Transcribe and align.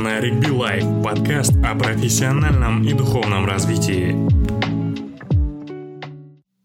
Наригби 0.00 0.48
Life, 0.48 0.84
подкаст 1.04 1.52
о 1.62 1.74
профессиональном 1.74 2.82
и 2.82 2.94
духовном 2.94 3.44
развитии. 3.44 4.16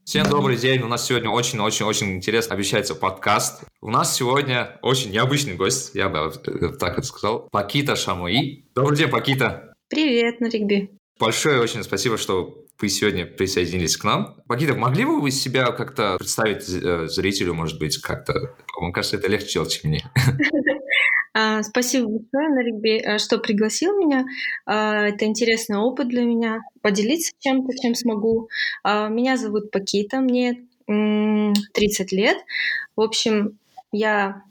Всем 0.05 0.29
добрый 0.29 0.55
день. 0.55 0.81
У 0.81 0.88
нас 0.88 1.05
сегодня 1.05 1.29
очень-очень-очень 1.29 2.16
интересно 2.16 2.56
обещается 2.56 2.96
подкаст. 2.96 3.63
У 3.82 3.90
нас 3.90 4.16
сегодня 4.16 4.79
очень 4.82 5.12
необычный 5.12 5.56
гость, 5.56 5.92
я 5.96 6.08
бы 6.08 6.32
э, 6.48 6.70
так 6.79 6.98
это 6.98 7.06
сказал, 7.06 7.50
Пакита 7.52 7.98
Шамуи. 7.98 8.63
Добрый 8.74 8.97
день, 8.97 9.10
Пакита. 9.10 9.74
Привет, 9.90 10.40
Наригби. 10.40 10.92
Большое 11.20 11.60
очень 11.60 11.83
спасибо, 11.83 12.17
что 12.17 12.63
вы 12.79 12.88
сегодня 12.88 13.26
присоединились 13.26 13.97
к 13.97 14.06
нам. 14.06 14.38
Пакита, 14.47 14.76
могли 14.76 15.04
бы 15.04 15.20
вы 15.20 15.31
себя 15.31 15.74
как-то 15.74 16.16
представить 16.17 16.70
э, 16.70 17.08
зрителю, 17.08 17.54
может 17.54 17.80
быть, 17.80 17.98
как-то? 17.98 18.55
Мне 18.80 18.94
кажется, 18.94 19.17
это 19.17 19.27
легче 19.27 19.66
чем 19.67 19.90
мне. 19.90 20.09
А, 21.38 21.63
спасибо 21.63 22.08
большое, 22.08 22.49
Наригби, 22.49 23.02
э, 23.04 23.18
что 23.18 23.40
пригласил 23.40 23.98
меня. 23.98 24.26
А, 24.66 25.08
это 25.08 25.26
интересный 25.26 25.78
опыт 25.78 26.08
для 26.08 26.23
меня. 26.23 26.62
Поделиться 26.82 27.34
чем-то, 27.40 27.73
чем 27.82 27.94
смогу. 27.94 28.48
А, 28.84 29.09
меня 29.09 29.36
зовут 29.36 29.70
Пакита, 29.70 30.22
мне 30.22 30.64
30 30.88 32.12
лет. 32.14 32.38
В 32.95 33.02
общем, 33.02 33.58
я 33.92 34.44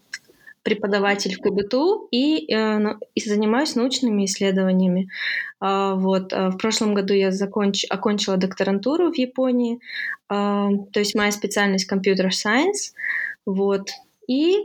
преподаватель 0.62 1.36
в 1.36 1.40
КБТУ 1.40 2.08
и, 2.10 2.52
э, 2.52 2.80
и 3.14 3.20
занимаюсь 3.20 3.76
научными 3.76 4.26
исследованиями. 4.26 5.08
Вот. 5.60 6.32
В 6.32 6.58
прошлом 6.58 6.92
году 6.92 7.14
я 7.14 7.30
законч... 7.30 7.86
окончила 7.88 8.36
докторантуру 8.36 9.10
в 9.10 9.16
Японии, 9.16 9.80
то 10.28 10.78
есть 10.94 11.14
моя 11.14 11.30
специальность 11.30 11.86
компьютер 11.86 12.34
сайенс. 12.34 12.92
Вот. 13.46 13.88
И 14.28 14.58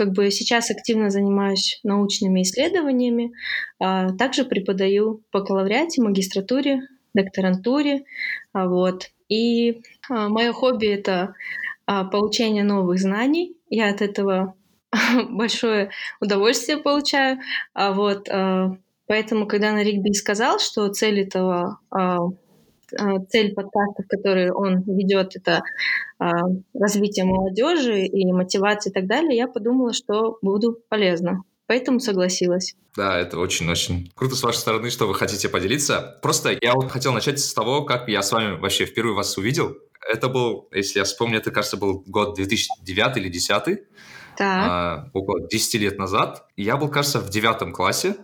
как 0.00 0.12
бы 0.12 0.30
сейчас 0.30 0.70
активно 0.70 1.10
занимаюсь 1.10 1.78
научными 1.82 2.40
исследованиями, 2.40 3.32
а 3.78 4.14
также 4.16 4.46
преподаю 4.46 5.22
по 5.30 5.40
бакалавриате, 5.40 6.00
магистратуре, 6.00 6.80
докторантуре, 7.12 8.04
а, 8.54 8.66
вот. 8.66 9.10
И 9.28 9.82
а, 10.08 10.30
мое 10.30 10.54
хобби 10.54 10.86
это 10.86 11.34
получение 11.84 12.64
новых 12.64 12.98
знаний. 12.98 13.58
Я 13.68 13.90
от 13.90 14.00
этого 14.00 14.54
большое 15.28 15.90
удовольствие 16.20 16.78
получаю. 16.78 17.40
Вот. 17.74 18.28
Поэтому, 19.06 19.46
когда 19.46 19.72
на 19.72 19.82
Ригби 19.82 20.12
сказал, 20.12 20.60
что 20.60 20.88
цель 20.88 21.20
этого 21.20 21.78
цель 23.28 23.54
подкастов, 23.54 24.06
которые 24.08 24.52
он 24.52 24.82
ведет, 24.82 25.36
это 25.36 25.62
а, 26.18 26.30
развитие 26.74 27.24
молодежи 27.24 28.04
и 28.04 28.32
мотивация 28.32 28.90
и 28.90 28.94
так 28.94 29.06
далее, 29.06 29.36
я 29.36 29.48
подумала, 29.48 29.92
что 29.92 30.38
буду 30.42 30.78
полезна. 30.88 31.42
Поэтому 31.66 32.00
согласилась. 32.00 32.74
Да, 32.96 33.16
это 33.16 33.38
очень-очень 33.38 34.10
круто 34.16 34.34
с 34.34 34.42
вашей 34.42 34.58
стороны, 34.58 34.90
что 34.90 35.06
вы 35.06 35.14
хотите 35.14 35.48
поделиться. 35.48 36.18
Просто 36.20 36.58
я 36.60 36.74
вот 36.74 36.90
хотел 36.90 37.12
начать 37.12 37.38
с 37.38 37.54
того, 37.54 37.84
как 37.84 38.08
я 38.08 38.22
с 38.22 38.32
вами 38.32 38.58
вообще 38.58 38.86
впервые 38.86 39.14
вас 39.14 39.38
увидел. 39.38 39.76
Это 40.12 40.28
был, 40.28 40.68
если 40.72 40.98
я 40.98 41.04
вспомню, 41.04 41.38
это, 41.38 41.52
кажется, 41.52 41.76
был 41.76 42.02
год 42.06 42.34
2009 42.34 43.16
или 43.18 43.28
2010. 43.28 43.78
А, 44.40 45.10
около 45.12 45.46
10 45.48 45.74
лет 45.80 45.98
назад. 45.98 46.46
Я 46.56 46.76
был, 46.76 46.88
кажется, 46.88 47.20
в 47.20 47.30
девятом 47.30 47.72
классе. 47.72 48.16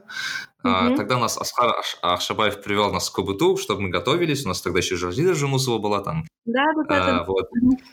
А, 0.66 0.96
тогда 0.96 1.18
нас 1.18 1.38
Асхар 1.38 1.74
Ашабаев 2.02 2.62
привел 2.62 2.92
нас 2.92 3.10
к 3.10 3.14
КБТУ, 3.14 3.56
чтобы 3.56 3.82
мы 3.82 3.88
готовились. 3.90 4.44
У 4.44 4.48
нас 4.48 4.60
тогда 4.60 4.78
еще 4.78 4.96
Жазида 4.96 5.34
Жумусова 5.34 5.78
была 5.78 6.00
там. 6.00 6.24
Да, 6.44 6.64
да, 6.76 6.82
да. 6.88 7.20
А, 7.20 7.24
вот. 7.24 7.48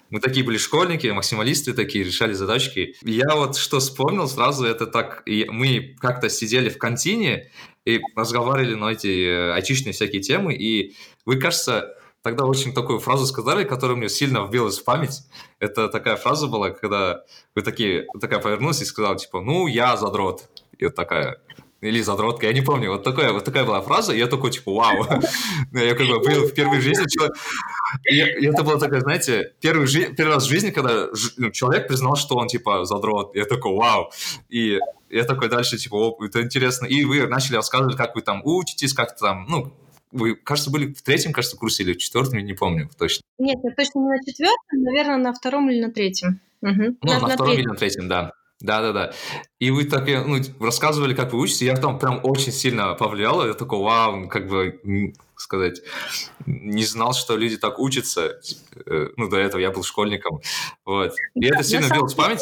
Мы 0.09 0.19
такие 0.19 0.45
были 0.45 0.57
школьники, 0.57 1.07
максималисты 1.07 1.73
такие, 1.73 2.03
решали 2.03 2.33
задачки. 2.33 2.95
Я 3.01 3.35
вот 3.35 3.55
что 3.55 3.79
вспомнил 3.79 4.27
сразу, 4.27 4.65
это 4.65 4.85
так, 4.87 5.23
и 5.25 5.47
мы 5.49 5.95
как-то 5.99 6.29
сидели 6.29 6.69
в 6.69 6.77
контине 6.77 7.49
и 7.85 7.99
разговаривали 8.15 8.75
на 8.75 8.91
эти 8.91 9.27
э, 9.27 9.53
айтишные 9.53 9.93
всякие 9.93 10.21
темы, 10.21 10.53
и 10.53 10.95
вы, 11.25 11.37
кажется, 11.37 11.95
тогда 12.21 12.45
очень 12.45 12.73
такую 12.73 12.99
фразу 12.99 13.25
сказали, 13.25 13.65
которая 13.65 13.97
мне 13.97 14.09
сильно 14.09 14.45
вбилась 14.45 14.79
в 14.79 14.83
память. 14.83 15.23
Это 15.59 15.89
такая 15.89 16.15
фраза 16.15 16.47
была, 16.47 16.71
когда 16.71 17.23
вы 17.55 17.61
такие, 17.61 18.07
такая 18.19 18.39
повернулась 18.39 18.81
и 18.81 18.85
сказала, 18.85 19.17
типа, 19.17 19.41
ну, 19.41 19.67
я 19.67 19.97
задрот. 19.97 20.49
И 20.77 20.85
вот 20.85 20.95
такая, 20.95 21.41
или 21.83 22.01
задротка, 22.01 22.47
я 22.47 22.53
не 22.53 22.61
помню, 22.61 22.91
вот 22.91 23.03
такая, 23.03 23.31
вот 23.33 23.43
такая 23.43 23.65
была 23.65 23.81
фраза, 23.81 24.13
и 24.13 24.17
я 24.17 24.27
такой, 24.27 24.51
типа, 24.51 24.71
вау, 24.73 25.05
я 25.73 25.95
как 25.95 26.07
бы 26.07 26.19
был 26.19 26.47
в 26.47 26.53
первой 26.53 26.81
жизни 26.81 27.05
человек, 27.09 27.35
и, 28.09 28.17
это 28.47 28.63
было 28.63 28.79
такое, 28.79 29.01
знаете, 29.01 29.53
первый, 29.61 29.87
жи... 29.87 30.13
первый 30.13 30.35
раз 30.35 30.45
в 30.45 30.49
жизни, 30.49 30.71
когда 30.71 31.07
ну, 31.37 31.51
человек 31.51 31.87
признал, 31.87 32.15
что 32.15 32.35
он, 32.35 32.47
типа, 32.47 32.85
задрот, 32.85 33.35
я 33.35 33.45
такой, 33.45 33.75
вау, 33.75 34.11
и 34.49 34.79
я 35.09 35.23
такой 35.25 35.49
дальше, 35.49 35.77
типа, 35.77 35.95
о, 35.95 36.25
это 36.25 36.41
интересно, 36.41 36.85
и 36.85 37.03
вы 37.03 37.27
начали 37.27 37.55
рассказывать, 37.55 37.97
как 37.97 38.15
вы 38.15 38.21
там 38.21 38.41
учитесь, 38.43 38.93
как 38.93 39.15
там, 39.17 39.45
ну, 39.49 39.73
вы, 40.11 40.35
кажется, 40.35 40.69
были 40.69 40.93
в 40.93 41.01
третьем, 41.01 41.33
кажется, 41.33 41.57
курсе 41.57 41.83
или 41.83 41.93
в 41.93 41.97
четвертом, 41.97 42.37
я 42.37 42.43
не 42.43 42.53
помню 42.53 42.89
точно. 42.97 43.23
Нет, 43.39 43.57
я 43.63 43.71
точно 43.71 43.99
не 43.99 44.09
на 44.09 44.19
четвертом, 44.19 44.83
наверное, 44.83 45.17
на 45.17 45.33
втором 45.33 45.69
или 45.69 45.81
на 45.81 45.91
третьем. 45.91 46.39
Угу. 46.61 46.71
Ну, 46.71 46.97
на, 47.01 47.19
на, 47.19 47.19
на 47.19 47.29
втором 47.29 47.47
третьем. 47.47 47.59
или 47.59 47.67
на 47.67 47.75
третьем, 47.75 48.07
да. 48.07 48.31
Да-да-да. 48.63 49.13
И 49.59 49.71
вы 49.71 49.83
так 49.83 50.07
ну, 50.07 50.37
рассказывали, 50.61 51.13
как 51.13 51.33
вы 51.33 51.39
учитесь, 51.39 51.63
я 51.63 51.75
там 51.75 51.99
прям 51.99 52.21
очень 52.23 52.53
сильно 52.53 52.93
повлиял, 52.95 53.45
я 53.45 53.53
такой, 53.53 53.79
вау, 53.79 54.29
как 54.29 54.47
бы 54.47 54.79
сказать, 55.35 55.81
не 56.45 56.85
знал, 56.85 57.13
что 57.13 57.35
люди 57.35 57.57
так 57.57 57.77
учатся. 57.77 58.39
Э, 58.85 59.09
ну, 59.17 59.29
до 59.29 59.37
этого 59.37 59.59
я 59.59 59.71
был 59.71 59.83
школьником. 59.83 60.39
Вот. 60.85 61.13
И 61.35 61.45
это 61.45 61.61
сильно 61.63 61.93
било 61.93 62.07
в 62.07 62.15
память. 62.15 62.39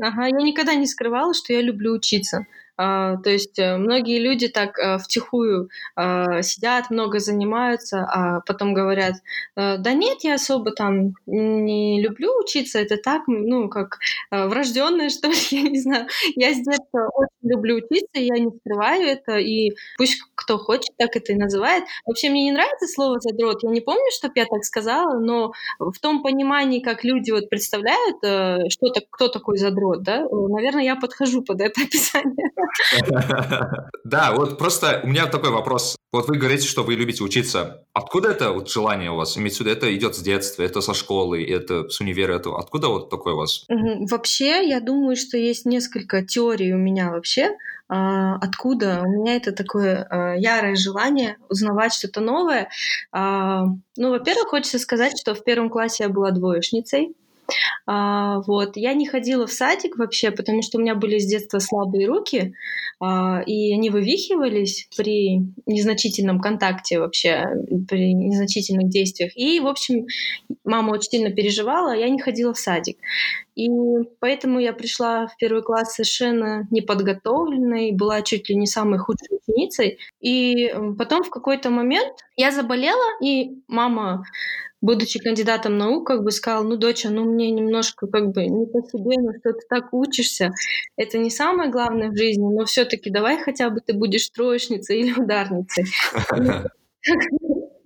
Ага, 0.00 0.26
я 0.26 0.30
никогда 0.30 0.76
не 0.76 0.86
скрывала, 0.86 1.34
что 1.34 1.52
я 1.52 1.60
люблю 1.60 1.92
учиться. 1.92 2.46
А, 2.80 3.16
то 3.16 3.30
есть 3.30 3.58
э, 3.58 3.76
многие 3.76 4.20
люди 4.20 4.46
так 4.46 4.78
э, 4.78 4.98
втихую 4.98 5.68
а, 5.96 6.42
сидят, 6.42 6.90
много 6.90 7.18
занимаются, 7.18 8.06
а 8.08 8.40
потом 8.46 8.72
говорят, 8.72 9.14
«Э, 9.56 9.78
да 9.78 9.92
нет, 9.94 10.18
я 10.22 10.34
особо 10.34 10.70
там 10.70 11.14
не 11.26 12.00
люблю 12.00 12.30
учиться, 12.38 12.78
это 12.78 12.96
так, 12.96 13.22
ну, 13.26 13.68
как 13.68 13.98
врожденное, 14.30 15.08
что 15.10 15.28
ли, 15.28 15.34
я 15.50 15.62
не 15.62 15.80
знаю. 15.80 16.06
Я 16.36 16.52
с 16.54 16.56
детства 16.58 17.10
очень 17.12 17.50
люблю 17.50 17.76
учиться, 17.76 18.06
я 18.14 18.38
не 18.38 18.50
скрываю 18.60 19.08
это, 19.08 19.38
и 19.38 19.72
пусть 19.96 20.22
кто 20.36 20.56
хочет, 20.58 20.96
так 20.96 21.16
это 21.16 21.32
и 21.32 21.36
называет. 21.36 21.82
Вообще 22.06 22.30
мне 22.30 22.44
не 22.44 22.52
нравится 22.52 22.86
слово 22.86 23.18
«задрот», 23.20 23.64
я 23.64 23.70
не 23.70 23.80
помню, 23.80 24.10
что 24.16 24.30
я 24.36 24.44
так 24.44 24.62
сказала, 24.64 25.18
но 25.18 25.52
в 25.80 25.98
том 25.98 26.22
понимании, 26.22 26.78
как 26.80 27.02
люди 27.02 27.32
вот 27.32 27.48
представляют, 27.50 28.18
что 28.72 28.92
кто 29.10 29.28
такой 29.28 29.58
задрот, 29.58 30.02
да, 30.02 30.24
наверное, 30.30 30.84
я 30.84 30.94
подхожу 30.94 31.42
под 31.42 31.60
это 31.60 31.80
описание. 31.82 32.52
Да, 34.04 34.32
вот 34.32 34.58
просто 34.58 35.00
у 35.04 35.06
меня 35.08 35.26
такой 35.26 35.50
вопрос. 35.50 35.96
Вот 36.12 36.28
вы 36.28 36.38
говорите, 36.38 36.66
что 36.66 36.82
вы 36.82 36.94
любите 36.94 37.22
учиться. 37.22 37.84
Откуда 37.92 38.30
это 38.30 38.52
вот 38.52 38.70
желание 38.70 39.10
у 39.10 39.16
вас? 39.16 39.36
В 39.36 39.40
виду, 39.40 39.68
это 39.68 39.94
идет 39.94 40.14
с 40.14 40.20
детства, 40.20 40.62
это 40.62 40.80
со 40.80 40.94
школы, 40.94 41.44
это 41.44 41.90
с 41.90 42.00
универа, 42.00 42.36
это 42.36 42.56
откуда 42.56 42.88
вот 42.88 43.10
такое 43.10 43.34
у 43.34 43.36
вас? 43.36 43.66
Вообще, 43.68 44.66
я 44.66 44.80
думаю, 44.80 45.16
что 45.16 45.36
есть 45.36 45.66
несколько 45.66 46.24
теорий 46.24 46.72
у 46.72 46.78
меня 46.78 47.10
вообще. 47.10 47.50
А, 47.88 48.36
откуда? 48.36 49.02
У 49.02 49.08
меня 49.08 49.36
это 49.36 49.52
такое 49.52 50.06
а, 50.08 50.34
ярое 50.36 50.76
желание 50.76 51.36
узнавать 51.48 51.94
что-то 51.94 52.20
новое. 52.20 52.68
А, 53.12 53.64
ну, 53.96 54.10
во-первых, 54.10 54.48
хочется 54.48 54.78
сказать, 54.78 55.18
что 55.18 55.34
в 55.34 55.42
первом 55.42 55.70
классе 55.70 56.04
я 56.04 56.08
была 56.08 56.30
двоечницей. 56.30 57.14
А, 57.86 58.40
вот. 58.40 58.76
Я 58.76 58.94
не 58.94 59.06
ходила 59.06 59.46
в 59.46 59.52
садик 59.52 59.96
вообще, 59.96 60.30
потому 60.30 60.62
что 60.62 60.78
у 60.78 60.80
меня 60.80 60.94
были 60.94 61.18
с 61.18 61.26
детства 61.26 61.58
слабые 61.58 62.06
руки, 62.06 62.54
а, 63.00 63.40
и 63.46 63.72
они 63.72 63.90
вывихивались 63.90 64.88
при 64.96 65.40
незначительном 65.66 66.40
контакте 66.40 67.00
вообще, 67.00 67.46
при 67.88 68.12
незначительных 68.12 68.88
действиях. 68.88 69.32
И, 69.36 69.60
в 69.60 69.66
общем, 69.66 70.06
мама 70.64 70.92
очень 70.92 71.10
сильно 71.10 71.30
переживала, 71.30 71.92
а 71.92 71.96
я 71.96 72.08
не 72.08 72.20
ходила 72.20 72.52
в 72.52 72.58
садик. 72.58 72.98
И 73.54 73.68
поэтому 74.20 74.60
я 74.60 74.72
пришла 74.72 75.26
в 75.26 75.36
первый 75.36 75.62
класс 75.62 75.94
совершенно 75.94 76.68
неподготовленной, 76.70 77.92
была 77.92 78.22
чуть 78.22 78.48
ли 78.48 78.54
не 78.54 78.66
самой 78.66 79.00
худшей 79.00 79.38
ученицей. 79.38 79.98
И 80.20 80.72
потом 80.96 81.24
в 81.24 81.30
какой-то 81.30 81.70
момент 81.70 82.14
я 82.36 82.52
заболела, 82.52 83.04
и 83.20 83.58
мама 83.66 84.22
будучи 84.80 85.18
кандидатом 85.18 85.76
наук, 85.78 86.06
как 86.06 86.22
бы 86.22 86.30
сказал, 86.30 86.64
ну, 86.64 86.76
доча, 86.76 87.10
ну, 87.10 87.24
мне 87.24 87.50
немножко 87.50 88.06
как 88.06 88.32
бы 88.32 88.46
не 88.46 88.66
по 88.66 88.80
себе, 88.82 89.20
ну, 89.20 89.32
что 89.40 89.52
ты 89.52 89.66
так 89.68 89.92
учишься, 89.92 90.52
это 90.96 91.18
не 91.18 91.30
самое 91.30 91.70
главное 91.70 92.10
в 92.10 92.16
жизни, 92.16 92.44
но 92.44 92.64
все 92.64 92.84
таки 92.84 93.10
давай 93.10 93.42
хотя 93.42 93.70
бы 93.70 93.80
ты 93.80 93.92
будешь 93.92 94.28
троечницей 94.30 95.00
или 95.00 95.12
ударницей. 95.20 95.84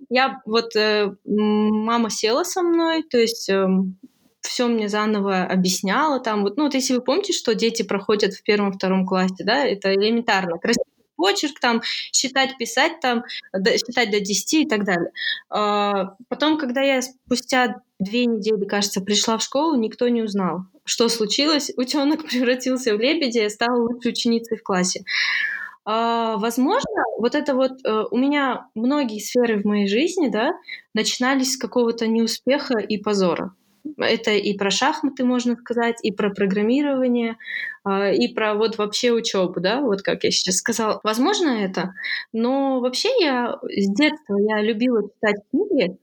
Я 0.09 0.41
вот, 0.45 0.75
э, 0.75 1.15
мама 1.25 2.09
села 2.11 2.43
со 2.43 2.61
мной, 2.61 3.03
то 3.03 3.17
есть 3.17 3.49
эм, 3.49 3.97
все 4.41 4.67
мне 4.67 4.89
заново 4.89 5.43
объясняла 5.43 6.19
там 6.19 6.43
вот 6.43 6.57
ну 6.57 6.65
вот 6.65 6.73
если 6.75 6.93
вы 6.95 7.01
помните 7.01 7.33
что 7.33 7.55
дети 7.55 7.81
проходят 7.81 8.33
в 8.33 8.43
первом-втором 8.43 9.05
классе 9.07 9.43
да 9.43 9.65
это 9.65 9.93
элементарно 9.93 10.59
красиво 10.59 10.83
почерк, 11.23 11.57
там, 11.61 11.81
считать, 12.11 12.57
писать, 12.57 12.99
там, 12.99 13.23
считать 13.55 14.11
до 14.11 14.19
10 14.19 14.53
и 14.53 14.67
так 14.67 14.83
далее. 14.83 15.09
А, 15.49 16.17
потом, 16.27 16.57
когда 16.57 16.81
я 16.81 17.01
спустя 17.01 17.77
две 17.97 18.25
недели, 18.25 18.65
кажется, 18.65 18.99
пришла 18.99 19.37
в 19.37 19.41
школу, 19.41 19.77
никто 19.77 20.09
не 20.09 20.21
узнал, 20.21 20.65
что 20.83 21.07
случилось. 21.07 21.71
Утенок 21.77 22.23
превратился 22.29 22.93
в 22.93 22.99
лебедя, 22.99 23.43
я 23.43 23.49
стала 23.49 23.77
лучшей 23.77 24.11
ученицей 24.11 24.57
в 24.57 24.63
классе. 24.63 25.05
а, 25.85 26.35
возможно, 26.35 27.03
вот 27.19 27.35
это 27.35 27.55
вот 27.55 27.71
э, 27.85 28.03
у 28.11 28.17
меня 28.17 28.67
многие 28.75 29.19
сферы 29.19 29.61
в 29.61 29.65
моей 29.65 29.87
жизни, 29.87 30.27
да, 30.27 30.51
начинались 30.93 31.53
с 31.53 31.57
какого-то 31.57 32.05
неуспеха 32.07 32.79
и 32.79 32.97
позора. 32.97 33.55
Это 33.97 34.31
и 34.31 34.57
про 34.57 34.71
шахматы, 34.71 35.25
можно 35.25 35.55
сказать, 35.55 35.97
и 36.03 36.11
про 36.11 36.29
программирование, 36.29 37.35
а, 37.83 38.11
и 38.11 38.33
про 38.33 38.55
вот 38.55 38.77
вообще 38.77 39.11
учебу, 39.11 39.59
да, 39.59 39.81
вот 39.81 40.01
как 40.01 40.23
я 40.23 40.31
сейчас 40.31 40.55
сказала. 40.55 41.01
Возможно 41.03 41.49
это, 41.49 41.93
но 42.31 42.79
вообще 42.79 43.09
я 43.19 43.59
с 43.61 43.93
детства 43.93 44.37
я 44.37 44.61
любила 44.61 45.03
читать 45.03 45.41
книги, 45.51 45.97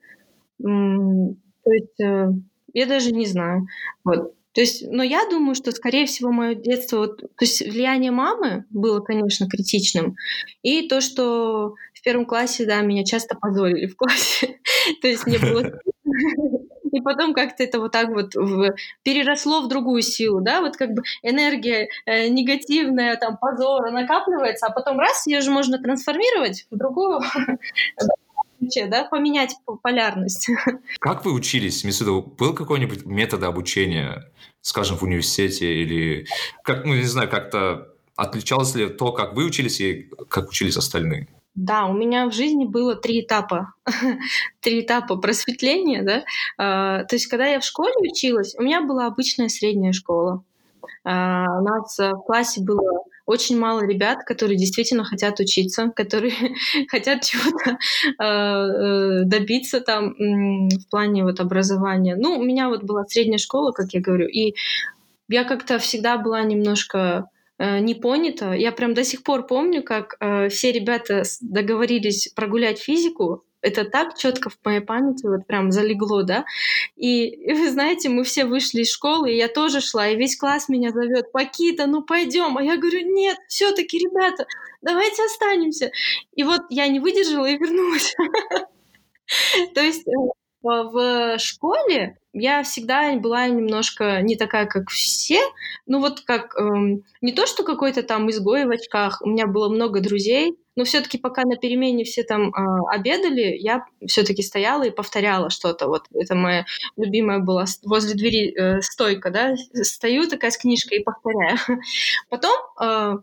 то 0.62 1.73
есть 1.73 2.00
э, 2.00 2.29
я 2.75 2.87
даже 2.87 3.12
не 3.12 3.27
знаю. 3.27 3.67
Вот. 4.05 4.35
То 4.53 4.61
есть, 4.61 4.85
но 4.91 5.03
я 5.03 5.29
думаю, 5.31 5.55
что, 5.55 5.71
скорее 5.71 6.06
всего, 6.06 6.33
мое 6.33 6.56
детство, 6.56 6.99
вот, 6.99 7.21
то 7.21 7.29
есть 7.41 7.61
влияние 7.61 8.11
мамы 8.11 8.65
было, 8.71 9.00
конечно, 9.00 9.49
критичным, 9.49 10.17
и 10.62 10.88
то, 10.88 11.00
что 11.00 11.75
в 11.94 12.03
первом 12.03 12.26
классе, 12.26 12.67
да, 12.67 12.81
меня 12.81 13.05
часто 13.05 13.37
позорили 13.37 13.87
в 13.87 13.94
классе, 13.94 14.59
то 15.03 15.06
есть 15.06 15.25
мне 15.26 15.38
было 15.38 15.71
и 16.93 17.01
потом 17.01 17.35
как-то 17.35 17.63
это 17.63 17.81
вот 17.81 17.93
так 17.93 18.09
вот 18.09 18.35
в, 18.35 18.75
переросло 19.03 19.61
в 19.63 19.69
другую 19.69 20.03
силу, 20.03 20.41
да, 20.41 20.61
вот 20.61 20.77
как 20.77 20.93
бы 20.93 21.03
энергия 21.23 21.89
э, 22.07 22.29
негативная, 22.29 23.17
там, 23.17 23.37
позора 23.37 23.91
накапливается, 23.91 24.67
а 24.67 24.73
потом 24.73 24.99
раз, 24.99 25.27
ее 25.27 25.41
же 25.41 25.51
можно 25.51 25.79
трансформировать 25.79 26.67
в 26.71 26.77
другую 26.77 27.21
вообще, 28.61 28.87
да, 28.87 29.05
поменять 29.05 29.57
полярность. 29.83 30.51
Как 31.01 31.25
вы 31.25 31.33
учились? 31.33 31.85
Мисуда, 31.85 32.13
был 32.13 32.55
какой-нибудь 32.55 33.07
метод 33.07 33.43
обучения, 33.43 34.31
скажем, 34.61 34.97
в 34.97 35.03
университете 35.03 35.75
или, 35.75 36.27
как, 36.63 36.85
ну, 36.85 36.95
не 36.95 37.05
знаю, 37.05 37.31
как-то 37.31 37.95
отличалось 38.17 38.75
ли 38.75 38.89
то, 38.89 39.13
как 39.13 39.35
вы 39.35 39.47
учились 39.47 39.81
и 39.81 40.11
как 40.29 40.51
учились 40.51 40.77
остальные? 40.77 41.29
Да, 41.55 41.87
у 41.87 41.93
меня 41.93 42.26
в 42.26 42.32
жизни 42.32 42.64
было 42.64 42.94
три 42.94 43.20
этапа, 43.23 43.75
три 44.61 44.81
этапа 44.82 45.17
просветления, 45.17 46.02
да. 46.02 46.25
А, 46.56 47.05
то 47.05 47.17
есть, 47.17 47.26
когда 47.26 47.47
я 47.47 47.61
в 47.61 47.64
школе 47.64 47.93
училась, 47.99 48.55
у 48.56 48.62
меня 48.62 48.82
была 48.82 49.06
обычная 49.06 49.49
средняя 49.49 49.93
школа. 49.93 50.44
А, 51.05 51.58
у 51.61 51.64
нас 51.64 51.99
в 51.99 52.23
классе 52.25 52.62
было 52.62 53.05
очень 53.26 53.58
мало 53.58 53.87
ребят, 53.87 54.25
которые 54.25 54.56
действительно 54.58 55.05
хотят 55.05 55.38
учиться, 55.38 55.93
которые 55.94 56.32
хотят 56.88 57.23
чего-то 57.23 57.79
а, 58.19 58.67
э, 58.67 59.25
добиться 59.25 59.81
там 59.81 60.14
в 60.14 60.91
плане 60.91 61.25
вот 61.25 61.41
образования. 61.41 62.17
Ну, 62.17 62.38
у 62.38 62.43
меня 62.43 62.69
вот 62.69 62.82
была 62.82 63.05
средняя 63.06 63.38
школа, 63.38 63.73
как 63.73 63.93
я 63.93 64.00
говорю, 64.00 64.29
и 64.29 64.55
я 65.29 65.44
как-то 65.44 65.79
всегда 65.79 66.19
была 66.19 66.43
немножко 66.43 67.29
не 67.61 67.95
понята. 67.95 68.53
Я 68.53 68.73
прям 68.73 68.95
до 68.95 69.05
сих 69.05 69.23
пор 69.23 69.47
помню, 69.47 69.83
как 69.83 70.17
э, 70.21 70.49
все 70.49 70.73
ребята 70.73 71.23
договорились 71.41 72.29
прогулять 72.35 72.79
физику, 72.79 73.45
это 73.62 73.85
так 73.85 74.17
четко 74.17 74.49
в 74.49 74.59
моей 74.65 74.81
памяти 74.81 75.27
вот 75.27 75.47
прям 75.47 75.71
залегло, 75.71 76.23
да. 76.23 76.45
И, 76.97 77.27
и 77.29 77.53
вы 77.55 77.71
знаете, 77.71 78.09
мы 78.09 78.25
все 78.25 78.45
вышли 78.45 78.81
из 78.81 78.91
школы, 78.91 79.33
и 79.33 79.37
я 79.37 79.49
тоже 79.49 79.81
шла, 79.81 80.09
и 80.09 80.17
весь 80.17 80.37
класс 80.37 80.69
меня 80.69 80.91
зовет, 80.91 81.33
Пакита, 81.33 81.87
ну 81.87 82.03
пойдем. 82.03 82.57
А 82.57 82.62
я 82.62 82.77
говорю, 82.77 83.01
нет, 83.05 83.37
все-таки, 83.49 83.99
ребята, 83.99 84.47
давайте 84.83 85.25
останемся. 85.25 85.91
И 86.35 86.43
вот 86.43 86.62
я 86.71 86.89
не 86.89 87.01
выдержала 87.01 87.47
и 87.47 87.59
вернулась. 87.59 88.15
То 89.75 89.81
есть 89.81 90.07
э, 90.09 90.12
в 90.62 91.39
школе 91.39 92.17
я 92.33 92.62
всегда 92.62 93.17
была 93.17 93.49
немножко 93.49 94.21
не 94.23 94.37
такая, 94.37 94.67
как 94.67 94.89
все. 94.91 95.41
Ну 95.87 96.01
вот 96.01 96.21
как 96.21 96.55
эм, 96.57 97.03
не 97.21 97.33
то, 97.33 97.47
что 97.47 97.65
какой-то 97.65 98.03
там 98.03 98.31
изгой 98.31 98.67
в 98.67 98.71
очках. 98.71 99.21
У 99.23 99.29
меня 99.29 99.47
было 99.47 99.69
много 99.69 100.01
друзей, 100.01 100.57
но 100.77 100.85
все-таки 100.85 101.19
пока 101.19 101.43
на 101.43 101.57
перемене 101.57 102.05
все 102.05 102.23
там 102.23 102.51
э, 102.51 102.95
обедали, 102.95 103.57
я 103.59 103.85
все-таки 104.07 104.43
стояла 104.43 104.85
и 104.85 104.91
повторяла 104.91 105.51
что-то. 105.51 105.89
Вот 105.89 106.05
это 106.15 106.37
моя 106.37 106.65
любимая 106.97 107.41
была 107.41 107.65
возле 107.85 108.15
двери 108.15 108.55
э, 108.57 108.81
стойка, 108.81 109.31
да, 109.31 109.57
стою 109.83 110.29
такая 110.29 110.53
с 110.53 110.57
книжкой 110.57 110.99
и 110.99 111.03
повторяю. 111.03 111.59
Потом, 112.29 112.53
э, 112.81 113.17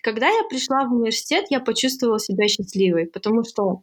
когда 0.00 0.28
я 0.28 0.44
пришла 0.44 0.84
в 0.84 0.92
университет, 0.92 1.46
я 1.50 1.58
почувствовала 1.58 2.20
себя 2.20 2.46
счастливой, 2.46 3.06
потому 3.06 3.42
что 3.42 3.82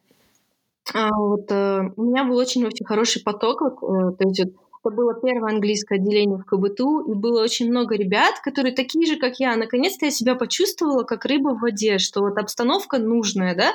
а, 0.94 1.10
вот, 1.16 1.52
э, 1.52 1.82
у 1.96 2.04
меня 2.04 2.24
был 2.26 2.38
очень 2.38 2.66
очень 2.66 2.86
хороший 2.86 3.22
поток. 3.24 3.62
Вот, 3.62 3.74
э, 3.84 4.18
то 4.18 4.28
есть 4.28 4.44
вот, 4.46 4.54
это 4.84 4.96
было 4.96 5.14
первое 5.22 5.52
английское 5.54 5.96
отделение 5.96 6.38
в 6.40 6.46
КБТУ, 6.46 7.02
и 7.12 7.14
было 7.14 7.44
очень 7.44 7.70
много 7.70 7.96
ребят, 7.96 8.40
которые 8.44 8.74
такие 8.74 9.06
же, 9.06 9.18
как 9.20 9.40
я. 9.40 9.56
Наконец-то 9.56 10.06
я 10.06 10.12
себя 10.12 10.36
почувствовала 10.36 11.04
как 11.04 11.26
рыба 11.26 11.50
в 11.50 11.62
воде, 11.62 12.00
что 12.00 12.22
вот 12.22 12.38
обстановка 12.38 12.98
нужная, 12.98 13.56
да. 13.56 13.74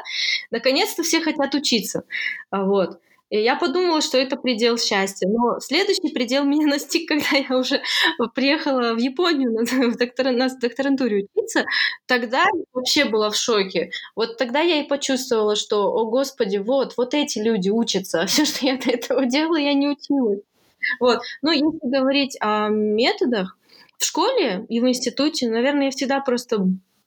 Наконец-то 0.50 1.02
все 1.04 1.20
хотят 1.20 1.54
учиться. 1.54 2.02
Вот. 2.50 2.98
И 3.28 3.40
я 3.40 3.56
подумала, 3.56 4.00
что 4.00 4.18
это 4.18 4.36
предел 4.36 4.78
счастья. 4.78 5.28
Но 5.28 5.58
следующий 5.60 6.12
предел 6.12 6.44
меня 6.44 6.66
настиг, 6.66 7.08
когда 7.08 7.36
я 7.36 7.58
уже 7.58 7.82
приехала 8.34 8.94
в 8.94 8.98
Японию 8.98 9.52
на, 9.52 9.64
в 9.64 9.96
доктор, 9.96 10.32
на 10.32 10.48
докторантуре 10.48 11.26
учиться. 11.34 11.64
Тогда 12.06 12.42
я 12.42 12.64
вообще 12.72 13.04
была 13.04 13.30
в 13.30 13.36
шоке. 13.36 13.90
Вот 14.14 14.36
тогда 14.36 14.60
я 14.60 14.80
и 14.80 14.88
почувствовала, 14.88 15.56
что, 15.56 15.92
о 15.92 16.06
господи, 16.06 16.58
вот, 16.58 16.94
вот 16.96 17.14
эти 17.14 17.38
люди 17.38 17.70
учатся. 17.70 18.26
Все, 18.26 18.44
что 18.44 18.66
я 18.66 18.76
до 18.76 18.90
этого 18.90 19.26
делала, 19.26 19.56
я 19.56 19.74
не 19.74 19.88
училась. 19.88 20.40
Вот. 21.00 21.20
Но 21.42 21.50
если 21.50 21.80
говорить 21.82 22.36
о 22.40 22.68
методах, 22.68 23.56
в 23.98 24.04
школе 24.04 24.66
и 24.68 24.80
в 24.80 24.86
институте, 24.86 25.48
наверное, 25.48 25.86
я 25.86 25.90
всегда 25.90 26.20
просто 26.20 26.66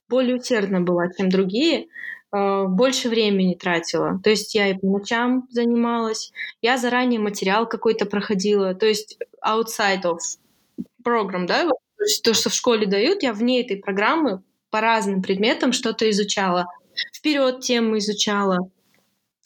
более 0.10 0.38
усердна 0.38 0.82
была, 0.82 1.08
чем 1.16 1.30
другие. 1.30 1.88
Э, 2.32 2.66
больше 2.68 3.10
времени 3.10 3.56
тратила. 3.56 4.20
То 4.24 4.30
есть 4.30 4.54
я 4.54 4.70
и 4.70 4.76
по 4.76 4.86
ночам 4.86 5.48
занималась, 5.50 6.32
я 6.62 6.78
заранее 6.78 7.20
материал 7.20 7.68
какой-то 7.68 8.06
проходила, 8.06 8.76
то 8.76 8.86
есть 8.86 9.18
outside 9.44 10.04
of 10.04 10.20
program, 11.04 11.48
да, 11.48 11.68
то, 12.24 12.34
что 12.34 12.50
в 12.50 12.54
школе 12.54 12.86
дают, 12.86 13.24
я 13.24 13.34
вне 13.34 13.62
этой 13.62 13.78
программы 13.78 14.44
по 14.70 14.80
разным 14.80 15.24
предметам 15.24 15.74
что-то 15.74 16.08
изучала. 16.12 16.68
Вперед 17.16 17.62
тему 17.62 17.98
изучала. 17.98 18.70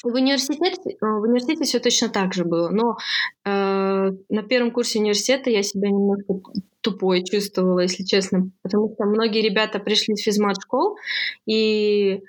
В 0.03 0.15
университете, 0.15 0.81
э, 0.89 0.95
в 0.99 1.21
университете 1.21 1.63
все 1.63 1.79
точно 1.79 2.09
так 2.09 2.33
же 2.33 2.43
было, 2.43 2.67
но 2.67 2.97
э, 3.45 4.11
на 4.27 4.43
первом 4.43 4.71
курсе 4.71 4.99
университета 4.99 5.49
я 5.49 5.63
себя 5.63 5.87
немножко 5.87 6.33
тупой 6.81 7.23
чувствовала, 7.23 7.79
если 7.79 8.03
честно, 8.03 8.49
потому 8.61 8.93
что 8.93 9.05
многие 9.05 9.41
ребята 9.41 9.79
пришли 9.79 10.17
с 10.17 10.23
физмат-школ, 10.23 10.97
и 11.45 12.19
Эм, 12.19 12.21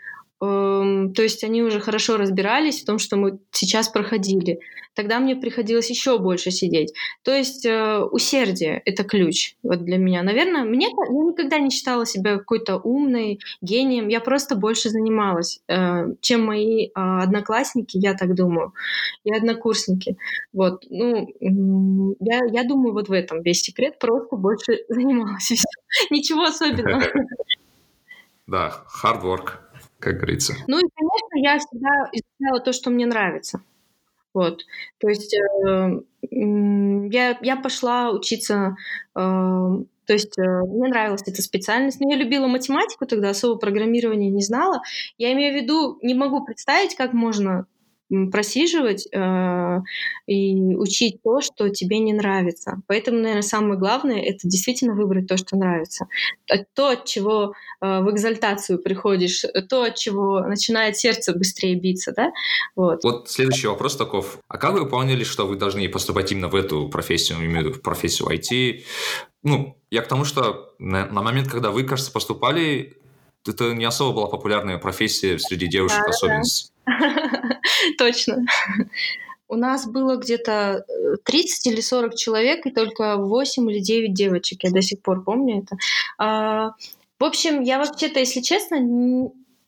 то 1.15 1.23
есть 1.23 1.45
они 1.45 1.63
уже 1.63 1.81
хорошо 1.81 2.17
разбирались 2.17 2.83
в 2.83 2.87
том, 2.87 2.99
что 2.99 3.17
мы 3.17 3.39
сейчас 3.53 3.89
проходили. 3.89 4.61
Тогда 4.95 5.19
мне 5.19 5.35
приходилось 5.35 5.91
еще 5.91 6.19
больше 6.19 6.51
сидеть. 6.51 6.95
То 7.25 7.33
есть 7.33 7.67
э, 7.67 7.99
усердие— 7.99 8.81
это 8.85 9.03
ключ 9.03 9.57
вот 9.63 9.85
для 9.85 9.99
меня. 9.99 10.23
Наверное, 10.23 10.63
мне, 10.63 10.87
я 10.87 11.09
никогда 11.09 11.59
не 11.59 11.71
считала 11.71 12.07
себя 12.07 12.39
какой-то 12.39 12.77
умной, 12.77 13.41
гением. 13.61 14.09
Я 14.09 14.21
просто 14.21 14.55
больше 14.55 14.91
занималась, 14.91 15.61
э, 15.69 16.07
чем 16.21 16.45
мои 16.45 16.87
э, 16.87 16.91
одноклассники, 16.95 17.97
я 17.97 18.15
так 18.15 18.35
думаю, 18.35 18.73
и 19.25 19.35
однокурсники. 19.35 20.17
Вот. 20.53 20.85
Ну, 20.89 21.35
я, 22.21 22.41
я 22.53 22.63
думаю, 22.63 22.93
вот 22.93 23.09
в 23.09 23.13
этом 23.13 23.43
весь 23.43 23.63
секрет. 23.63 23.99
Просто 23.99 24.37
больше 24.37 24.85
занималась. 24.89 25.65
Ничего 26.11 26.45
особенного. 26.45 27.03
Да, 28.47 28.85
hard 29.03 29.23
work 29.23 29.64
как 30.05 30.17
говорится. 30.17 30.55
Ну 30.67 30.79
и, 30.79 30.89
конечно, 30.95 31.49
я 31.49 31.59
всегда 31.59 31.89
изучала 32.13 32.61
то, 32.61 32.73
что 32.73 32.91
мне 32.91 33.07
нравится. 33.07 33.63
Вот. 34.35 34.63
То 34.99 35.09
есть 35.09 35.35
э, 35.35 36.01
я, 36.31 37.39
я 37.41 37.57
пошла 37.57 38.11
учиться, 38.11 38.77
э, 39.15 39.19
то 39.21 40.13
есть 40.13 40.37
э, 40.39 40.43
мне 40.43 40.89
нравилась 40.89 41.23
эта 41.25 41.41
специальность, 41.41 42.01
но 42.01 42.11
я 42.11 42.17
любила 42.17 42.49
математику 42.49 43.07
тогда, 43.07 43.31
особо 43.31 43.59
программирование 43.59 44.31
не 44.31 44.43
знала. 44.43 44.83
Я 45.19 45.33
имею 45.33 45.55
в 45.55 45.63
виду, 45.63 45.99
не 46.03 46.15
могу 46.15 46.45
представить, 46.45 46.97
как 46.97 47.13
можно 47.13 47.67
просиживать 48.31 49.09
э, 49.13 49.81
и 50.27 50.55
учить 50.77 51.23
то, 51.23 51.41
что 51.41 51.69
тебе 51.69 51.99
не 51.99 52.13
нравится. 52.13 52.83
Поэтому, 52.87 53.19
наверное, 53.19 53.43
самое 53.43 53.79
главное 53.79 54.21
это 54.21 54.47
действительно 54.49 54.95
выбрать 54.95 55.27
то, 55.27 55.37
что 55.37 55.57
нравится. 55.57 56.07
То, 56.75 56.91
от 56.91 57.07
чего 57.07 57.55
э, 57.81 58.01
в 58.01 58.11
экзальтацию 58.11 58.79
приходишь, 58.79 59.45
то, 59.69 59.85
от 59.85 59.97
чего 59.97 60.41
начинает 60.41 60.97
сердце 60.97 61.33
быстрее 61.33 61.75
биться, 61.75 62.13
да? 62.15 62.33
Вот. 62.77 63.03
Вот 63.05 63.29
следующий 63.29 63.69
вопрос 63.69 63.97
таков. 63.97 64.39
А 64.49 64.59
как 64.59 64.75
вы 64.75 64.89
поняли, 64.89 65.25
что 65.25 65.47
вы 65.47 65.57
должны 65.57 65.89
поступать 65.89 66.31
именно 66.33 66.49
в 66.49 66.55
эту 66.55 66.89
профессию, 66.89 67.39
именно 67.43 67.71
в 67.71 67.81
профессию 67.81 68.29
IT? 68.29 68.85
Ну, 69.43 69.77
я 69.91 70.03
к 70.03 70.09
тому, 70.09 70.25
что 70.25 70.75
на, 70.79 71.07
на 71.07 71.23
момент, 71.23 71.49
когда 71.49 71.71
вы, 71.71 71.85
кажется, 71.85 72.13
поступали, 72.13 72.97
это 73.47 73.75
не 73.75 73.85
особо 73.85 74.15
была 74.15 74.27
популярная 74.27 74.79
профессия 74.79 75.39
среди 75.39 75.67
девушек, 75.67 76.01
да, 76.03 76.11
особенно. 76.11 76.43
Да. 76.43 76.74
Точно. 77.99 78.45
У 79.49 79.57
нас 79.57 79.87
было 79.87 80.17
где-то 80.17 80.85
30 81.25 81.67
э, 81.67 81.71
или 81.71 81.81
40 81.81 82.15
человек, 82.17 82.67
и 82.67 82.71
только 82.71 83.17
8 83.17 83.71
или 83.71 83.79
9 83.79 84.15
девочек. 84.15 84.65
Я 84.65 84.71
до 84.71 84.83
сих 84.83 85.03
пор 85.03 85.23
помню 85.23 85.63
это. 85.63 85.77
А, 86.19 86.71
в 87.19 87.25
общем, 87.25 87.61
я 87.61 87.79
вообще-то, 87.79 88.21
если 88.21 88.41
честно, 88.41 88.79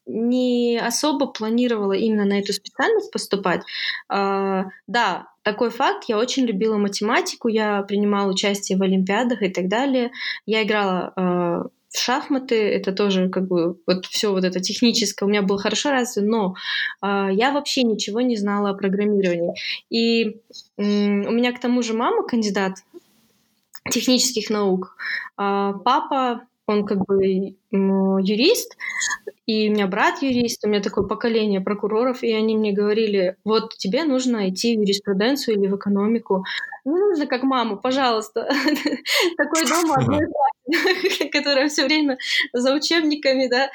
не 0.07 0.79
особо 0.79 1.27
планировала 1.27 1.93
именно 1.93 2.25
на 2.25 2.39
эту 2.39 2.53
специальность 2.53 3.11
поступать. 3.11 3.63
А, 4.09 4.67
да, 4.87 5.29
такой 5.43 5.71
факт. 5.71 6.05
Я 6.09 6.19
очень 6.19 6.45
любила 6.47 6.77
математику, 6.77 7.49
я 7.49 7.83
принимала 7.83 8.31
участие 8.31 8.79
в 8.79 8.83
олимпиадах 8.83 9.43
и 9.43 9.49
так 9.49 9.69
далее. 9.69 10.11
Я 10.47 10.63
играла 10.63 11.13
а, 11.17 11.63
шахматы, 11.99 12.55
это 12.55 12.93
тоже 12.93 13.29
как 13.29 13.47
бы 13.47 13.79
вот 13.87 14.07
все 14.07 14.33
вот 14.33 14.45
это 14.45 14.61
техническое 14.61 15.25
у 15.25 15.29
меня 15.29 15.43
было 15.43 15.59
хорошо 15.59 15.91
развито, 15.91 16.27
но 16.27 16.55
э, 17.03 17.29
я 17.33 17.53
вообще 17.53 17.83
ничего 17.83 18.21
не 18.21 18.37
знала 18.37 18.71
о 18.71 18.75
программировании. 18.75 19.55
И 19.91 20.25
э, 20.25 20.33
у 20.77 21.33
меня 21.33 21.53
к 21.53 21.61
тому 21.61 21.83
же 21.83 21.95
мама 21.95 22.27
кандидат 22.27 22.79
технических 23.91 24.51
наук, 24.51 24.97
э, 25.39 25.73
папа 25.85 26.43
он 26.67 26.85
как 26.85 27.05
бы 27.07 27.25
юрист, 27.25 28.77
и 29.47 29.69
у 29.69 29.73
меня 29.73 29.87
брат 29.87 30.23
юрист, 30.23 30.65
у 30.65 30.69
меня 30.69 30.81
такое 30.81 31.07
поколение 31.07 31.61
прокуроров, 31.61 32.23
и 32.23 32.33
они 32.33 32.57
мне 32.57 32.73
говорили, 32.73 33.37
вот 33.45 33.77
тебе 33.77 34.05
нужно 34.05 34.49
идти 34.49 34.77
в 34.77 34.81
юриспруденцию 34.81 35.57
или 35.57 35.69
в 35.69 35.77
экономику. 35.77 36.45
Не 36.85 36.99
нужно 36.99 37.27
как 37.27 37.45
мама, 37.45 37.77
пожалуйста. 37.77 38.49
Такой 39.37 39.67
дом 39.67 39.93
одной 39.93 40.27
которая 41.33 41.69
все 41.69 41.85
время 41.85 42.19
за 42.53 42.75
учебниками, 42.75 43.49
да, 43.49 43.71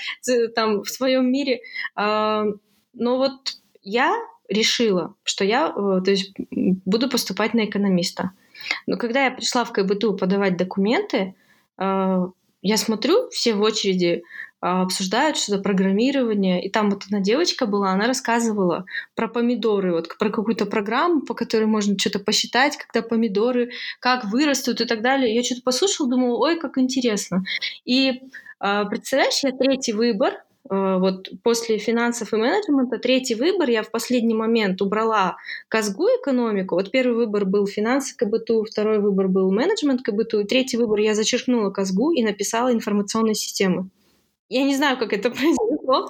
там 0.53 0.83
в 0.83 0.89
своем 0.89 1.31
мире. 1.31 1.61
А, 1.95 2.45
но 2.93 3.17
вот 3.17 3.53
я 3.81 4.13
решила, 4.49 5.15
что 5.23 5.45
я 5.45 5.67
э, 5.67 6.01
то 6.03 6.11
есть, 6.11 6.33
буду 6.51 7.09
поступать 7.09 7.53
на 7.53 7.65
экономиста. 7.65 8.31
Но 8.85 8.97
когда 8.97 9.25
я 9.25 9.31
пришла 9.31 9.63
в 9.63 9.71
КБТУ 9.71 10.17
подавать 10.17 10.57
документы, 10.57 11.35
а, 11.77 12.29
я 12.61 12.77
смотрю, 12.77 13.29
все 13.29 13.53
в 13.55 13.61
очереди 13.61 14.23
а, 14.61 14.83
обсуждают 14.83 15.37
что-то 15.37 15.61
программирование, 15.61 16.63
и 16.63 16.69
там 16.69 16.91
вот 16.91 17.03
одна 17.05 17.19
девочка 17.19 17.65
была, 17.65 17.91
она 17.91 18.05
рассказывала 18.05 18.85
про 19.15 19.27
помидоры, 19.27 19.91
вот 19.91 20.15
про 20.19 20.29
какую-то 20.29 20.67
программу, 20.67 21.21
по 21.21 21.33
которой 21.33 21.65
можно 21.65 21.97
что-то 21.97 22.19
посчитать, 22.19 22.77
когда 22.77 23.07
помидоры, 23.07 23.71
как 23.99 24.25
вырастут 24.25 24.79
и 24.79 24.85
так 24.85 25.01
далее. 25.01 25.33
Я 25.33 25.43
что-то 25.43 25.63
послушала, 25.63 26.09
думала, 26.09 26.37
ой, 26.37 26.59
как 26.59 26.77
интересно. 26.77 27.43
И 27.85 28.21
а, 28.59 28.85
представляешь, 28.85 29.43
я 29.43 29.51
третий 29.51 29.93
выбор 29.93 30.35
вот 30.69 31.29
после 31.43 31.77
финансов 31.77 32.33
и 32.33 32.37
менеджмента 32.37 32.99
третий 32.99 33.35
выбор 33.35 33.69
я 33.69 33.83
в 33.83 33.91
последний 33.91 34.35
момент 34.35 34.81
убрала 34.81 35.37
казгу 35.67 36.05
экономику. 36.21 36.75
Вот 36.75 36.91
первый 36.91 37.15
выбор 37.15 37.45
был 37.45 37.65
финансы 37.65 38.15
КБТУ, 38.15 38.65
второй 38.65 38.99
выбор 38.99 39.27
был 39.27 39.51
менеджмент 39.51 40.01
КБТУ, 40.03 40.45
третий 40.45 40.77
выбор 40.77 40.99
я 40.99 41.15
зачеркнула 41.15 41.71
казгу 41.71 42.11
и 42.11 42.23
написала 42.23 42.71
информационные 42.71 43.35
системы. 43.35 43.89
Я 44.51 44.63
не 44.63 44.75
знаю, 44.75 44.97
как 44.97 45.13
это 45.13 45.29
произошло. 45.31 46.09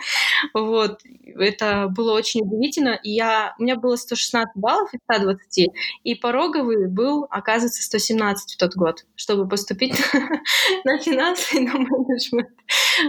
Вот. 0.55 1.01
Это 1.36 1.88
было 1.95 2.13
очень 2.13 2.41
удивительно. 2.41 3.00
И 3.03 3.12
я... 3.12 3.53
У 3.60 3.63
меня 3.63 3.75
было 3.75 3.95
116 3.95 4.55
баллов 4.55 4.91
из 4.93 5.00
120, 5.12 5.69
и 6.03 6.15
пороговый 6.15 6.88
был, 6.88 7.27
оказывается, 7.29 7.83
117 7.83 8.55
в 8.55 8.57
тот 8.57 8.75
год, 8.75 9.05
чтобы 9.15 9.48
поступить 9.48 9.93
на 10.83 10.98
финансы 10.98 11.57
и 11.57 11.60
на 11.60 11.74
менеджмент. 11.74 12.50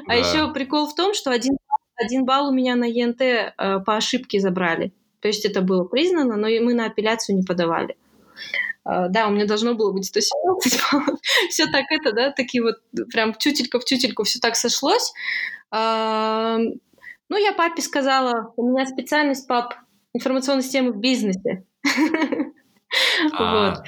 А 0.07 0.17
еще 0.17 0.53
прикол 0.53 0.87
в 0.87 0.95
том, 0.95 1.15
что 1.15 1.31
один, 1.31 1.57
один 1.97 2.27
балл 2.27 2.51
у 2.51 2.53
меня 2.53 2.77
на 2.77 2.85
ЕНТ 2.85 3.23
э, 3.23 3.53
по 3.57 3.97
ошибке 3.97 4.39
забрали. 4.39 4.93
То 5.21 5.29
есть 5.29 5.47
это 5.47 5.63
было 5.63 5.85
признано, 5.85 6.37
но 6.37 6.49
мы 6.63 6.75
на 6.75 6.87
апелляцию 6.87 7.37
не 7.37 7.43
подавали. 7.43 7.97
Uh, 8.87 9.09
да, 9.09 9.29
у 9.29 9.31
меня 9.31 9.47
должно 9.47 9.75
было 9.75 9.93
быть 9.93 10.07
117 10.07 10.81
баллов. 10.93 11.21
все 11.51 11.67
так 11.67 11.85
это, 11.91 12.13
да, 12.13 12.33
такие 12.33 12.63
вот 12.63 12.77
прям 13.13 13.33
тютелька 13.33 13.79
в 13.79 13.85
тютельку 13.85 14.25
все 14.25 14.41
так 14.41 14.57
сошлось. 14.57 15.13
Uh, 15.73 16.79
ну, 17.29 17.37
я 17.39 17.53
папе 17.53 17.81
сказала, 17.81 18.53
у 18.57 18.69
меня 18.69 18.85
специальность, 18.85 19.49
пап, 19.49 19.75
информационной 20.13 20.63
системы 20.63 20.93
в 20.93 20.99
бизнесе. 20.99 21.65
Вот. 23.39 23.79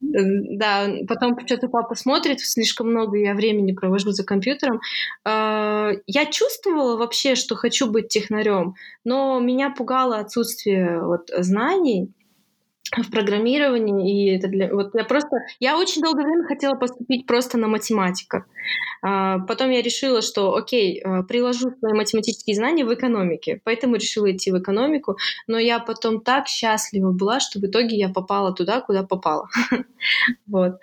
Да, 0.00 0.88
потом 1.08 1.38
что-то 1.46 1.68
папа 1.68 1.94
смотрит, 1.94 2.40
слишком 2.40 2.90
много 2.90 3.16
я 3.16 3.34
времени 3.34 3.72
провожу 3.72 4.10
за 4.10 4.24
компьютером. 4.24 4.80
А, 5.24 5.92
я 6.06 6.26
чувствовала 6.26 6.98
вообще, 6.98 7.34
что 7.34 7.56
хочу 7.56 7.90
быть 7.90 8.08
технарем, 8.08 8.74
но 9.04 9.40
меня 9.40 9.70
пугало 9.70 10.18
отсутствие 10.18 11.02
вот 11.02 11.30
знаний 11.38 12.12
в 12.96 13.10
программировании, 13.10 14.26
и 14.26 14.36
это 14.36 14.48
для... 14.48 14.72
Вот 14.72 14.94
я 14.94 15.04
просто... 15.04 15.38
Я 15.60 15.78
очень 15.78 16.02
долгое 16.02 16.24
время 16.24 16.44
хотела 16.44 16.74
поступить 16.74 17.26
просто 17.26 17.58
на 17.58 17.68
математика. 17.68 18.46
А, 19.02 19.38
потом 19.40 19.70
я 19.70 19.82
решила, 19.82 20.22
что, 20.22 20.54
окей, 20.54 21.00
а, 21.00 21.22
приложу 21.22 21.70
свои 21.78 21.92
математические 21.92 22.56
знания 22.56 22.84
в 22.84 22.92
экономике, 22.92 23.60
поэтому 23.64 23.96
решила 23.96 24.30
идти 24.30 24.50
в 24.50 24.58
экономику, 24.58 25.16
но 25.46 25.58
я 25.58 25.78
потом 25.78 26.20
так 26.20 26.48
счастлива 26.48 27.12
была, 27.12 27.40
что 27.40 27.58
в 27.58 27.64
итоге 27.64 27.96
я 27.96 28.08
попала 28.08 28.52
туда, 28.52 28.80
куда 28.80 29.02
попала. 29.02 29.48
Вот. 30.46 30.78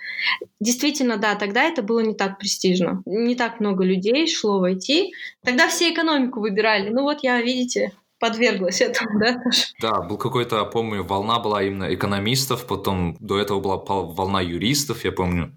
Действительно, 0.60 1.18
да, 1.18 1.36
тогда 1.36 1.64
это 1.64 1.82
было 1.82 2.02
не 2.02 2.14
так 2.14 2.38
престижно. 2.38 3.02
Не 3.06 3.36
так 3.36 3.60
много 3.60 3.84
людей 3.84 4.28
шло 4.28 4.60
войти. 4.60 5.14
Тогда 5.44 5.68
все 5.68 5.94
экономику 5.94 6.42
выбирали. 6.42 6.90
Ну 6.90 7.04
вот 7.04 7.20
я, 7.24 7.42
видите, 7.42 7.94
подверглась 8.24 8.80
этому, 8.80 9.20
да. 9.20 9.44
Да, 9.82 10.02
был 10.02 10.18
какой-то, 10.18 10.64
помню, 10.64 11.04
волна 11.04 11.40
была 11.40 11.62
именно 11.62 11.94
экономистов, 11.94 12.66
потом 12.66 13.18
до 13.20 13.38
этого 13.38 13.60
была 13.60 13.76
волна 13.76 14.40
юристов, 14.40 15.04
я 15.04 15.12
помню. 15.12 15.52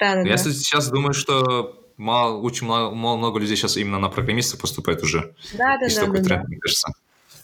Да, 0.00 0.14
да, 0.14 0.22
я, 0.22 0.38
сейчас 0.38 0.88
думаю, 0.88 1.12
что 1.12 1.84
мало, 1.98 2.38
очень 2.40 2.64
много, 2.64 2.94
много 2.94 3.38
людей 3.38 3.56
сейчас 3.56 3.76
именно 3.76 3.98
на 3.98 4.08
программистов 4.08 4.58
поступает 4.58 5.02
уже. 5.02 5.34
Да, 5.52 5.76
да, 5.78 5.86
да. 5.94 6.06
да, 6.06 6.12
тренд, 6.12 6.28
да. 6.28 6.42
мне 6.48 6.56
кажется. 6.56 6.88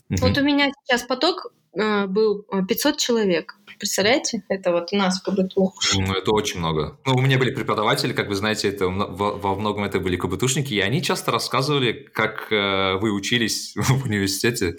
Вот 0.08 0.38
у 0.38 0.42
меня 0.42 0.72
сейчас 0.86 1.02
поток 1.02 1.52
э, 1.74 2.06
был 2.06 2.46
500 2.68 2.96
человек. 2.96 3.57
Представляете? 3.78 4.42
Это 4.48 4.72
вот 4.72 4.92
у 4.92 4.96
нас 4.96 5.20
КБТУ. 5.20 5.72
Ну, 5.94 6.12
это 6.12 6.32
очень 6.32 6.58
много. 6.58 6.98
Ну, 7.06 7.14
у 7.14 7.20
меня 7.20 7.38
были 7.38 7.54
преподаватели, 7.54 8.12
как 8.12 8.28
вы 8.28 8.34
знаете, 8.34 8.68
это 8.68 8.88
во 8.88 9.54
многом 9.54 9.84
это 9.84 10.00
были 10.00 10.16
КБТУшники, 10.16 10.74
и 10.74 10.80
они 10.80 11.02
часто 11.02 11.30
рассказывали, 11.30 11.92
как 11.92 12.52
э, 12.52 12.96
вы 12.98 13.12
учились 13.12 13.72
в 13.76 14.04
университете. 14.04 14.78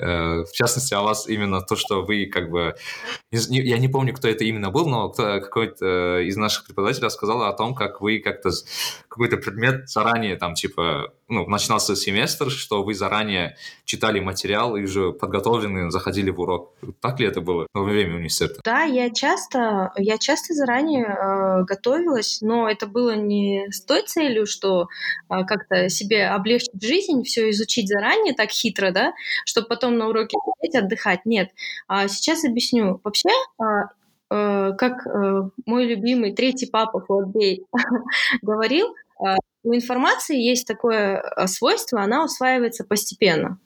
Э, 0.00 0.44
в 0.44 0.52
частности, 0.52 0.94
о 0.94 1.02
вас 1.02 1.28
именно 1.28 1.60
то, 1.60 1.76
что 1.76 2.02
вы 2.02 2.26
как 2.26 2.50
бы... 2.50 2.74
Я 3.30 3.78
не 3.78 3.88
помню, 3.88 4.14
кто 4.14 4.28
это 4.28 4.44
именно 4.44 4.70
был, 4.70 4.86
но 4.88 5.10
какой-то 5.10 6.20
из 6.20 6.36
наших 6.36 6.66
преподавателей 6.66 7.06
рассказал 7.06 7.42
о 7.42 7.52
том, 7.52 7.74
как 7.74 8.00
вы 8.00 8.20
как-то 8.20 8.50
какой-то 9.08 9.36
предмет 9.36 9.88
заранее 9.90 10.36
там 10.36 10.54
типа 10.54 11.12
ну, 11.30 11.46
начинался 11.46 11.96
семестр, 11.96 12.50
что 12.50 12.82
вы 12.82 12.94
заранее 12.94 13.56
читали 13.84 14.20
материал 14.20 14.76
и 14.76 14.82
уже 14.82 15.12
подготовлены 15.12 15.90
заходили 15.90 16.30
в 16.30 16.40
урок. 16.40 16.74
Так 17.00 17.20
ли 17.20 17.26
это 17.26 17.40
было 17.40 17.66
во 17.72 17.84
время 17.84 18.16
университета? 18.16 18.60
Да, 18.64 18.82
я 18.82 19.10
часто, 19.10 19.92
я 19.96 20.18
часто 20.18 20.54
заранее 20.54 21.06
э, 21.06 21.64
готовилась, 21.64 22.40
но 22.42 22.68
это 22.68 22.86
было 22.86 23.14
не 23.14 23.70
с 23.70 23.82
той 23.82 24.02
целью, 24.02 24.46
что 24.46 24.88
э, 25.28 25.44
как-то 25.44 25.88
себе 25.88 26.26
облегчить 26.26 26.82
жизнь, 26.82 27.22
все 27.22 27.50
изучить 27.50 27.88
заранее 27.88 28.34
так 28.34 28.50
хитро, 28.50 28.90
да, 28.90 29.12
чтобы 29.46 29.68
потом 29.68 29.96
на 29.96 30.08
уроке 30.08 30.36
сидеть, 30.60 30.74
отдыхать. 30.74 31.24
Нет. 31.24 31.50
А 31.86 32.08
сейчас 32.08 32.44
объясню. 32.44 33.00
Вообще, 33.04 33.30
э, 33.60 33.64
э 34.30 34.72
как 34.76 35.06
э, 35.06 35.42
мой 35.66 35.84
любимый 35.84 36.34
третий 36.34 36.66
папа 36.66 37.00
Флотбей 37.00 37.66
говорил, 38.42 38.94
э, 39.24 39.36
у 39.62 39.74
информации 39.74 40.38
есть 40.40 40.66
такое 40.66 41.22
э, 41.22 41.46
свойство, 41.46 42.02
она 42.02 42.24
усваивается 42.24 42.84
постепенно. 42.84 43.58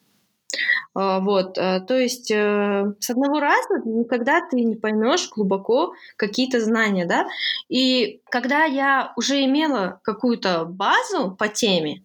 А, 0.94 1.20
вот, 1.20 1.58
э, 1.58 1.80
то 1.86 1.96
есть 1.96 2.30
э, 2.30 2.84
с 2.98 3.10
одного 3.10 3.40
раза 3.40 3.80
никогда 3.84 4.40
ты 4.48 4.60
не 4.60 4.76
поймешь 4.76 5.28
глубоко 5.30 5.94
какие-то 6.16 6.60
знания, 6.60 7.06
да. 7.06 7.26
И 7.68 8.20
когда 8.30 8.64
я 8.64 9.12
уже 9.16 9.44
имела 9.44 10.00
какую-то 10.02 10.64
базу 10.64 11.36
по 11.38 11.48
теме, 11.48 12.02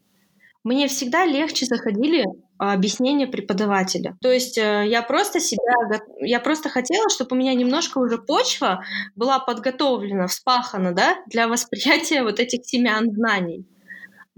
мне 0.64 0.88
всегда 0.88 1.26
легче 1.26 1.66
заходили 1.66 2.26
объяснения 2.58 3.26
преподавателя. 3.26 4.18
То 4.22 4.30
есть 4.30 4.58
я 4.58 5.02
просто 5.02 5.40
себя, 5.40 6.02
я 6.20 6.42
просто 6.42 6.68
хотела, 6.68 7.10
чтобы 7.10 7.38
у 7.38 7.40
меня 7.40 7.54
немножко 7.54 8.00
уже 8.00 8.18
почва 8.18 8.84
была 9.16 9.40
подготовлена, 9.40 10.28
вспахана, 10.28 10.92
да, 10.92 11.16
для 11.28 11.48
восприятия 11.48 12.24
вот 12.24 12.42
этих 12.42 12.66
семян 12.66 13.10
знаний. 13.14 13.66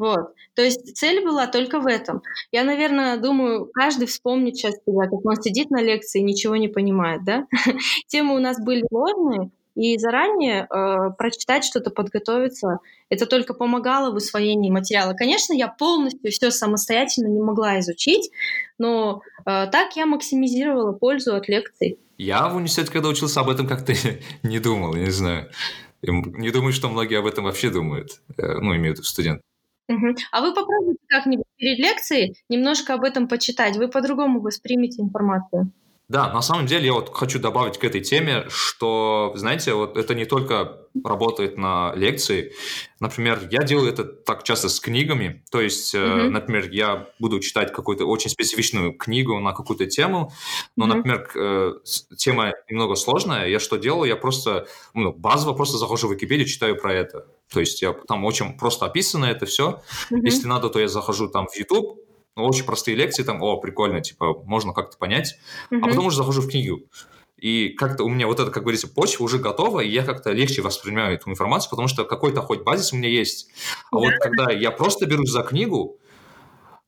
Вот. 0.01 0.33
То 0.55 0.63
есть 0.63 0.97
цель 0.97 1.23
была 1.23 1.45
только 1.45 1.79
в 1.79 1.85
этом. 1.85 2.23
Я, 2.51 2.63
наверное, 2.63 3.17
думаю, 3.17 3.69
каждый 3.71 4.07
вспомнит 4.07 4.55
сейчас 4.55 4.73
себя, 4.83 5.03
как 5.03 5.23
он 5.23 5.39
сидит 5.39 5.69
на 5.69 5.79
лекции 5.79 6.21
и 6.21 6.23
ничего 6.23 6.55
не 6.55 6.67
понимает, 6.67 7.23
да? 7.23 7.45
Темы 8.07 8.35
у 8.35 8.39
нас 8.39 8.59
были 8.59 8.83
сложные, 8.89 9.51
и 9.75 9.99
заранее 9.99 10.63
э, 10.63 11.11
прочитать 11.19 11.63
что-то, 11.65 11.91
подготовиться, 11.91 12.79
это 13.09 13.27
только 13.27 13.53
помогало 13.53 14.11
в 14.11 14.15
усвоении 14.15 14.71
материала. 14.71 15.13
Конечно, 15.13 15.53
я 15.53 15.67
полностью 15.67 16.31
все 16.31 16.49
самостоятельно 16.49 17.27
не 17.27 17.39
могла 17.39 17.79
изучить, 17.79 18.31
но 18.79 19.21
э, 19.45 19.67
так 19.71 19.95
я 19.95 20.07
максимизировала 20.07 20.93
пользу 20.93 21.35
от 21.35 21.47
лекций. 21.47 21.99
Я 22.17 22.49
в 22.49 22.55
университете, 22.55 22.91
когда 22.91 23.09
учился, 23.09 23.39
об 23.39 23.51
этом 23.51 23.67
как-то 23.67 23.93
не 24.41 24.57
думал, 24.57 24.95
я 24.95 25.05
не 25.05 25.11
знаю. 25.11 25.51
Не 26.01 26.49
думаю, 26.49 26.73
что 26.73 26.89
многие 26.89 27.19
об 27.19 27.27
этом 27.27 27.43
вообще 27.43 27.69
думают, 27.69 28.19
э, 28.39 28.57
ну, 28.59 28.75
имеют 28.75 28.97
в 28.97 29.01
виду 29.01 29.07
студенты. 29.07 29.43
А 30.31 30.41
вы 30.41 30.53
попробуйте 30.53 31.01
как-нибудь 31.07 31.45
перед 31.57 31.79
лекцией 31.79 32.35
немножко 32.49 32.93
об 32.93 33.03
этом 33.03 33.27
почитать. 33.27 33.77
Вы 33.77 33.87
по-другому 33.87 34.41
воспримете 34.41 35.01
информацию. 35.01 35.71
Да, 36.11 36.27
на 36.33 36.41
самом 36.41 36.65
деле 36.65 36.87
я 36.87 36.93
вот 36.93 37.09
хочу 37.13 37.39
добавить 37.39 37.77
к 37.77 37.85
этой 37.85 38.01
теме, 38.01 38.43
что, 38.49 39.31
знаете, 39.35 39.73
вот 39.73 39.95
это 39.95 40.13
не 40.13 40.25
только 40.25 40.81
работает 41.05 41.57
на 41.57 41.93
лекции. 41.95 42.51
Например, 42.99 43.39
я 43.49 43.63
делаю 43.63 43.89
это 43.89 44.03
так 44.03 44.43
часто 44.43 44.67
с 44.67 44.81
книгами. 44.81 45.41
То 45.51 45.61
есть, 45.61 45.95
mm-hmm. 45.95 46.27
например, 46.27 46.67
я 46.69 47.07
буду 47.17 47.39
читать 47.39 47.71
какую-то 47.71 48.03
очень 48.07 48.29
специфичную 48.29 48.91
книгу 48.91 49.39
на 49.39 49.53
какую-то 49.53 49.85
тему, 49.85 50.33
но, 50.75 50.83
mm-hmm. 50.83 50.95
например, 50.97 51.31
э, 51.33 51.73
тема 52.17 52.51
немного 52.69 52.95
сложная. 52.95 53.47
Я 53.47 53.61
что 53.61 53.77
делаю? 53.77 54.09
Я 54.09 54.17
просто, 54.17 54.67
ну, 54.93 55.13
базово 55.13 55.53
просто 55.53 55.77
захожу 55.77 56.09
в 56.09 56.11
Википедию, 56.11 56.45
читаю 56.45 56.75
про 56.75 56.93
это. 56.93 57.25
То 57.53 57.61
есть 57.61 57.81
я 57.81 57.93
там 57.93 58.25
очень 58.25 58.57
просто 58.57 58.85
описано 58.85 59.27
это 59.27 59.45
все. 59.45 59.79
Mm-hmm. 60.11 60.19
Если 60.25 60.45
надо, 60.45 60.67
то 60.67 60.77
я 60.81 60.89
захожу 60.89 61.29
там 61.29 61.47
в 61.47 61.55
YouTube, 61.55 62.01
очень 62.35 62.65
простые 62.65 62.95
лекции, 62.95 63.23
там, 63.23 63.41
о, 63.41 63.57
прикольно, 63.57 64.01
типа, 64.01 64.41
можно 64.45 64.73
как-то 64.73 64.97
понять, 64.97 65.35
mm-hmm. 65.69 65.79
а 65.81 65.87
потом 65.87 66.05
уже 66.05 66.17
захожу 66.17 66.41
в 66.41 66.49
книгу. 66.49 66.81
И 67.37 67.69
как-то 67.69 68.03
у 68.03 68.09
меня 68.09 68.27
вот 68.27 68.39
это, 68.39 68.51
как 68.51 68.63
говорится, 68.63 68.87
почва 68.87 69.23
уже 69.23 69.39
готова, 69.39 69.79
и 69.79 69.89
я 69.89 70.03
как-то 70.03 70.31
легче 70.31 70.61
воспринимаю 70.61 71.15
эту 71.15 71.29
информацию, 71.29 71.71
потому 71.71 71.87
что 71.87 72.05
какой-то 72.05 72.41
хоть 72.41 72.61
базис 72.61 72.93
у 72.93 72.97
меня 72.97 73.09
есть. 73.09 73.49
А 73.91 73.95
да. 73.95 73.99
вот 73.99 74.13
когда 74.21 74.51
я 74.51 74.69
просто 74.69 75.07
берусь 75.07 75.31
за 75.31 75.41
книгу, 75.41 75.97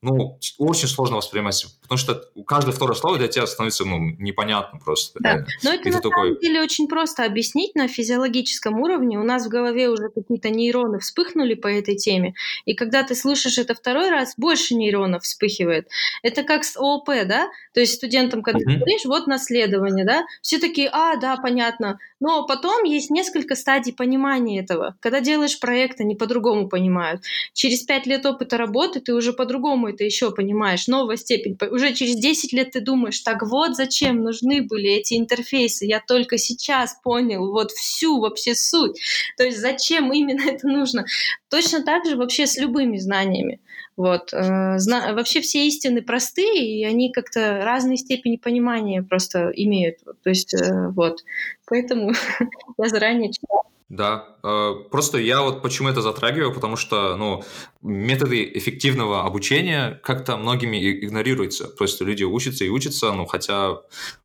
ну, 0.03 0.37
очень 0.59 0.87
сложно 0.87 1.17
воспринимать, 1.17 1.65
потому 1.83 1.97
что 1.97 2.23
каждое 2.45 2.71
второе 2.71 2.95
слово 2.95 3.17
для 3.17 3.27
тебя 3.27 3.45
становится, 3.45 3.85
ну, 3.85 3.99
непонятным 4.17 4.81
просто. 4.81 5.19
Да, 5.21 5.45
но 5.63 5.73
это 5.73 5.89
на 5.89 6.01
такой... 6.01 6.11
самом 6.11 6.39
деле 6.39 6.61
очень 6.61 6.87
просто 6.87 7.23
объяснить 7.23 7.75
на 7.75 7.87
физиологическом 7.87 8.79
уровне. 8.81 9.19
У 9.19 9.23
нас 9.23 9.45
в 9.45 9.49
голове 9.49 9.89
уже 9.89 10.09
какие-то 10.09 10.49
нейроны 10.49 10.99
вспыхнули 10.99 11.53
по 11.53 11.67
этой 11.67 11.95
теме, 11.95 12.33
и 12.65 12.73
когда 12.73 13.03
ты 13.03 13.15
слышишь 13.15 13.57
это 13.57 13.75
второй 13.75 14.09
раз, 14.09 14.33
больше 14.37 14.75
нейронов 14.75 15.23
вспыхивает. 15.23 15.87
Это 16.23 16.43
как 16.43 16.63
с 16.63 16.77
ООП, 16.77 17.09
да? 17.25 17.49
То 17.73 17.79
есть 17.79 17.93
студентам, 17.93 18.41
когда 18.41 18.59
uh-huh. 18.59 18.77
говоришь, 18.77 19.05
вот 19.05 19.27
наследование, 19.27 20.05
да, 20.05 20.23
все 20.41 20.59
такие, 20.59 20.89
а, 20.91 21.15
да, 21.17 21.37
понятно. 21.37 21.99
Но 22.19 22.45
потом 22.45 22.83
есть 22.83 23.09
несколько 23.09 23.55
стадий 23.55 23.93
понимания 23.93 24.59
этого. 24.59 24.95
Когда 24.99 25.19
делаешь 25.19 25.59
проект, 25.59 25.99
они 25.99 26.15
по-другому 26.15 26.69
понимают. 26.69 27.21
Через 27.53 27.81
пять 27.83 28.05
лет 28.05 28.25
опыта 28.25 28.57
работы 28.57 28.99
ты 28.99 29.13
уже 29.13 29.33
по-другому 29.33 29.89
это 29.89 30.03
еще 30.03 30.31
понимаешь, 30.31 30.87
новая 30.87 31.17
степень. 31.17 31.57
Уже 31.69 31.82
через 31.91 32.15
10 32.15 32.53
лет 32.53 32.71
ты 32.71 32.81
думаешь, 32.81 33.19
так 33.19 33.43
вот 33.43 33.75
зачем 33.75 34.23
нужны 34.23 34.61
были 34.61 34.89
эти 34.91 35.15
интерфейсы, 35.15 35.85
я 35.85 35.99
только 35.99 36.37
сейчас 36.37 36.97
понял 37.03 37.51
вот 37.51 37.71
всю 37.71 38.19
вообще 38.19 38.55
суть. 38.55 39.01
То 39.37 39.43
есть 39.43 39.59
зачем 39.59 40.13
именно 40.13 40.49
это 40.49 40.67
нужно. 40.67 41.05
Точно 41.49 41.83
так 41.83 42.05
же 42.05 42.15
вообще 42.15 42.47
с 42.47 42.57
любыми 42.57 42.97
знаниями. 42.97 43.59
Вот. 43.95 44.33
Э, 44.33 44.77
зна... 44.77 45.13
Вообще 45.13 45.41
все 45.41 45.67
истины 45.67 46.01
простые, 46.01 46.79
и 46.79 46.85
они 46.85 47.11
как-то 47.11 47.61
разные 47.63 47.97
степени 47.97 48.37
понимания 48.37 49.03
просто 49.03 49.51
имеют. 49.55 49.97
То 50.23 50.29
есть 50.29 50.53
э, 50.53 50.89
вот. 50.89 51.23
Поэтому 51.65 52.13
я 52.77 52.89
заранее 52.89 53.31
читала 53.31 53.63
да, 53.89 54.25
э, 54.43 54.73
просто 54.91 55.17
я 55.17 55.41
вот 55.41 55.61
почему 55.61 55.89
это 55.89 56.01
затрагиваю, 56.01 56.53
потому 56.53 56.75
что, 56.75 57.15
ну, 57.15 57.43
методы 57.81 58.49
эффективного 58.53 59.25
обучения 59.25 59.99
как-то 60.03 60.37
многими 60.37 61.05
игнорируются. 61.05 61.67
То 61.67 61.83
есть 61.83 62.01
люди 62.01 62.23
учатся 62.23 62.65
и 62.65 62.69
учатся, 62.69 63.11
ну, 63.11 63.25
хотя 63.25 63.77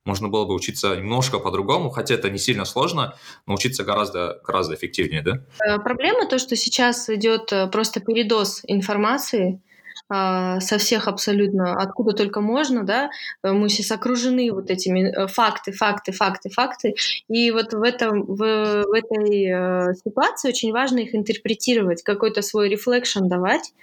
можно 0.05 0.29
было 0.29 0.45
бы 0.45 0.55
учиться 0.55 0.97
немножко 0.97 1.38
по-другому, 1.38 1.91
хотя 1.91 2.15
это 2.15 2.31
не 2.31 2.38
сильно 2.38 2.65
сложно, 2.65 3.15
но 3.47 3.55
учиться 3.55 3.85
гораздо, 3.85 4.41
гораздо 4.45 4.75
эффективнее, 4.75 5.23
да? 5.23 5.45
Э, 5.65 5.79
проблема 5.79 6.27
то, 6.27 6.38
что 6.38 6.57
сейчас 6.57 7.09
идет 7.11 7.53
э, 7.53 7.67
просто 7.67 8.00
передоз 8.00 8.62
информации, 8.67 9.61
со 10.11 10.79
всех 10.79 11.07
абсолютно, 11.07 11.75
откуда 11.81 12.15
только 12.15 12.41
можно, 12.41 12.83
да, 12.83 13.11
э, 13.43 13.53
мы 13.53 13.69
сейчас 13.69 13.93
окружены 13.93 14.50
вот 14.52 14.71
этими 14.71 15.00
э, 15.00 15.26
факты, 15.26 15.73
факты, 15.73 16.13
факты, 16.13 16.49
факты, 16.49 16.95
и 17.28 17.50
вот 17.50 17.75
в, 17.75 17.82
этом, 17.82 18.25
в, 18.25 18.37
в 18.37 18.93
этой 18.95 19.91
э, 19.91 19.95
ситуации 20.02 20.49
очень 20.49 20.73
важно 20.73 21.00
их 21.00 21.15
интерпретировать, 21.15 22.02
какой-то 22.02 22.41
свой 22.41 22.71
рефлекшн 22.71 23.26
давать, 23.26 23.75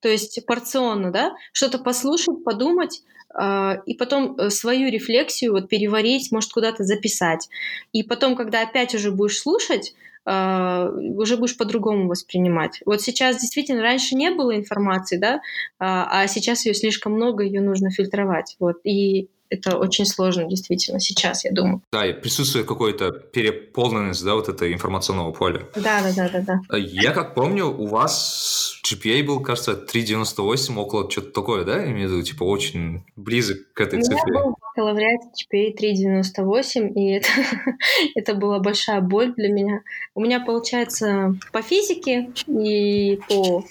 то 0.00 0.08
есть 0.08 0.44
порционно, 0.46 1.10
да, 1.10 1.32
что-то 1.52 1.78
послушать, 1.78 2.44
подумать, 2.44 3.02
а, 3.34 3.78
и 3.86 3.94
потом 3.94 4.50
свою 4.50 4.90
рефлексию 4.90 5.52
вот 5.52 5.68
переварить, 5.68 6.30
может 6.32 6.52
куда-то 6.52 6.84
записать. 6.84 7.48
И 7.92 8.02
потом, 8.02 8.36
когда 8.36 8.62
опять 8.62 8.94
уже 8.94 9.10
будешь 9.10 9.38
слушать, 9.38 9.94
а, 9.94 10.11
уже 10.24 11.36
будешь 11.36 11.56
по-другому 11.56 12.08
воспринимать. 12.08 12.80
Вот 12.86 13.00
сейчас 13.00 13.40
действительно 13.40 13.82
раньше 13.82 14.14
не 14.14 14.30
было 14.30 14.56
информации, 14.56 15.18
да, 15.18 15.40
а, 15.78 16.22
а 16.22 16.26
сейчас 16.28 16.64
ее 16.64 16.74
слишком 16.74 17.14
много, 17.14 17.44
ее 17.44 17.60
нужно 17.60 17.90
фильтровать. 17.90 18.56
Вот. 18.60 18.76
И 18.84 19.28
это 19.52 19.76
очень 19.76 20.06
сложно, 20.06 20.44
действительно, 20.44 20.98
сейчас, 20.98 21.44
я 21.44 21.52
думаю. 21.52 21.82
Да, 21.92 22.06
и 22.06 22.12
присутствует 22.12 22.66
какой-то 22.66 23.10
переполненность, 23.10 24.24
да, 24.24 24.34
вот 24.34 24.48
этого 24.48 24.72
информационного 24.72 25.32
поля. 25.32 25.66
Да, 25.74 26.02
да, 26.02 26.12
да, 26.14 26.28
да, 26.28 26.60
да. 26.68 26.76
Я 26.76 27.12
как 27.12 27.34
помню, 27.34 27.66
у 27.66 27.86
вас 27.86 28.80
GPA 28.84 29.22
был, 29.24 29.40
кажется, 29.40 29.72
3,98, 29.72 30.76
около 30.76 31.10
что-то 31.10 31.30
такое, 31.32 31.64
да? 31.64 31.84
Имею 31.84 32.08
в 32.08 32.12
виду, 32.12 32.22
типа, 32.22 32.44
очень 32.44 33.04
близок 33.16 33.58
к 33.74 33.80
этой 33.80 33.98
у 33.98 34.02
цифре. 34.02 34.32
был 34.32 34.56
бакалавриат 34.60 35.20
GPA 35.52 35.74
3,98, 35.76 36.92
и 36.94 37.10
это, 37.12 37.28
это 38.14 38.34
была 38.34 38.58
большая 38.58 39.00
боль 39.00 39.34
для 39.34 39.48
меня. 39.48 39.82
У 40.14 40.20
меня, 40.20 40.40
получается, 40.40 41.34
по 41.52 41.60
физике 41.60 42.30
и 42.46 43.20
по 43.28 43.64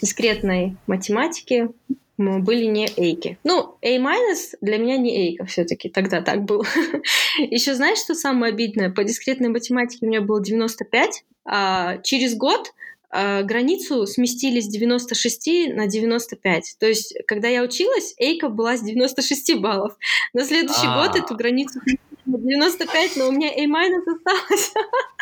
дискретной 0.00 0.76
математике 0.86 1.70
были 2.18 2.64
не 2.64 2.88
эйки. 2.96 3.38
Ну, 3.44 3.76
A- 3.82 4.56
для 4.60 4.78
меня 4.78 4.96
не 4.96 5.28
эйка 5.28 5.46
все-таки, 5.46 5.88
тогда 5.88 6.20
так 6.20 6.44
было. 6.44 6.64
Еще 7.38 7.74
знаешь, 7.74 7.98
что 7.98 8.14
самое 8.14 8.52
обидное? 8.52 8.90
По 8.90 9.04
дискретной 9.04 9.48
математике 9.48 10.04
у 10.04 10.08
меня 10.08 10.20
было 10.20 10.42
95, 10.42 11.24
а 11.44 11.98
через 11.98 12.34
год 12.36 12.72
а, 13.10 13.42
границу 13.42 14.06
сместили 14.06 14.60
с 14.60 14.66
96 14.66 15.74
на 15.74 15.86
95. 15.86 16.76
То 16.78 16.86
есть, 16.86 17.14
когда 17.26 17.48
я 17.48 17.62
училась, 17.62 18.14
Эйка 18.18 18.48
была 18.48 18.76
с 18.76 18.82
96 18.82 19.54
баллов. 19.56 19.96
На 20.34 20.44
следующий 20.44 20.86
А-а-а. 20.86 21.06
год 21.08 21.16
эту 21.16 21.34
границу 21.36 21.80
на 22.26 22.38
95, 22.38 23.16
но 23.16 23.28
у 23.28 23.32
меня 23.32 23.48
A- 23.48 23.66
осталось. 24.06 24.72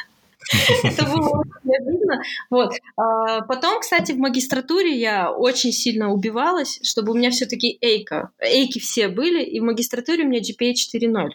Это 0.83 1.05
было 1.05 1.29
очень 1.41 1.77
обидно. 1.77 2.23
Вот. 2.51 2.73
А, 2.97 3.43
потом, 3.43 3.81
кстати, 3.81 4.13
в 4.13 4.19
магистратуре 4.19 4.97
я 4.99 5.33
очень 5.33 5.73
сильно 5.73 6.13
убивалась, 6.13 6.81
чтобы 6.83 7.13
у 7.13 7.17
меня 7.17 7.31
все-таки 7.31 7.79
эйка. 7.81 8.31
Эйки 8.39 8.79
все 8.79 9.09
были, 9.09 9.43
и 9.43 9.61
в 9.61 9.65
магистратуре 9.65 10.25
у 10.25 10.29
меня 10.29 10.41
GPA 10.41 10.73
4.0. 10.73 11.31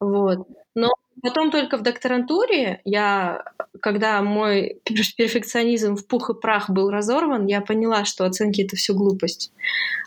Вот. 0.00 0.48
Но 0.74 0.90
потом 1.22 1.50
только 1.50 1.76
в 1.76 1.82
докторантуре 1.82 2.80
я, 2.84 3.44
когда 3.80 4.22
мой 4.22 4.80
перфекционизм 4.84 5.96
в 5.96 6.06
пух 6.06 6.30
и 6.30 6.34
прах 6.34 6.70
был 6.70 6.90
разорван, 6.90 7.46
я 7.46 7.60
поняла, 7.60 8.04
что 8.04 8.24
оценки 8.24 8.62
это 8.62 8.76
все 8.76 8.94
глупость. 8.94 9.52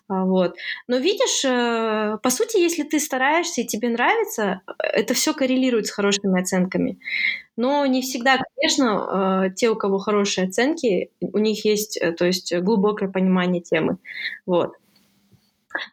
А, 0.07 0.25
вот. 0.25 0.55
Но 0.87 0.97
видишь, 0.97 1.45
э, 1.45 2.17
по 2.21 2.29
сути, 2.29 2.57
если 2.57 2.83
ты 2.83 2.99
стараешься 2.99 3.61
и 3.61 3.67
тебе 3.67 3.89
нравится, 3.89 4.61
это 4.77 5.13
все 5.13 5.33
коррелирует 5.33 5.87
с 5.87 5.91
хорошими 5.91 6.39
оценками. 6.39 6.99
Но 7.55 7.85
не 7.85 8.01
всегда, 8.01 8.39
конечно, 8.55 9.45
э, 9.47 9.53
те, 9.55 9.69
у 9.69 9.75
кого 9.75 9.99
хорошие 9.99 10.47
оценки, 10.47 11.11
у 11.21 11.37
них 11.37 11.65
есть, 11.65 11.97
э, 11.97 12.11
то 12.11 12.25
есть 12.25 12.53
глубокое 12.55 13.09
понимание 13.09 13.61
темы. 13.61 13.97
Вот. 14.45 14.73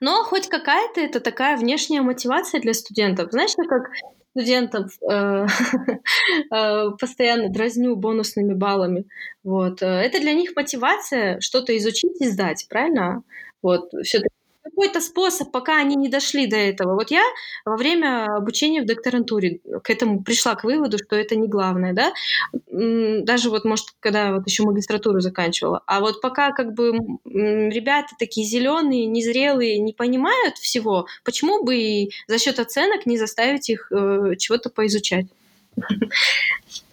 Но 0.00 0.24
хоть 0.24 0.48
какая-то 0.48 1.00
это 1.00 1.20
такая 1.20 1.56
внешняя 1.56 2.02
мотивация 2.02 2.60
для 2.60 2.74
студентов. 2.74 3.30
Знаешь, 3.30 3.52
как 3.56 3.90
студентов 4.30 4.92
э, 5.10 5.46
э, 6.54 6.90
постоянно 6.98 7.48
дразню 7.50 7.96
бонусными 7.96 8.54
баллами. 8.54 9.06
Вот. 9.42 9.82
Э, 9.82 9.86
это 9.86 10.20
для 10.20 10.32
них 10.32 10.52
мотивация 10.56 11.40
что-то 11.40 11.76
изучить 11.76 12.20
и 12.20 12.28
сдать, 12.28 12.66
правильно? 12.68 13.22
Вот. 13.62 13.90
Все-таки 14.02 14.34
какой-то 14.62 15.00
способ, 15.00 15.50
пока 15.52 15.78
они 15.78 15.96
не 15.96 16.08
дошли 16.08 16.46
до 16.46 16.56
этого. 16.56 16.94
Вот 16.94 17.10
я 17.10 17.22
во 17.64 17.76
время 17.76 18.26
обучения 18.36 18.82
в 18.82 18.86
докторантуре 18.86 19.60
к 19.82 19.90
этому 19.90 20.22
пришла 20.22 20.54
к 20.54 20.64
выводу, 20.64 20.98
что 20.98 21.16
это 21.16 21.36
не 21.36 21.48
главное, 21.48 21.92
да, 21.92 22.12
даже 22.70 23.50
вот, 23.50 23.64
может, 23.64 23.86
когда 24.00 24.34
вот 24.34 24.46
еще 24.46 24.62
магистратуру 24.64 25.20
заканчивала. 25.20 25.82
А 25.86 26.00
вот 26.00 26.20
пока 26.20 26.52
как 26.52 26.74
бы 26.74 26.92
ребята 27.24 28.14
такие 28.18 28.46
зеленые, 28.46 29.06
незрелые, 29.06 29.78
не 29.78 29.92
понимают 29.92 30.56
всего, 30.58 31.06
почему 31.24 31.64
бы 31.64 31.76
и 31.76 32.12
за 32.28 32.38
счет 32.38 32.58
оценок 32.58 33.06
не 33.06 33.18
заставить 33.18 33.68
их 33.70 33.90
э, 33.92 34.34
чего-то 34.38 34.70
поизучать? 34.70 35.26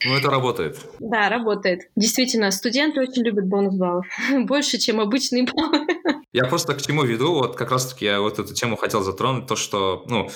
Ну, 0.05 0.15
это 0.15 0.29
работает. 0.29 0.77
Да, 0.99 1.29
работает. 1.29 1.89
Действительно, 1.95 2.51
студенты 2.51 3.01
очень 3.01 3.23
любят 3.23 3.47
бонус 3.47 3.75
баллов. 3.75 4.05
Больше, 4.45 4.77
чем 4.77 4.99
обычные 4.99 5.43
баллы. 5.43 5.87
Я 6.33 6.45
просто 6.45 6.73
к 6.75 6.81
чему 6.81 7.03
веду, 7.03 7.33
вот 7.33 7.55
как 7.55 7.71
раз-таки 7.71 8.05
я 8.05 8.21
вот 8.21 8.39
эту 8.39 8.53
тему 8.53 8.75
хотел 8.75 9.01
затронуть, 9.01 9.47
то, 9.47 9.55
что, 9.55 10.03
ну, 10.07 10.29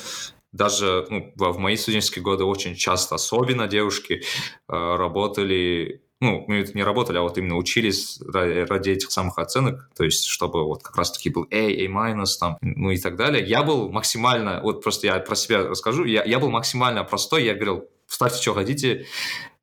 даже 0.51 1.05
ну, 1.09 1.31
в 1.35 1.57
мои 1.59 1.75
студенческие 1.75 2.23
годы 2.23 2.43
очень 2.43 2.75
часто, 2.75 3.15
особенно 3.15 3.67
девушки, 3.67 4.23
э, 4.67 4.95
работали 4.95 6.01
ну, 6.21 6.45
мы 6.47 6.63
не 6.75 6.83
работали, 6.83 7.17
а 7.17 7.23
вот 7.23 7.39
именно 7.39 7.57
учились 7.57 8.21
ради 8.23 8.91
этих 8.91 9.11
самых 9.11 9.39
оценок, 9.39 9.89
то 9.97 10.03
есть 10.03 10.27
чтобы 10.27 10.63
вот 10.63 10.83
как 10.83 10.95
раз-таки 10.95 11.31
был 11.31 11.47
A, 11.51 11.67
A-, 11.67 12.25
там, 12.39 12.57
ну 12.61 12.91
и 12.91 12.97
так 12.99 13.15
далее. 13.15 13.43
Я 13.43 13.63
был 13.63 13.89
максимально, 13.89 14.61
вот 14.61 14.83
просто 14.83 15.07
я 15.07 15.17
про 15.19 15.35
себя 15.35 15.67
расскажу, 15.67 16.05
я, 16.05 16.23
я 16.23 16.37
был 16.37 16.51
максимально 16.51 17.03
простой, 17.03 17.43
я 17.43 17.55
говорил, 17.55 17.89
ставьте, 18.13 18.41
что 18.41 18.53
хотите, 18.53 19.07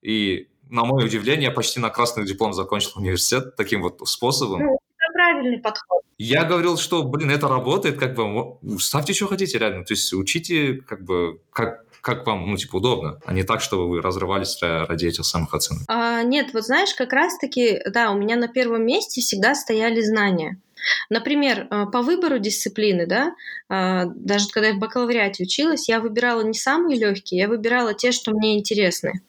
и 0.02 0.48
на 0.70 0.84
мое 0.84 1.06
удивление, 1.06 1.48
я 1.48 1.50
почти 1.50 1.80
на 1.80 1.90
красный 1.90 2.26
диплом 2.26 2.52
закончил 2.52 2.92
университет 2.96 3.56
таким 3.56 3.82
вот 3.82 4.00
способом. 4.08 4.61
Ну, 4.61 4.74
это 4.74 5.12
правильный 5.12 5.58
подход. 5.58 6.02
Я 6.18 6.44
говорил, 6.44 6.76
что, 6.76 7.04
блин, 7.04 7.30
это 7.30 7.48
работает, 7.48 7.98
как 7.98 8.14
бы, 8.14 8.58
ставьте, 8.80 9.14
что 9.14 9.28
хотите, 9.28 9.58
реально. 9.58 9.84
То 9.84 9.94
есть 9.94 10.12
учите, 10.12 10.74
как 10.87 11.04
бы, 11.04 11.40
как, 11.52 11.84
как 12.00 12.26
вам, 12.26 12.50
ну, 12.50 12.56
типа, 12.56 12.76
удобно, 12.76 13.20
а 13.24 13.32
не 13.32 13.44
так, 13.44 13.61
чтобы 13.61 13.88
вы 13.88 14.02
разрывались 14.02 14.58
ради 14.61 15.06
этих 15.06 15.24
самых 15.24 15.54
оценок. 15.54 15.84
А, 15.88 16.22
нет, 16.22 16.48
вот 16.52 16.64
знаешь, 16.64 16.94
как 16.94 17.12
раз-таки, 17.12 17.80
да, 17.87 18.11
у 18.11 18.18
меня 18.18 18.37
на 18.37 18.48
первом 18.48 18.84
месте 18.84 19.20
всегда 19.20 19.54
стояли 19.54 20.00
знания. 20.00 20.61
Например, 21.10 21.66
э, 21.70 21.86
по 21.92 22.02
выбору 22.02 22.38
дисциплины, 22.38 23.06
да, 23.06 23.34
а, 23.68 24.06
даже 24.06 24.48
когда 24.48 24.68
я 24.68 24.74
в 24.74 24.78
бакалавриате 24.78 25.44
училась, 25.44 25.88
я 25.88 26.00
выбирала 26.00 26.42
не 26.42 26.54
самые 26.54 26.98
легкие, 26.98 27.40
я 27.40 27.48
выбирала 27.48 27.94
те, 27.94 28.12
что 28.12 28.32
мне 28.32 28.58
интересны. 28.58 29.20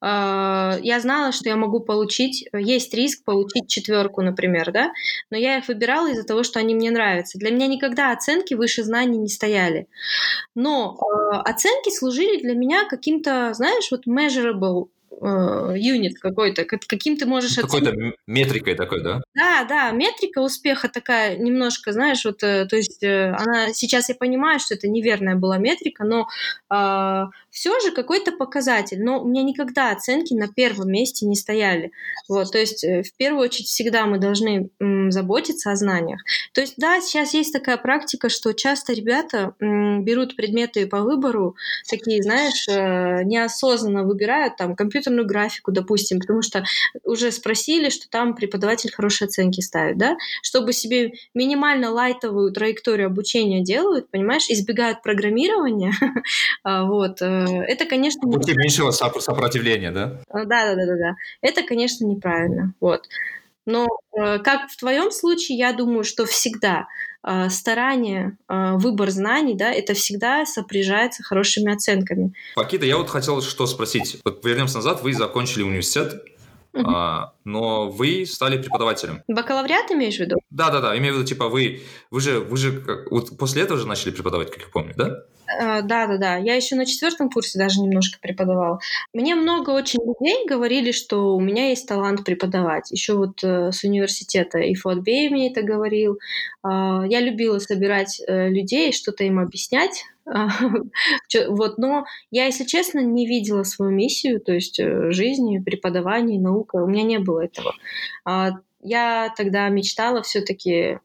А, 0.00 0.78
я 0.82 1.00
знала, 1.00 1.32
что 1.32 1.48
я 1.48 1.56
могу 1.56 1.80
получить, 1.80 2.48
есть 2.52 2.92
риск 2.94 3.24
получить 3.24 3.68
четверку, 3.68 4.22
например, 4.22 4.72
да, 4.72 4.92
но 5.30 5.36
я 5.36 5.58
их 5.58 5.68
выбирала 5.68 6.10
из-за 6.10 6.24
того, 6.24 6.42
что 6.42 6.58
они 6.60 6.74
мне 6.74 6.90
нравятся. 6.90 7.38
Для 7.38 7.50
меня 7.50 7.66
никогда 7.66 8.12
оценки 8.12 8.54
выше 8.54 8.82
знаний 8.82 9.18
не 9.18 9.28
стояли. 9.28 9.88
Но 10.54 10.96
э, 10.96 11.36
оценки 11.36 11.90
служили 11.90 12.40
для 12.40 12.54
меня 12.54 12.84
каким-то, 12.88 13.52
знаешь, 13.54 13.88
вот 13.90 14.06
measurable 14.06 14.88
юнит 15.20 16.18
какой-то, 16.18 16.64
каким 16.64 17.16
ты 17.16 17.26
можешь... 17.26 17.56
Какой-то 17.56 17.90
оценить. 17.90 18.14
метрикой 18.26 18.74
такой, 18.74 19.02
да? 19.02 19.22
Да, 19.34 19.64
да, 19.64 19.90
метрика 19.90 20.40
успеха 20.40 20.88
такая 20.88 21.36
немножко, 21.36 21.92
знаешь, 21.92 22.24
вот, 22.24 22.42
э, 22.42 22.66
то 22.66 22.76
есть 22.76 23.02
э, 23.02 23.32
она, 23.36 23.72
сейчас 23.72 24.08
я 24.08 24.14
понимаю, 24.14 24.60
что 24.60 24.74
это 24.74 24.88
неверная 24.88 25.36
была 25.36 25.58
метрика, 25.58 26.04
но 26.04 26.26
э, 26.72 27.24
все 27.50 27.80
же 27.80 27.92
какой-то 27.92 28.32
показатель. 28.32 29.02
Но 29.02 29.22
у 29.22 29.28
меня 29.28 29.42
никогда 29.42 29.92
оценки 29.92 30.34
на 30.34 30.48
первом 30.48 30.90
месте 30.90 31.26
не 31.26 31.36
стояли. 31.36 31.92
Вот, 32.28 32.52
то 32.52 32.58
есть 32.58 32.82
в 32.84 33.16
первую 33.16 33.42
очередь 33.44 33.68
всегда 33.68 34.06
мы 34.06 34.18
должны 34.18 34.70
м, 34.80 35.10
заботиться 35.10 35.70
о 35.70 35.76
знаниях. 35.76 36.20
То 36.52 36.60
есть 36.60 36.74
да, 36.76 37.00
сейчас 37.00 37.34
есть 37.34 37.52
такая 37.52 37.76
практика, 37.76 38.28
что 38.28 38.52
часто 38.52 38.92
ребята 38.92 39.54
м, 39.60 40.04
берут 40.04 40.36
предметы 40.36 40.86
по 40.86 41.02
выбору, 41.02 41.56
такие, 41.88 42.22
знаешь, 42.22 42.66
э, 42.68 43.22
неосознанно 43.24 44.04
выбирают 44.04 44.56
там 44.56 44.74
компьютер 44.74 45.03
компьютерную 45.04 45.26
графику, 45.26 45.72
допустим, 45.72 46.20
потому 46.20 46.42
что 46.42 46.64
уже 47.04 47.30
спросили, 47.30 47.90
что 47.90 48.08
там 48.08 48.34
преподаватель 48.34 48.92
хорошие 48.92 49.26
оценки 49.26 49.60
ставит, 49.60 49.98
да, 49.98 50.16
чтобы 50.42 50.72
себе 50.72 51.12
минимально 51.34 51.90
лайтовую 51.90 52.52
траекторию 52.52 53.08
обучения 53.08 53.62
делают, 53.62 54.10
понимаешь, 54.10 54.48
избегают 54.48 55.02
программирования, 55.02 55.92
а, 56.64 56.84
вот, 56.84 57.22
э, 57.22 57.26
это, 57.68 57.84
конечно... 57.86 58.30
Пути 58.30 58.54
меньшего 58.54 58.90
сопротивления, 58.90 59.90
да? 59.90 60.20
Да, 60.32 60.44
да, 60.44 60.74
да, 60.74 60.86
да, 60.86 60.96
да. 60.96 61.14
Это, 61.40 61.62
конечно, 61.62 62.04
неправильно, 62.04 62.74
вот. 62.80 63.06
Но 63.66 63.86
э, 64.12 64.38
как 64.40 64.70
в 64.70 64.76
твоем 64.76 65.10
случае, 65.10 65.58
я 65.58 65.72
думаю, 65.72 66.04
что 66.04 66.26
всегда 66.26 66.80
э, 66.80 66.84
старание, 67.48 68.36
э, 68.48 68.72
выбор 68.74 69.10
знаний, 69.10 69.54
да, 69.54 69.72
это 69.72 69.94
всегда 69.94 70.44
сопряжается 70.44 71.22
хорошими 71.22 71.72
оценками. 71.72 72.32
Пакита, 72.54 72.86
я 72.86 72.96
вот 72.96 73.08
хотел 73.08 73.40
что 73.40 73.66
спросить. 73.66 74.18
Вот 74.24 74.44
вернемся 74.44 74.76
назад, 74.76 75.02
вы 75.02 75.14
закончили 75.14 75.62
университет, 75.62 76.22
Uh-huh. 76.74 76.82
А, 76.92 77.34
но 77.44 77.88
вы 77.88 78.26
стали 78.26 78.58
преподавателем. 78.60 79.22
Бакалавриат 79.28 79.92
имеешь 79.92 80.16
в 80.16 80.18
виду? 80.18 80.40
Да, 80.50 80.70
да, 80.70 80.80
да. 80.80 80.98
Имею 80.98 81.14
в 81.14 81.18
виду, 81.18 81.28
типа, 81.28 81.48
вы, 81.48 81.82
вы 82.10 82.20
же, 82.20 82.40
вы 82.40 82.56
же 82.56 82.84
вот 83.12 83.38
после 83.38 83.62
этого 83.62 83.78
же 83.78 83.86
начали 83.86 84.10
преподавать, 84.10 84.50
как 84.50 84.60
я 84.62 84.68
помню, 84.72 84.92
да? 84.96 85.20
Да, 85.58 86.06
да, 86.06 86.16
да. 86.18 86.36
Я 86.36 86.54
еще 86.54 86.76
на 86.76 86.86
четвертом 86.86 87.30
курсе 87.30 87.58
даже 87.58 87.80
немножко 87.80 88.18
преподавала. 88.20 88.78
Мне 89.12 89.34
много 89.34 89.70
очень 89.70 90.00
людей 90.04 90.46
говорили, 90.46 90.92
что 90.92 91.34
у 91.34 91.40
меня 91.40 91.68
есть 91.68 91.88
талант 91.88 92.24
преподавать. 92.24 92.90
Еще 92.90 93.14
вот 93.14 93.42
э, 93.42 93.72
с 93.72 93.84
университета 93.84 94.58
и 94.58 94.74
Фотбей 94.74 95.28
мне 95.30 95.50
это 95.50 95.62
говорил. 95.62 96.18
Э, 96.64 97.02
я 97.08 97.20
любила 97.20 97.58
собирать 97.58 98.20
э, 98.26 98.48
людей, 98.48 98.92
что-то 98.92 99.24
им 99.24 99.38
объяснять. 99.38 100.04
вот, 101.48 101.78
но 101.78 102.04
я, 102.30 102.46
если 102.46 102.64
честно, 102.64 103.00
не 103.00 103.26
видела 103.26 103.62
свою 103.62 103.92
миссию, 103.92 104.40
то 104.40 104.52
есть 104.52 104.80
э, 104.80 105.10
жизни, 105.10 105.58
преподавания, 105.58 106.40
наука. 106.40 106.76
У 106.76 106.86
меня 106.86 107.02
не 107.02 107.18
было 107.18 107.44
этого. 107.44 107.74
А, 108.24 108.52
я 108.80 109.32
тогда 109.36 109.68
мечтала 109.68 110.22
все-таки 110.22 110.98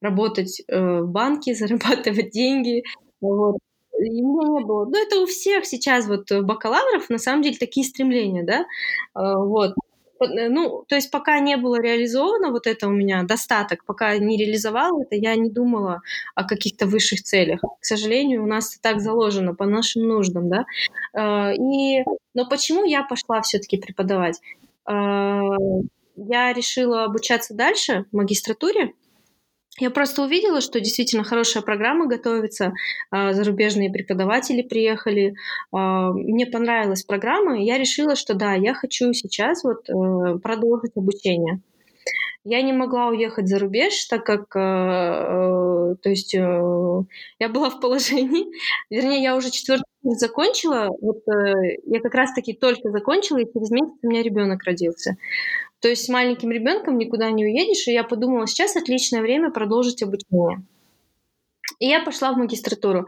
работать 0.00 0.62
э, 0.68 1.00
в 1.00 1.08
банке, 1.08 1.54
зарабатывать 1.54 2.30
деньги, 2.30 2.84
вот. 3.20 3.56
И 3.98 4.22
у 4.22 4.40
меня 4.40 4.60
не 4.60 4.64
было. 4.64 4.84
Ну, 4.84 4.96
это 4.96 5.20
у 5.20 5.26
всех 5.26 5.66
сейчас 5.66 6.06
вот 6.06 6.30
э, 6.30 6.42
бакалавров 6.42 7.10
на 7.10 7.18
самом 7.18 7.42
деле 7.42 7.56
такие 7.58 7.84
стремления, 7.86 8.44
да, 8.44 8.64
а, 9.14 9.38
вот. 9.38 9.74
Э, 10.20 10.48
ну, 10.48 10.84
то 10.88 10.94
есть 10.94 11.10
пока 11.10 11.40
не 11.40 11.56
было 11.56 11.80
реализовано 11.80 12.50
вот 12.50 12.66
это 12.68 12.86
у 12.86 12.92
меня 12.92 13.24
достаток, 13.24 13.84
пока 13.84 14.16
не 14.18 14.36
реализовала 14.36 15.02
это, 15.02 15.16
я 15.16 15.34
не 15.34 15.50
думала 15.50 16.02
о 16.36 16.44
каких-то 16.44 16.86
высших 16.86 17.22
целях. 17.22 17.60
К 17.60 17.84
сожалению, 17.84 18.44
у 18.44 18.46
нас 18.46 18.72
это 18.74 18.82
так 18.82 19.00
заложено 19.00 19.54
по 19.54 19.66
нашим 19.66 20.06
нуждам, 20.06 20.48
да. 20.48 20.64
И, 21.54 22.04
но 22.34 22.48
почему 22.48 22.84
я 22.84 23.02
пошла 23.02 23.40
все-таки 23.42 23.78
преподавать? 23.78 24.40
Я 24.86 26.52
решила 26.52 27.04
обучаться 27.04 27.54
дальше 27.54 28.06
в 28.10 28.16
магистратуре, 28.16 28.92
я 29.80 29.90
просто 29.90 30.22
увидела, 30.22 30.60
что 30.60 30.80
действительно 30.80 31.24
хорошая 31.24 31.62
программа 31.62 32.06
готовится, 32.06 32.72
а, 33.10 33.32
зарубежные 33.32 33.90
преподаватели 33.90 34.62
приехали. 34.62 35.34
А, 35.72 36.12
мне 36.12 36.46
понравилась 36.46 37.04
программа, 37.04 37.60
и 37.60 37.64
я 37.64 37.78
решила, 37.78 38.16
что 38.16 38.34
да, 38.34 38.54
я 38.54 38.74
хочу 38.74 39.12
сейчас 39.12 39.64
вот 39.64 39.88
э, 39.88 40.38
продолжить 40.38 40.96
обучение. 40.96 41.60
Я 42.44 42.62
не 42.62 42.72
могла 42.72 43.08
уехать 43.08 43.48
за 43.48 43.58
рубеж, 43.58 44.04
так 44.06 44.24
как, 44.24 44.56
э, 44.56 44.58
э, 44.58 45.94
то 46.02 46.08
есть, 46.08 46.32
я 46.32 47.48
была 47.48 47.70
в 47.70 47.80
положении, 47.80 48.46
вернее, 48.90 49.22
я 49.22 49.36
уже 49.36 49.50
четвертый 49.50 49.84
курс 50.02 50.18
закончила, 50.18 50.88
вот 51.00 51.22
я 51.26 52.00
как 52.00 52.14
раз-таки 52.14 52.54
только 52.54 52.90
закончила, 52.90 53.38
и 53.38 53.52
через 53.52 53.70
месяц 53.70 53.98
у 54.02 54.08
меня 54.08 54.22
ребенок 54.22 54.62
родился. 54.64 55.16
То 55.80 55.88
есть 55.88 56.04
с 56.04 56.08
маленьким 56.08 56.50
ребенком 56.50 56.98
никуда 56.98 57.30
не 57.30 57.44
уедешь, 57.44 57.86
и 57.86 57.92
я 57.92 58.04
подумала, 58.04 58.46
сейчас 58.46 58.76
отличное 58.76 59.22
время 59.22 59.50
продолжить 59.50 60.02
обучение. 60.02 60.62
И 61.78 61.86
я 61.86 62.02
пошла 62.02 62.32
в 62.32 62.36
магистратуру. 62.36 63.06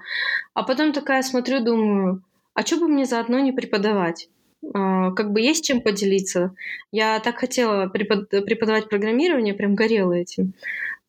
А 0.54 0.62
потом 0.62 0.92
такая 0.92 1.22
смотрю, 1.22 1.60
думаю, 1.60 2.22
а 2.54 2.62
что 2.62 2.76
бы 2.76 2.88
мне 2.88 3.06
заодно 3.06 3.40
не 3.40 3.52
преподавать? 3.52 4.28
А, 4.74 5.10
как 5.12 5.32
бы 5.32 5.40
есть 5.40 5.64
чем 5.64 5.80
поделиться. 5.80 6.54
Я 6.92 7.18
так 7.20 7.38
хотела 7.38 7.88
преподавать 7.88 8.88
программирование, 8.88 9.54
прям 9.54 9.74
горела 9.74 10.12
этим. 10.12 10.52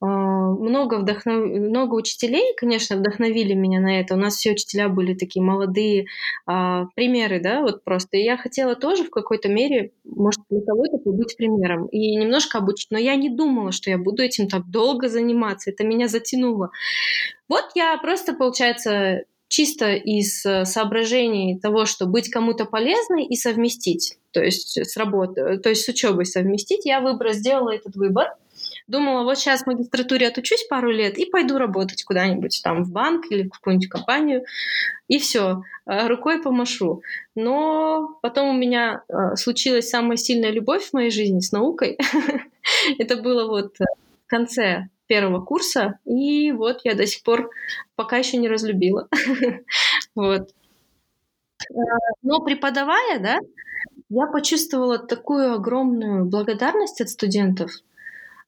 А, 0.02 0.06
много, 0.08 0.96
вдохнов... 0.96 1.46
много 1.46 1.94
учителей, 1.94 2.56
конечно, 2.58 2.98
вдохновили 2.98 3.54
меня 3.54 3.80
на 3.80 4.00
это. 4.00 4.16
У 4.16 4.18
нас 4.18 4.36
все 4.36 4.52
учителя 4.52 4.90
были 4.90 5.14
такие 5.14 5.44
молодые 5.44 6.08
а, 6.48 6.86
примеры, 6.96 7.40
да, 7.40 7.62
вот 7.62 7.84
просто. 7.84 8.18
И 8.18 8.24
я 8.24 8.36
хотела 8.36 8.76
тоже 8.76 9.04
в 9.04 9.12
какой-то 9.12 9.48
мере, 9.48 9.92
может, 10.04 10.42
для 10.50 10.62
кого-то 10.62 10.98
побыть 10.98 11.38
примером 11.38 11.86
и 11.86 12.16
немножко 12.16 12.58
обучить. 12.58 12.90
Но 12.90 12.98
я 12.98 13.16
не 13.16 13.30
думала, 13.30 13.72
что 13.72 13.92
я 13.92 14.00
буду 14.00 14.24
этим 14.24 14.48
так 14.48 14.68
долго 14.70 15.08
заниматься. 15.08 15.70
Это 15.70 15.84
меня 15.84 16.08
затянуло. 16.08 16.72
Вот 17.48 17.66
я 17.76 17.96
просто, 17.98 18.34
получается, 18.34 19.26
чисто 19.50 19.94
из 19.94 20.44
э, 20.46 20.66
соображений 20.66 21.60
того, 21.60 21.86
что 21.86 22.08
быть 22.08 22.30
кому-то 22.30 22.66
полезной 22.66 23.26
и 23.26 23.36
совместить, 23.36 24.18
то 24.32 24.42
есть 24.42 24.78
с 24.78 24.96
работой, 24.98 25.60
то 25.60 25.70
есть 25.70 25.84
с 25.84 25.90
учебой 25.90 26.26
совместить, 26.26 26.86
я 26.86 27.02
выбор, 27.02 27.34
сделала 27.34 27.76
этот 27.76 27.96
выбор. 27.98 28.30
Думала, 28.88 29.24
вот 29.24 29.38
сейчас 29.38 29.64
в 29.64 29.68
магистратуре 29.68 30.28
отучусь 30.28 30.66
пару 30.70 30.92
лет 30.92 31.18
и 31.18 31.26
пойду 31.26 31.58
работать 31.58 32.04
куда-нибудь 32.04 32.62
там 32.64 32.84
в 32.84 32.92
банк 32.92 33.26
или 33.30 33.44
в 33.44 33.50
какую-нибудь 33.50 33.90
компанию, 33.90 34.44
и 35.08 35.20
все, 35.20 35.64
э, 35.86 36.08
рукой 36.08 36.42
помашу. 36.42 37.02
Но 37.36 38.20
потом 38.22 38.50
у 38.50 38.58
меня 38.58 39.04
э, 39.08 39.36
случилась 39.36 39.90
самая 39.90 40.18
сильная 40.18 40.52
любовь 40.52 40.90
в 40.90 40.94
моей 40.94 41.12
жизни 41.12 41.40
с 41.40 41.52
наукой. 41.52 41.98
Это 43.00 43.18
было 43.18 43.48
вот 43.48 43.76
в 43.80 44.28
конце 44.28 44.88
первого 45.08 45.44
курса, 45.44 46.00
и 46.06 46.52
вот 46.52 46.82
я 46.84 46.96
до 46.96 47.06
сих 47.06 47.24
пор 47.24 47.50
пока 47.96 48.18
еще 48.18 48.38
не 48.38 48.50
разлюбила. 48.50 49.08
Вот. 50.16 50.50
Э, 51.70 51.74
но 52.22 52.42
преподавая, 52.42 53.20
да, 53.20 53.40
я 54.10 54.28
почувствовала 54.28 54.98
такую 54.98 55.54
огромную 55.54 56.26
благодарность 56.26 57.00
от 57.00 57.10
студентов– 57.10 57.72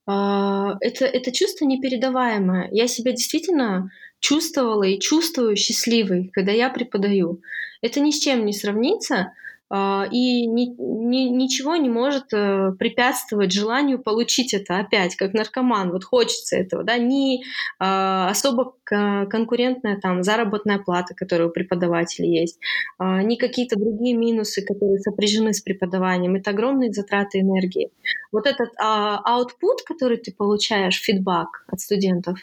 это, 0.05 1.05
это 1.05 1.31
чувство 1.31 1.65
непередаваемое. 1.65 2.69
Я 2.71 2.87
себя 2.87 3.11
действительно 3.11 3.89
чувствовала 4.19 4.83
и 4.83 4.99
чувствую 4.99 5.55
счастливой, 5.55 6.29
когда 6.33 6.51
я 6.51 6.69
преподаю. 6.69 7.41
Это 7.81 7.99
ни 7.99 8.11
с 8.11 8.19
чем 8.19 8.45
не 8.45 8.53
сравнится. 8.53 9.33
А, 9.75 10.07
и 10.11 10.45
ни, 10.45 10.67
ни, 10.77 11.29
ничего 11.29 11.75
не 11.77 11.89
может 11.89 12.31
э, 12.31 12.73
препятствовать 12.77 13.51
желанию 13.51 13.97
получить 13.97 14.53
это 14.53 14.77
опять, 14.77 15.15
как 15.15 15.33
наркоман. 15.33 15.89
Вот 15.89 16.03
хочется 16.03 16.57
этого, 16.57 16.83
да, 16.83 16.99
ни 16.99 17.41
а, 17.79 18.29
особо 18.29 18.75
конкурентная 18.85 19.99
там 19.99 20.21
заработная 20.21 20.77
плата, 20.77 21.15
которая 21.15 21.47
у 21.47 21.51
преподавателей 21.51 22.39
есть, 22.39 22.59
а, 22.99 23.23
ни 23.23 23.35
какие-то 23.35 23.75
другие 23.75 24.15
минусы, 24.15 24.63
которые 24.63 24.99
сопряжены 24.99 25.55
с 25.55 25.61
преподаванием. 25.61 26.35
Это 26.35 26.51
огромные 26.51 26.93
затраты 26.93 27.39
энергии. 27.39 27.89
Вот 28.31 28.45
этот 28.45 28.69
output, 28.79 29.79
который 29.87 30.17
ты 30.17 30.31
получаешь, 30.31 31.01
фидбэк 31.01 31.65
от 31.65 31.79
студентов, 31.79 32.37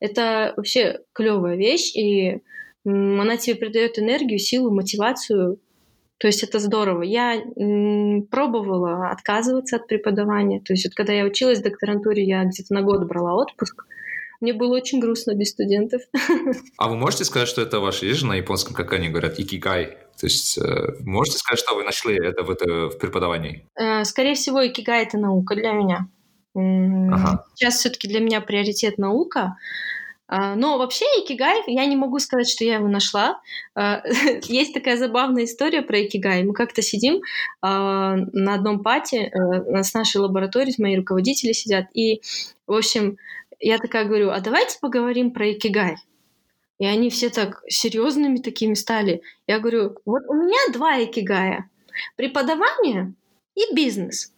это 0.00 0.54
вообще 0.56 1.00
клевая 1.12 1.56
вещь, 1.56 1.94
и 1.94 2.40
она 2.86 3.36
тебе 3.36 3.56
придает 3.56 3.98
энергию, 3.98 4.38
силу, 4.38 4.70
мотивацию. 4.70 5.58
То 6.22 6.28
есть 6.28 6.44
это 6.44 6.60
здорово. 6.60 7.02
Я 7.02 7.42
пробовала 8.30 9.10
отказываться 9.10 9.74
от 9.74 9.88
преподавания. 9.88 10.60
То 10.60 10.72
есть 10.72 10.84
вот 10.86 10.94
когда 10.94 11.12
я 11.12 11.24
училась 11.24 11.58
в 11.58 11.64
докторантуре, 11.64 12.22
я 12.22 12.44
где-то 12.44 12.72
на 12.74 12.82
год 12.82 13.08
брала 13.08 13.34
отпуск. 13.34 13.84
Мне 14.40 14.52
было 14.52 14.76
очень 14.76 15.00
грустно 15.00 15.34
без 15.34 15.50
студентов. 15.50 16.02
А 16.78 16.88
вы 16.88 16.96
можете 16.96 17.24
сказать, 17.24 17.48
что 17.48 17.60
это 17.60 17.80
ваше, 17.80 18.06
есть 18.06 18.20
же 18.20 18.26
на 18.26 18.36
японском, 18.36 18.72
как 18.72 18.92
они 18.92 19.08
говорят, 19.08 19.40
икигай? 19.40 19.98
То 20.16 20.26
есть 20.26 20.58
э, 20.58 20.94
можете 21.00 21.38
сказать, 21.38 21.58
что 21.58 21.74
вы 21.74 21.82
нашли 21.82 22.14
это 22.14 22.44
в, 22.44 22.50
это 22.50 22.88
в 22.90 22.98
преподавании? 22.98 23.68
Э, 23.74 24.04
скорее 24.04 24.34
всего, 24.34 24.64
икигай— 24.64 25.02
это 25.04 25.18
наука 25.18 25.56
для 25.56 25.72
меня. 25.72 26.06
Ага. 26.54 27.46
Сейчас 27.56 27.78
все-таки 27.78 28.06
для 28.06 28.20
меня 28.20 28.40
приоритет 28.40 28.96
наука. 28.96 29.56
А, 30.34 30.54
но 30.54 30.78
вообще 30.78 31.04
икигай, 31.18 31.62
я 31.66 31.84
не 31.84 31.94
могу 31.94 32.18
сказать, 32.18 32.48
что 32.48 32.64
я 32.64 32.76
его 32.76 32.88
нашла. 32.88 33.42
А, 33.74 34.02
есть 34.44 34.72
такая 34.72 34.96
забавная 34.96 35.44
история 35.44 35.82
про 35.82 36.06
икигай. 36.06 36.42
Мы 36.42 36.54
как-то 36.54 36.80
сидим 36.80 37.20
а, 37.60 38.16
на 38.32 38.54
одном 38.54 38.82
пати, 38.82 39.30
э, 39.30 39.82
с 39.82 39.92
нашей 39.92 40.22
лабораторией, 40.22 40.74
мои 40.78 40.96
руководители 40.96 41.52
сидят, 41.52 41.88
и, 41.92 42.22
в 42.66 42.72
общем, 42.72 43.18
я 43.60 43.76
такая 43.76 44.06
говорю, 44.06 44.30
а 44.30 44.40
давайте 44.40 44.78
поговорим 44.80 45.32
про 45.32 45.52
икигай. 45.52 45.96
И 46.78 46.86
они 46.86 47.10
все 47.10 47.28
так 47.28 47.62
серьезными 47.68 48.38
такими 48.38 48.72
стали. 48.72 49.20
Я 49.46 49.58
говорю, 49.58 49.98
вот 50.06 50.22
у 50.28 50.32
меня 50.32 50.72
два 50.72 51.04
икигая. 51.04 51.68
Преподавание 52.16 53.12
и 53.54 53.74
бизнес. 53.74 54.31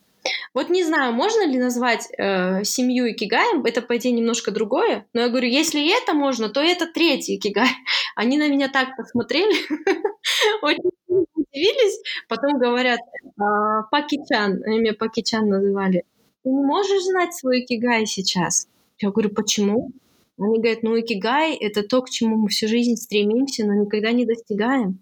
Вот 0.55 0.71
не 0.71 0.85
знаю, 0.85 1.13
можно 1.13 1.47
ли 1.47 1.59
назвать 1.59 2.09
э, 2.17 2.65
семью 2.65 3.11
икигаем, 3.11 3.65
это, 3.65 3.83
по 3.83 3.97
идее, 3.97 4.13
немножко 4.13 4.51
другое, 4.51 5.07
но 5.13 5.23
я 5.23 5.29
говорю, 5.29 5.49
если 5.49 5.87
это 6.01 6.15
можно, 6.15 6.49
то 6.49 6.61
это 6.61 6.87
третий 6.87 7.37
икигай. 7.37 7.69
Они 8.17 8.39
на 8.39 8.49
меня 8.49 8.69
так 8.69 8.97
посмотрели, 8.97 9.55
очень 10.63 10.91
удивились, 11.09 12.01
потом 12.29 12.59
говорят, 12.59 13.01
«А, 13.39 13.83
Пакичан, 13.91 14.63
они 14.65 14.81
меня 14.81 14.95
Пакичан 14.95 15.49
называли, 15.49 16.05
ты 16.43 16.51
не 16.51 16.63
можешь 16.63 17.05
знать 17.05 17.35
свой 17.35 17.61
икигай 17.61 18.07
сейчас? 18.07 18.69
Я 18.99 19.11
говорю, 19.11 19.31
почему? 19.31 19.93
Они 20.39 20.59
говорят, 20.59 20.83
ну 20.83 20.99
икигай— 20.99 21.55
это 21.61 21.83
то, 21.83 22.03
к 22.03 22.11
чему 22.11 22.37
мы 22.37 22.49
всю 22.49 22.69
жизнь 22.69 22.97
стремимся, 22.97 23.65
но 23.67 23.75
никогда 23.75 24.13
не 24.13 24.27
достигаем. 24.27 24.99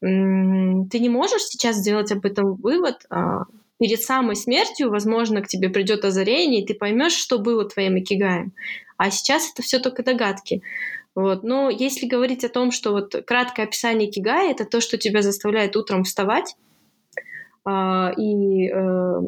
Ты 0.00 0.98
не 0.98 1.08
можешь 1.08 1.42
сейчас 1.42 1.76
сделать 1.76 2.12
об 2.12 2.24
этом 2.24 2.54
вывод, 2.54 3.06
а, 3.10 3.44
перед 3.78 4.02
самой 4.02 4.36
смертью, 4.36 4.90
возможно, 4.90 5.42
к 5.42 5.48
тебе 5.48 5.68
придет 5.68 6.04
озарение, 6.04 6.62
и 6.62 6.66
ты 6.66 6.74
поймешь, 6.74 7.14
что 7.14 7.38
было 7.38 7.68
твоим 7.68 7.98
икигаем. 7.98 8.52
А 8.96 9.10
сейчас 9.10 9.50
это 9.52 9.62
все 9.62 9.78
только 9.78 10.02
догадки. 10.02 10.62
Вот. 11.14 11.42
Но 11.42 11.70
если 11.70 12.06
говорить 12.06 12.44
о 12.44 12.48
том, 12.48 12.70
что 12.70 12.92
вот 12.92 13.14
краткое 13.26 13.64
описание 13.64 14.10
кигая 14.10 14.50
это 14.50 14.64
то, 14.64 14.80
что 14.80 14.98
тебя 14.98 15.22
заставляет 15.22 15.76
утром 15.76 16.04
вставать 16.04 16.56
э, 17.66 17.70
и 18.18 18.68
э, 18.68 19.20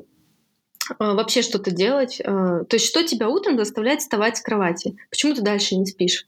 вообще 0.99 1.43
что-то 1.43 1.71
делать. 1.71 2.21
Э, 2.21 2.25
то 2.25 2.75
есть 2.75 2.87
что 2.87 3.05
тебя 3.05 3.29
утром 3.29 3.57
заставляет 3.57 4.01
вставать 4.01 4.37
с 4.37 4.41
кровати? 4.41 4.97
Почему 5.11 5.35
ты 5.35 5.43
дальше 5.43 5.77
не 5.77 5.87
спишь? 5.87 6.27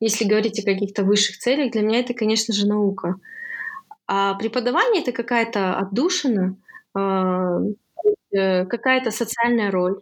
Если 0.00 0.24
говорить 0.24 0.58
о 0.58 0.64
каких-то 0.64 1.04
высших 1.04 1.38
целях, 1.38 1.72
для 1.72 1.82
меня 1.82 2.00
это, 2.00 2.14
конечно 2.14 2.52
же, 2.52 2.66
наука. 2.66 3.16
А 4.06 4.34
преподавание 4.34 5.02
это 5.02 5.12
какая-то 5.12 5.78
отдушина, 5.78 6.56
а, 6.56 6.63
какая-то 8.32 9.10
социальная 9.10 9.70
роль. 9.70 10.00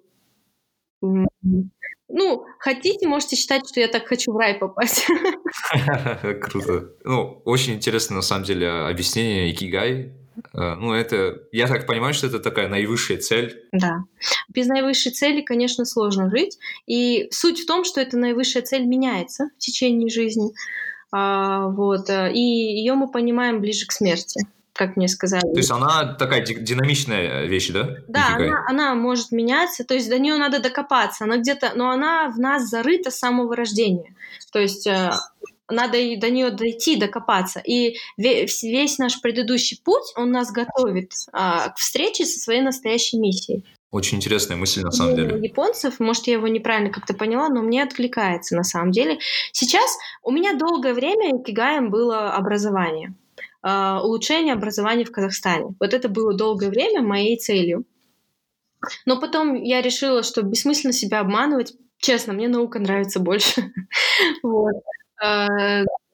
Ну, 2.14 2.44
хотите, 2.58 3.08
можете 3.08 3.36
считать, 3.36 3.66
что 3.66 3.80
я 3.80 3.88
так 3.88 4.06
хочу 4.06 4.32
в 4.32 4.36
рай 4.36 4.54
попасть. 4.54 5.06
Круто. 6.42 6.90
Ну, 7.04 7.40
очень 7.46 7.74
интересно, 7.74 8.16
на 8.16 8.22
самом 8.22 8.44
деле, 8.44 8.68
объяснение 8.68 9.50
Икигай. 9.50 10.12
Э, 10.52 10.74
ну, 10.74 10.92
это, 10.92 11.42
я 11.52 11.66
так 11.66 11.86
понимаю, 11.86 12.12
что 12.12 12.26
это 12.26 12.38
такая 12.38 12.68
наивысшая 12.68 13.16
цель. 13.16 13.64
Да. 13.72 14.04
Без 14.50 14.66
наивысшей 14.66 15.12
цели, 15.12 15.40
конечно, 15.40 15.86
сложно 15.86 16.30
жить. 16.30 16.58
И 16.86 17.28
суть 17.30 17.60
в 17.60 17.66
том, 17.66 17.84
что 17.84 18.00
эта 18.02 18.18
наивысшая 18.18 18.62
цель 18.62 18.84
меняется 18.84 19.48
в 19.56 19.58
течение 19.58 20.10
жизни. 20.10 20.52
А, 21.12 21.68
вот. 21.68 22.10
Э, 22.10 22.30
и 22.30 22.40
ее 22.40 22.92
мы 22.92 23.10
понимаем 23.10 23.60
ближе 23.60 23.86
к 23.86 23.92
смерти 23.92 24.46
как 24.72 24.96
мне 24.96 25.08
сказали. 25.08 25.42
То 25.42 25.58
есть 25.58 25.70
она 25.70 26.14
такая 26.14 26.42
динамичная 26.42 27.44
вещь, 27.44 27.70
да? 27.70 27.96
Да, 28.08 28.36
она, 28.36 28.64
она 28.66 28.94
может 28.94 29.32
меняться, 29.32 29.84
то 29.84 29.94
есть 29.94 30.08
до 30.08 30.18
нее 30.18 30.36
надо 30.36 30.60
докопаться, 30.60 31.24
она 31.24 31.36
где-то, 31.38 31.72
но 31.74 31.90
она 31.90 32.28
в 32.30 32.38
нас 32.38 32.68
зарыта 32.68 33.10
с 33.10 33.18
самого 33.18 33.54
рождения. 33.54 34.14
То 34.50 34.58
есть 34.58 34.86
э, 34.86 35.12
надо 35.68 35.92
до 35.92 36.30
нее 36.30 36.50
дойти, 36.50 36.96
докопаться. 36.96 37.60
И 37.60 37.96
весь, 38.16 38.62
весь 38.62 38.98
наш 38.98 39.20
предыдущий 39.20 39.80
путь, 39.82 40.12
он 40.16 40.30
нас 40.30 40.50
готовит 40.52 41.12
а, 41.32 41.70
к 41.70 41.78
встрече 41.78 42.24
со 42.24 42.38
своей 42.38 42.62
настоящей 42.62 43.18
миссией. 43.18 43.64
Очень 43.90 44.18
интересная 44.18 44.56
мысль, 44.56 44.80
на 44.82 44.90
самом 44.90 45.16
деле. 45.16 45.38
Японцев, 45.46 46.00
может, 46.00 46.26
я 46.26 46.34
его 46.34 46.48
неправильно 46.48 46.90
как-то 46.90 47.12
поняла, 47.12 47.50
но 47.50 47.60
мне 47.60 47.82
откликается 47.82 48.56
на 48.56 48.64
самом 48.64 48.90
деле. 48.90 49.18
Сейчас 49.52 49.90
у 50.22 50.30
меня 50.30 50.54
долгое 50.54 50.94
время 50.94 51.42
кигаем 51.44 51.90
было 51.90 52.32
образование. 52.32 53.14
А, 53.62 54.02
улучшение 54.02 54.54
образования 54.54 55.04
в 55.04 55.12
Казахстане. 55.12 55.74
Вот 55.78 55.94
это 55.94 56.08
было 56.08 56.34
долгое 56.34 56.68
время 56.68 57.00
моей 57.02 57.36
целью. 57.38 57.84
Но 59.06 59.20
потом 59.20 59.54
я 59.54 59.80
решила, 59.80 60.22
что 60.22 60.42
бессмысленно 60.42 60.92
себя 60.92 61.20
обманывать. 61.20 61.74
Честно, 61.98 62.32
мне 62.32 62.48
наука 62.48 62.80
нравится 62.80 63.20
больше. 63.20 63.72
вот. 64.42 64.74
А, 65.22 65.48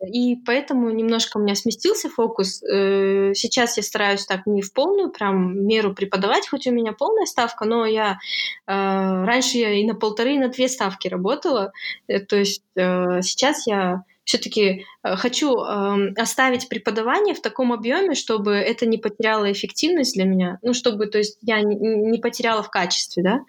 и 0.06 0.36
поэтому 0.44 0.90
немножко 0.90 1.38
у 1.38 1.40
меня 1.40 1.54
сместился 1.54 2.10
фокус. 2.10 2.62
Э, 2.62 3.32
сейчас 3.34 3.78
я 3.78 3.82
стараюсь 3.82 4.26
так 4.26 4.46
не 4.46 4.60
в 4.60 4.72
полную 4.74 5.10
прям 5.10 5.66
меру 5.66 5.94
преподавать, 5.94 6.46
хоть 6.48 6.66
у 6.66 6.72
меня 6.72 6.92
полная 6.92 7.24
ставка, 7.24 7.64
но 7.64 7.86
я 7.86 8.18
а, 8.66 9.24
раньше 9.24 9.56
я 9.56 9.72
и 9.72 9.86
на 9.86 9.94
полторы, 9.94 10.34
и 10.34 10.38
на 10.38 10.48
две 10.48 10.68
ставки 10.68 11.08
работала. 11.08 11.72
Э, 12.06 12.20
то 12.20 12.36
есть 12.36 12.62
э, 12.76 13.22
сейчас 13.22 13.66
я 13.66 14.04
все-таки 14.28 14.84
э, 15.02 15.16
хочу 15.16 15.56
э, 15.56 16.12
оставить 16.14 16.68
преподавание 16.68 17.34
в 17.34 17.40
таком 17.40 17.72
объеме, 17.72 18.14
чтобы 18.14 18.52
это 18.52 18.84
не 18.84 18.98
потеряло 18.98 19.50
эффективность 19.50 20.14
для 20.14 20.26
меня, 20.26 20.58
ну, 20.60 20.74
чтобы, 20.74 21.06
то 21.06 21.16
есть, 21.16 21.38
я 21.40 21.62
не, 21.62 22.18
потеряла 22.18 22.62
в 22.62 22.68
качестве, 22.68 23.22
да, 23.22 23.40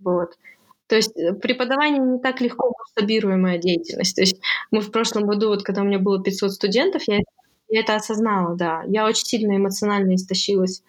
вот. 0.00 0.36
То 0.88 0.96
есть 0.96 1.16
э, 1.16 1.34
преподавание 1.34 2.00
не 2.00 2.18
так 2.18 2.40
легко 2.40 2.74
масштабируемая 2.76 3.58
деятельность. 3.58 4.16
То 4.16 4.22
есть 4.22 4.40
мы 4.72 4.80
в 4.80 4.90
прошлом 4.90 5.24
году, 5.24 5.50
вот 5.50 5.62
когда 5.62 5.82
у 5.82 5.84
меня 5.84 6.00
было 6.00 6.20
500 6.20 6.52
студентов, 6.52 7.02
я, 7.06 7.20
я 7.68 7.80
это 7.80 7.94
осознала, 7.94 8.56
да. 8.56 8.82
Я 8.88 9.06
очень 9.06 9.26
сильно 9.26 9.56
эмоционально 9.56 10.16
истощилась, 10.16 10.82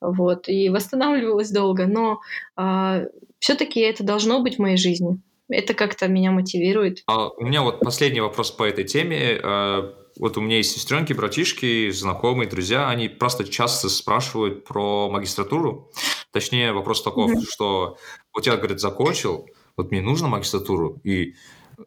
вот, 0.00 0.48
и 0.48 0.70
восстанавливалась 0.70 1.50
долго, 1.50 1.86
но 1.86 2.20
э, 2.56 3.08
все-таки 3.40 3.80
это 3.80 4.04
должно 4.04 4.40
быть 4.40 4.56
в 4.56 4.60
моей 4.60 4.78
жизни 4.78 5.20
это 5.48 5.74
как-то 5.74 6.08
меня 6.08 6.32
мотивирует. 6.32 7.02
А 7.06 7.28
у 7.28 7.44
меня 7.44 7.62
вот 7.62 7.80
последний 7.80 8.20
вопрос 8.20 8.50
по 8.50 8.64
этой 8.64 8.84
теме. 8.84 9.40
А, 9.42 9.94
вот 10.18 10.36
у 10.38 10.40
меня 10.40 10.56
есть 10.56 10.72
сестренки, 10.72 11.12
братишки, 11.12 11.90
знакомые, 11.90 12.48
друзья, 12.48 12.88
они 12.88 13.08
просто 13.08 13.44
часто 13.44 13.88
спрашивают 13.88 14.64
про 14.64 15.10
магистратуру. 15.10 15.90
Точнее, 16.32 16.72
вопрос 16.72 17.02
таков, 17.02 17.30
mm-hmm. 17.30 17.44
что 17.48 17.96
вот 18.34 18.46
я, 18.46 18.56
говорит, 18.56 18.80
закончил, 18.80 19.48
вот 19.76 19.90
мне 19.90 20.00
нужно 20.00 20.28
магистратуру, 20.28 21.00
и, 21.04 21.34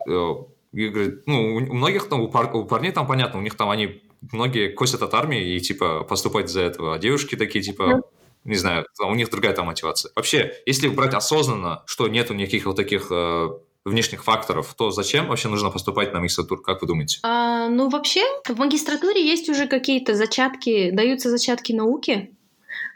э, 0.07 0.33
и 0.73 0.87
говорит, 0.87 1.23
ну, 1.25 1.55
у 1.55 1.59
многих 1.73 2.07
там, 2.07 2.21
у, 2.21 2.29
пар, 2.29 2.55
у 2.55 2.65
парней 2.65 2.91
там 2.91 3.07
понятно, 3.07 3.39
у 3.39 3.43
них 3.43 3.55
там 3.55 3.69
они 3.69 4.03
многие 4.31 4.69
косят 4.69 5.01
от 5.01 5.13
армии 5.13 5.55
и, 5.55 5.59
типа, 5.59 6.03
поступать 6.03 6.49
за 6.49 6.61
этого, 6.61 6.95
а 6.95 6.99
девушки 6.99 7.35
такие, 7.35 7.63
типа, 7.63 7.81
mm-hmm 7.83 8.18
не 8.49 8.55
знаю, 8.55 8.85
у 8.99 9.15
них 9.15 9.29
другая 9.29 9.53
там 9.53 9.67
мотивация. 9.67 10.11
Вообще, 10.15 10.53
если 10.65 10.87
брать 10.87 11.13
осознанно, 11.13 11.83
что 11.85 12.07
нету 12.07 12.33
никаких 12.33 12.65
вот 12.65 12.75
таких 12.75 13.07
э, 13.11 13.49
внешних 13.85 14.23
факторов, 14.23 14.73
то 14.75 14.91
зачем 14.91 15.27
вообще 15.27 15.49
нужно 15.49 15.69
поступать 15.69 16.13
на 16.13 16.19
магистратуру, 16.19 16.61
как 16.61 16.81
вы 16.81 16.87
думаете? 16.87 17.19
А, 17.23 17.69
ну, 17.69 17.89
вообще, 17.89 18.23
в 18.47 18.57
магистратуре 18.57 19.25
есть 19.25 19.49
уже 19.49 19.67
какие-то 19.67 20.15
зачатки, 20.15 20.91
даются 20.91 21.29
зачатки 21.29 21.73
науки. 21.73 22.35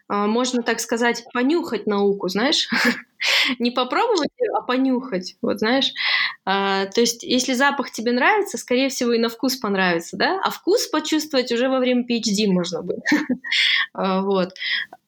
А, 0.08 0.28
можно, 0.28 0.64
так 0.64 0.80
сказать, 0.80 1.24
понюхать 1.34 1.88
науку, 1.88 2.28
знаешь? 2.28 2.68
Не 3.60 3.72
попробовать, 3.72 4.32
а 4.56 4.62
понюхать, 4.62 5.38
вот 5.42 5.60
знаешь. 5.60 5.92
А, 6.46 6.86
то 6.88 7.02
есть, 7.02 7.24
если 7.24 7.54
запах 7.54 7.92
тебе 7.92 8.12
нравится, 8.12 8.58
скорее 8.58 8.90
всего, 8.90 9.14
и 9.14 9.20
на 9.20 9.30
вкус 9.30 9.56
понравится, 9.56 10.18
да? 10.18 10.42
А 10.44 10.52
вкус 10.52 10.88
почувствовать 10.88 11.52
уже 11.52 11.70
во 11.70 11.80
время 11.80 12.06
PhD 12.06 12.48
можно 12.48 12.82
будет. 12.82 13.04
А, 13.96 14.22
вот. 14.22 14.54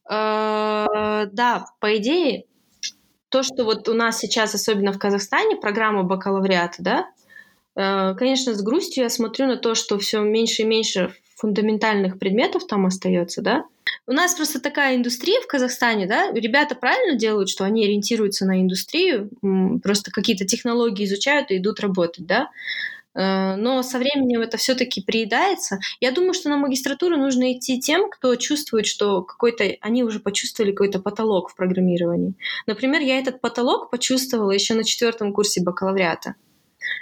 А, 0.08 1.26
да, 1.32 1.65
по 1.80 1.98
идее, 1.98 2.46
то, 3.30 3.44
что 3.44 3.63
вот 3.63 3.89
у 3.89 3.94
нас 3.94 4.20
сейчас, 4.20 4.54
особенно 4.56 4.94
в 4.94 5.00
Казахстане, 5.00 5.58
программа 5.58 6.04
бакалавриата, 6.04 6.78
да, 6.80 7.06
э, 7.76 8.15
конечно, 8.15 8.54
с 8.54 8.62
грустью 8.62 9.04
я 9.04 9.10
смотрю 9.10 9.48
на 9.48 9.58
то, 9.58 9.76
что 9.76 9.98
все 9.98 10.22
меньше 10.22 10.62
и 10.62 10.65
меньше 10.65 11.13
фундаментальных 11.36 12.18
предметов 12.18 12.65
там 12.65 12.86
остается, 12.86 13.41
да. 13.41 13.65
У 14.08 14.13
нас 14.13 14.36
просто 14.36 14.62
такая 14.62 14.96
индустрия 14.96 15.41
в 15.41 15.48
Казахстане, 15.48 16.06
да, 16.06 16.32
ребята 16.32 16.76
правильно 16.76 17.18
делают, 17.18 17.50
что 17.50 17.65
они 17.65 17.84
ориентируются 17.84 18.46
на 18.46 18.62
индустрию, 18.62 19.30
просто 19.84 20.12
какие-то 20.12 20.46
технологии 20.46 21.06
изучают 21.06 21.52
и 21.52 21.58
идут 21.58 21.80
работать, 21.80 22.26
да. 22.26 22.50
Э, 23.15 23.56
но 23.56 23.82
со 23.82 23.97
временем 23.97 24.41
это 24.41 24.58
все-таки 24.58 25.01
приедается. 25.01 25.80
Я 25.99 26.12
думаю, 26.12 26.34
что 26.34 26.49
на 26.49 26.58
магистратуру 26.58 27.17
нужно 27.17 27.54
идти 27.54 27.80
тем, 27.80 28.10
кто 28.10 28.36
чувствует, 28.36 28.86
что 28.86 29.21
какой-то 29.21 29.75
они 29.82 30.04
уже 30.04 30.19
почувствовали 30.19 30.71
какой-то 30.71 30.99
потолок 30.99 31.49
в 31.49 31.56
программировании. 31.56 32.36
Например, 32.67 33.01
я 33.01 33.19
этот 33.19 33.41
потолок 33.41 33.89
почувствовала 33.89 34.51
еще 34.51 34.73
на 34.73 34.84
четвертом 34.84 35.34
курсе 35.34 35.63
бакалавриата. 35.63 36.36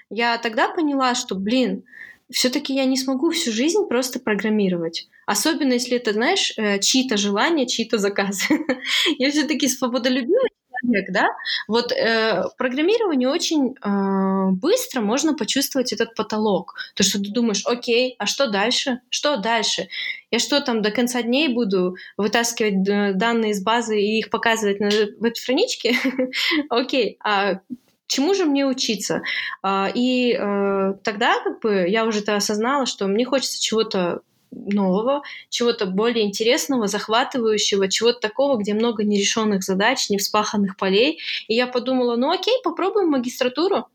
Я 0.10 0.38
тогда 0.38 0.70
поняла, 0.70 1.16
что, 1.16 1.36
блин, 1.36 1.84
все-таки 2.32 2.74
я 2.74 2.86
не 2.86 2.98
смогу 2.98 3.32
всю 3.32 3.52
жизнь 3.52 3.86
просто 3.88 4.20
программировать. 4.20 5.08
Особенно 5.26 5.74
если 5.74 5.98
это, 5.98 6.14
знаешь, 6.14 6.54
э, 6.58 6.80
чьи-то 6.80 7.18
желания, 7.18 7.68
чьи-то 7.68 7.98
заказы. 7.98 8.44
я 9.18 9.32
все-таки 9.32 9.68
свободолюбивая 9.68 10.50
человек, 10.84 11.12
да, 11.12 11.30
вот 11.68 11.92
э, 11.92 12.44
в 12.44 12.56
программировании 12.58 13.26
очень 13.26 13.76
э, 13.82 14.52
быстро 14.52 15.02
можно 15.02 15.34
почувствовать 15.34 15.94
этот 15.94 16.16
потолок. 16.16 16.76
То, 16.96 17.04
что 17.04 17.20
ты 17.20 17.32
думаешь, 17.32 17.64
окей, 17.66 18.16
а 18.20 18.26
что 18.26 18.48
дальше? 18.48 19.00
Что 19.10 19.38
дальше? 19.38 19.88
Я 20.32 20.40
что 20.40 20.60
там 20.62 20.82
до 20.82 20.92
конца 20.92 21.22
дней 21.22 21.48
буду 21.48 21.96
вытаскивать 22.18 22.88
э, 22.88 23.14
данные 23.14 23.52
из 23.52 23.64
базы 23.64 24.00
и 24.00 24.20
их 24.20 24.30
показывать 24.30 24.80
на 24.80 24.90
веб-страничке? 25.20 25.96
Окей, 26.70 27.18
а 27.24 27.60
чему 28.08 28.34
же 28.34 28.46
мне 28.46 28.66
учиться? 28.66 29.22
А, 29.62 29.90
и 29.94 30.34
э, 30.34 30.94
тогда 31.04 31.40
как 31.44 31.62
бы 31.62 31.86
я 31.88 32.06
уже 32.06 32.20
это 32.20 32.36
осознала, 32.36 32.86
что 32.86 33.08
мне 33.08 33.26
хочется 33.26 33.62
чего-то 33.62 34.22
нового, 34.54 35.24
чего-то 35.50 35.86
более 35.86 36.26
интересного, 36.26 36.88
захватывающего, 36.88 37.90
чего-то 37.90 38.20
такого, 38.20 38.58
где 38.58 38.74
много 38.74 39.04
нерешенных 39.04 39.64
задач, 39.64 40.10
невспаханных 40.10 40.78
полей. 40.78 41.20
И 41.48 41.56
я 41.56 41.68
подумала, 41.68 42.16
ну 42.16 42.32
окей, 42.32 42.56
попробуем 42.64 43.10
магистратуру. 43.10 43.88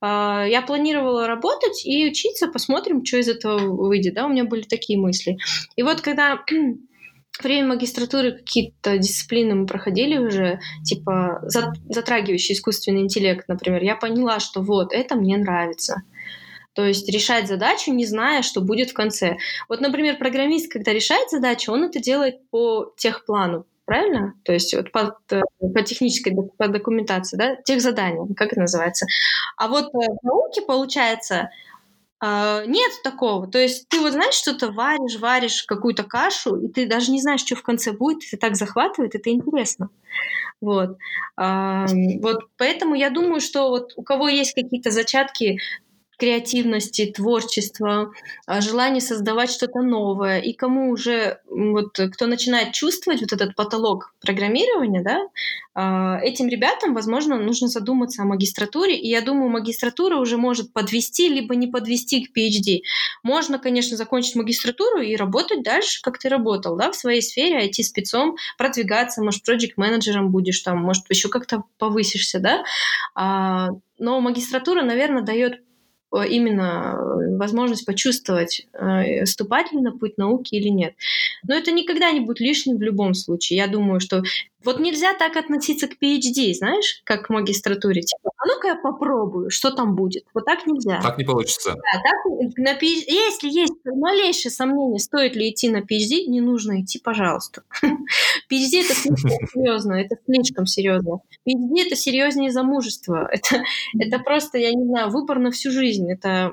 А, 0.00 0.44
я 0.46 0.62
планировала 0.62 1.26
работать 1.26 1.84
и 1.86 2.06
учиться, 2.06 2.48
посмотрим, 2.48 3.04
что 3.04 3.18
из 3.18 3.28
этого 3.28 3.58
выйдет. 3.58 4.14
Да? 4.14 4.26
У 4.26 4.28
меня 4.28 4.44
были 4.44 4.62
такие 4.62 4.98
мысли. 4.98 5.38
И 5.76 5.82
вот 5.82 6.00
когда 6.02 6.44
время 7.42 7.68
магистратуры 7.68 8.32
какие-то 8.32 8.98
дисциплины 8.98 9.54
мы 9.54 9.66
проходили 9.66 10.18
уже, 10.18 10.60
типа 10.84 11.42
затрагивающий 11.88 12.54
искусственный 12.54 13.00
интеллект, 13.00 13.48
например, 13.48 13.82
я 13.82 13.96
поняла, 13.96 14.40
что 14.40 14.60
вот, 14.60 14.92
это 14.92 15.16
мне 15.16 15.38
нравится. 15.38 16.02
То 16.74 16.84
есть 16.84 17.08
решать 17.08 17.46
задачу, 17.46 17.92
не 17.92 18.04
зная, 18.04 18.42
что 18.42 18.60
будет 18.60 18.90
в 18.90 18.94
конце. 18.94 19.38
Вот, 19.68 19.80
например, 19.80 20.18
программист, 20.18 20.70
когда 20.70 20.92
решает 20.92 21.30
задачу, 21.30 21.72
он 21.72 21.84
это 21.84 22.00
делает 22.00 22.48
по 22.50 22.92
техплану, 22.96 23.64
правильно? 23.84 24.34
То 24.44 24.52
есть 24.52 24.74
вот 24.74 24.90
по, 24.90 25.16
э, 25.30 25.40
по 25.60 25.82
технической 25.82 26.34
по 26.34 26.68
документации, 26.68 27.36
да, 27.36 27.56
тех 27.56 27.80
заданий, 27.80 28.34
как 28.34 28.52
это 28.52 28.62
называется. 28.62 29.06
А 29.56 29.68
вот 29.68 29.86
э, 29.86 29.98
в 29.98 30.24
науке, 30.24 30.62
получается, 30.62 31.50
э, 32.20 32.64
нет 32.66 32.90
такого. 33.04 33.46
То 33.46 33.58
есть 33.58 33.88
ты 33.88 34.00
вот 34.00 34.12
знаешь, 34.12 34.34
что-то 34.34 34.72
варишь, 34.72 35.20
варишь 35.20 35.62
какую-то 35.62 36.02
кашу, 36.02 36.56
и 36.56 36.66
ты 36.66 36.86
даже 36.86 37.12
не 37.12 37.20
знаешь, 37.22 37.42
что 37.42 37.54
в 37.54 37.62
конце 37.62 37.92
будет, 37.92 38.24
это 38.26 38.36
так 38.36 38.56
захватывает, 38.56 39.14
это 39.14 39.30
интересно. 39.30 39.90
Вот. 40.60 40.96
Вот 41.36 42.38
поэтому 42.56 42.94
я 42.94 43.10
думаю, 43.10 43.40
что 43.40 43.68
вот 43.68 43.92
у 43.96 44.02
кого 44.02 44.28
есть 44.28 44.54
какие-то 44.54 44.90
зачатки 44.90 45.58
креативности, 46.18 47.12
творчества, 47.14 48.12
а, 48.46 48.60
желание 48.60 49.00
создавать 49.00 49.50
что-то 49.50 49.82
новое. 49.82 50.40
И 50.40 50.52
кому 50.52 50.90
уже, 50.90 51.40
вот, 51.48 51.98
кто 52.12 52.26
начинает 52.26 52.72
чувствовать 52.72 53.20
вот 53.20 53.32
этот 53.32 53.54
потолок 53.54 54.14
программирования, 54.20 55.02
да, 55.02 55.20
а, 55.74 56.20
этим 56.20 56.48
ребятам, 56.48 56.94
возможно, 56.94 57.36
нужно 57.36 57.68
задуматься 57.68 58.22
о 58.22 58.26
магистратуре. 58.26 58.96
И 58.96 59.08
я 59.08 59.20
думаю, 59.20 59.50
магистратура 59.50 60.16
уже 60.16 60.36
может 60.36 60.72
подвести, 60.72 61.28
либо 61.28 61.56
не 61.56 61.66
подвести 61.66 62.24
к 62.24 62.36
PhD. 62.36 62.82
Можно, 63.22 63.58
конечно, 63.58 63.96
закончить 63.96 64.36
магистратуру 64.36 65.00
и 65.00 65.16
работать 65.16 65.62
дальше, 65.62 66.00
как 66.00 66.18
ты 66.18 66.28
работал, 66.28 66.76
да, 66.76 66.92
в 66.92 66.94
своей 66.94 67.22
сфере, 67.22 67.68
IT-спецом, 67.68 68.36
продвигаться, 68.56 69.22
может, 69.22 69.42
проект-менеджером 69.42 70.30
будешь 70.30 70.60
там, 70.60 70.78
может, 70.78 71.04
еще 71.10 71.28
как-то 71.28 71.64
повысишься, 71.78 72.38
да. 72.38 72.62
А, 73.14 73.70
но 73.98 74.20
магистратура, 74.20 74.82
наверное, 74.82 75.22
дает 75.22 75.60
именно 76.22 76.96
э, 76.96 77.36
возможность 77.36 77.86
почувствовать, 77.86 78.66
э, 78.72 79.26
ступать 79.26 79.72
ли 79.72 79.80
на 79.80 79.92
путь 79.92 80.18
науки 80.18 80.54
или 80.54 80.68
нет. 80.68 80.94
Но 81.46 81.54
это 81.54 81.72
никогда 81.72 82.10
не 82.12 82.20
будет 82.20 82.40
лишним 82.40 82.78
в 82.78 82.82
любом 82.82 83.14
случае. 83.14 83.58
Я 83.58 83.66
думаю, 83.66 84.00
что 84.00 84.22
вот 84.64 84.80
нельзя 84.80 85.14
так 85.14 85.36
относиться 85.36 85.88
к 85.88 85.92
PhD, 86.00 86.52
знаешь, 86.54 87.02
как 87.04 87.26
к 87.26 87.30
магистратуре. 87.30 88.02
Типа, 88.02 88.30
а 88.36 88.46
ну-ка 88.46 88.68
я 88.68 88.76
попробую, 88.76 89.50
что 89.50 89.70
там 89.70 89.94
будет. 89.94 90.24
Вот 90.34 90.44
так 90.44 90.66
нельзя. 90.66 91.00
Так 91.00 91.18
не 91.18 91.24
получится. 91.24 91.74
Да, 91.74 92.00
так, 92.02 92.56
на 92.56 92.72
PhD, 92.72 93.04
если 93.08 93.48
есть 93.48 93.74
малейшее 93.84 94.52
сомнение, 94.52 94.98
стоит 94.98 95.36
ли 95.36 95.50
идти 95.50 95.68
на 95.68 95.78
PhD, 95.78 96.26
не 96.26 96.40
нужно 96.40 96.82
идти, 96.82 96.98
пожалуйста. 96.98 97.62
PhD 97.82 98.84
это 98.84 98.94
слишком 98.94 99.30
серьезно, 99.52 99.94
это 99.94 100.16
слишком 100.24 100.66
серьезно. 100.66 101.20
PhD 101.48 101.86
это 101.86 101.96
серьезнее 101.96 102.50
замужества. 102.50 103.30
Это, 103.44 103.62
это 103.98 104.18
просто, 104.20 104.58
я 104.58 104.72
не 104.72 104.84
знаю, 104.84 105.10
выбор 105.10 105.38
на 105.38 105.50
всю 105.50 105.70
жизнь. 105.70 106.10
Это 106.10 106.52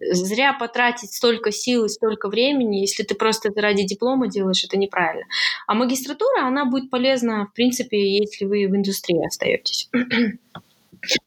зря 0.00 0.52
потратить 0.52 1.12
столько 1.14 1.52
сил 1.52 1.84
и 1.84 1.88
столько 1.88 2.28
времени, 2.28 2.78
если 2.78 3.02
ты 3.02 3.14
просто 3.14 3.48
это 3.48 3.60
ради 3.60 3.84
диплома 3.84 4.28
делаешь, 4.28 4.64
это 4.64 4.76
неправильно. 4.76 5.26
А 5.66 5.74
магистратура, 5.74 6.46
она 6.46 6.64
будет 6.64 6.90
полезно, 6.98 7.46
в 7.46 7.54
принципе, 7.54 8.18
если 8.18 8.44
вы 8.44 8.66
в 8.66 8.76
индустрии 8.76 9.24
остаетесь. 9.24 9.88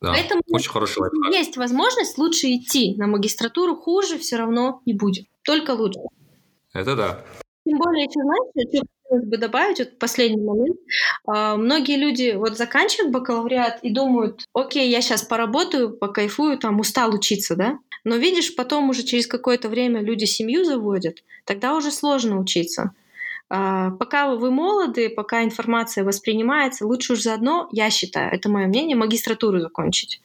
Да, 0.01 0.11
Поэтому 0.11 0.41
очень 0.49 0.69
хороший 0.69 0.99
лайфхак. 0.99 1.33
есть 1.33 1.55
возможность 1.55 2.17
лучше 2.17 2.53
идти 2.53 2.93
на 2.97 3.07
магистратуру, 3.07 3.77
хуже 3.77 4.17
все 4.17 4.35
равно 4.35 4.81
не 4.85 4.93
будет, 4.93 5.27
только 5.43 5.71
лучше. 5.71 6.01
Это 6.73 6.95
да. 6.97 7.23
Тем 7.65 7.77
более, 7.77 8.03
еще, 8.03 8.19
знаете, 8.21 8.77
что 8.77 8.85
хотелось 9.03 9.29
бы 9.29 9.37
добавить, 9.37 9.79
вот 9.79 9.97
последний 9.97 10.43
момент. 10.43 10.77
А, 11.25 11.55
многие 11.55 11.95
люди 11.95 12.33
вот 12.35 12.57
заканчивают 12.57 13.13
бакалавриат 13.13 13.79
и 13.81 13.93
думают, 13.93 14.45
окей, 14.53 14.89
я 14.89 15.01
сейчас 15.01 15.23
поработаю, 15.23 15.95
покайфую, 15.95 16.57
там, 16.57 16.81
устал 16.81 17.13
учиться, 17.13 17.55
да? 17.55 17.79
Но 18.03 18.17
видишь, 18.17 18.55
потом 18.55 18.89
уже 18.89 19.03
через 19.03 19.25
какое-то 19.25 19.69
время 19.69 20.01
люди 20.01 20.25
семью 20.25 20.65
заводят, 20.65 21.23
тогда 21.45 21.77
уже 21.77 21.91
сложно 21.91 22.39
учиться. 22.39 22.91
А, 23.53 23.91
пока 23.91 24.33
вы 24.33 24.49
молоды, 24.49 25.09
пока 25.09 25.43
информация 25.43 26.05
воспринимается, 26.05 26.87
лучше 26.87 27.13
уж 27.13 27.19
заодно, 27.19 27.67
я 27.73 27.89
считаю, 27.89 28.33
это 28.33 28.47
мое 28.47 28.67
мнение, 28.67 28.95
магистратуру 28.95 29.59
закончить. 29.59 30.21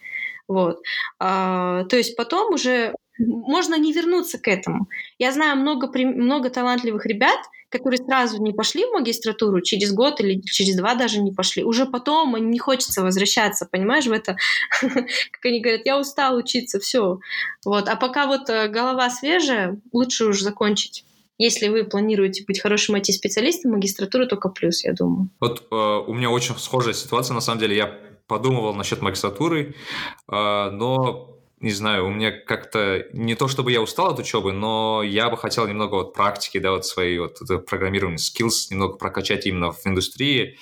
Вот. 0.46 0.80
А, 1.18 1.82
то 1.86 1.96
есть 1.96 2.14
потом 2.16 2.54
уже 2.54 2.94
можно 3.18 3.76
не 3.76 3.92
вернуться 3.92 4.38
к 4.38 4.46
этому. 4.46 4.86
Я 5.18 5.32
знаю 5.32 5.56
много, 5.56 5.90
много 5.98 6.50
талантливых 6.50 7.04
ребят, 7.04 7.38
которые 7.68 7.98
сразу 7.98 8.40
не 8.40 8.52
пошли 8.52 8.84
в 8.84 8.92
магистратуру, 8.92 9.60
через 9.60 9.92
год 9.92 10.20
или 10.20 10.40
через 10.42 10.76
два 10.76 10.94
даже 10.94 11.18
не 11.20 11.32
пошли. 11.32 11.64
Уже 11.64 11.84
потом 11.84 12.36
им 12.36 12.48
не 12.48 12.60
хочется 12.60 13.02
возвращаться, 13.02 13.66
понимаешь, 13.68 14.06
в 14.06 14.12
это, 14.12 14.36
как 14.80 15.44
они 15.44 15.60
говорят, 15.60 15.82
я 15.84 15.98
устал 15.98 16.36
учиться, 16.36 16.78
все. 16.78 17.18
Вот. 17.64 17.88
А 17.88 17.96
пока 17.96 18.28
вот 18.28 18.48
э, 18.50 18.68
голова 18.68 19.10
свежая, 19.10 19.80
лучше 19.92 20.26
уж 20.26 20.38
закончить. 20.42 21.04
Если 21.38 21.68
вы 21.68 21.84
планируете 21.84 22.44
быть 22.46 22.60
хорошим 22.60 22.96
IT-специалистом, 22.96 23.72
магистратура 23.72 24.26
только 24.26 24.48
плюс, 24.48 24.84
я 24.84 24.92
думаю. 24.92 25.30
Вот 25.40 25.66
э, 25.70 25.74
у 25.74 26.14
меня 26.14 26.30
очень 26.30 26.56
схожая 26.56 26.94
ситуация, 26.94 27.34
на 27.34 27.40
самом 27.40 27.60
деле. 27.60 27.76
Я 27.76 27.98
подумывал 28.26 28.74
насчет 28.74 29.02
магистратуры, 29.02 29.74
э, 30.28 30.70
но 30.70 31.36
не 31.60 31.72
знаю, 31.72 32.06
у 32.06 32.10
меня 32.10 32.32
как-то 32.32 33.06
не 33.12 33.34
то, 33.34 33.48
чтобы 33.48 33.72
я 33.72 33.80
устал 33.80 34.12
от 34.12 34.18
учебы, 34.18 34.52
но 34.52 35.02
я 35.02 35.30
бы 35.30 35.38
хотел 35.38 35.66
немного 35.66 35.94
вот 35.94 36.14
практики, 36.14 36.58
да, 36.58 36.72
вот 36.72 36.84
свои 36.84 37.18
вот 37.18 37.38
программирование 37.66 38.18
skills 38.18 38.68
немного 38.70 38.96
прокачать 38.96 39.46
именно 39.46 39.72
в 39.72 39.86
индустрии. 39.86 40.58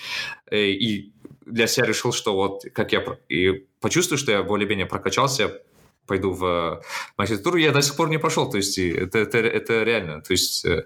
Э, 0.50 0.58
и 0.58 1.12
для 1.46 1.66
себя 1.66 1.86
решил, 1.86 2.12
что 2.12 2.34
вот 2.34 2.62
как 2.72 2.92
я 2.92 3.04
и 3.28 3.66
почувствую, 3.80 4.18
что 4.18 4.32
я 4.32 4.42
более-менее 4.42 4.86
прокачался, 4.86 5.60
пойду 6.06 6.32
в 6.32 6.82
магистратуру, 7.16 7.56
я 7.58 7.72
до 7.72 7.82
сих 7.82 7.96
пор 7.96 8.08
не 8.08 8.18
пошел, 8.18 8.50
то 8.50 8.56
есть 8.56 8.78
это, 8.78 9.18
это, 9.18 9.38
это 9.38 9.82
реально, 9.82 10.20
то 10.20 10.32
есть 10.32 10.64
э, 10.64 10.84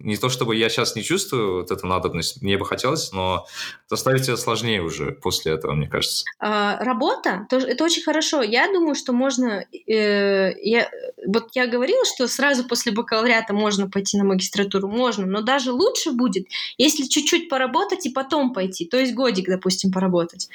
Не 0.00 0.16
то 0.16 0.28
чтобы 0.28 0.56
я 0.56 0.68
сейчас 0.68 0.96
не 0.96 1.02
чувствую 1.02 1.60
вот 1.60 1.70
эту 1.70 1.86
надобность, 1.86 2.42
мне 2.42 2.56
бы 2.56 2.66
хотелось, 2.66 3.12
но 3.12 3.46
заставить 3.88 4.22
это 4.22 4.36
сложнее 4.36 4.82
уже 4.82 5.12
после 5.12 5.52
этого, 5.52 5.72
мне 5.72 5.88
кажется. 5.88 6.24
А, 6.38 6.82
работа, 6.82 7.46
это 7.50 7.84
очень 7.84 8.02
хорошо. 8.02 8.42
Я 8.42 8.66
думаю, 8.72 8.94
что 8.94 9.12
можно... 9.12 9.64
Э, 9.86 10.52
я, 10.62 10.90
вот 11.26 11.50
я 11.54 11.66
говорила, 11.66 12.04
что 12.04 12.26
сразу 12.28 12.64
после 12.64 12.92
бакалавриата 12.92 13.52
можно 13.52 13.90
пойти 13.90 14.16
на 14.16 14.24
магистратуру. 14.24 14.88
Можно, 14.88 15.26
но 15.26 15.42
даже 15.42 15.72
лучше 15.72 16.12
будет, 16.12 16.46
если 16.78 17.04
чуть-чуть 17.04 17.48
поработать 17.48 18.06
и 18.06 18.10
потом 18.10 18.52
пойти. 18.52 18.86
То 18.86 18.98
есть 18.98 19.14
годик, 19.14 19.48
допустим, 19.48 19.92
поработать. 19.92 20.48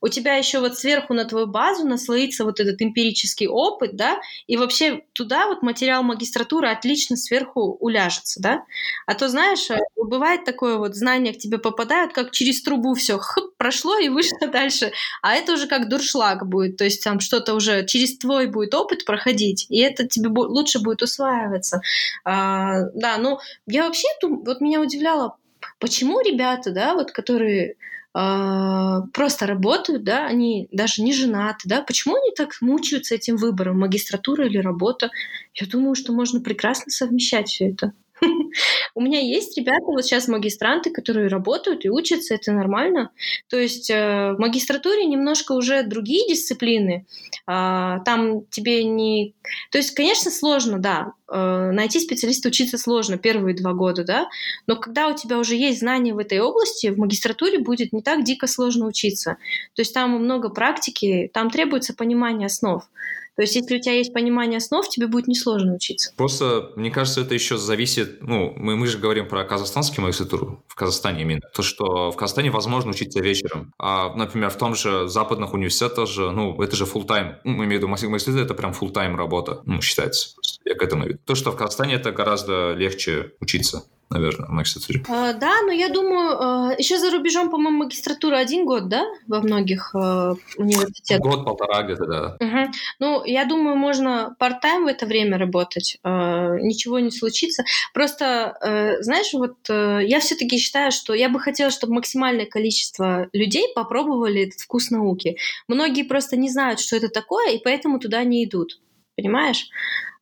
У 0.00 0.08
тебя 0.08 0.34
еще 0.34 0.60
вот 0.60 0.76
сверху 0.76 1.14
на 1.14 1.24
твою 1.24 1.46
базу 1.46 1.86
наслоится 1.86 2.44
вот 2.44 2.60
этот 2.60 2.80
эмпирический 2.82 3.46
опыт, 3.46 3.96
да, 3.96 4.20
и 4.46 4.56
вообще 4.56 5.02
туда 5.12 5.46
вот 5.46 5.62
материал 5.62 6.02
магистратуры 6.02 6.68
отлично 6.68 7.16
сверху 7.16 7.76
уляжется, 7.80 8.40
да. 8.40 8.64
А 9.06 9.14
то, 9.14 9.28
знаешь, 9.28 9.70
э, 9.70 9.78
бывает 9.96 10.44
такое 10.44 10.76
вот, 10.78 10.94
знания 10.94 11.32
к 11.32 11.38
тебе 11.38 11.58
попадают, 11.58 12.12
как 12.12 12.30
через 12.30 12.62
трубу 12.62 12.94
все 12.94 13.18
хып, 13.18 13.56
прошло 13.56 13.98
и 13.98 14.08
вышло 14.08 14.48
дальше. 14.48 14.92
А 15.22 15.34
это 15.34 15.54
уже 15.54 15.66
как 15.66 15.88
дуршлаг 15.88 16.46
будет, 16.46 16.76
то 16.76 16.84
есть 16.84 17.02
там 17.04 17.20
что-то 17.20 17.54
уже 17.54 17.86
через 17.86 18.18
твой 18.18 18.46
будет 18.46 18.74
опыт 18.74 19.04
проходить, 19.04 19.66
и 19.68 19.78
это 19.78 20.06
тебе 20.06 20.28
лучше 20.30 20.80
будет 20.80 21.02
усваиваться. 21.02 21.80
А, 22.24 22.82
да, 22.94 23.18
ну, 23.18 23.38
я 23.66 23.86
вообще, 23.86 24.06
вот 24.22 24.60
меня 24.60 24.80
удивляло, 24.80 25.36
почему 25.78 26.20
ребята, 26.20 26.70
да, 26.70 26.94
вот 26.94 27.12
которые 27.12 27.76
Uh, 28.12 29.02
просто 29.12 29.46
работают, 29.46 30.02
да, 30.02 30.26
они 30.26 30.66
даже 30.72 31.00
не 31.00 31.12
женаты, 31.12 31.68
да, 31.68 31.80
почему 31.80 32.16
они 32.16 32.32
так 32.34 32.60
мучаются 32.60 33.14
этим 33.14 33.36
выбором, 33.36 33.78
магистратура 33.78 34.46
или 34.46 34.58
работа? 34.58 35.10
Я 35.54 35.68
думаю, 35.68 35.94
что 35.94 36.12
можно 36.12 36.40
прекрасно 36.40 36.90
совмещать 36.90 37.46
все 37.48 37.68
это. 37.68 37.92
У 38.94 39.00
меня 39.00 39.20
есть 39.20 39.56
ребята, 39.56 39.86
вот 39.86 40.04
сейчас 40.04 40.28
магистранты, 40.28 40.90
которые 40.90 41.28
работают 41.28 41.84
и 41.84 41.90
учатся, 41.90 42.34
это 42.34 42.52
нормально. 42.52 43.10
То 43.48 43.58
есть 43.58 43.90
э, 43.90 44.32
в 44.32 44.38
магистратуре 44.38 45.04
немножко 45.06 45.52
уже 45.52 45.82
другие 45.82 46.28
дисциплины. 46.28 47.06
А, 47.46 48.00
там 48.00 48.44
тебе 48.46 48.84
не... 48.84 49.34
То 49.70 49.78
есть, 49.78 49.94
конечно, 49.94 50.30
сложно, 50.30 50.78
да, 50.78 51.12
э, 51.28 51.70
найти 51.72 52.00
специалиста 52.00 52.48
учиться 52.48 52.78
сложно 52.78 53.18
первые 53.18 53.54
два 53.54 53.72
года, 53.72 54.04
да, 54.04 54.28
но 54.66 54.76
когда 54.76 55.08
у 55.08 55.16
тебя 55.16 55.38
уже 55.38 55.56
есть 55.56 55.80
знания 55.80 56.14
в 56.14 56.18
этой 56.18 56.40
области, 56.40 56.88
в 56.88 56.98
магистратуре 56.98 57.58
будет 57.58 57.92
не 57.92 58.02
так 58.02 58.24
дико 58.24 58.46
сложно 58.46 58.86
учиться. 58.86 59.36
То 59.74 59.82
есть 59.82 59.94
там 59.94 60.10
много 60.12 60.50
практики, 60.50 61.30
там 61.32 61.50
требуется 61.50 61.94
понимание 61.94 62.46
основ. 62.46 62.82
То 63.40 63.44
есть, 63.44 63.56
если 63.56 63.78
у 63.78 63.80
тебя 63.80 63.94
есть 63.94 64.12
понимание 64.12 64.58
основ, 64.58 64.86
тебе 64.86 65.06
будет 65.06 65.26
несложно 65.26 65.72
учиться. 65.72 66.12
Просто, 66.14 66.72
мне 66.76 66.90
кажется, 66.90 67.22
это 67.22 67.32
еще 67.32 67.56
зависит, 67.56 68.20
ну, 68.20 68.52
мы, 68.54 68.76
мы 68.76 68.86
же 68.86 68.98
говорим 68.98 69.26
про 69.26 69.44
казахстанский 69.44 70.02
магистратуру, 70.02 70.62
в 70.68 70.74
Казахстане 70.74 71.22
именно, 71.22 71.40
то, 71.54 71.62
что 71.62 72.10
в 72.10 72.16
Казахстане 72.16 72.50
возможно 72.50 72.90
учиться 72.90 73.18
вечером. 73.20 73.72
А, 73.78 74.14
например, 74.14 74.50
в 74.50 74.58
том 74.58 74.74
же 74.74 75.08
западных 75.08 75.54
университетах 75.54 76.06
же, 76.06 76.30
ну, 76.32 76.60
это 76.60 76.76
же 76.76 76.84
full 76.84 77.06
time 77.06 77.36
ну, 77.44 77.54
имеем 77.54 77.70
в 77.70 77.72
виду 77.72 77.88
магистратура, 77.88 78.44
это 78.44 78.52
прям 78.52 78.72
full 78.72 78.92
time 78.92 79.16
работа, 79.16 79.62
ну, 79.64 79.80
считается. 79.80 80.36
Я 80.66 80.74
к 80.74 80.82
этому 80.82 81.06
веду. 81.06 81.18
То, 81.24 81.34
что 81.34 81.50
в 81.50 81.56
Казахстане 81.56 81.94
это 81.94 82.12
гораздо 82.12 82.74
легче 82.74 83.32
учиться 83.40 83.84
наверное, 84.10 84.48
в 84.48 84.50
магистратуре. 84.50 85.04
А, 85.08 85.32
да, 85.32 85.62
но 85.62 85.70
я 85.70 85.88
думаю, 85.88 86.36
а, 86.38 86.74
еще 86.76 86.98
за 86.98 87.10
рубежом, 87.10 87.48
по-моему, 87.48 87.84
магистратура 87.84 88.36
один 88.36 88.66
год, 88.66 88.88
да, 88.88 89.06
во 89.28 89.40
многих 89.40 89.94
а, 89.94 90.34
университетах? 90.56 91.24
Год-полтора 91.24 91.82
где-то, 91.82 92.06
да. 92.06 92.36
Угу. 92.40 92.72
Ну, 92.98 93.24
я 93.24 93.44
думаю, 93.44 93.76
можно 93.76 94.34
part-time 94.40 94.84
в 94.84 94.86
это 94.88 95.06
время 95.06 95.38
работать, 95.38 95.98
ничего 96.04 96.98
не 96.98 97.10
случится. 97.10 97.64
Просто, 97.94 98.96
знаешь, 99.00 99.32
вот 99.32 99.56
я 99.68 100.20
все-таки 100.20 100.58
считаю, 100.58 100.90
что 100.90 101.14
я 101.14 101.28
бы 101.28 101.38
хотела, 101.38 101.70
чтобы 101.70 101.94
максимальное 101.94 102.46
количество 102.46 103.28
людей 103.32 103.66
попробовали 103.74 104.42
этот 104.42 104.60
вкус 104.60 104.90
науки. 104.90 105.36
Многие 105.68 106.02
просто 106.02 106.36
не 106.36 106.50
знают, 106.50 106.80
что 106.80 106.96
это 106.96 107.08
такое, 107.08 107.52
и 107.52 107.62
поэтому 107.62 107.98
туда 108.00 108.24
не 108.24 108.44
идут. 108.44 108.80
Понимаешь? 109.16 109.68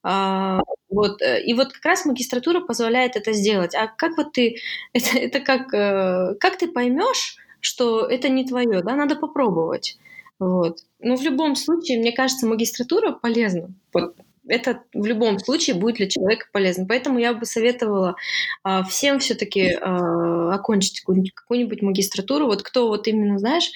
А, 0.02 0.60
вот, 0.88 1.20
э, 1.22 1.42
и 1.42 1.54
вот 1.54 1.72
как 1.72 1.84
раз 1.84 2.04
магистратура 2.04 2.60
позволяет 2.60 3.16
это 3.16 3.32
сделать. 3.32 3.74
А 3.74 3.86
как 3.86 4.16
вот 4.16 4.32
ты, 4.32 4.56
это, 4.92 5.18
это 5.18 5.40
как, 5.40 5.72
э, 5.74 6.34
как 6.40 6.58
ты 6.58 6.68
поймешь, 6.68 7.36
что 7.60 8.06
это 8.06 8.28
не 8.28 8.46
твое, 8.46 8.82
да, 8.82 8.94
надо 8.94 9.16
попробовать. 9.16 9.98
Вот. 10.38 10.78
Но 11.00 11.16
в 11.16 11.22
любом 11.22 11.56
случае, 11.56 11.98
мне 11.98 12.12
кажется, 12.12 12.46
магистратура 12.46 13.12
полезна. 13.12 13.70
Вот 13.92 14.14
это 14.48 14.82
в 14.94 15.04
любом 15.04 15.38
случае 15.38 15.76
будет 15.76 15.96
для 15.96 16.08
человека 16.08 16.46
полезно. 16.52 16.86
Поэтому 16.86 17.18
я 17.18 17.34
бы 17.34 17.44
советовала 17.44 18.16
а, 18.62 18.82
всем 18.82 19.18
все-таки 19.18 19.74
а, 19.74 20.54
окончить 20.54 21.02
какую-нибудь, 21.02 21.82
магистратуру. 21.82 22.46
Вот 22.46 22.62
кто 22.62 22.88
вот 22.88 23.06
именно, 23.06 23.38
знаешь, 23.38 23.70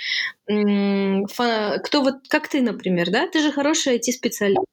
кто 0.47 2.03
вот 2.03 2.15
как 2.29 2.49
ты, 2.49 2.63
например, 2.63 3.11
да, 3.11 3.29
ты 3.29 3.41
же 3.41 3.53
хороший 3.53 3.99
IT-специалист. 3.99 4.65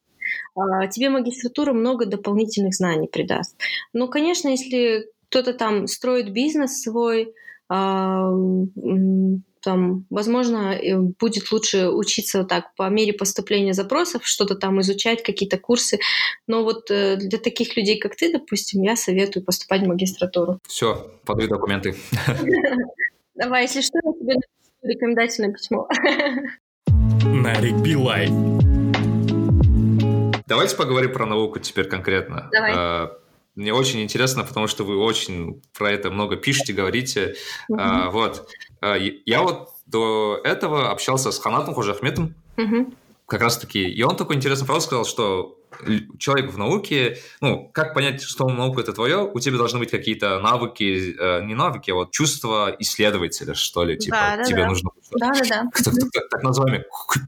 А, 0.55 0.87
тебе 0.87 1.09
магистратура 1.09 1.73
много 1.73 2.05
дополнительных 2.05 2.73
знаний 2.73 3.07
придаст. 3.07 3.57
Ну, 3.93 4.07
конечно, 4.07 4.49
если 4.49 5.07
кто-то 5.29 5.53
там 5.53 5.87
строит 5.87 6.31
бизнес 6.31 6.81
свой, 6.81 7.33
а, 7.69 8.31
там, 9.61 10.05
возможно, 10.09 10.79
будет 11.19 11.51
лучше 11.51 11.89
учиться 11.89 12.43
так 12.43 12.73
по 12.75 12.89
мере 12.89 13.13
поступления 13.13 13.73
запросов, 13.73 14.25
что-то 14.25 14.55
там 14.55 14.79
изучать, 14.81 15.23
какие-то 15.23 15.57
курсы. 15.57 15.99
Но 16.47 16.63
вот 16.63 16.89
э, 16.89 17.17
для 17.17 17.37
таких 17.37 17.75
людей, 17.75 17.99
как 17.99 18.15
ты, 18.15 18.31
допустим, 18.31 18.81
я 18.83 18.95
советую 18.95 19.43
поступать 19.43 19.81
в 19.81 19.87
магистратуру. 19.87 20.59
Все, 20.67 21.11
подаю 21.25 21.49
документы. 21.49 21.95
Давай, 23.35 23.63
если 23.63 23.81
что, 23.81 23.99
я 24.03 24.13
тебе 24.13 24.35
рекомендательное 24.81 25.51
письмо. 25.51 25.87
Нарик 27.23 27.75
Билай. 27.81 28.78
Давайте 30.49 30.75
поговорим 30.75 31.13
про 31.13 31.27
науку 31.27 31.59
теперь 31.59 31.87
конкретно. 31.87 32.49
Давай. 32.51 32.73
А, 32.75 33.17
мне 33.53 33.71
очень 33.71 34.01
интересно, 34.01 34.43
потому 34.43 34.65
что 34.65 34.83
вы 34.83 34.97
очень 34.97 35.61
про 35.77 35.91
это 35.91 36.09
много 36.09 36.37
пишете, 36.37 36.73
говорите. 36.73 37.35
Угу. 37.67 37.79
А, 37.79 38.09
вот. 38.09 38.49
А, 38.81 38.95
я 38.97 39.43
вот 39.43 39.69
до 39.85 40.41
этого 40.43 40.89
общался 40.89 41.31
с 41.31 41.37
Ханатом 41.37 41.75
Хужахметом. 41.75 42.33
Угу. 42.57 42.93
Как 43.27 43.41
раз 43.41 43.59
таки. 43.59 43.83
И 43.83 44.01
он 44.01 44.15
такой 44.17 44.37
интересный 44.37 44.65
вопрос 44.65 44.85
сказал, 44.85 45.05
что 45.05 45.58
человек 46.17 46.51
в 46.51 46.57
науке, 46.57 47.17
ну, 47.41 47.69
как 47.73 47.93
понять, 47.93 48.21
что 48.21 48.49
наука 48.49 48.81
это 48.81 48.93
твое, 48.93 49.23
у 49.23 49.39
тебя 49.39 49.57
должны 49.57 49.79
быть 49.79 49.91
какие-то 49.91 50.39
навыки, 50.39 51.15
э, 51.17 51.43
не 51.45 51.55
навыки, 51.55 51.91
а 51.91 51.95
вот 51.95 52.11
чувства 52.11 52.75
исследователя, 52.79 53.53
что 53.53 53.83
ли, 53.83 53.97
типа, 53.97 54.15
да, 54.15 54.37
да, 54.37 54.43
тебе 54.43 54.63
да. 54.63 54.67
нужно... 54.67 54.91
Да, 55.11 55.29
да, 55.31 55.41
да. 55.47 55.63
Так, 55.83 55.93
так, 56.13 56.29
так 56.29 56.43
называемый 56.43 56.83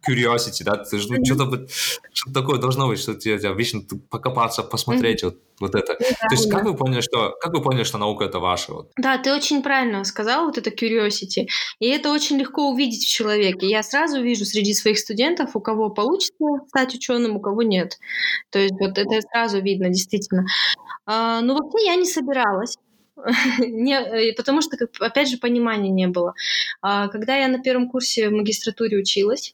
curiosity, 0.08 0.64
да, 0.64 0.78
ты 0.78 1.00
же, 1.00 1.08
ну, 1.14 1.26
что-то, 1.26 1.68
что 2.14 2.34
такое 2.34 2.60
должно 2.60 2.88
быть, 2.88 3.00
что 3.00 3.16
тебе, 3.16 3.40
тебе 3.40 3.54
вечно 3.54 3.82
покопаться, 4.10 4.64
посмотреть, 4.64 5.24
вот 5.24 5.38
вот 5.62 5.76
это. 5.76 5.96
Да, 6.00 6.28
То 6.28 6.36
есть 6.36 6.50
да. 6.50 6.58
как 6.58 6.66
вы 6.66 6.76
поняли, 6.76 7.02
что 7.02 7.36
как 7.40 7.54
вы 7.54 7.62
поняли, 7.62 7.84
что 7.84 7.98
наука 7.98 8.26
это 8.26 8.40
ваша? 8.40 8.74
Вот? 8.74 8.92
Да, 8.98 9.18
ты 9.18 9.34
очень 9.34 9.64
правильно 9.64 10.04
сказал 10.04 10.46
вот 10.46 10.58
это 10.58 10.70
curiosity, 10.70 11.48
и 11.80 11.88
это 11.88 12.12
очень 12.12 12.38
легко 12.38 12.70
увидеть 12.70 13.06
в 13.06 13.10
человеке. 13.10 13.68
Я 13.68 13.84
сразу 13.84 14.22
вижу 14.22 14.46
среди 14.46 14.74
своих 14.74 15.00
студентов, 15.00 15.56
у 15.56 15.62
кого 15.62 15.90
получится 15.90 16.46
стать 16.68 16.96
ученым, 16.96 17.38
у 17.38 17.40
кого 17.40 17.62
нет. 17.62 17.98
То 18.50 18.60
есть 18.60 18.74
вот 18.80 18.98
это 18.98 19.22
сразу 19.32 19.62
видно, 19.62 19.90
действительно. 19.90 20.46
А, 21.06 21.42
ну 21.42 21.56
вообще 21.56 21.86
я 21.86 21.96
не 21.96 22.06
собиралась. 22.06 22.78
не, 23.60 23.94
э, 23.94 24.34
потому 24.34 24.62
что, 24.62 24.78
опять 25.00 25.30
же, 25.30 25.38
понимания 25.38 25.90
не 25.90 26.08
было. 26.08 26.34
А, 26.82 27.08
когда 27.08 27.36
я 27.36 27.48
на 27.48 27.60
первом 27.60 27.90
курсе 27.90 28.30
в 28.30 28.32
магистратуре 28.32 28.98
училась, 28.98 29.54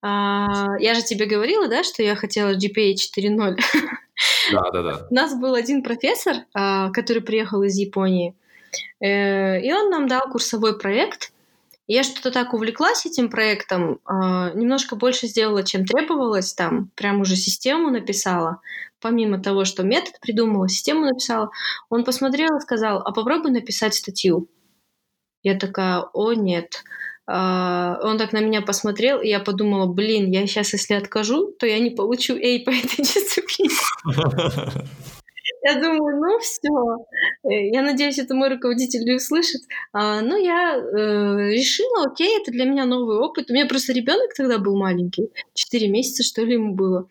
а, 0.00 0.76
я 0.78 0.94
же 0.94 1.02
тебе 1.02 1.26
говорила, 1.26 1.68
да, 1.68 1.82
что 1.82 2.02
я 2.02 2.14
хотела 2.14 2.56
GPA 2.56 2.94
4.0. 2.94 3.56
Да, 4.52 4.70
да, 4.72 4.82
да. 4.82 5.06
У 5.10 5.14
нас 5.14 5.34
был 5.34 5.54
один 5.54 5.82
профессор, 5.82 6.36
а, 6.54 6.90
который 6.90 7.22
приехал 7.22 7.62
из 7.62 7.76
Японии, 7.76 8.34
э, 9.00 9.60
и 9.60 9.72
он 9.72 9.90
нам 9.90 10.08
дал 10.08 10.22
курсовой 10.30 10.78
проект. 10.78 11.32
Я 11.86 12.02
что-то 12.02 12.30
так 12.30 12.52
увлеклась 12.52 13.06
этим 13.06 13.30
проектом, 13.30 14.00
а, 14.04 14.50
немножко 14.52 14.94
больше 14.94 15.26
сделала, 15.26 15.62
чем 15.62 15.86
требовалось, 15.86 16.52
там 16.52 16.90
прям 16.94 17.20
уже 17.22 17.34
систему 17.34 17.90
написала, 17.90 18.60
помимо 19.00 19.42
того, 19.42 19.64
что 19.64 19.84
метод 19.84 20.20
придумала, 20.20 20.68
систему 20.68 21.06
написала. 21.06 21.50
Он 21.88 22.04
посмотрел 22.04 22.56
и 22.56 22.60
сказал, 22.60 22.98
а 22.98 23.12
попробуй 23.12 23.52
написать 23.52 23.94
статью. 23.94 24.48
Я 25.42 25.58
такая, 25.58 26.00
о 26.12 26.34
нет. 26.34 26.82
А, 27.30 27.98
он 28.02 28.16
так 28.16 28.32
на 28.32 28.40
меня 28.40 28.62
посмотрел, 28.62 29.20
и 29.20 29.28
я 29.28 29.38
подумала, 29.38 29.86
блин, 29.86 30.30
я 30.30 30.46
сейчас, 30.46 30.72
если 30.72 30.94
откажу, 30.94 31.52
то 31.58 31.66
я 31.66 31.78
не 31.78 31.90
получу 31.90 32.34
A 32.34 32.58
по 32.64 32.70
этой 32.70 32.96
дисциплине. 33.04 33.74
Я 35.62 35.74
думаю, 35.74 36.20
ну 36.20 36.38
все. 36.38 36.68
Э, 37.44 37.68
я 37.70 37.82
надеюсь, 37.82 38.18
это 38.18 38.34
мой 38.34 38.48
руководитель 38.48 39.14
услышит. 39.14 39.60
А, 39.92 40.22
ну, 40.22 40.42
я 40.42 40.76
э, 40.76 41.50
решила, 41.52 42.06
окей, 42.06 42.38
это 42.40 42.50
для 42.50 42.64
меня 42.64 42.86
новый 42.86 43.18
опыт. 43.18 43.50
У 43.50 43.52
меня 43.52 43.66
просто 43.66 43.92
ребенок 43.92 44.32
тогда 44.34 44.56
был 44.56 44.78
маленький, 44.78 45.30
4 45.52 45.88
месяца, 45.88 46.22
что 46.22 46.42
ли, 46.44 46.54
ему 46.54 46.74
было. 46.74 47.08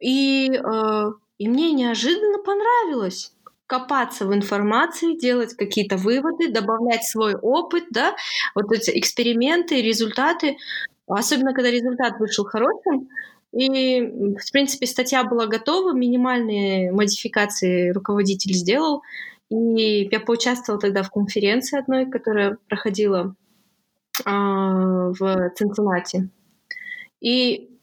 И, 0.00 0.50
э, 0.50 1.02
и 1.38 1.48
мне 1.48 1.70
неожиданно 1.72 2.38
понравилось. 2.38 3.32
Копаться 3.68 4.26
в 4.26 4.34
информации, 4.34 5.16
делать 5.16 5.54
какие-то 5.54 5.96
выводы, 5.96 6.50
добавлять 6.50 7.04
свой 7.04 7.34
опыт, 7.36 7.84
да, 7.90 8.16
вот 8.54 8.72
эти 8.72 8.98
эксперименты, 8.98 9.82
результаты, 9.82 10.56
особенно 11.06 11.52
когда 11.52 11.70
результат 11.70 12.18
вышел 12.18 12.44
хорошим, 12.44 13.08
и, 13.52 14.00
в 14.00 14.52
принципе, 14.52 14.86
статья 14.86 15.22
была 15.22 15.46
готова, 15.46 15.92
минимальные 15.92 16.92
модификации 16.92 17.90
руководитель 17.90 18.54
сделал, 18.54 19.02
и 19.50 20.08
я 20.10 20.20
поучаствовала 20.20 20.80
тогда 20.80 21.02
в 21.02 21.10
конференции 21.10 21.78
одной, 21.78 22.10
которая 22.10 22.56
проходила 22.68 23.34
э, 24.24 24.30
в 24.30 25.50
Цинциннати. 25.56 26.30
И 27.20 27.77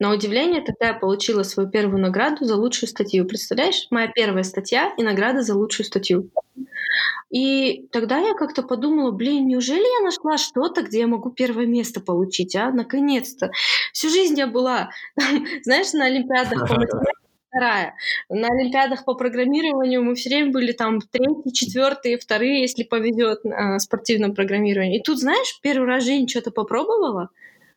на 0.00 0.12
удивление, 0.12 0.60
тогда 0.60 0.88
я 0.88 0.94
получила 0.94 1.42
свою 1.42 1.68
первую 1.68 2.00
награду 2.00 2.44
за 2.44 2.56
лучшую 2.56 2.88
статью. 2.88 3.26
Представляешь, 3.26 3.86
моя 3.90 4.08
первая 4.08 4.42
статья 4.42 4.92
и 4.96 5.02
награда 5.02 5.42
за 5.42 5.54
лучшую 5.54 5.86
статью. 5.86 6.30
И 7.30 7.88
тогда 7.90 8.18
я 8.18 8.34
как-то 8.34 8.62
подумала, 8.62 9.10
блин, 9.10 9.48
неужели 9.48 10.00
я 10.00 10.04
нашла 10.04 10.38
что-то, 10.38 10.82
где 10.82 11.00
я 11.00 11.06
могу 11.06 11.30
первое 11.30 11.66
место 11.66 12.00
получить, 12.00 12.54
а? 12.54 12.70
Наконец-то. 12.70 13.50
Всю 13.92 14.08
жизнь 14.08 14.38
я 14.38 14.46
была, 14.46 14.90
знаешь, 15.62 15.92
на 15.92 16.06
Олимпиадах 16.06 16.68
по 16.68 16.74
математике 16.74 17.24
вторая. 17.54 17.94
На 18.28 18.48
Олимпиадах 18.48 19.04
по 19.04 19.14
программированию 19.14 20.02
мы 20.02 20.14
все 20.16 20.28
время 20.28 20.50
были 20.50 20.72
там 20.72 21.00
третьи, 21.00 21.52
четвертые, 21.52 22.18
вторые, 22.18 22.62
если 22.62 22.82
повезет 22.82 23.44
на 23.44 23.78
спортивном 23.78 24.34
программировании. 24.34 24.98
И 24.98 25.02
тут, 25.02 25.20
знаешь, 25.20 25.58
первый 25.62 25.86
раз 25.86 26.02
в 26.02 26.06
жизни 26.06 26.26
что-то 26.26 26.50
попробовала, 26.50 27.30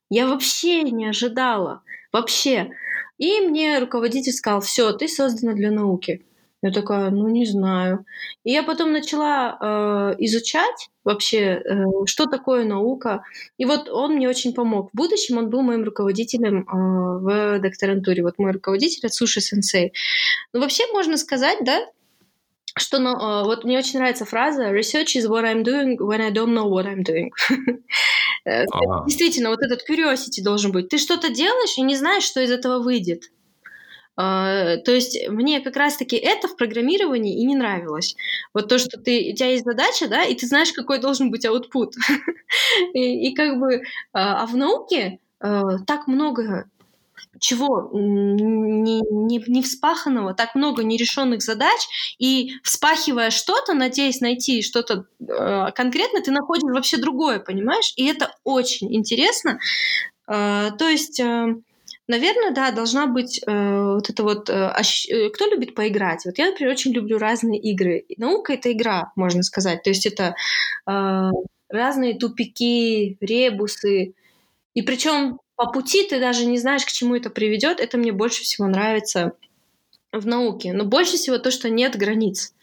я 0.10 0.28
вообще 0.28 0.84
не 0.84 1.08
ожидала. 1.08 1.84
Вообще. 2.12 2.72
И 3.18 3.42
мне 3.42 3.80
руководитель 3.80 4.34
сказал, 4.34 4.62
все, 4.62 4.92
ты 4.94 5.08
создана 5.08 5.54
для 5.54 5.72
науки. 5.72 6.24
Я 6.64 6.72
такая, 6.72 7.12
ну 7.12 7.30
не 7.30 7.46
знаю. 7.46 8.06
И 8.44 8.52
я 8.52 8.64
потом 8.64 8.92
начала 8.92 9.58
э, 9.62 10.16
изучать 10.26 10.90
вообще, 11.04 11.38
э, 11.38 11.86
что 12.08 12.26
такое 12.26 12.66
наука. 12.66 13.24
И 13.58 13.66
вот 13.66 13.90
он 13.90 14.16
мне 14.16 14.28
очень 14.28 14.54
помог. 14.54 14.90
В 14.92 14.98
будущем 14.98 15.38
он 15.38 15.52
был 15.52 15.62
моим 15.62 15.84
руководителем 15.84 16.62
э, 16.62 16.66
в 16.72 17.60
докторантуре. 17.60 18.24
Вот 18.24 18.40
мой 18.40 18.54
руководитель 18.54 19.06
от 19.06 19.14
Суши 19.14 19.40
Сенсей. 19.40 19.94
Ну 20.52 20.60
вообще 20.60 20.84
можно 20.94 21.18
сказать, 21.18 21.60
да, 21.62 21.86
что 22.80 23.00
ну, 23.00 23.12
э, 23.12 23.44
вот 23.44 23.64
мне 23.64 23.78
очень 23.78 24.00
нравится 24.00 24.26
фраза 24.26 24.72
«Research 24.72 25.16
is 25.16 25.28
what 25.28 25.44
I'm 25.44 25.64
doing 25.64 25.98
when 25.98 26.22
I 26.22 26.32
don't 26.32 26.54
know 26.54 26.68
what 26.70 26.86
I'm 26.86 27.04
doing». 27.04 27.30
Э, 28.46 28.64
действительно, 29.06 29.50
вот 29.50 29.60
этот 29.62 29.82
curiosity 29.90 30.42
должен 30.42 30.72
быть. 30.72 30.88
Ты 30.88 31.00
что-то 31.00 31.30
делаешь 31.30 31.78
и 31.78 31.82
не 31.82 31.98
знаешь, 31.98 32.24
что 32.24 32.40
из 32.40 32.50
этого 32.50 32.82
выйдет. 32.82 33.24
Uh, 34.18 34.78
то 34.78 34.94
есть 34.94 35.28
мне 35.28 35.60
как 35.60 35.76
раз-таки 35.76 36.16
это 36.16 36.48
в 36.48 36.56
программировании 36.56 37.42
и 37.42 37.46
не 37.46 37.58
нравилось. 37.58 38.16
Вот 38.54 38.70
то, 38.70 38.80
что 38.80 38.98
ты, 38.98 39.32
у 39.34 39.36
тебя 39.36 39.50
есть 39.50 39.66
задача, 39.66 40.08
да, 40.08 40.24
и 40.24 40.34
ты 40.34 40.48
знаешь, 40.48 40.72
какой 40.72 41.00
должен 41.00 41.30
быть 41.30 41.46
output. 41.46 41.92
и, 42.94 43.28
и 43.30 43.36
как 43.36 43.60
бы, 43.60 43.84
а 44.14 44.46
в 44.46 44.56
науке 44.56 45.20
так 45.40 46.08
много 46.08 46.70
чего 47.40 47.90
не, 47.94 49.02
не, 49.02 49.44
не 49.48 49.62
вспаханного, 49.62 50.34
так 50.34 50.56
много 50.56 50.84
нерешенных 50.84 51.42
задач, 51.42 51.80
и 52.20 52.52
вспахивая 52.64 53.30
что-то, 53.30 53.74
надеясь 53.74 54.22
найти 54.22 54.62
что-то 54.62 55.06
э, 55.20 55.72
конкретно, 55.74 56.22
ты 56.22 56.32
находишь 56.32 56.72
вообще 56.74 56.98
другое, 56.98 57.40
понимаешь? 57.40 57.94
И 57.96 58.06
это 58.06 58.36
очень 58.44 58.94
интересно. 58.96 59.60
Э, 60.28 60.72
то 60.78 60.88
есть... 60.88 61.20
Э, 61.20 61.56
Наверное, 62.10 62.52
да, 62.52 62.72
должна 62.72 63.06
быть 63.06 63.42
э, 63.46 63.94
вот 63.96 64.10
это 64.10 64.24
вот... 64.24 64.50
Э, 64.50 64.70
ощ... 64.70 65.10
Э, 65.10 65.30
кто 65.30 65.46
любит 65.46 65.76
поиграть? 65.76 66.24
Вот 66.24 66.38
я, 66.38 66.46
например, 66.46 66.72
очень 66.72 66.94
люблю 66.94 67.18
разные 67.18 67.60
игры. 67.60 68.06
Наука— 68.16 68.54
это 68.56 68.72
игра, 68.72 69.12
можно 69.18 69.44
сказать. 69.44 69.84
То 69.84 69.90
есть 69.90 70.06
это 70.06 70.34
э, 70.90 71.30
разные 71.68 72.18
тупики, 72.18 73.18
ребусы. 73.20 74.14
И 74.74 74.82
причем 74.84 75.40
по 75.58 75.68
пути 75.72 76.04
ты 76.08 76.20
даже 76.20 76.46
не 76.46 76.60
знаешь, 76.60 76.86
к 76.86 76.92
чему 76.92 77.16
это 77.16 77.30
приведет. 77.32 77.82
Это 77.82 77.98
мне 77.98 78.14
больше 78.14 78.44
всего 78.44 78.68
нравится 78.68 79.34
в 80.12 80.26
науке. 80.26 80.74
Но 80.74 80.86
больше 80.86 81.18
всего 81.18 81.38
то, 81.38 81.52
что 81.52 81.70
нет 81.70 81.98
границ. 81.98 82.54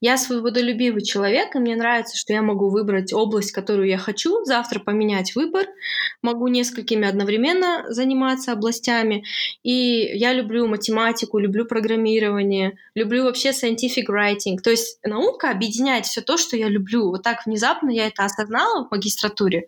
Я 0.00 0.16
свободолюбивый 0.16 1.02
человек, 1.02 1.54
и 1.54 1.58
мне 1.58 1.76
нравится, 1.76 2.16
что 2.16 2.32
я 2.32 2.42
могу 2.42 2.68
выбрать 2.68 3.12
область, 3.12 3.52
которую 3.52 3.88
я 3.88 3.98
хочу, 3.98 4.44
завтра 4.44 4.80
поменять 4.80 5.34
выбор, 5.34 5.66
могу 6.20 6.48
несколькими 6.48 7.08
одновременно 7.08 7.84
заниматься 7.88 8.52
областями. 8.52 9.24
И 9.62 10.10
я 10.14 10.32
люблю 10.32 10.66
математику, 10.66 11.38
люблю 11.38 11.64
программирование, 11.64 12.78
люблю 12.94 13.24
вообще 13.24 13.50
scientific 13.50 14.06
writing. 14.08 14.58
То 14.62 14.70
есть 14.70 14.98
наука 15.04 15.50
объединяет 15.50 16.06
все 16.06 16.20
то, 16.20 16.36
что 16.36 16.56
я 16.56 16.68
люблю. 16.68 17.10
Вот 17.10 17.22
так 17.22 17.46
внезапно 17.46 17.90
я 17.90 18.08
это 18.08 18.24
осознала 18.24 18.86
в 18.86 18.90
магистратуре 18.90 19.66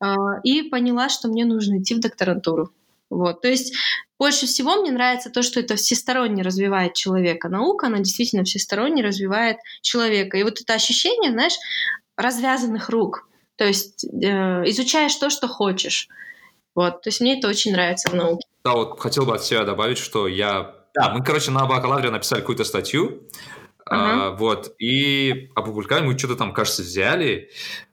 а, 0.00 0.40
и 0.42 0.62
поняла, 0.62 1.08
что 1.08 1.28
мне 1.28 1.44
нужно 1.44 1.80
идти 1.80 1.94
в 1.94 2.00
докторантуру. 2.00 2.70
Вот. 3.08 3.42
То 3.42 3.48
есть 3.48 3.74
больше 4.22 4.46
всего 4.46 4.76
мне 4.76 4.92
нравится 4.92 5.30
то, 5.30 5.42
что 5.42 5.58
это 5.58 5.74
всесторонне 5.74 6.44
развивает 6.44 6.94
человека. 6.94 7.48
Наука, 7.48 7.88
она 7.88 7.98
действительно 7.98 8.44
всесторонне 8.44 9.02
развивает 9.02 9.56
человека. 9.80 10.36
И 10.36 10.44
вот 10.44 10.60
это 10.60 10.74
ощущение, 10.74 11.32
знаешь, 11.32 11.56
развязанных 12.16 12.88
рук. 12.88 13.26
То 13.56 13.64
есть 13.64 14.04
э, 14.04 14.28
изучаешь 14.70 15.16
то, 15.16 15.28
что 15.28 15.48
хочешь. 15.48 16.06
Вот. 16.76 17.02
То 17.02 17.08
есть 17.08 17.20
мне 17.20 17.36
это 17.36 17.48
очень 17.48 17.72
нравится 17.72 18.10
в 18.10 18.14
науке. 18.14 18.46
Да, 18.62 18.74
вот 18.74 19.00
хотел 19.00 19.26
бы 19.26 19.34
от 19.34 19.42
себя 19.42 19.64
добавить, 19.64 19.98
что 19.98 20.28
я... 20.28 20.72
Да, 20.94 21.12
мы, 21.12 21.24
короче, 21.24 21.50
на 21.50 21.66
бакалавре 21.66 22.10
написали 22.10 22.42
какую-то 22.42 22.62
статью, 22.62 23.28
uh-huh. 23.80 23.86
а, 23.88 24.30
вот, 24.36 24.72
и 24.78 25.50
опубликовали, 25.56 26.06
мы 26.06 26.16
что-то 26.16 26.36
там, 26.36 26.54
кажется, 26.54 26.82
взяли, 26.82 27.50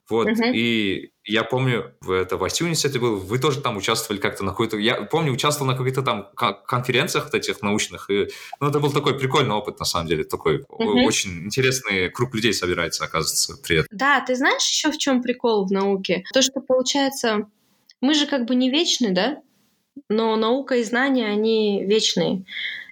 вот, 0.10 0.28
uh-huh. 0.28 0.52
и 0.54 1.12
я 1.24 1.44
помню, 1.44 1.94
это 2.08 2.38
в 2.38 2.44
ICU 2.44 2.64
университете 2.64 3.00
был, 3.00 3.18
вы 3.18 3.38
тоже 3.38 3.62
там 3.62 3.78
участвовали 3.78 4.20
как-то 4.20 4.44
на 4.44 4.52
какой-то... 4.52 4.78
Я 4.78 5.04
помню, 5.04 5.32
участвовал 5.32 5.72
на 5.72 5.78
каких-то 5.78 6.02
там 6.02 6.30
конференциях 6.66 7.26
вот 7.26 7.36
этих 7.36 7.62
научных, 7.62 8.10
и, 8.10 8.28
ну, 8.60 8.70
это 8.70 8.80
был 8.80 8.92
такой 8.92 9.18
прикольный 9.18 9.56
опыт, 9.56 9.80
на 9.80 9.86
самом 9.86 10.08
деле, 10.08 10.24
такой 10.24 10.62
uh-huh. 10.62 11.06
очень 11.06 11.46
интересный 11.46 12.10
круг 12.10 12.34
людей 12.34 12.54
собирается, 12.54 13.06
оказывается, 13.06 13.58
при 13.62 13.78
этом. 13.78 13.88
Да, 13.92 14.22
ты 14.22 14.36
знаешь 14.36 14.68
еще 14.68 14.92
в 14.92 14.98
чем 14.98 15.22
прикол 15.22 15.68
в 15.68 15.72
науке? 15.72 16.24
То, 16.34 16.42
что 16.42 16.62
получается, 16.62 17.48
мы 18.02 18.14
же 18.14 18.26
как 18.26 18.46
бы 18.46 18.56
не 18.56 18.70
вечны, 18.72 19.12
да? 19.12 19.42
Но 20.10 20.36
наука 20.38 20.76
и 20.76 20.84
знания, 20.84 21.28
они 21.28 21.86
вечные. 21.86 22.46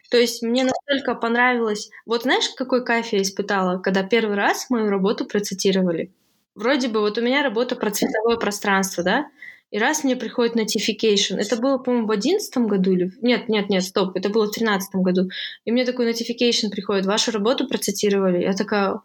То 0.10 0.18
есть 0.18 0.42
мне 0.42 0.64
настолько 0.64 1.16
понравилось... 1.16 1.90
Вот 2.06 2.24
знаешь, 2.24 2.50
какой 2.56 2.86
кайф 2.86 3.12
я 3.12 3.22
испытала, 3.22 3.80
когда 3.80 4.04
первый 4.04 4.36
раз 4.36 4.70
мою 4.70 4.90
работу 4.90 5.26
процитировали? 5.26 6.12
Вроде 6.58 6.88
бы 6.88 7.00
вот 7.00 7.18
у 7.18 7.22
меня 7.22 7.44
работа 7.44 7.76
про 7.76 7.92
цветовое 7.92 8.38
пространство, 8.38 9.04
да, 9.04 9.28
и 9.70 9.80
раз 9.80 10.04
мне 10.04 10.16
приходит 10.16 10.56
notification, 10.56 11.38
это 11.38 11.58
было, 11.58 11.78
по-моему, 11.78 12.08
в 12.08 12.12
одиннадцатом 12.12 12.68
году 12.68 12.92
или... 12.92 13.12
Нет, 13.22 13.50
нет, 13.50 13.70
нет, 13.70 13.84
стоп, 13.84 14.16
это 14.16 14.30
было 14.30 14.46
в 14.46 14.52
тринадцатом 14.52 15.04
году. 15.04 15.30
И 15.66 15.72
мне 15.72 15.86
такой 15.86 16.10
notification 16.10 16.70
приходит, 16.72 17.06
вашу 17.06 17.32
работу 17.32 17.68
процитировали. 17.68 18.44
Я 18.44 18.54
такая, 18.54 19.02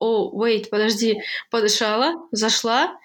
о, 0.00 0.30
oh, 0.30 0.32
wait, 0.34 0.68
подожди, 0.68 1.20
подышала, 1.50 2.26
зашла, 2.32 2.98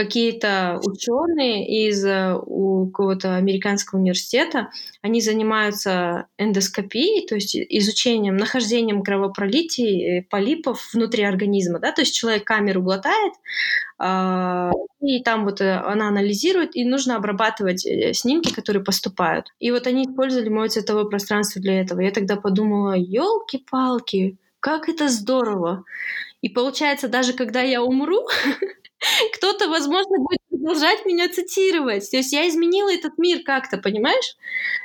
какие-то 0.00 0.80
ученые 0.82 1.88
из 1.88 2.04
э, 2.04 2.34
какого-то 2.34 3.36
американского 3.36 3.98
университета, 3.98 4.70
они 5.02 5.20
занимаются 5.20 6.26
эндоскопией, 6.38 7.26
то 7.26 7.34
есть 7.34 7.54
изучением, 7.56 8.36
нахождением 8.36 9.02
кровопролитий, 9.02 10.22
полипов 10.30 10.90
внутри 10.94 11.24
организма, 11.24 11.80
да, 11.80 11.92
то 11.92 12.00
есть 12.00 12.14
человек 12.14 12.44
камеру 12.44 12.82
глотает, 12.82 13.34
а, 14.02 14.70
и 15.00 15.22
там 15.22 15.44
вот 15.44 15.60
э, 15.60 15.74
она 15.74 16.08
анализирует, 16.08 16.74
и 16.74 16.86
нужно 16.86 17.16
обрабатывать 17.16 17.84
э, 17.84 18.14
снимки, 18.14 18.50
которые 18.54 18.82
поступают. 18.82 19.48
И 19.58 19.70
вот 19.70 19.86
они 19.86 20.04
использовали 20.04 20.48
мое 20.48 20.68
цветовое 20.68 21.04
пространство 21.04 21.60
для 21.60 21.82
этого. 21.82 22.00
Я 22.00 22.10
тогда 22.10 22.36
подумала, 22.36 22.94
елки-палки, 22.94 24.38
как 24.58 24.88
это 24.88 25.08
здорово. 25.08 25.84
И 26.40 26.48
получается, 26.48 27.08
даже 27.08 27.34
когда 27.34 27.60
я 27.60 27.82
умру, 27.82 28.26
кто-то, 29.34 29.68
возможно, 29.68 30.18
будет 30.18 30.40
продолжать 30.50 31.06
меня 31.06 31.28
цитировать. 31.28 32.10
То 32.10 32.18
есть 32.18 32.32
я 32.32 32.48
изменила 32.48 32.92
этот 32.92 33.18
мир 33.18 33.42
как-то, 33.44 33.78
понимаешь? 33.78 34.36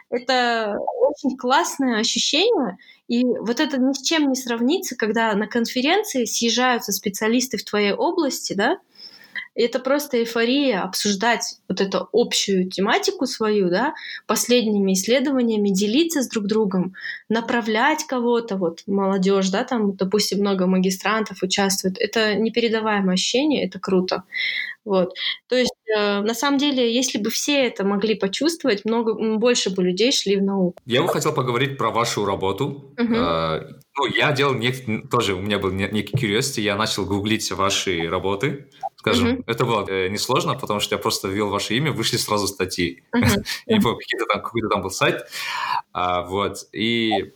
Это 0.09 0.77
очень 0.99 1.37
классное 1.37 1.99
ощущение. 1.99 2.77
И 3.07 3.23
вот 3.23 3.59
это 3.59 3.77
ни 3.77 3.93
с 3.93 4.01
чем 4.01 4.29
не 4.29 4.35
сравнится, 4.35 4.95
когда 4.95 5.33
на 5.33 5.47
конференции 5.47 6.25
съезжаются 6.25 6.91
специалисты 6.91 7.57
в 7.57 7.65
твоей 7.65 7.93
области, 7.93 8.53
да, 8.53 8.79
это 9.55 9.79
просто 9.79 10.19
эйфория 10.19 10.81
обсуждать 10.81 11.57
вот 11.69 11.79
эту 11.81 12.09
общую 12.11 12.69
тематику 12.69 13.25
свою, 13.25 13.69
да, 13.69 13.93
последними 14.27 14.93
исследованиями, 14.93 15.69
делиться 15.69 16.21
с 16.21 16.27
друг 16.27 16.45
другом, 16.45 16.93
направлять 17.29 18.03
кого-то, 18.05 18.57
вот 18.57 18.83
молодежь, 18.85 19.49
да, 19.49 19.63
там, 19.63 19.95
допустим, 19.95 20.39
много 20.39 20.67
магистрантов 20.67 21.41
участвует. 21.41 21.97
Это 21.99 22.35
непередаваемое 22.35 23.13
ощущение, 23.13 23.65
это 23.65 23.79
круто. 23.79 24.23
Вот. 24.85 25.15
То 25.49 25.55
есть, 25.55 25.73
э, 25.87 26.21
на 26.21 26.35
самом 26.35 26.59
деле, 26.59 26.93
если 26.93 27.17
бы 27.17 27.31
все 27.31 27.65
это 27.65 27.83
могли 27.83 28.13
почувствовать, 28.13 28.85
много 28.85 29.37
больше 29.37 29.71
бы 29.71 29.83
людей 29.83 30.11
шли 30.11 30.37
в 30.37 30.43
науку. 30.43 30.75
Я 30.85 31.01
бы 31.01 31.07
хотел 31.07 31.33
поговорить 31.33 31.77
про 31.77 31.89
вашу 31.89 32.23
работу. 32.23 32.93
Угу. 32.97 33.15
Э, 33.15 33.61
ну, 33.97 34.05
я 34.15 34.31
делал 34.31 34.53
нек- 34.53 35.07
тоже, 35.09 35.33
у 35.33 35.41
меня 35.41 35.57
был 35.57 35.71
некий 35.71 36.15
curiosity, 36.15 36.61
я 36.61 36.75
начал 36.75 37.05
гуглить 37.05 37.51
ваши 37.51 38.07
работы, 38.07 38.67
скажем. 39.05 39.27
Mm-hmm. 39.27 39.43
Это 39.45 39.65
было 39.65 39.85
э, 39.87 40.09
несложно, 40.09 40.55
потому 40.55 40.79
что 40.79 40.95
я 40.95 40.99
просто 40.99 41.27
ввел 41.27 41.49
ваше 41.49 41.75
имя, 41.75 41.91
вышли 41.91 42.17
сразу 42.17 42.47
статьи. 42.47 43.03
Mm-hmm. 43.15 43.45
я 43.67 43.75
не 43.77 43.81
помню, 43.81 43.99
какой-то 43.99 44.33
там, 44.33 44.41
какой-то 44.41 44.69
там 44.69 44.81
был 44.81 44.89
сайт. 44.89 45.27
А, 45.93 46.23
вот. 46.23 46.67
И 46.71 47.33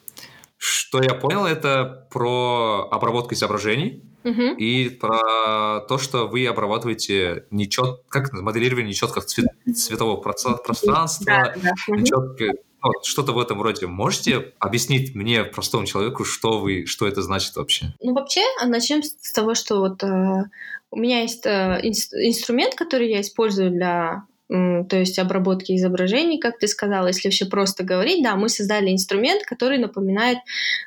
что 0.57 1.01
я 1.03 1.13
понял, 1.13 1.45
это 1.45 2.07
про 2.11 2.87
обработку 2.91 3.35
изображений. 3.35 4.03
Uh-huh. 4.21 4.57
И 4.57 4.89
про 4.89 5.79
то, 5.87 5.97
что 5.97 6.27
вы 6.27 6.45
обрабатываете 6.45 7.45
нечет, 7.51 8.01
как 8.09 8.33
моделирование 8.33 8.89
нечеткого 8.89 9.23
цвет, 9.23 9.47
цветового 9.73 10.17
пространства, 10.17 11.25
да, 11.25 11.55
да. 11.63 12.49
Ну, 12.81 12.91
что-то 13.03 13.33
в 13.33 13.39
этом 13.39 13.61
роде. 13.61 13.87
Можете 13.87 14.53
объяснить 14.59 15.15
мне, 15.15 15.43
простому 15.43 15.85
человеку, 15.85 16.23
что 16.23 16.59
вы, 16.59 16.85
что 16.85 17.07
это 17.07 17.21
значит 17.21 17.55
вообще? 17.55 17.93
Ну, 18.01 18.13
вообще, 18.13 18.41
начнем 18.65 19.03
с 19.03 19.31
того, 19.33 19.53
что 19.55 19.79
вот 19.79 20.03
э, 20.03 20.43
у 20.91 20.97
меня 20.97 21.21
есть 21.21 21.45
э, 21.45 21.81
инс- 21.83 22.13
инструмент, 22.13 22.75
который 22.75 23.09
я 23.09 23.21
использую 23.21 23.71
для 23.71 24.23
то 24.49 24.97
есть 24.97 25.19
обработки 25.19 25.75
изображений, 25.75 26.39
как 26.39 26.57
ты 26.57 26.67
сказала, 26.67 27.05
если 27.05 27.29
все 27.29 27.45
просто 27.45 27.83
говорить, 27.83 28.23
да, 28.23 28.35
мы 28.35 28.49
создали 28.49 28.91
инструмент, 28.91 29.43
который 29.43 29.77
напоминает, 29.77 30.39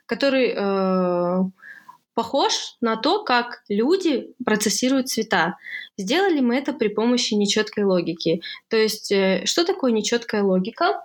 который 0.07 0.53
э, 0.53 1.45
похож 2.15 2.77
на 2.81 2.97
то, 2.97 3.23
как 3.23 3.63
люди 3.69 4.35
процессируют 4.45 5.11
цвета. 5.11 5.59
Сделали 5.97 6.41
мы 6.41 6.57
это 6.57 6.73
при 6.73 6.89
помощи 6.89 7.35
нечеткой 7.35 7.85
логики. 7.85 8.43
То 8.69 8.77
есть, 8.77 9.13
э, 9.13 9.43
что 9.45 9.65
такое 9.65 9.93
нечеткая 9.93 10.43
логика? 10.43 11.01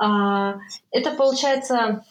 А, 0.00 0.58
это 0.90 1.10
получается 1.12 2.04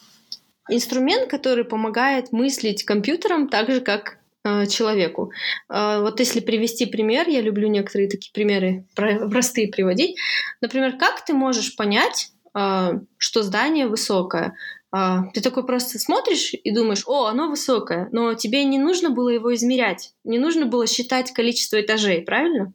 инструмент, 0.70 1.30
который 1.30 1.66
помогает 1.66 2.32
мыслить 2.32 2.84
компьютером 2.84 3.50
так 3.50 3.72
же, 3.72 3.82
как 3.82 4.20
э, 4.44 4.68
человеку. 4.68 5.32
Э, 5.70 6.00
вот 6.02 6.20
если 6.20 6.40
привести 6.40 6.86
пример, 6.86 7.28
я 7.28 7.42
люблю 7.42 7.68
некоторые 7.68 8.08
такие 8.08 8.32
примеры 8.32 8.86
простые 8.96 9.70
приводить. 9.70 10.18
Например, 10.62 10.98
как 10.98 11.26
ты 11.26 11.34
можешь 11.34 11.76
понять, 11.76 12.32
э, 12.56 12.92
что 13.18 13.42
здание 13.42 13.88
высокое? 13.88 14.54
А, 14.92 15.26
ты 15.34 15.42
такой 15.42 15.66
просто 15.66 16.00
смотришь 16.00 16.52
и 16.54 16.72
думаешь, 16.72 17.04
о, 17.06 17.26
оно 17.26 17.50
высокое, 17.50 18.10
но 18.12 18.34
тебе 18.34 18.64
не 18.64 18.80
нужно 18.80 19.12
было 19.12 19.30
его 19.30 19.54
измерять, 19.54 20.14
не 20.24 20.40
нужно 20.40 20.66
было 20.66 20.88
считать 20.88 21.32
количество 21.32 21.80
этажей, 21.80 22.22
правильно? 22.22 22.74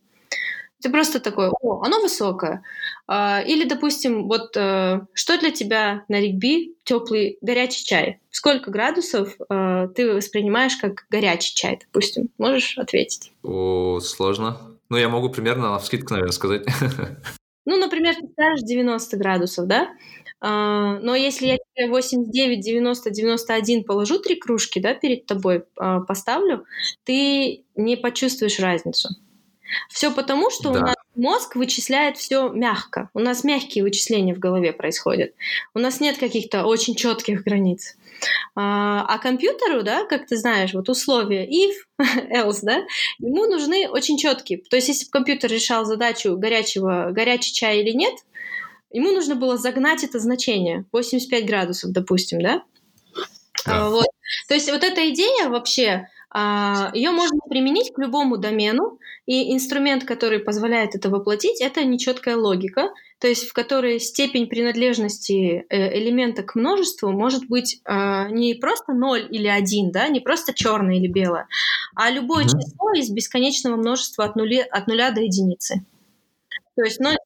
Ты 0.85 0.91
просто 0.91 1.19
такой, 1.19 1.49
о, 1.49 1.81
оно 1.83 2.03
высокое. 2.03 2.63
А, 3.07 3.41
или, 3.41 3.67
допустим, 3.67 4.29
вот 4.29 4.55
э, 4.55 5.01
что 5.15 5.39
для 5.39 5.51
тебя 5.51 6.05
на 6.09 6.21
регби 6.21 6.75
теплый 6.85 7.39
горячий 7.41 7.87
чай? 7.87 8.21
Сколько 8.31 8.71
градусов 8.71 9.35
э, 9.49 9.89
ты 9.95 10.13
воспринимаешь 10.13 10.77
как 10.77 11.07
горячий 11.09 11.55
чай, 11.55 11.79
допустим? 11.81 12.29
Можешь 12.37 12.77
ответить? 12.77 13.33
О, 13.43 13.99
сложно. 14.01 14.59
Ну, 14.91 14.99
я 14.99 15.09
могу 15.09 15.31
примерно 15.31 15.71
на 15.71 15.79
вскидку, 15.79 16.13
наверное, 16.13 16.33
сказать. 16.33 16.67
Ну, 17.67 17.79
например, 17.79 18.15
ты 18.15 18.29
ставишь 18.29 18.61
90 18.61 19.17
градусов, 19.17 19.67
да? 19.67 19.89
А, 20.39 20.99
но 20.99 21.17
если 21.17 21.47
я 21.47 21.57
тебе 21.57 21.89
89, 21.89 22.61
90, 22.61 23.11
91 23.11 23.85
положу 23.85 24.19
три 24.19 24.37
кружки, 24.37 24.81
да, 24.81 24.93
перед 24.93 25.25
тобой 25.25 25.65
а, 25.79 26.01
поставлю, 26.01 26.67
ты 27.05 27.65
не 27.75 27.97
почувствуешь 27.97 28.61
разницу. 28.61 29.09
Все 29.89 30.11
потому, 30.11 30.51
что 30.51 30.71
да. 30.71 30.79
у 30.79 30.83
нас 30.83 30.97
мозг 31.15 31.57
вычисляет 31.57 32.17
все 32.17 32.49
мягко. 32.49 33.11
У 33.15 33.21
нас 33.21 33.45
мягкие 33.45 33.85
вычисления 33.85 34.35
в 34.35 34.39
голове 34.39 34.73
происходят. 34.73 35.33
У 35.75 35.79
нас 35.79 36.01
нет 36.01 36.19
каких-то 36.19 36.65
очень 36.65 36.95
четких 36.95 37.45
границ. 37.45 37.97
А, 38.55 39.05
а 39.09 39.19
компьютеру, 39.19 39.83
да, 39.83 40.05
как 40.05 40.27
ты 40.27 40.37
знаешь, 40.37 40.73
вот 40.75 40.89
условия 40.89 41.47
if, 41.47 41.75
else, 42.31 42.61
да, 42.63 42.85
ему 43.19 43.47
нужны 43.47 43.89
очень 43.89 44.17
четкие. 44.19 44.63
То 44.63 44.77
есть, 44.77 44.89
если 44.89 45.07
бы 45.07 45.11
компьютер 45.11 45.51
решал 45.51 45.85
задачу 45.85 46.37
горячего, 46.37 47.09
горячий 47.11 47.53
чай 47.53 47.81
или 47.81 47.91
нет, 47.91 48.15
ему 48.91 49.11
нужно 49.11 49.35
было 49.35 49.57
загнать 49.57 50.05
это 50.05 50.19
значение 50.21 50.85
85 50.93 51.47
градусов, 51.47 51.93
допустим, 51.93 52.41
да? 52.41 52.63
да. 53.67 53.87
А, 53.87 53.91
вот. 53.91 54.07
То 54.49 54.55
есть 54.55 54.71
вот 54.71 54.83
эта 54.85 55.11
идея 55.11 55.49
вообще 55.49 56.09
ее 56.35 57.13
можно 57.13 57.39
применить 57.49 57.93
к 57.93 57.99
любому 57.99 58.39
домену, 58.39 58.99
и 59.27 59.55
инструмент, 59.55 60.05
который 60.05 60.41
позволяет 60.41 60.95
это 60.95 61.09
воплотить, 61.09 61.61
это 61.61 61.85
нечеткая 61.85 62.37
логика, 62.37 62.93
то 63.21 63.29
есть 63.29 63.49
в 63.49 63.53
которой 63.53 64.01
степень 64.01 64.49
принадлежности 64.49 65.65
э, 65.69 65.99
элемента 65.99 66.43
к 66.43 66.57
множеству 66.57 67.11
может 67.11 67.47
быть 67.47 67.81
а, 67.85 68.29
не 68.29 68.55
просто 68.55 68.93
0 68.93 69.29
или 69.31 69.47
1, 69.47 69.93
да, 69.93 70.09
не 70.09 70.21
просто 70.21 70.53
черное 70.53 70.97
или 70.97 71.07
белое, 71.07 71.47
а 71.95 72.11
любое 72.11 72.45
mm-hmm. 72.45 72.49
число 72.49 72.93
из 72.93 73.11
бесконечного 73.11 73.77
множества 73.77 74.25
от 74.25 74.37
нуля, 74.37 74.67
от 74.71 74.89
нуля 74.89 75.11
до 75.11 75.23
единицы. 75.23 75.85
То 76.77 76.83
есть 76.83 77.01
0,73, 77.01 77.17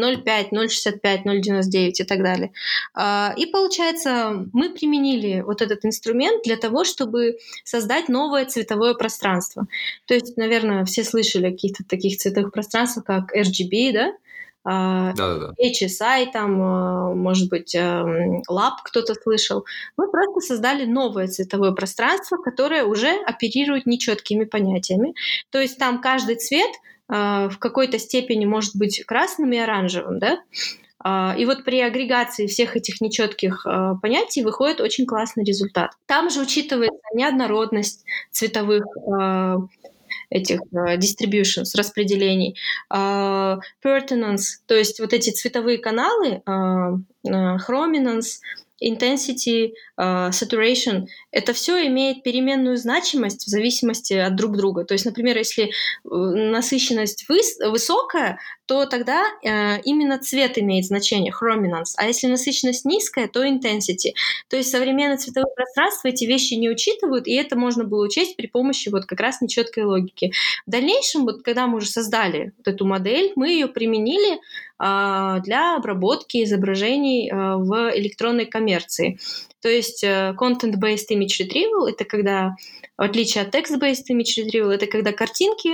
0,5, 0.00 0.50
0,65, 0.50 1.24
0,99 1.24 1.90
и 1.98 2.04
так 2.04 2.22
далее. 2.22 2.52
А, 2.94 3.32
и 3.36 3.46
получается, 3.46 4.46
мы 4.52 4.70
применили 4.70 5.42
вот 5.42 5.62
этот 5.62 5.84
инструмент 5.84 6.42
для 6.44 6.56
того, 6.56 6.84
чтобы 6.84 7.38
создать 7.64 8.08
новое 8.08 8.46
цветовое 8.46 8.94
пространство. 8.94 9.66
То 10.06 10.14
есть, 10.14 10.36
наверное, 10.36 10.84
все 10.84 11.04
слышали 11.04 11.46
о 11.46 11.50
каких-то 11.52 11.84
таких 11.84 12.18
цветовых 12.18 12.52
пространствах, 12.52 13.04
как 13.04 13.36
RGB, 13.36 13.92
да? 13.92 14.12
да, 14.64 15.12
да, 15.16 15.36
да. 15.38 15.52
HSI, 15.58 16.32
там, 16.32 16.60
а, 16.60 17.14
может 17.14 17.48
быть, 17.48 17.74
эм, 17.74 18.42
Lab 18.50 18.72
кто-то 18.84 19.14
слышал. 19.14 19.64
Мы 19.96 20.10
просто 20.10 20.40
создали 20.40 20.84
новое 20.84 21.28
цветовое 21.28 21.72
пространство, 21.72 22.36
которое 22.36 22.84
уже 22.84 23.10
оперирует 23.26 23.86
нечеткими 23.86 24.44
понятиями. 24.44 25.14
То 25.50 25.60
есть 25.60 25.78
там 25.78 26.00
каждый 26.00 26.36
цвет 26.36 26.70
в 27.10 27.56
какой-то 27.58 27.98
степени 27.98 28.44
может 28.44 28.76
быть 28.76 29.04
красным 29.04 29.52
и 29.52 29.58
оранжевым, 29.58 30.20
да? 30.20 30.38
А, 31.02 31.34
и 31.36 31.46
вот 31.46 31.64
при 31.64 31.80
агрегации 31.80 32.46
всех 32.46 32.76
этих 32.76 33.00
нечетких 33.00 33.66
а, 33.66 33.94
понятий 33.96 34.42
выходит 34.42 34.80
очень 34.80 35.06
классный 35.06 35.44
результат. 35.44 35.92
Там 36.06 36.28
же 36.30 36.40
учитывается 36.40 37.00
неоднородность 37.14 38.04
цветовых 38.30 38.84
этих 40.28 40.60
distributions, 40.72 41.76
распределений, 41.76 42.56
pertinence, 42.92 44.42
то 44.66 44.74
есть 44.74 45.00
вот 45.00 45.12
эти 45.12 45.30
цветовые 45.30 45.78
каналы, 45.78 46.42
chrominance, 47.26 48.38
intensity, 48.82 49.72
uh, 49.98 50.30
saturation, 50.30 51.06
это 51.30 51.52
все 51.52 51.86
имеет 51.86 52.22
переменную 52.22 52.76
значимость 52.76 53.44
в 53.44 53.48
зависимости 53.48 54.14
от 54.14 54.36
друг 54.36 54.56
друга. 54.56 54.84
То 54.84 54.94
есть, 54.94 55.04
например, 55.04 55.36
если 55.36 55.64
э, 55.64 55.68
насыщенность 56.04 57.26
выс- 57.28 57.68
высокая, 57.70 58.38
то 58.70 58.86
тогда 58.86 59.24
э, 59.42 59.80
именно 59.82 60.16
цвет 60.16 60.56
имеет 60.56 60.84
значение, 60.84 61.32
chrominance. 61.32 61.94
А 61.96 62.06
если 62.06 62.28
насыщенность 62.28 62.84
низкая, 62.84 63.26
то 63.26 63.44
intensity. 63.44 64.12
То 64.48 64.56
есть 64.56 64.70
современное 64.70 65.16
цветовое 65.16 65.52
пространство 65.52 66.06
эти 66.06 66.24
вещи 66.24 66.54
не 66.54 66.70
учитывают, 66.70 67.26
и 67.26 67.34
это 67.34 67.58
можно 67.58 67.82
было 67.82 68.04
учесть 68.04 68.36
при 68.36 68.46
помощи 68.46 68.88
вот 68.88 69.06
как 69.06 69.18
раз 69.18 69.40
нечеткой 69.40 69.86
логики. 69.86 70.32
В 70.68 70.70
дальнейшем, 70.70 71.24
вот 71.24 71.42
когда 71.42 71.66
мы 71.66 71.78
уже 71.78 71.88
создали 71.88 72.52
вот 72.58 72.68
эту 72.68 72.84
модель, 72.84 73.32
мы 73.34 73.48
ее 73.48 73.66
применили 73.66 74.34
э, 74.34 75.40
для 75.42 75.74
обработки 75.74 76.44
изображений 76.44 77.28
э, 77.28 77.34
в 77.56 77.90
электронной 77.96 78.46
коммерции. 78.46 79.18
То 79.60 79.68
есть 79.68 80.04
э, 80.04 80.32
content-based 80.38 81.10
image 81.10 81.42
retrieval— 81.42 81.88
это 81.88 82.04
когда, 82.04 82.54
в 82.96 83.02
отличие 83.02 83.42
от 83.42 83.52
text-based 83.52 84.04
image 84.12 84.44
retrieval, 84.44 84.70
это 84.70 84.86
когда 84.86 85.10
картинки 85.10 85.70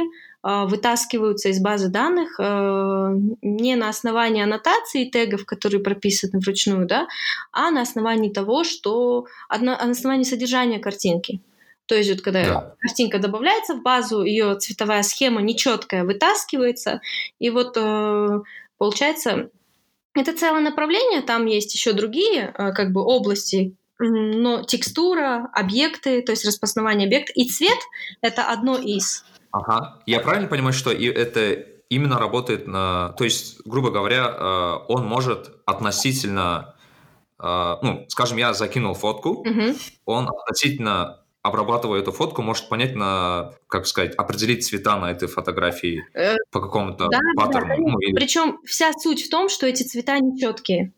вытаскиваются 0.47 1.49
из 1.49 1.61
базы 1.61 1.89
данных 1.89 2.39
э, 2.39 3.17
не 3.43 3.75
на 3.75 3.89
основании 3.89 4.43
аннотации 4.43 5.11
тегов, 5.11 5.45
которые 5.45 5.83
прописаны 5.83 6.39
вручную, 6.39 6.87
да, 6.87 7.09
а 7.51 7.71
на 7.71 7.83
основании 7.83 8.31
того, 8.31 8.63
что 8.63 9.27
а 9.49 9.59
на 9.59 9.77
основании 9.77 10.25
содержания 10.25 10.79
картинки. 10.79 11.41
То 11.87 11.97
есть 11.97 12.11
вот 12.11 12.21
когда 12.21 12.45
да. 12.45 12.75
картинка 12.79 13.19
добавляется 13.19 13.75
в 13.75 13.83
базу, 13.83 14.25
ее 14.25 14.57
цветовая 14.57 15.03
схема 15.03 15.43
нечеткая 15.43 16.05
вытаскивается, 16.05 17.01
и 17.41 17.51
вот 17.51 17.77
э, 17.77 18.41
получается 18.79 19.51
это 20.15 20.33
целое 20.33 20.61
направление, 20.61 21.23
там 21.23 21.47
есть 21.47 21.75
еще 21.75 21.93
другие 21.93 22.55
э, 22.57 22.73
как 22.73 22.93
бы 22.93 23.03
области, 23.03 23.75
но 23.99 24.63
текстура, 24.63 25.49
объекты, 25.53 26.23
то 26.23 26.31
есть 26.31 26.45
распознавание 26.45 27.07
объекта 27.07 27.33
и 27.33 27.49
цвет— 27.49 27.79
это 28.21 28.45
одно 28.45 28.77
из. 28.77 29.25
Ага. 29.57 30.03
Я 30.07 30.21
правильно 30.21 30.49
понимаю, 30.49 30.73
что 30.73 30.91
и 30.91 31.07
это 31.07 31.53
именно 31.89 32.19
работает 32.19 32.67
на... 32.67 33.11
То 33.17 33.25
есть, 33.25 33.61
грубо 33.65 33.91
говоря, 33.91 34.27
э, 34.29 34.75
он 34.89 35.07
может 35.07 35.53
относительно... 35.65 36.75
Э, 37.43 37.77
ну, 37.83 38.05
скажем, 38.09 38.39
я 38.39 38.53
закинул 38.55 38.95
фотку, 38.95 39.31
угу. 39.31 39.75
он 40.05 40.29
относительно 40.29 41.23
обрабатывая 41.43 42.01
эту 42.01 42.11
фотку, 42.11 42.43
может 42.43 42.69
понять 42.69 42.97
на, 42.97 43.53
как 43.69 43.87
сказать, 43.87 44.15
определить 44.17 44.67
цвета 44.67 44.99
на 44.99 45.13
этой 45.13 45.29
фотографии 45.29 46.05
э, 46.13 46.35
по 46.51 46.61
какому-то 46.61 47.09
да, 47.09 47.21
паттерну. 47.37 47.69
Да, 47.69 47.77
да, 47.77 47.83
ну, 47.93 47.99
или... 48.01 48.15
Причем 48.15 48.59
вся 48.65 48.93
суть 48.93 49.25
в 49.25 49.31
том, 49.31 49.49
что 49.49 49.67
эти 49.67 49.85
цвета 49.85 50.19
нечеткие. 50.19 50.93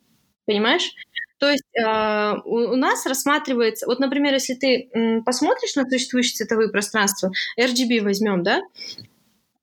Понимаешь? 0.47 0.91
То 1.39 1.51
есть 1.51 1.65
э, 1.75 2.35
у, 2.45 2.73
у 2.73 2.77
нас 2.77 3.07
рассматривается, 3.07 3.87
вот, 3.87 4.01
например, 4.01 4.35
если 4.35 4.55
ты 4.55 4.91
м, 4.93 5.25
посмотришь 5.25 5.77
на 5.77 5.89
существующие 5.89 6.35
цветовые 6.37 6.69
пространства, 6.71 7.31
RGB 7.59 8.03
возьмем, 8.03 8.43
да, 8.43 8.63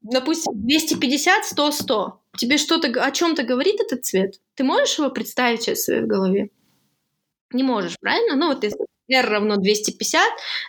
допустим, 0.02 0.54
250, 0.56 1.46
100, 1.46 1.72
100. 1.72 2.22
Тебе 2.38 2.58
что-то 2.58 2.88
о 3.04 3.12
чем-то 3.12 3.44
говорит 3.44 3.80
этот 3.82 4.06
цвет? 4.06 4.40
Ты 4.56 4.64
можешь 4.64 4.98
его 5.00 5.10
представить 5.10 5.64
сейчас 5.64 5.80
в 5.80 5.84
своей 5.86 6.02
голове? 6.02 6.50
Не 7.52 7.64
можешь, 7.64 7.98
правильно? 8.00 8.36
Ну 8.36 8.48
вот 8.48 8.64
если 8.64 8.86
R 9.08 9.30
равно 9.30 9.58
250, 9.58 10.24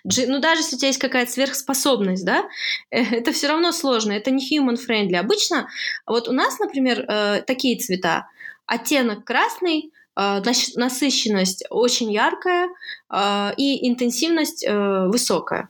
G, 0.04 0.26
ну 0.26 0.40
даже 0.40 0.60
если 0.60 0.76
у 0.76 0.78
тебя 0.78 0.88
есть 0.88 1.00
какая-то 1.00 1.32
сверхспособность, 1.32 2.24
да, 2.24 2.46
это 2.90 3.32
все 3.32 3.48
равно 3.48 3.72
сложно, 3.72 4.12
это 4.12 4.30
не 4.30 4.44
human 4.44 4.76
friendly. 4.76 5.16
Обычно 5.16 5.68
вот 6.06 6.28
у 6.28 6.32
нас, 6.32 6.58
например, 6.58 7.04
э, 7.08 7.42
такие 7.46 7.78
цвета. 7.78 8.28
Оттенок 8.66 9.24
красный, 9.24 9.92
э, 9.92 9.95
насыщенность 10.16 11.64
очень 11.70 12.10
яркая 12.10 12.68
э, 13.10 13.50
и 13.56 13.88
интенсивность 13.88 14.66
высокая. 14.66 15.68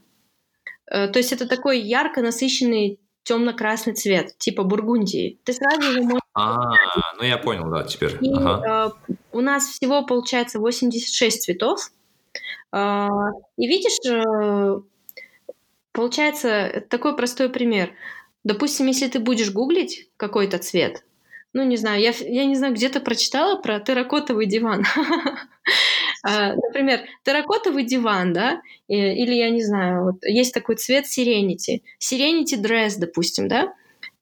То 0.88 1.12
есть 1.16 1.32
это 1.32 1.48
такой 1.48 1.80
ярко 1.80 2.22
насыщенный 2.22 3.00
темно-красный 3.26 3.94
цвет, 3.94 4.38
типа 4.38 4.62
бургундии. 4.62 5.40
Ты 5.44 5.52
сразу 5.52 5.82
его 5.90 6.04
можешь... 6.04 6.20
А, 6.34 6.56
ну 7.18 7.24
я 7.24 7.38
понял, 7.38 7.68
да, 7.68 7.82
теперь. 7.82 8.16
И, 8.20 8.32
ага. 8.32 8.94
э, 9.08 9.12
у 9.32 9.40
нас 9.40 9.66
всего 9.66 10.06
получается 10.06 10.60
86 10.60 11.42
цветов. 11.42 11.90
Э, 12.72 13.08
и 13.56 13.66
видишь, 13.66 13.98
э, 14.08 14.80
получается 15.90 16.84
такой 16.88 17.16
простой 17.16 17.48
пример. 17.48 17.90
Допустим, 18.44 18.86
если 18.86 19.08
ты 19.08 19.18
будешь 19.18 19.50
гуглить 19.50 20.08
какой-то 20.16 20.58
цвет, 20.58 21.04
ну, 21.56 21.64
не 21.64 21.78
знаю, 21.78 22.02
я, 22.02 22.12
я 22.20 22.44
не 22.44 22.54
знаю, 22.54 22.74
где-то 22.74 23.00
прочитала 23.00 23.58
про 23.60 23.80
терракотовый 23.80 24.46
диван. 24.46 24.84
А, 26.28 26.54
например, 26.54 27.02
терракотовый 27.22 27.84
диван, 27.84 28.32
да, 28.32 28.60
или 28.88 29.32
я 29.32 29.50
не 29.50 29.62
знаю, 29.62 30.06
вот 30.06 30.24
есть 30.24 30.52
такой 30.52 30.74
цвет 30.74 31.04
Serenity, 31.04 31.82
Serenity 32.00 32.60
Dress, 32.60 32.94
допустим, 32.98 33.46
да, 33.46 33.72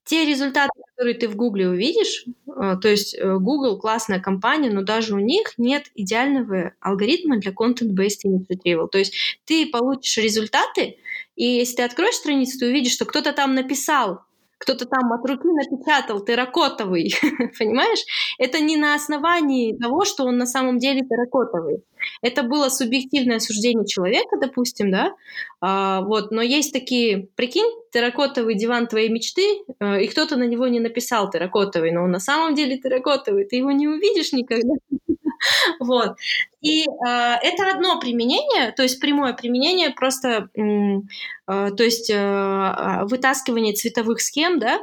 те 0.05 0.26
результаты, 0.26 0.72
которые 0.91 1.14
ты 1.14 1.28
в 1.28 1.37
Гугле 1.37 1.68
увидишь, 1.68 2.26
а, 2.47 2.76
то 2.76 2.89
есть 2.89 3.14
э, 3.14 3.39
Google 3.39 3.78
классная 3.78 4.20
компания, 4.20 4.68
но 4.68 4.82
даже 4.82 5.14
у 5.14 5.18
них 5.18 5.55
нет 5.57 5.85
идеального 5.95 6.74
алгоритма 6.80 7.39
для 7.39 7.53
content-based 7.53 8.26
image. 8.26 8.89
То 8.89 8.99
есть 8.99 9.14
ты 9.47 9.66
получишь 9.66 10.18
результаты, 10.18 10.99
и 11.37 11.45
если 11.45 11.76
ты 11.76 11.82
откроешь 11.85 12.16
страницу, 12.16 12.59
ты 12.59 12.68
увидишь, 12.68 12.93
что 12.93 13.07
кто-то 13.07 13.32
там 13.32 13.55
написал 13.55 14.24
кто-то 14.64 14.86
там 14.86 15.12
от 15.12 15.28
руки 15.28 15.46
напечатал 15.46 16.24
терракотовый, 16.24 17.14
понимаешь? 17.58 18.00
Это 18.38 18.60
не 18.60 18.76
на 18.76 18.94
основании 18.94 19.76
того, 19.76 20.04
что 20.04 20.24
он 20.24 20.38
на 20.38 20.46
самом 20.46 20.78
деле 20.78 21.02
терракотовый. 21.02 21.84
Это 22.22 22.42
было 22.42 22.70
субъективное 22.70 23.38
суждение 23.40 23.86
человека, 23.86 24.36
допустим, 24.40 24.90
да, 24.90 25.14
а, 25.60 26.00
вот, 26.02 26.30
но 26.30 26.42
есть 26.42 26.72
такие, 26.72 27.28
прикинь, 27.36 27.70
терракотовый 27.92 28.54
диван 28.54 28.86
твоей 28.86 29.10
мечты, 29.10 29.42
а, 29.78 29.98
и 30.00 30.06
кто-то 30.06 30.36
на 30.36 30.44
него 30.44 30.66
не 30.68 30.80
написал 30.80 31.30
терракотовый, 31.30 31.92
но 31.92 32.04
он 32.04 32.10
на 32.10 32.20
самом 32.20 32.54
деле 32.54 32.78
терракотовый, 32.78 33.44
ты 33.44 33.56
его 33.56 33.70
не 33.70 33.86
увидишь 33.86 34.32
никогда. 34.32 34.74
Вот. 35.80 36.16
И 36.61 36.84
э, 36.84 36.86
это 37.07 37.70
одно 37.74 37.99
применение, 38.01 38.72
то 38.72 38.82
есть 38.82 39.01
прямое 39.01 39.32
применение, 39.34 39.90
просто, 39.90 40.49
э, 40.57 41.01
то 41.47 41.82
есть 41.84 42.11
э, 42.11 43.01
вытаскивание 43.05 43.74
цветовых 43.74 44.20
схем, 44.20 44.59
да, 44.59 44.80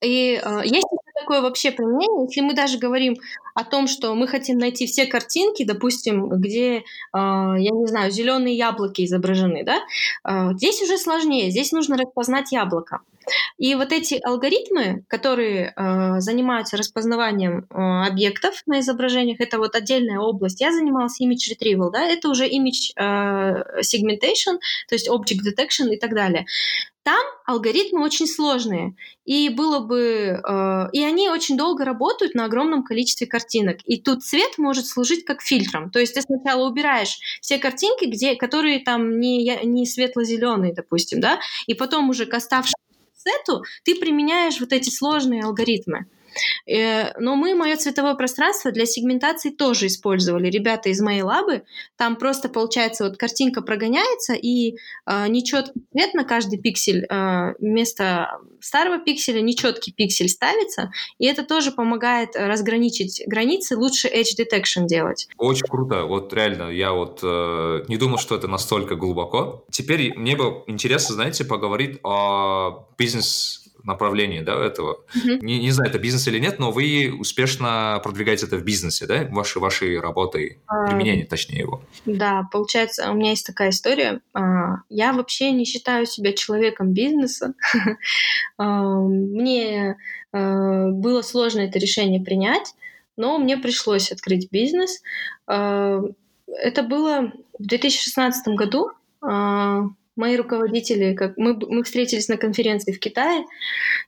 и 0.00 0.40
э, 0.42 0.60
есть 0.64 0.86
такое 1.20 1.40
вообще 1.40 1.70
применение, 1.70 2.26
если 2.28 2.40
мы 2.40 2.54
даже 2.54 2.78
говорим 2.78 3.16
о 3.54 3.64
том, 3.64 3.86
что 3.86 4.14
мы 4.14 4.26
хотим 4.28 4.58
найти 4.58 4.86
все 4.86 5.06
картинки, 5.06 5.64
допустим, 5.64 6.28
где, 6.28 6.78
э, 6.78 6.82
я 7.12 7.70
не 7.70 7.86
знаю, 7.86 8.10
зеленые 8.10 8.56
яблоки 8.56 9.04
изображены, 9.04 9.64
да, 9.64 9.80
э, 10.24 10.54
здесь 10.56 10.82
уже 10.82 10.98
сложнее, 10.98 11.50
здесь 11.50 11.72
нужно 11.72 11.96
распознать 11.96 12.52
яблоко. 12.52 13.00
И 13.58 13.74
вот 13.74 13.92
эти 13.92 14.20
алгоритмы, 14.22 15.04
которые 15.08 15.72
э, 15.76 16.20
занимаются 16.20 16.76
распознаванием 16.76 17.66
э, 17.70 18.06
объектов 18.06 18.62
на 18.66 18.80
изображениях, 18.80 19.40
это 19.40 19.58
вот 19.58 19.74
отдельная 19.74 20.18
область. 20.18 20.60
Я 20.60 20.72
занималась 20.72 21.20
image 21.20 21.52
retrieval, 21.52 21.90
да, 21.90 22.04
это 22.04 22.28
уже 22.28 22.46
image 22.48 22.92
э, 22.96 23.80
segmentation, 23.80 24.58
то 24.88 24.94
есть 24.94 25.08
object 25.08 25.40
detection 25.46 25.92
и 25.92 25.98
так 25.98 26.14
далее. 26.14 26.46
Там 27.06 27.24
алгоритмы 27.44 28.02
очень 28.02 28.26
сложные, 28.26 28.96
и 29.24 29.48
было 29.48 29.78
бы, 29.78 30.42
э, 30.42 30.88
и 30.92 31.04
они 31.04 31.30
очень 31.30 31.56
долго 31.56 31.84
работают 31.84 32.34
на 32.34 32.46
огромном 32.46 32.82
количестве 32.82 33.28
картинок. 33.28 33.76
И 33.84 34.02
тут 34.02 34.24
цвет 34.24 34.58
может 34.58 34.86
служить 34.86 35.24
как 35.24 35.40
фильтром. 35.40 35.92
То 35.92 36.00
есть 36.00 36.14
ты 36.14 36.22
сначала 36.22 36.68
убираешь 36.68 37.16
все 37.40 37.58
картинки, 37.58 38.06
где, 38.06 38.34
которые 38.34 38.80
там 38.80 39.20
не, 39.20 39.56
не 39.62 39.86
светло-зеленые, 39.86 40.74
допустим, 40.74 41.20
да, 41.20 41.38
и 41.68 41.74
потом 41.74 42.10
уже 42.10 42.26
к 42.26 42.34
оставшимся 42.34 42.74
сету 43.26 43.64
ты 43.84 43.94
применяешь 43.96 44.60
вот 44.60 44.72
эти 44.72 44.90
сложные 44.90 45.42
алгоритмы. 45.42 46.06
Э, 46.66 47.18
но 47.18 47.36
мы 47.36 47.54
мое 47.54 47.76
цветовое 47.76 48.14
пространство 48.14 48.70
для 48.70 48.86
сегментации 48.86 49.50
тоже 49.50 49.86
использовали. 49.86 50.48
Ребята 50.48 50.88
из 50.88 51.00
моей 51.00 51.22
лабы, 51.22 51.62
там 51.96 52.16
просто 52.16 52.48
получается 52.48 53.04
вот 53.04 53.16
картинка 53.16 53.62
прогоняется 53.62 54.34
и 54.34 54.76
э, 55.06 55.28
нечеткий 55.28 55.82
цвет 55.92 56.14
на 56.14 56.24
каждый 56.24 56.58
пиксель 56.58 57.06
э, 57.08 57.54
вместо 57.58 58.38
старого 58.60 58.98
пикселя 58.98 59.40
нечеткий 59.40 59.92
пиксель 59.92 60.28
ставится, 60.28 60.90
и 61.18 61.26
это 61.26 61.44
тоже 61.44 61.72
помогает 61.72 62.30
разграничить 62.34 63.22
границы, 63.26 63.76
лучше 63.76 64.08
edge 64.08 64.38
detection 64.38 64.86
делать. 64.86 65.28
Очень 65.38 65.66
круто, 65.66 66.04
вот 66.04 66.32
реально, 66.32 66.70
я 66.70 66.92
вот 66.92 67.20
э, 67.22 67.84
не 67.88 67.96
думал, 67.96 68.18
что 68.18 68.34
это 68.34 68.48
настолько 68.48 68.96
глубоко. 68.96 69.64
Теперь 69.70 70.16
мне 70.16 70.36
бы 70.36 70.64
интересно, 70.66 71.14
знаете, 71.14 71.44
поговорить 71.44 71.98
о 72.02 72.88
бизнес 72.98 73.65
направлении 73.86 74.40
да, 74.40 74.64
этого. 74.64 75.04
Mm-hmm. 75.14 75.38
Не, 75.40 75.58
не 75.60 75.70
знаю, 75.70 75.90
это 75.90 75.98
бизнес 75.98 76.26
или 76.28 76.38
нет, 76.38 76.58
но 76.58 76.70
вы 76.70 77.14
успешно 77.18 78.00
продвигаете 78.02 78.46
это 78.46 78.56
в 78.56 78.64
бизнесе, 78.64 79.06
да, 79.06 79.24
вашей, 79.30 79.60
вашей 79.60 80.00
работой, 80.00 80.60
uh, 80.70 80.88
применение, 80.88 81.26
точнее, 81.26 81.60
его. 81.60 81.82
Да, 82.04 82.48
получается, 82.52 83.10
у 83.10 83.14
меня 83.14 83.30
есть 83.30 83.46
такая 83.46 83.70
история. 83.70 84.20
Uh, 84.34 84.76
я 84.88 85.12
вообще 85.12 85.52
не 85.52 85.64
считаю 85.64 86.06
себя 86.06 86.32
человеком 86.32 86.92
бизнеса. 86.92 87.54
мне 88.58 89.96
было 90.32 91.22
сложно 91.22 91.60
это 91.60 91.78
решение 91.78 92.20
принять, 92.20 92.74
но 93.16 93.38
мне 93.38 93.56
пришлось 93.56 94.12
открыть 94.12 94.50
бизнес. 94.50 95.02
Это 95.46 96.82
было 96.82 97.32
в 97.58 97.62
2016 97.62 98.48
году 98.48 98.90
мои 100.16 100.36
руководители, 100.36 101.14
как 101.14 101.36
мы, 101.36 101.54
мы 101.54 101.84
встретились 101.84 102.28
на 102.28 102.36
конференции 102.36 102.92
в 102.92 102.98
Китае, 102.98 103.44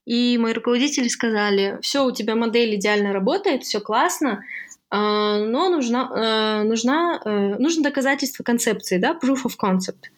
и 0.06 0.38
мои 0.38 0.52
руководители 0.52 1.08
сказали, 1.08 1.78
все, 1.82 2.04
у 2.04 2.12
тебя 2.12 2.34
модель 2.34 2.74
идеально 2.76 3.12
работает, 3.12 3.62
все 3.62 3.80
классно, 3.80 4.42
а, 4.90 5.38
но 5.38 5.68
нужна, 5.68 6.10
э, 6.14 6.62
нужна, 6.64 7.20
э, 7.24 7.56
нужно 7.58 7.82
доказательство 7.82 8.42
концепции, 8.42 8.96
да, 8.98 9.18
proof 9.22 9.44
of 9.44 9.52
concept. 9.62 10.08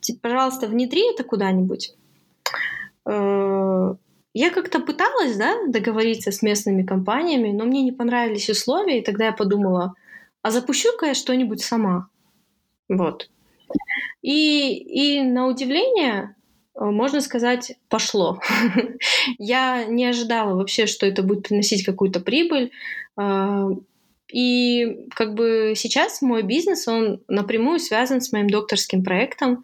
Типа, 0.00 0.20
пожалуйста, 0.22 0.66
внедри 0.66 1.02
это 1.12 1.22
куда-нибудь. 1.22 1.94
Э, 3.06 3.94
я 4.32 4.50
как-то 4.50 4.80
пыталась, 4.80 5.36
да, 5.36 5.66
договориться 5.66 6.30
с 6.30 6.42
местными 6.42 6.82
компаниями, 6.82 7.52
но 7.52 7.64
мне 7.64 7.82
не 7.82 7.92
понравились 7.92 8.48
условия, 8.48 9.00
и 9.00 9.04
тогда 9.04 9.26
я 9.26 9.32
подумала, 9.32 9.94
а 10.42 10.50
запущу-ка 10.50 11.06
я 11.06 11.14
что-нибудь 11.14 11.62
сама. 11.62 12.08
Вот. 12.88 13.28
И, 14.22 14.74
и 14.74 15.22
на 15.22 15.46
удивление, 15.46 16.34
э, 16.74 16.84
можно 16.84 17.20
сказать, 17.20 17.74
пошло. 17.88 18.40
Я 19.38 19.84
не 19.84 20.04
ожидала 20.06 20.54
вообще, 20.54 20.86
что 20.86 21.06
это 21.06 21.22
будет 21.22 21.48
приносить 21.48 21.84
какую-то 21.84 22.20
прибыль. 22.20 22.72
А, 23.16 23.68
и 24.32 25.06
как 25.14 25.34
бы 25.34 25.74
сейчас 25.76 26.20
мой 26.22 26.42
бизнес, 26.42 26.88
он 26.88 27.22
напрямую 27.28 27.78
связан 27.78 28.20
с 28.20 28.32
моим 28.32 28.48
докторским 28.48 29.04
проектом 29.04 29.62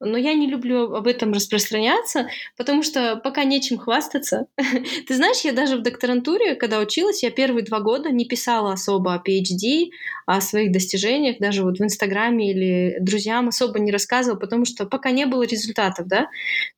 но 0.00 0.16
я 0.18 0.34
не 0.34 0.46
люблю 0.46 0.94
об 0.94 1.06
этом 1.06 1.32
распространяться, 1.32 2.28
потому 2.56 2.82
что 2.82 3.16
пока 3.16 3.44
нечем 3.44 3.78
хвастаться. 3.78 4.46
Ты 5.06 5.14
знаешь, 5.14 5.40
я 5.44 5.52
даже 5.52 5.76
в 5.76 5.82
докторантуре, 5.82 6.54
когда 6.54 6.80
училась, 6.80 7.22
я 7.22 7.30
первые 7.30 7.64
два 7.64 7.80
года 7.80 8.10
не 8.10 8.24
писала 8.24 8.72
особо 8.72 9.14
о 9.14 9.18
PhD, 9.22 9.90
о 10.26 10.40
своих 10.40 10.72
достижениях, 10.72 11.38
даже 11.38 11.62
вот 11.64 11.78
в 11.78 11.82
Инстаграме 11.84 12.50
или 12.50 12.96
друзьям 13.00 13.48
особо 13.48 13.78
не 13.78 13.92
рассказывала, 13.92 14.38
потому 14.38 14.64
что 14.64 14.86
пока 14.86 15.10
не 15.10 15.26
было 15.26 15.42
результатов, 15.44 16.06
да. 16.06 16.28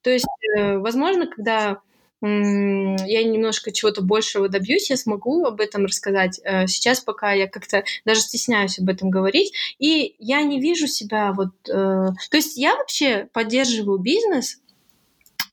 То 0.02 0.10
есть, 0.10 0.26
э, 0.58 0.78
возможно, 0.78 1.26
когда 1.26 1.80
я 2.22 3.24
немножко 3.24 3.72
чего-то 3.72 4.00
большего 4.00 4.48
добьюсь, 4.48 4.90
я 4.90 4.96
смогу 4.96 5.44
об 5.44 5.60
этом 5.60 5.86
рассказать. 5.86 6.40
Э, 6.44 6.66
сейчас 6.66 7.00
пока 7.00 7.32
я 7.32 7.48
как-то 7.48 7.84
даже 8.04 8.20
стесняюсь 8.20 8.78
об 8.78 8.88
этом 8.88 9.10
говорить, 9.10 9.52
и 9.78 10.14
я 10.18 10.42
не 10.42 10.60
вижу 10.60 10.86
себя 10.86 11.32
вот... 11.32 11.50
Э, 11.68 12.08
то 12.30 12.36
есть 12.36 12.56
я 12.56 12.76
вообще 12.76 13.28
поддерживаю 13.32 13.98
бизнес 13.98 14.58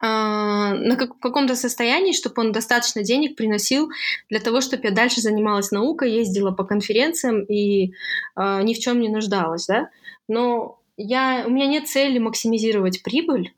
на 0.01 0.95
как, 0.97 1.19
каком-то 1.19 1.57
состоянии, 1.57 2.13
чтобы 2.13 2.41
он 2.41 2.53
достаточно 2.53 3.03
денег 3.03 3.35
приносил 3.35 3.89
для 4.29 4.39
того, 4.39 4.61
чтобы 4.61 4.83
я 4.85 4.91
дальше 4.91 5.19
занималась 5.19 5.71
наукой, 5.71 6.13
ездила 6.13 6.51
по 6.51 6.63
конференциям 6.63 7.43
и 7.43 7.91
э, 8.37 8.61
ни 8.61 8.73
в 8.73 8.79
чем 8.79 9.01
не 9.01 9.09
нуждалась, 9.09 9.65
да. 9.65 9.89
Но 10.29 10.79
я, 10.95 11.43
у 11.45 11.49
меня 11.49 11.65
нет 11.65 11.87
цели 11.89 12.17
максимизировать 12.17 13.03
прибыль, 13.03 13.53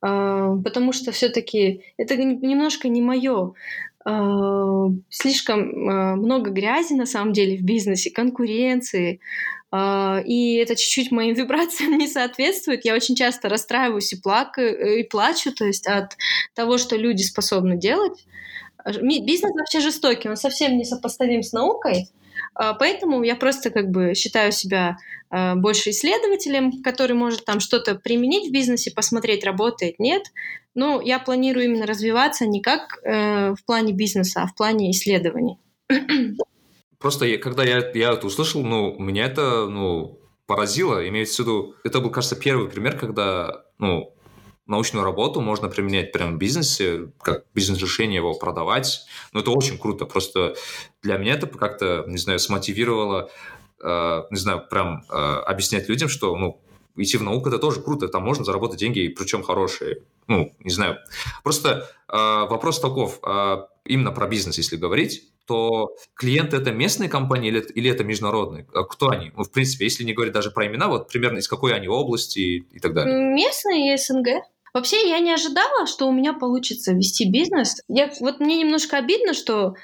потому 0.00 0.92
что 0.92 1.12
все-таки 1.12 1.82
это 1.96 2.16
немножко 2.16 2.88
не 2.88 3.02
мое. 3.02 3.54
Э, 4.06 4.86
слишком 5.10 5.60
э, 5.60 6.14
много 6.16 6.50
грязи 6.50 6.94
на 6.94 7.04
самом 7.04 7.32
деле 7.32 7.58
в 7.58 7.62
бизнесе, 7.62 8.10
конкуренции, 8.10 9.20
э, 9.72 10.22
и 10.24 10.54
это 10.54 10.74
чуть-чуть 10.74 11.10
моим 11.10 11.34
вибрациям 11.36 11.98
не 11.98 12.08
соответствует. 12.08 12.84
Я 12.84 12.94
очень 12.94 13.14
часто 13.14 13.48
расстраиваюсь 13.48 14.12
и, 14.12 14.20
плакаю, 14.20 15.00
и 15.00 15.02
плачу, 15.02 15.52
то 15.52 15.66
есть 15.66 15.86
от 15.86 16.16
того, 16.54 16.78
что 16.78 16.96
люди 16.96 17.22
способны 17.22 17.76
делать. 17.76 18.26
Бизнес 19.02 19.52
вообще 19.54 19.80
жестокий, 19.80 20.30
он 20.30 20.36
совсем 20.36 20.78
не 20.78 20.86
сопоставим 20.86 21.42
с 21.42 21.52
наукой, 21.52 22.08
поэтому 22.54 23.22
я 23.22 23.36
просто 23.36 23.70
как 23.70 23.90
бы 23.90 24.14
считаю 24.14 24.52
себя 24.52 24.96
больше 25.30 25.90
исследователем, 25.90 26.82
который 26.82 27.14
может 27.14 27.44
там 27.44 27.60
что-то 27.60 27.94
применить 27.94 28.48
в 28.48 28.52
бизнесе, 28.52 28.90
посмотреть, 28.90 29.44
работает, 29.44 30.00
нет. 30.00 30.24
Ну, 30.74 31.00
я 31.00 31.18
планирую 31.18 31.66
именно 31.66 31.86
развиваться 31.86 32.46
не 32.46 32.60
как 32.60 33.00
э, 33.02 33.54
в 33.54 33.64
плане 33.64 33.92
бизнеса, 33.92 34.42
а 34.42 34.46
в 34.46 34.54
плане 34.54 34.90
исследований. 34.90 35.58
Просто 36.98 37.24
я, 37.24 37.38
когда 37.38 37.64
я, 37.64 37.90
я 37.94 38.12
это 38.12 38.26
услышал, 38.26 38.62
ну, 38.62 38.96
меня 38.98 39.26
это, 39.26 39.66
ну, 39.66 40.20
поразило. 40.46 41.06
Имеется 41.08 41.36
в 41.36 41.46
виду, 41.46 41.74
это 41.82 42.00
был, 42.00 42.10
кажется, 42.10 42.36
первый 42.36 42.68
пример, 42.68 42.98
когда, 42.98 43.64
ну, 43.78 44.14
научную 44.70 45.04
работу 45.04 45.40
можно 45.40 45.68
применять 45.68 46.12
прямо 46.12 46.32
в 46.32 46.38
бизнесе, 46.38 47.10
как 47.20 47.44
бизнес-решение 47.54 48.16
его 48.16 48.34
продавать. 48.34 49.04
Ну, 49.32 49.40
это 49.40 49.50
очень 49.50 49.78
круто. 49.78 50.06
Просто 50.06 50.54
для 51.02 51.18
меня 51.18 51.34
это 51.34 51.46
как-то, 51.46 52.04
не 52.06 52.18
знаю, 52.18 52.38
смотивировало, 52.38 53.30
э, 53.82 54.22
не 54.30 54.38
знаю, 54.38 54.66
прям 54.70 55.04
э, 55.10 55.14
объяснять 55.14 55.88
людям, 55.88 56.08
что, 56.08 56.36
ну, 56.36 56.60
идти 56.96 57.16
в 57.16 57.22
науку 57.22 57.48
это 57.48 57.58
тоже 57.58 57.80
круто, 57.80 58.08
там 58.08 58.22
можно 58.22 58.44
заработать 58.44 58.78
деньги, 58.78 59.08
причем 59.08 59.42
хорошие. 59.42 60.02
Ну, 60.26 60.54
не 60.60 60.70
знаю. 60.70 60.98
Просто 61.42 61.88
э, 62.08 62.16
вопрос 62.16 62.80
таков, 62.80 63.18
э, 63.26 63.56
именно 63.84 64.12
про 64.12 64.28
бизнес, 64.28 64.58
если 64.58 64.76
говорить, 64.76 65.24
то 65.46 65.96
клиенты 66.14 66.58
это 66.58 66.70
местные 66.70 67.08
компании 67.08 67.48
или, 67.48 67.60
или 67.74 67.90
это 67.90 68.04
международные? 68.04 68.66
А 68.72 68.84
кто 68.84 69.08
они? 69.08 69.32
Ну, 69.36 69.42
в 69.42 69.50
принципе, 69.50 69.84
если 69.84 70.04
не 70.04 70.12
говорить 70.12 70.32
даже 70.32 70.52
про 70.52 70.66
имена, 70.66 70.88
вот 70.88 71.08
примерно 71.08 71.38
из 71.38 71.48
какой 71.48 71.74
они 71.74 71.88
области 71.88 72.38
и, 72.38 72.58
и 72.72 72.78
так 72.78 72.94
далее. 72.94 73.34
Местные 73.34 73.94
и 73.94 73.96
СНГ. 73.96 74.44
Вообще, 74.74 75.08
я 75.08 75.18
не 75.18 75.32
ожидала, 75.32 75.86
что 75.86 76.08
у 76.08 76.12
меня 76.12 76.32
получится 76.32 76.92
вести 76.92 77.28
бизнес. 77.28 77.82
Я, 77.88 78.10
вот 78.20 78.40
мне 78.40 78.56
немножко 78.58 78.98
обидно, 78.98 79.34
что 79.34 79.74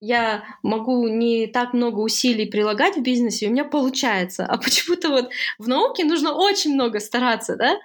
я 0.00 0.44
могу 0.62 1.08
не 1.08 1.46
так 1.48 1.74
много 1.74 2.00
усилий 2.00 2.46
прилагать 2.46 2.96
в 2.96 3.02
бизнесе, 3.02 3.46
и 3.46 3.48
у 3.48 3.52
меня 3.52 3.64
получается. 3.64 4.46
А 4.46 4.58
почему-то 4.58 5.10
вот 5.10 5.30
в 5.58 5.68
науке 5.68 6.04
нужно 6.04 6.34
очень 6.34 6.74
много 6.74 7.00
стараться, 7.00 7.56
да? 7.56 7.78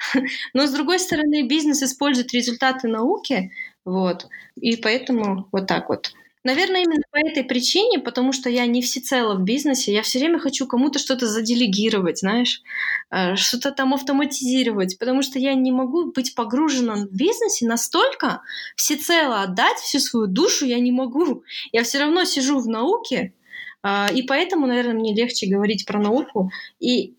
Но 0.53 0.67
с 0.67 0.71
другой 0.71 0.99
стороны, 0.99 1.43
бизнес 1.47 1.83
использует 1.83 2.33
результаты 2.33 2.87
науки, 2.89 3.51
вот, 3.85 4.27
и 4.55 4.77
поэтому 4.77 5.47
вот 5.51 5.67
так 5.67 5.89
вот. 5.89 6.13
Наверное, 6.45 6.83
именно 6.83 7.01
по 7.09 7.17
этой 7.17 7.43
причине, 7.43 7.97
потому 7.97 8.31
что 8.31 8.51
я 8.51 8.67
не 8.67 8.83
всецело 8.83 9.33
в 9.33 9.43
бизнесе, 9.43 9.91
я 9.91 10.03
все 10.03 10.19
время 10.19 10.37
хочу 10.37 10.67
кому-то 10.67 10.99
что-то 10.99 11.25
заделегировать, 11.25 12.19
знаешь, 12.19 12.61
э, 13.09 13.35
что-то 13.35 13.71
там 13.71 13.95
автоматизировать, 13.95 14.99
потому 14.99 15.23
что 15.23 15.39
я 15.39 15.55
не 15.55 15.71
могу 15.71 16.11
быть 16.11 16.35
погружена 16.35 16.97
в 16.97 17.11
бизнесе 17.11 17.65
настолько, 17.65 18.43
всецело 18.75 19.41
отдать 19.41 19.77
всю 19.77 19.99
свою 19.99 20.27
душу 20.27 20.67
я 20.67 20.79
не 20.79 20.91
могу. 20.91 21.43
Я 21.71 21.81
все 21.81 21.97
равно 21.97 22.25
сижу 22.25 22.59
в 22.59 22.67
науке, 22.67 23.33
э, 23.81 24.13
и 24.13 24.21
поэтому, 24.21 24.67
наверное, 24.67 24.93
мне 24.93 25.15
легче 25.15 25.47
говорить 25.47 25.87
про 25.87 25.99
науку. 25.99 26.51
И 26.79 27.15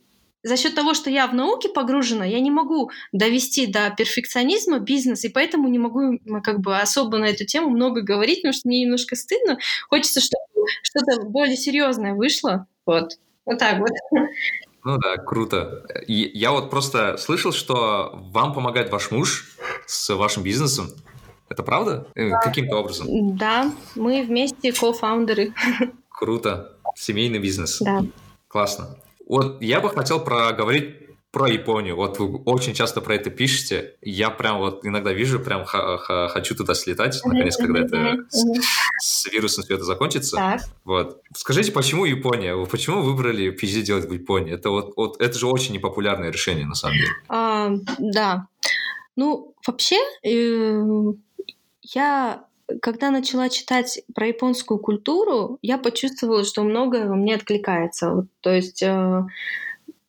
за 0.46 0.56
счет 0.56 0.76
того, 0.76 0.94
что 0.94 1.10
я 1.10 1.26
в 1.26 1.34
науке 1.34 1.68
погружена, 1.68 2.24
я 2.24 2.38
не 2.38 2.52
могу 2.52 2.90
довести 3.10 3.66
до 3.66 3.90
перфекционизма 3.90 4.78
бизнес, 4.78 5.24
и 5.24 5.28
поэтому 5.28 5.68
не 5.68 5.80
могу 5.80 6.20
как 6.44 6.60
бы 6.60 6.78
особо 6.78 7.18
на 7.18 7.24
эту 7.24 7.44
тему 7.44 7.68
много 7.70 8.00
говорить, 8.00 8.42
потому 8.42 8.52
что 8.52 8.68
мне 8.68 8.82
немножко 8.82 9.16
стыдно. 9.16 9.58
Хочется, 9.88 10.20
чтобы 10.20 10.44
что-то 10.82 11.24
более 11.24 11.56
серьезное 11.56 12.14
вышло. 12.14 12.68
Вот. 12.86 13.18
Вот 13.44 13.58
так 13.58 13.80
вот. 13.80 13.90
Ну 14.84 14.98
да, 14.98 15.16
круто. 15.16 15.84
И 16.06 16.30
я 16.32 16.52
вот 16.52 16.70
просто 16.70 17.16
слышал, 17.16 17.50
что 17.50 18.12
вам 18.30 18.54
помогает 18.54 18.92
ваш 18.92 19.10
муж 19.10 19.56
с 19.84 20.14
вашим 20.14 20.44
бизнесом. 20.44 20.90
Это 21.48 21.64
правда? 21.64 22.06
Э, 22.14 22.30
да. 22.30 22.38
Каким-то 22.38 22.76
образом? 22.76 23.36
Да, 23.36 23.72
мы 23.96 24.22
вместе 24.22 24.72
кофаундеры. 24.72 25.52
Круто. 26.08 26.76
Семейный 26.94 27.40
бизнес. 27.40 27.80
Да. 27.80 28.04
Классно. 28.46 28.96
Вот 29.26 29.60
я 29.60 29.80
бы 29.80 29.90
хотел 29.90 30.20
проговорить 30.20 31.06
про 31.36 31.48
Японию. 31.48 31.96
Вот 31.96 32.18
вы 32.18 32.38
очень 32.44 32.72
часто 32.72 33.02
про 33.02 33.16
это 33.16 33.28
пишете. 33.28 33.96
Я 34.00 34.30
прям 34.30 34.56
вот 34.56 34.86
иногда 34.86 35.12
вижу, 35.12 35.38
прям 35.38 35.66
хочу 35.66 36.54
туда 36.54 36.72
слетать, 36.74 37.20
наконец, 37.24 37.58
когда 37.58 37.80
это 37.80 38.24
с, 38.98 39.26
вирусом 39.26 39.64
все 39.64 39.74
это 39.74 39.84
закончится. 39.84 40.36
Так. 40.36 40.62
Вот. 40.84 41.20
Скажите, 41.34 41.72
почему 41.72 42.06
Япония? 42.06 42.54
Вы 42.54 42.64
почему 42.64 43.02
выбрали 43.02 43.52
PhD 43.52 43.82
делать 43.82 44.08
в 44.08 44.12
Японии? 44.12 44.54
Это 44.54 44.70
вот, 44.70 44.94
вот 44.96 45.20
это 45.20 45.38
же 45.38 45.46
очень 45.46 45.74
непопулярное 45.74 46.30
решение, 46.30 46.64
на 46.64 46.74
самом 46.74 46.96
деле. 46.96 47.12
А, 47.28 47.70
да. 47.98 48.46
Ну, 49.14 49.54
вообще, 49.66 49.98
э, 50.22 50.82
я 51.82 52.44
когда 52.80 53.10
начала 53.10 53.48
читать 53.48 54.02
про 54.14 54.26
японскую 54.26 54.78
культуру, 54.78 55.58
я 55.62 55.78
почувствовала, 55.78 56.44
что 56.44 56.62
многое 56.62 57.08
во 57.08 57.14
мне 57.14 57.34
откликается. 57.34 58.10
Вот, 58.10 58.26
то 58.40 58.50
есть 58.50 58.82
э, 58.82 59.22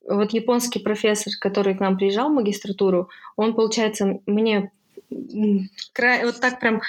вот 0.08 0.32
японский 0.32 0.80
профессор, 0.80 1.34
который 1.40 1.76
к 1.76 1.80
нам 1.80 1.98
приезжал 1.98 2.30
в 2.30 2.34
магистратуру, 2.34 3.10
он, 3.36 3.54
получается, 3.54 4.20
мне 4.26 4.72
вот 5.10 6.40
так 6.42 6.60
прям 6.60 6.82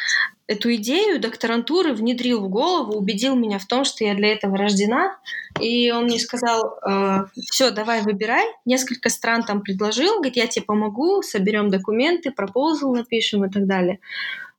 эту 0.48 0.74
идею 0.76 1.20
докторантуры 1.20 1.92
внедрил 1.92 2.40
в 2.40 2.48
голову, 2.48 2.98
убедил 2.98 3.36
меня 3.36 3.58
в 3.58 3.66
том, 3.66 3.84
что 3.84 4.02
я 4.02 4.14
для 4.14 4.32
этого 4.32 4.56
рождена. 4.56 5.16
И 5.60 5.90
он 5.92 6.04
мне 6.04 6.18
сказал, 6.18 6.78
э, 6.82 7.26
все, 7.50 7.70
давай 7.70 8.02
выбирай. 8.02 8.46
Несколько 8.64 9.10
стран 9.10 9.42
там 9.42 9.60
предложил, 9.60 10.14
говорит, 10.14 10.36
я 10.36 10.46
тебе 10.46 10.64
помогу, 10.64 11.22
соберем 11.22 11.68
документы, 11.68 12.30
пропозал 12.30 12.94
напишем 12.94 13.44
и 13.44 13.50
так 13.50 13.66
далее 13.66 14.00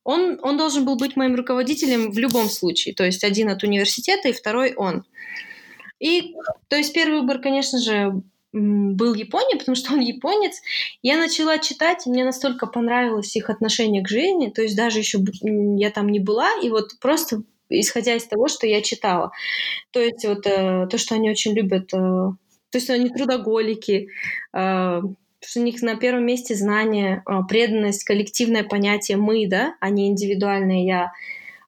он, 0.09 0.39
он 0.41 0.57
должен 0.57 0.85
был 0.85 0.95
быть 0.95 1.15
моим 1.15 1.35
руководителем 1.35 2.11
в 2.11 2.17
любом 2.17 2.49
случае. 2.49 2.95
То 2.95 3.05
есть 3.05 3.23
один 3.23 3.49
от 3.49 3.63
университета 3.63 4.29
и 4.29 4.33
второй 4.33 4.73
он. 4.73 5.03
И, 5.99 6.33
то 6.67 6.75
есть 6.75 6.93
первый 6.93 7.21
выбор, 7.21 7.39
конечно 7.39 7.79
же, 7.79 8.23
был 8.51 9.13
Япония, 9.13 9.57
потому 9.57 9.75
что 9.75 9.93
он 9.93 9.99
японец. 9.99 10.61
Я 11.03 11.17
начала 11.17 11.59
читать, 11.59 12.07
и 12.07 12.09
мне 12.09 12.25
настолько 12.25 12.65
понравилось 12.65 13.35
их 13.35 13.51
отношение 13.51 14.03
к 14.03 14.09
жизни, 14.09 14.49
то 14.49 14.63
есть 14.63 14.75
даже 14.75 14.97
еще 14.97 15.19
я 15.41 15.91
там 15.91 16.09
не 16.09 16.19
была, 16.19 16.49
и 16.63 16.69
вот 16.69 16.99
просто 16.99 17.43
исходя 17.69 18.15
из 18.15 18.25
того, 18.25 18.47
что 18.47 18.65
я 18.65 18.81
читала. 18.81 19.31
То 19.91 19.99
есть 19.99 20.25
вот 20.25 20.47
э, 20.47 20.87
то, 20.89 20.97
что 20.97 21.13
они 21.13 21.29
очень 21.29 21.53
любят, 21.53 21.93
э, 21.93 21.97
то 21.97 22.73
есть 22.73 22.89
они 22.89 23.09
трудоголики, 23.09 24.07
э, 24.53 25.01
что 25.41 25.59
у 25.59 25.63
них 25.63 25.81
на 25.81 25.95
первом 25.95 26.25
месте 26.25 26.55
знание, 26.55 27.23
а, 27.25 27.43
преданность, 27.43 28.03
коллективное 28.03 28.63
понятие 28.63 29.17
«мы», 29.17 29.47
да, 29.47 29.75
а 29.79 29.89
не 29.89 30.07
индивидуальное 30.07 30.83
«я». 30.83 31.11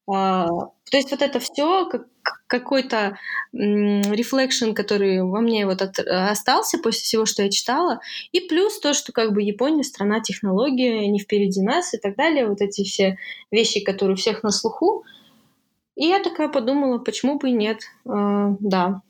А, 0.08 0.48
то 0.48 0.98
есть 0.98 1.12
вот 1.12 1.22
это 1.22 1.40
все 1.40 1.86
как 1.86 2.08
какой-то 2.48 3.18
рефлекшн, 3.54 4.74
который 4.74 5.24
во 5.24 5.40
мне 5.40 5.66
вот 5.66 5.82
от, 5.82 6.00
остался 6.00 6.78
после 6.80 7.00
всего, 7.02 7.26
что 7.26 7.44
я 7.44 7.50
читала, 7.50 8.02
и 8.34 8.42
плюс 8.42 8.78
то, 8.80 8.94
что 8.94 9.14
как 9.14 9.34
бы 9.34 9.42
Япония 9.42 9.84
страна 9.84 10.20
технологии, 10.20 11.06
не 11.06 11.20
впереди 11.20 11.62
нас 11.62 11.94
и 11.94 11.98
так 11.98 12.18
далее, 12.18 12.48
вот 12.48 12.62
эти 12.62 12.84
все 12.84 13.18
вещи, 13.52 13.82
которые 13.82 14.16
у 14.16 14.18
всех 14.18 14.44
на 14.44 14.52
слуху. 14.52 15.06
И 15.96 16.08
я 16.08 16.20
такая 16.20 16.50
подумала, 16.50 16.98
почему 16.98 17.40
бы 17.40 17.50
и 17.50 17.54
нет, 17.54 17.84
э, 18.06 18.56
да. 18.60 19.02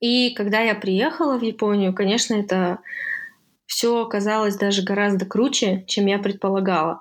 И 0.00 0.34
когда 0.34 0.60
я 0.60 0.74
приехала 0.74 1.38
в 1.38 1.42
Японию, 1.42 1.94
конечно, 1.94 2.34
это 2.34 2.80
все 3.72 4.02
оказалось 4.02 4.56
даже 4.56 4.82
гораздо 4.82 5.24
круче, 5.24 5.84
чем 5.88 6.04
я 6.04 6.18
предполагала. 6.18 7.00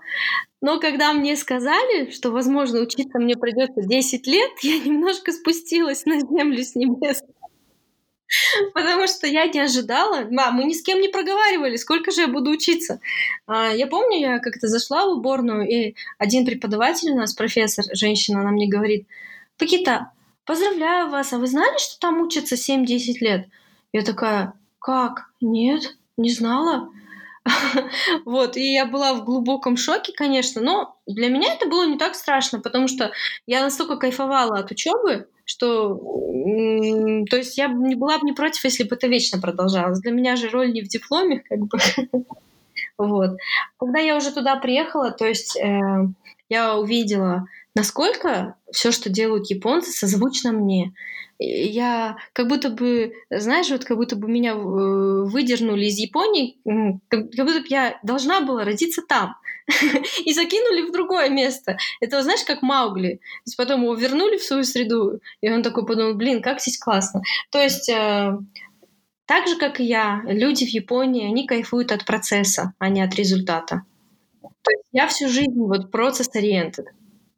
Но 0.62 0.80
когда 0.80 1.12
мне 1.12 1.36
сказали, 1.36 2.12
что, 2.12 2.32
возможно, 2.32 2.80
учиться 2.80 3.20
мне 3.20 3.36
придется 3.36 3.82
10 3.82 4.26
лет, 4.26 4.52
я 4.62 4.80
немножко 4.80 5.34
спустилась 5.34 6.06
на 6.06 6.22
землю 6.22 6.64
с 6.64 6.76
небес. 6.76 7.24
Потому 8.74 9.06
что 9.08 9.28
я 9.28 9.48
не 9.48 9.60
ожидала. 9.60 10.26
Мам, 10.32 10.56
мы 10.56 10.64
ни 10.64 10.72
с 10.72 10.82
кем 10.82 11.02
не 11.02 11.10
проговаривали, 11.10 11.76
сколько 11.76 12.12
же 12.12 12.22
я 12.22 12.28
буду 12.30 12.52
учиться. 12.52 13.02
А, 13.48 13.74
я 13.74 13.86
помню, 13.88 14.20
я 14.20 14.40
как-то 14.40 14.68
зашла 14.68 15.06
в 15.06 15.18
уборную, 15.18 15.68
и 15.68 15.96
один 16.18 16.46
преподаватель 16.46 17.12
у 17.12 17.18
нас, 17.18 17.34
профессор, 17.34 17.84
женщина, 17.92 18.40
она 18.40 18.52
мне 18.52 18.70
говорит, 18.70 19.08
Пакита, 19.58 20.14
поздравляю 20.46 21.10
вас, 21.10 21.34
а 21.34 21.38
вы 21.38 21.48
знали, 21.48 21.78
что 21.80 22.00
там 22.00 22.22
учатся 22.22 22.56
7-10 22.56 23.18
лет? 23.20 23.50
Я 23.92 24.04
такая, 24.04 24.54
как? 24.80 25.26
Нет 25.42 25.98
не 26.22 26.32
знала. 26.32 26.90
Вот, 28.26 28.56
и 28.56 28.74
я 28.74 28.86
была 28.86 29.14
в 29.14 29.26
глубоком 29.26 29.78
шоке, 29.78 30.14
конечно, 30.16 30.62
но 30.62 30.96
для 31.08 31.30
меня 31.30 31.54
это 31.54 31.68
было 31.68 31.88
не 31.88 31.98
так 31.98 32.16
страшно, 32.16 32.60
потому 32.60 32.88
что 32.88 33.12
я 33.48 33.62
настолько 33.62 33.98
кайфовала 33.98 34.60
от 34.60 34.72
учебы, 34.72 35.28
что, 35.46 35.96
то 37.30 37.38
есть 37.38 37.58
я 37.58 37.68
не 37.68 37.96
была 37.96 38.20
бы 38.20 38.26
не 38.26 38.34
против, 38.34 38.64
если 38.64 38.84
бы 38.84 38.96
это 38.96 39.08
вечно 39.08 39.42
продолжалось. 39.42 40.00
Для 40.02 40.12
меня 40.12 40.36
же 40.36 40.50
роль 40.50 40.72
не 40.72 40.82
в 40.82 40.88
дипломе, 40.88 41.40
как 41.40 41.60
бы. 41.60 41.78
Вот. 42.98 43.38
Когда 43.80 44.00
я 44.00 44.16
уже 44.16 44.32
туда 44.32 44.56
приехала, 44.58 45.10
то 45.12 45.26
есть 45.26 45.58
э, 45.58 46.08
я 46.50 46.78
увидела, 46.78 47.48
насколько 47.74 48.56
все, 48.72 48.92
что 48.92 49.10
делают 49.10 49.50
японцы, 49.50 49.92
созвучно 49.92 50.52
мне 50.52 50.94
я 51.44 52.18
как 52.34 52.48
будто 52.48 52.70
бы, 52.70 53.14
знаешь, 53.30 53.70
вот 53.70 53.84
как 53.84 53.98
будто 53.98 54.16
бы 54.16 54.28
меня 54.28 54.52
э, 54.52 54.56
выдернули 54.56 55.86
из 55.86 55.98
Японии, 55.98 56.58
как, 57.10 57.26
будто 57.28 57.62
бы 57.62 57.66
я 57.68 58.00
должна 58.04 58.42
была 58.42 58.64
родиться 58.64 59.02
там. 59.08 59.36
и 60.26 60.34
закинули 60.34 60.88
в 60.88 60.92
другое 60.92 61.30
место. 61.30 61.78
Это, 62.00 62.22
знаешь, 62.24 62.44
как 62.46 62.62
Маугли. 62.62 63.16
То 63.16 63.48
есть 63.48 63.58
потом 63.58 63.84
его 63.84 63.94
вернули 63.94 64.38
в 64.38 64.44
свою 64.44 64.64
среду, 64.64 65.22
и 65.40 65.50
он 65.50 65.64
такой 65.64 65.86
подумал, 65.86 66.16
блин, 66.16 66.42
как 66.42 66.60
здесь 66.60 66.78
классно. 66.78 67.22
То 67.52 67.62
есть 67.62 67.90
э, 67.90 68.38
так 69.26 69.48
же, 69.48 69.58
как 69.58 69.80
и 69.80 69.86
я, 69.86 70.22
люди 70.26 70.66
в 70.66 70.70
Японии, 70.70 71.28
они 71.28 71.48
кайфуют 71.48 71.92
от 71.92 72.06
процесса, 72.06 72.74
а 72.80 72.90
не 72.90 73.02
от 73.02 73.16
результата. 73.16 73.84
То 74.42 74.72
есть 74.72 74.84
я 74.92 75.08
всю 75.08 75.30
жизнь 75.30 75.56
вот 75.56 75.92
процесс-ориентед. 75.92 76.88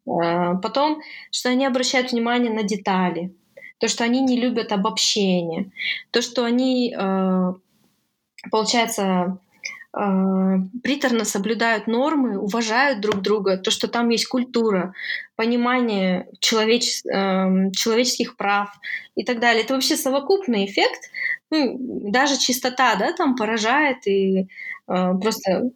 Э, 0.06 0.56
потом, 0.62 1.00
что 1.30 1.50
они 1.50 1.66
обращают 1.66 2.12
внимание 2.12 2.52
на 2.52 2.62
детали, 2.62 3.34
то, 3.84 3.88
что 3.88 4.02
они 4.02 4.22
не 4.22 4.40
любят 4.40 4.72
обобщение, 4.72 5.70
то, 6.10 6.22
что 6.22 6.46
они, 6.46 6.96
э, 6.98 7.52
получается, 8.50 9.36
э, 9.92 10.00
приторно 10.82 11.26
соблюдают 11.26 11.86
нормы, 11.86 12.38
уважают 12.38 13.02
друг 13.02 13.20
друга, 13.20 13.58
то, 13.58 13.70
что 13.70 13.86
там 13.86 14.08
есть 14.08 14.26
культура, 14.26 14.94
понимание 15.36 16.28
человеч... 16.40 17.02
Э, 17.04 17.70
человеческих 17.72 18.38
прав 18.38 18.70
и 19.16 19.22
так 19.22 19.38
далее. 19.38 19.62
Это 19.64 19.74
вообще 19.74 19.96
совокупный 19.98 20.64
эффект. 20.64 21.10
Ну, 21.50 21.76
даже 22.10 22.38
чистота 22.38 22.96
да, 22.96 23.12
там 23.12 23.36
поражает, 23.36 24.06
и 24.06 24.48
просто 24.86 25.72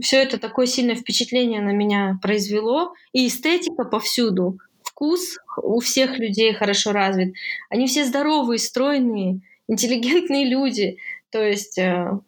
все 0.00 0.16
это 0.16 0.38
такое 0.38 0.66
сильное 0.66 0.96
впечатление 0.96 1.60
на 1.60 1.70
меня 1.70 2.18
произвело. 2.22 2.92
И 3.12 3.28
эстетика 3.28 3.84
повсюду 3.84 4.58
вкус 5.02 5.38
у 5.56 5.80
всех 5.80 6.18
людей 6.18 6.52
хорошо 6.54 6.92
развит. 6.92 7.34
Они 7.68 7.86
все 7.86 8.04
здоровые, 8.04 8.58
стройные, 8.58 9.40
интеллигентные 9.68 10.48
люди. 10.48 10.98
То 11.30 11.42
есть 11.42 11.78
э, 11.78 12.20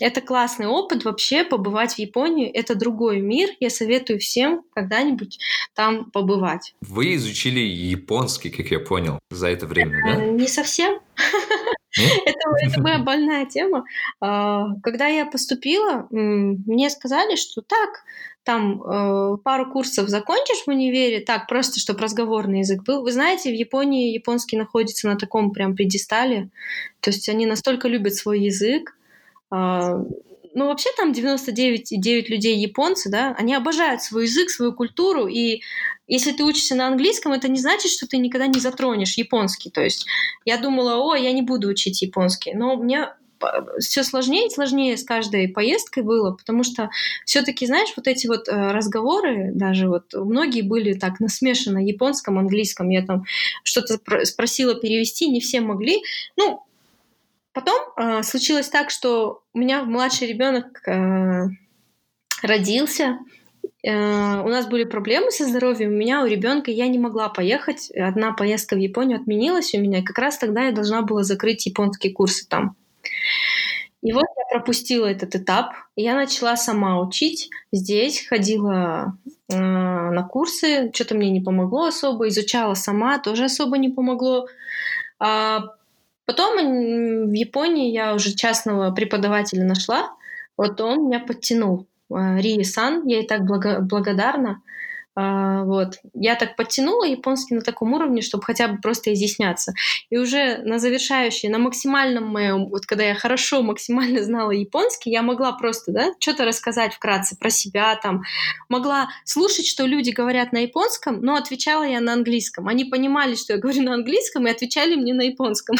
это 0.00 0.20
классный 0.20 0.66
опыт 0.66 1.04
вообще 1.04 1.44
побывать 1.44 1.94
в 1.94 1.98
Японии. 1.98 2.48
Это 2.48 2.74
другой 2.74 3.20
мир. 3.20 3.50
Я 3.60 3.70
советую 3.70 4.18
всем 4.18 4.62
когда-нибудь 4.74 5.38
там 5.74 6.10
побывать. 6.10 6.74
Вы 6.80 7.14
изучили 7.14 7.60
японский, 7.60 8.50
как 8.50 8.66
я 8.66 8.80
понял, 8.80 9.20
за 9.30 9.48
это 9.48 9.66
время, 9.66 10.00
да? 10.04 10.24
Э, 10.24 10.30
не 10.30 10.48
совсем. 10.48 10.98
Это, 11.96 12.40
это 12.60 12.82
моя 12.82 12.98
больная 12.98 13.46
тема. 13.46 13.84
А, 14.20 14.74
когда 14.82 15.06
я 15.06 15.26
поступила, 15.26 16.08
мне 16.10 16.90
сказали, 16.90 17.36
что 17.36 17.62
так, 17.62 18.02
там 18.44 18.82
э, 18.82 19.36
пару 19.42 19.70
курсов 19.72 20.08
закончишь 20.08 20.64
в 20.66 20.68
универе, 20.68 21.20
так, 21.20 21.48
просто, 21.48 21.80
чтобы 21.80 22.00
разговорный 22.00 22.60
язык 22.60 22.82
был. 22.82 23.02
Вы 23.02 23.10
знаете, 23.10 23.50
в 23.50 23.54
Японии 23.54 24.12
японский 24.12 24.56
находится 24.56 25.08
на 25.08 25.16
таком 25.16 25.50
прям 25.50 25.74
предистале, 25.74 26.50
то 27.00 27.10
есть 27.10 27.28
они 27.28 27.46
настолько 27.46 27.88
любят 27.88 28.14
свой 28.14 28.40
язык. 28.40 28.96
Э, 29.50 30.04
ну, 30.56 30.66
вообще 30.66 30.90
там 30.96 31.12
99,9 31.12 32.28
людей 32.28 32.56
японцы, 32.58 33.10
да, 33.10 33.34
они 33.36 33.54
обожают 33.54 34.02
свой 34.02 34.24
язык, 34.24 34.50
свою 34.50 34.72
культуру, 34.72 35.26
и 35.26 35.62
если 36.06 36.32
ты 36.32 36.44
учишься 36.44 36.74
на 36.74 36.86
английском, 36.86 37.32
это 37.32 37.48
не 37.48 37.58
значит, 37.58 37.90
что 37.90 38.06
ты 38.06 38.18
никогда 38.18 38.46
не 38.46 38.60
затронешь 38.60 39.16
японский. 39.16 39.70
То 39.70 39.82
есть 39.82 40.06
я 40.44 40.58
думала, 40.58 40.96
о, 40.96 41.14
я 41.14 41.32
не 41.32 41.42
буду 41.42 41.68
учить 41.68 42.02
японский, 42.02 42.52
но 42.52 42.76
мне 42.76 43.08
все 43.78 44.02
сложнее 44.02 44.46
и 44.46 44.50
сложнее 44.50 44.96
с 44.96 45.04
каждой 45.04 45.48
поездкой 45.48 46.02
было, 46.02 46.32
потому 46.32 46.64
что 46.64 46.90
все-таки, 47.24 47.66
знаешь, 47.66 47.92
вот 47.96 48.06
эти 48.06 48.26
вот 48.26 48.48
э, 48.48 48.72
разговоры, 48.72 49.50
даже 49.54 49.88
вот 49.88 50.12
многие 50.14 50.62
были 50.62 50.94
так 50.94 51.20
насмешаны 51.20 51.78
японском, 51.78 52.38
английском, 52.38 52.88
я 52.90 53.04
там 53.04 53.24
что-то 53.62 53.98
спросила 54.24 54.74
перевести, 54.74 55.28
не 55.28 55.40
все 55.40 55.60
могли. 55.60 56.02
Ну, 56.36 56.62
потом 57.52 57.80
э, 57.96 58.22
случилось 58.22 58.68
так, 58.68 58.90
что 58.90 59.42
у 59.52 59.58
меня 59.58 59.84
младший 59.84 60.28
ребенок 60.28 60.86
э, 60.86 61.46
родился, 62.42 63.18
э, 63.82 64.42
у 64.42 64.48
нас 64.48 64.66
были 64.66 64.84
проблемы 64.84 65.30
со 65.30 65.44
здоровьем, 65.46 65.90
у 65.90 65.96
меня, 65.96 66.22
у 66.22 66.26
ребенка, 66.26 66.70
я 66.70 66.88
не 66.88 66.98
могла 66.98 67.28
поехать. 67.28 67.90
Одна 67.90 68.32
поездка 68.32 68.74
в 68.74 68.78
Японию 68.78 69.20
отменилась 69.20 69.74
у 69.74 69.80
меня, 69.80 70.00
и 70.00 70.04
как 70.04 70.18
раз 70.18 70.38
тогда 70.38 70.66
я 70.66 70.72
должна 70.72 71.02
была 71.02 71.22
закрыть 71.22 71.66
японские 71.66 72.12
курсы 72.12 72.46
там. 72.46 72.76
И 74.02 74.12
вот 74.12 74.26
я 74.36 74.58
пропустила 74.58 75.06
этот 75.06 75.34
этап, 75.34 75.72
и 75.96 76.02
я 76.02 76.14
начала 76.14 76.56
сама 76.56 77.00
учить. 77.00 77.48
Здесь 77.72 78.26
ходила 78.26 79.16
э, 79.48 79.56
на 79.56 80.22
курсы, 80.24 80.90
что-то 80.92 81.14
мне 81.14 81.30
не 81.30 81.40
помогло 81.40 81.86
особо, 81.86 82.28
изучала 82.28 82.74
сама, 82.74 83.18
тоже 83.18 83.44
особо 83.44 83.78
не 83.78 83.88
помогло. 83.88 84.46
А 85.18 85.62
потом 86.26 87.30
в 87.30 87.32
Японии 87.32 87.92
я 87.92 88.14
уже 88.14 88.34
частного 88.34 88.90
преподавателя 88.90 89.64
нашла, 89.64 90.12
вот 90.58 90.80
он 90.82 91.06
меня 91.06 91.20
подтянул. 91.20 91.86
Э, 92.10 92.38
Рии-сан, 92.38 93.06
я 93.06 93.20
ей 93.20 93.26
так 93.26 93.44
благо- 93.46 93.80
благодарна. 93.80 94.60
А, 95.16 95.62
вот. 95.62 96.00
Я 96.12 96.34
так 96.34 96.56
подтянула 96.56 97.04
японский 97.04 97.54
на 97.54 97.60
таком 97.60 97.92
уровне, 97.92 98.20
чтобы 98.20 98.42
хотя 98.42 98.66
бы 98.66 98.78
просто 98.80 99.12
изъясняться. 99.12 99.72
И 100.10 100.18
уже 100.18 100.58
на 100.58 100.78
завершающей, 100.78 101.48
на 101.48 101.58
максимальном 101.58 102.26
моем, 102.26 102.66
вот 102.66 102.84
когда 102.84 103.04
я 103.04 103.14
хорошо, 103.14 103.62
максимально 103.62 104.24
знала 104.24 104.50
японский, 104.50 105.10
я 105.10 105.22
могла 105.22 105.52
просто, 105.52 105.92
да, 105.92 106.12
что-то 106.18 106.44
рассказать 106.44 106.94
вкратце 106.94 107.36
про 107.36 107.50
себя, 107.50 107.94
там, 107.96 108.22
могла 108.68 109.08
слушать, 109.24 109.66
что 109.66 109.86
люди 109.86 110.10
говорят 110.10 110.52
на 110.52 110.58
японском, 110.58 111.20
но 111.20 111.36
отвечала 111.36 111.84
я 111.84 112.00
на 112.00 112.14
английском. 112.14 112.66
Они 112.66 112.84
понимали, 112.84 113.36
что 113.36 113.52
я 113.52 113.60
говорю 113.60 113.82
на 113.82 113.94
английском, 113.94 114.46
и 114.46 114.50
отвечали 114.50 114.96
мне 114.96 115.14
на 115.14 115.22
японском. 115.22 115.76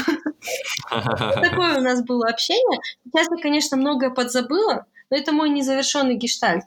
Такое 0.89 1.78
у 1.78 1.80
нас 1.80 2.05
было 2.05 2.28
общение. 2.28 2.80
Сейчас 3.05 3.26
я, 3.30 3.37
конечно, 3.43 3.76
многое 3.76 4.11
подзабыла, 4.11 4.87
но 5.11 5.16
это 5.16 5.32
мой 5.32 5.51
незавершенный 5.51 6.14
гештальт. 6.14 6.64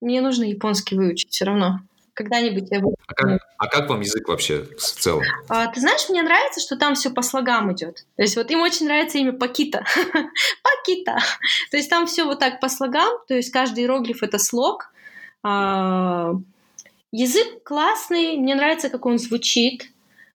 Мне 0.00 0.22
нужно 0.22 0.44
японский 0.44 0.96
выучить 0.96 1.30
все 1.30 1.44
равно 1.44 1.80
когда-нибудь 2.20 2.68
я 2.70 2.80
буду. 2.80 2.96
А 3.06 3.14
как, 3.14 3.40
а 3.56 3.66
как 3.66 3.88
вам 3.88 4.00
язык 4.00 4.28
вообще 4.28 4.62
в 4.62 4.80
целом? 4.80 5.22
А, 5.48 5.66
ты 5.68 5.80
знаешь, 5.80 6.06
мне 6.10 6.22
нравится, 6.22 6.60
что 6.60 6.76
там 6.76 6.94
все 6.94 7.10
по 7.10 7.22
слогам 7.22 7.72
идет. 7.72 8.04
То 8.16 8.22
есть 8.22 8.36
вот 8.36 8.50
им 8.50 8.60
очень 8.60 8.86
нравится 8.86 9.16
имя 9.18 9.32
Пакита. 9.32 9.84
Пакита. 10.62 11.18
То 11.70 11.76
есть 11.78 11.88
там 11.88 12.06
все 12.06 12.24
вот 12.24 12.38
так 12.38 12.60
по 12.60 12.68
слогам, 12.68 13.08
то 13.26 13.34
есть 13.34 13.50
каждый 13.50 13.84
иероглиф 13.84 14.22
это 14.22 14.38
слог. 14.38 14.92
А, 15.42 16.34
язык 17.10 17.62
классный, 17.64 18.36
мне 18.36 18.54
нравится, 18.54 18.90
как 18.90 19.06
он 19.06 19.18
звучит. 19.18 19.90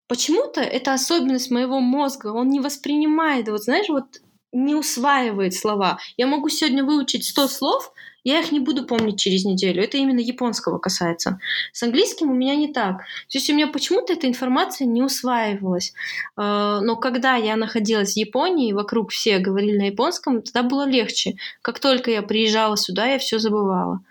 Почему-то 0.07 0.61
это 0.61 0.93
особенность 0.93 1.51
моего 1.51 1.79
мозга, 1.79 2.27
он 2.27 2.49
не 2.49 2.59
воспринимает, 2.59 3.47
вот 3.47 3.63
знаешь, 3.63 3.89
вот 3.89 4.21
не 4.51 4.73
усваивает 4.73 5.53
слова. 5.53 5.99
Я 6.17 6.25
могу 6.25 6.49
сегодня 6.49 6.83
выучить 6.83 7.25
100 7.25 7.47
слов, 7.47 7.91
я 8.26 8.39
их 8.41 8.51
не 8.51 8.59
буду 8.59 8.86
помнить 8.86 9.19
через 9.19 9.45
неделю. 9.45 9.84
Это 9.84 9.97
именно 9.97 10.19
японского 10.19 10.80
касается. 10.80 11.39
С 11.71 11.84
английским 11.84 12.32
у 12.32 12.34
меня 12.34 12.55
не 12.55 12.73
так. 12.73 12.97
То 12.97 13.38
есть 13.38 13.49
у 13.49 13.53
меня 13.53 13.67
почему-то 13.67 14.13
эта 14.13 14.28
информация 14.28 14.88
не 14.88 15.03
усваивалась. 15.03 15.93
А, 16.36 16.82
но 16.82 16.95
когда 16.95 17.36
я 17.36 17.55
находилась 17.55 18.13
в 18.13 18.17
Японии, 18.17 18.73
вокруг 18.73 19.11
все 19.11 19.38
говорили 19.38 19.78
на 19.78 19.86
японском, 19.86 20.41
тогда 20.41 20.63
было 20.63 20.88
легче. 20.88 21.36
Как 21.61 21.80
только 21.80 22.09
я 22.09 22.23
приезжала 22.23 22.76
сюда, 22.76 23.05
я 23.05 23.19
все 23.19 23.38
забывала. 23.38 24.01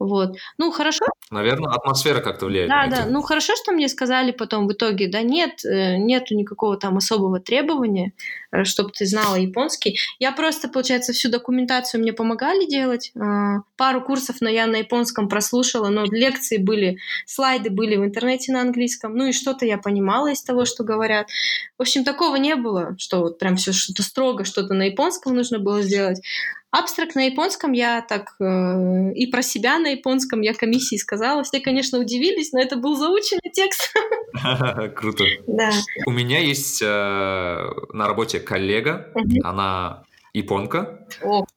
Вот. 0.00 0.36
Ну, 0.56 0.70
хорошо. 0.72 1.04
Наверное, 1.30 1.72
атмосфера 1.72 2.20
как-то 2.20 2.46
влияет. 2.46 2.70
Да, 2.70 2.86
да. 2.88 3.06
Ну, 3.06 3.20
хорошо, 3.20 3.54
что 3.54 3.72
мне 3.72 3.86
сказали 3.86 4.32
потом 4.32 4.66
в 4.66 4.72
итоге, 4.72 5.08
да 5.08 5.20
нет, 5.20 5.62
э, 5.64 5.96
нету 5.98 6.34
никакого 6.34 6.78
там 6.78 6.96
особого 6.96 7.38
требования, 7.38 8.14
э, 8.50 8.64
чтобы 8.64 8.90
ты 8.92 9.04
знала 9.04 9.36
японский. 9.36 9.98
Я 10.18 10.32
просто, 10.32 10.68
получается, 10.68 11.12
всю 11.12 11.30
документацию 11.30 12.00
мне 12.00 12.14
помогали 12.14 12.64
делать. 12.64 13.12
А, 13.14 13.60
пару 13.76 14.00
курсов 14.00 14.36
но 14.40 14.48
я 14.48 14.66
на 14.66 14.76
японском 14.76 15.28
прослушала, 15.28 15.88
но 15.88 16.04
лекции 16.04 16.56
были, 16.56 16.96
слайды 17.26 17.68
были 17.68 17.96
в 17.96 18.04
интернете 18.04 18.52
на 18.52 18.62
английском. 18.62 19.14
Ну 19.14 19.26
и 19.26 19.32
что-то 19.32 19.66
я 19.66 19.76
понимала 19.76 20.32
из 20.32 20.42
того, 20.42 20.64
что 20.64 20.82
говорят. 20.82 21.28
В 21.76 21.82
общем, 21.82 22.04
такого 22.04 22.36
не 22.36 22.56
было, 22.56 22.96
что 22.98 23.20
вот 23.20 23.38
прям 23.38 23.56
все 23.56 23.72
что-то 23.72 24.02
строго, 24.02 24.44
что-то 24.44 24.72
на 24.72 24.84
японском 24.84 25.34
нужно 25.34 25.58
было 25.58 25.82
сделать. 25.82 26.22
Абстракт 26.70 27.16
на 27.16 27.26
японском 27.26 27.72
я 27.72 28.00
так 28.00 28.36
э, 28.38 29.12
и 29.14 29.26
про 29.26 29.42
себя 29.42 29.78
на 29.80 29.88
японском 29.88 30.40
я 30.40 30.54
комиссии 30.54 30.96
сказала. 30.96 31.42
Все, 31.42 31.58
конечно, 31.58 31.98
удивились, 31.98 32.52
но 32.52 32.60
это 32.60 32.76
был 32.76 32.96
заученный 32.96 33.50
текст. 33.52 33.92
Круто. 34.94 35.24
Да. 35.48 35.70
У 36.06 36.12
меня 36.12 36.38
есть 36.38 36.80
э, 36.80 36.86
на 36.86 38.06
работе 38.06 38.38
коллега, 38.38 39.12
она 39.42 40.04
японка. 40.32 41.08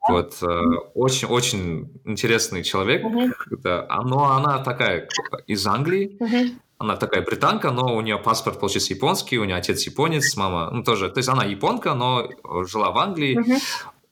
Вот 0.10 0.42
очень-очень 0.96 1.84
э, 1.84 2.10
интересный 2.10 2.64
человек. 2.64 3.04
Это, 3.52 3.88
но 4.04 4.32
она 4.32 4.64
такая 4.64 5.08
из 5.46 5.66
Англии. 5.68 6.18
Она 6.80 6.98
такая 6.98 7.22
британка, 7.22 7.72
но 7.72 7.96
у 7.96 8.02
нее 8.02 8.18
паспорт, 8.18 8.60
получается, 8.60 8.94
японский, 8.94 9.38
у 9.38 9.46
нее 9.46 9.56
отец 9.56 9.84
японец, 9.84 10.36
мама, 10.36 10.70
ну, 10.70 10.84
тоже, 10.84 11.10
то 11.10 11.20
есть 11.20 11.30
она 11.30 11.46
японка, 11.46 11.94
но 11.94 12.28
жила 12.66 12.92
в 12.92 12.98
Англии, 12.98 13.40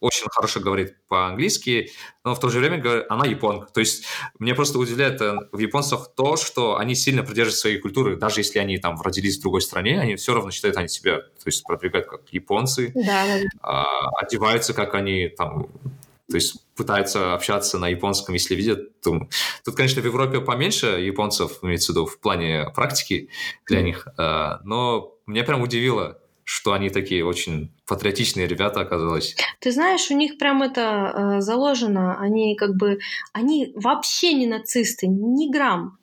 очень 0.01 0.27
хорошо 0.29 0.59
говорит 0.59 0.95
по-английски, 1.07 1.91
но 2.25 2.35
в 2.35 2.39
то 2.39 2.49
же 2.49 2.59
время 2.59 3.05
она 3.07 3.25
японка. 3.25 3.71
То 3.71 3.79
есть 3.79 4.05
мне 4.39 4.55
просто 4.55 4.79
удивляет 4.79 5.21
э, 5.21 5.47
в 5.51 5.59
японцах 5.59 6.11
то, 6.15 6.35
что 6.35 6.77
они 6.77 6.95
сильно 6.95 7.21
придерживаются 7.21 7.61
своей 7.61 7.77
культуры, 7.77 8.17
даже 8.17 8.39
если 8.39 8.59
они 8.59 8.77
там 8.79 8.99
родились 8.99 9.37
в 9.37 9.41
другой 9.41 9.61
стране, 9.61 10.01
они 10.01 10.15
все 10.15 10.33
равно 10.33 10.51
считают 10.51 10.75
они 10.77 10.87
себя, 10.87 11.19
то 11.19 11.45
есть 11.45 11.63
продвигают 11.63 12.07
как 12.07 12.21
японцы, 12.31 12.91
да. 12.95 13.39
А, 13.61 13.85
одеваются 14.19 14.73
как 14.73 14.95
они 14.95 15.29
там 15.29 15.67
то 16.27 16.35
есть 16.35 16.65
пытаются 16.75 17.33
общаться 17.33 17.77
на 17.77 17.89
японском, 17.89 18.33
если 18.33 18.55
видят. 18.55 19.01
То... 19.01 19.27
Тут, 19.65 19.75
конечно, 19.75 20.01
в 20.01 20.05
Европе 20.05 20.39
поменьше 20.39 20.85
японцев, 20.87 21.59
имеется 21.61 21.91
в 21.91 21.95
виду, 21.95 22.05
в 22.05 22.19
плане 22.19 22.71
практики 22.73 23.29
для 23.67 23.81
них. 23.81 24.07
Э, 24.17 24.59
но 24.63 25.13
мне 25.25 25.43
прям 25.43 25.61
удивило, 25.61 26.20
что 26.43 26.73
они 26.73 26.89
такие 26.89 27.25
очень 27.25 27.71
патриотичные 27.87 28.47
ребята 28.47 28.81
оказалось. 28.81 29.35
Ты 29.59 29.71
знаешь, 29.71 30.09
у 30.11 30.15
них 30.15 30.37
прям 30.37 30.61
это 30.63 31.37
э, 31.37 31.41
заложено. 31.41 32.19
Они 32.19 32.55
как 32.55 32.75
бы, 32.75 32.99
они 33.33 33.73
вообще 33.75 34.33
не 34.33 34.47
нацисты, 34.47 35.07
ни 35.07 35.51
грамм. 35.51 35.97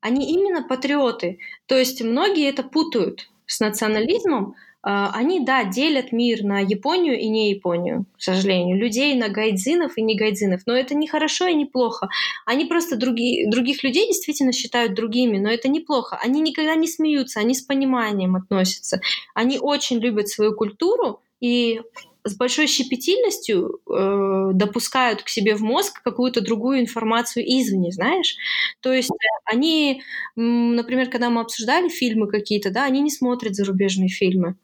Они 0.00 0.32
именно 0.32 0.62
патриоты. 0.62 1.38
То 1.66 1.76
есть 1.76 2.02
многие 2.02 2.48
это 2.48 2.62
путают 2.62 3.28
с 3.46 3.60
национализмом, 3.60 4.54
они, 4.88 5.40
да, 5.40 5.64
делят 5.64 6.12
мир 6.12 6.44
на 6.44 6.60
Японию 6.60 7.18
и 7.18 7.26
не 7.28 7.50
Японию, 7.50 8.06
к 8.16 8.22
сожалению. 8.22 8.78
Людей 8.78 9.16
на 9.16 9.28
гайдзинов 9.28 9.98
и 9.98 10.02
не 10.02 10.16
гайдзинов. 10.16 10.62
Но 10.64 10.76
это 10.76 10.94
не 10.94 11.08
хорошо 11.08 11.48
и 11.48 11.54
не 11.54 11.64
плохо. 11.64 12.08
Они 12.44 12.66
просто 12.66 12.96
другие, 12.96 13.50
других 13.50 13.82
людей 13.82 14.06
действительно 14.06 14.52
считают 14.52 14.94
другими, 14.94 15.38
но 15.38 15.50
это 15.50 15.66
неплохо. 15.66 16.16
Они 16.22 16.40
никогда 16.40 16.76
не 16.76 16.86
смеются, 16.86 17.40
они 17.40 17.54
с 17.54 17.62
пониманием 17.62 18.36
относятся. 18.36 19.00
Они 19.34 19.58
очень 19.58 19.98
любят 19.98 20.28
свою 20.28 20.54
культуру 20.54 21.20
и 21.40 21.80
с 22.22 22.36
большой 22.36 22.68
щепетильностью 22.68 23.80
э, 23.88 24.50
допускают 24.52 25.22
к 25.22 25.28
себе 25.28 25.56
в 25.56 25.62
мозг 25.62 26.00
какую-то 26.02 26.42
другую 26.42 26.78
информацию 26.78 27.44
извне, 27.44 27.90
знаешь? 27.90 28.36
То 28.80 28.92
есть 28.92 29.10
они, 29.44 30.02
например, 30.36 31.10
когда 31.10 31.28
мы 31.28 31.40
обсуждали 31.40 31.88
фильмы 31.88 32.28
какие-то, 32.28 32.70
да, 32.70 32.84
они 32.84 33.00
не 33.00 33.10
смотрят 33.10 33.56
зарубежные 33.56 34.08
фильмы 34.08 34.54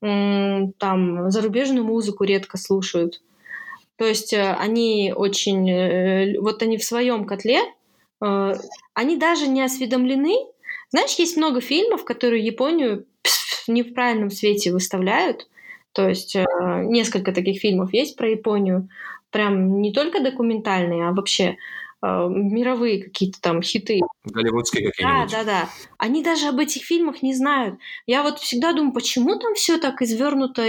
там 0.00 1.30
зарубежную 1.30 1.84
музыку 1.84 2.24
редко 2.24 2.56
слушают. 2.56 3.20
То 3.98 4.04
есть 4.06 4.32
э, 4.32 4.54
они 4.54 5.12
очень, 5.14 5.68
э, 5.68 6.38
вот 6.40 6.62
они 6.62 6.78
в 6.78 6.84
своем 6.84 7.24
котле, 7.26 7.60
э, 8.22 8.54
они 8.94 9.16
даже 9.16 9.48
не 9.48 9.60
осведомлены. 9.60 10.36
Знаешь, 10.90 11.18
есть 11.18 11.36
много 11.36 11.60
фильмов, 11.60 12.04
которые 12.04 12.44
Японию 12.44 13.06
не 13.66 13.82
в 13.82 13.92
правильном 13.94 14.30
свете 14.30 14.72
выставляют. 14.72 15.48
То 15.92 16.08
есть 16.08 16.36
несколько 16.36 17.32
таких 17.32 17.60
фильмов 17.60 17.92
есть 17.92 18.14
про 18.14 18.28
Японию, 18.28 18.88
прям 19.30 19.80
не 19.80 19.92
только 19.92 20.22
документальные, 20.22 21.08
а 21.08 21.12
вообще 21.12 21.56
мировые 22.00 23.02
какие-то 23.02 23.40
там 23.40 23.60
хиты. 23.60 24.00
Голливудские 24.24 24.86
какие-нибудь. 24.86 25.30
Да, 25.30 25.38
да, 25.38 25.44
да. 25.44 25.68
Они 25.98 26.22
даже 26.22 26.46
об 26.46 26.58
этих 26.58 26.82
фильмах 26.82 27.22
не 27.22 27.34
знают. 27.34 27.78
Я 28.06 28.22
вот 28.22 28.38
всегда 28.38 28.72
думаю, 28.72 28.92
почему 28.92 29.36
там 29.38 29.54
все 29.54 29.78
так 29.78 30.00
извернуто, 30.00 30.62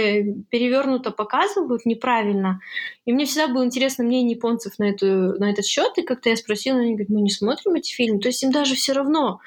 перевернуто 0.50 1.12
показывают 1.12 1.86
неправильно. 1.86 2.60
И 3.04 3.12
мне 3.12 3.26
всегда 3.26 3.48
было 3.48 3.64
интересно 3.64 4.04
мнение 4.04 4.36
японцев 4.36 4.78
на, 4.78 4.90
эту, 4.90 5.06
на 5.38 5.50
этот 5.50 5.64
счет. 5.66 5.92
И 5.98 6.02
как-то 6.02 6.30
я 6.30 6.36
спросила, 6.36 6.80
они 6.80 6.94
говорят, 6.94 7.10
мы 7.10 7.20
не 7.20 7.30
смотрим 7.30 7.74
эти 7.74 7.92
фильмы. 7.92 8.20
То 8.20 8.28
есть 8.28 8.42
им 8.42 8.50
даже 8.50 8.74
все 8.74 8.92
равно. 8.92 9.40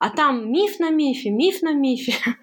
А 0.00 0.10
там 0.10 0.50
миф 0.50 0.78
на 0.80 0.90
мифе, 0.90 1.30
миф 1.30 1.62
на 1.62 1.72
мифе. 1.72 2.14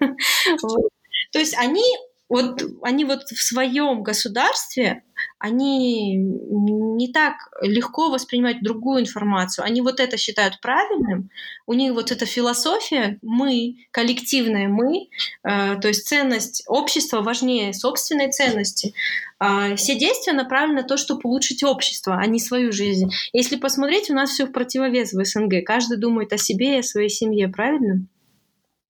То 1.32 1.38
есть 1.38 1.56
они 1.58 1.84
вот 2.28 2.60
они 2.82 3.04
вот 3.04 3.22
в 3.22 3.42
своем 3.42 4.02
государстве, 4.02 5.04
они 5.38 6.16
не 6.16 7.12
так 7.12 7.34
легко 7.62 8.10
воспринимают 8.10 8.62
другую 8.62 9.02
информацию. 9.02 9.64
Они 9.64 9.80
вот 9.80 10.00
это 10.00 10.16
считают 10.16 10.60
правильным. 10.60 11.30
У 11.66 11.72
них 11.72 11.92
вот 11.92 12.10
эта 12.10 12.26
философия 12.26 13.18
«мы», 13.22 13.76
коллективное 13.92 14.68
«мы», 14.68 15.08
э, 15.44 15.76
то 15.80 15.88
есть 15.88 16.06
ценность 16.08 16.64
общества 16.66 17.22
важнее 17.22 17.72
собственной 17.72 18.30
ценности. 18.32 18.92
Э, 19.40 19.76
все 19.76 19.94
действия 19.96 20.32
направлены 20.32 20.82
на 20.82 20.88
то, 20.88 20.96
чтобы 20.96 21.20
улучшить 21.24 21.62
общество, 21.62 22.16
а 22.16 22.26
не 22.26 22.40
свою 22.40 22.72
жизнь. 22.72 23.10
Если 23.32 23.56
посмотреть, 23.56 24.10
у 24.10 24.14
нас 24.14 24.30
все 24.30 24.46
в 24.46 24.52
противовес 24.52 25.12
в 25.12 25.24
СНГ. 25.24 25.64
Каждый 25.64 25.96
думает 25.96 26.32
о 26.32 26.38
себе 26.38 26.76
и 26.76 26.80
о 26.80 26.82
своей 26.82 27.08
семье, 27.08 27.48
правильно? 27.48 28.06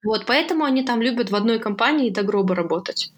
Вот, 0.07 0.25
поэтому 0.25 0.65
они 0.65 0.85
там 0.85 1.03
любят 1.03 1.31
в 1.31 1.35
одной 1.35 1.59
компании 1.59 2.11
до 2.11 2.23
гроба 2.23 2.55
работать. 2.55 3.13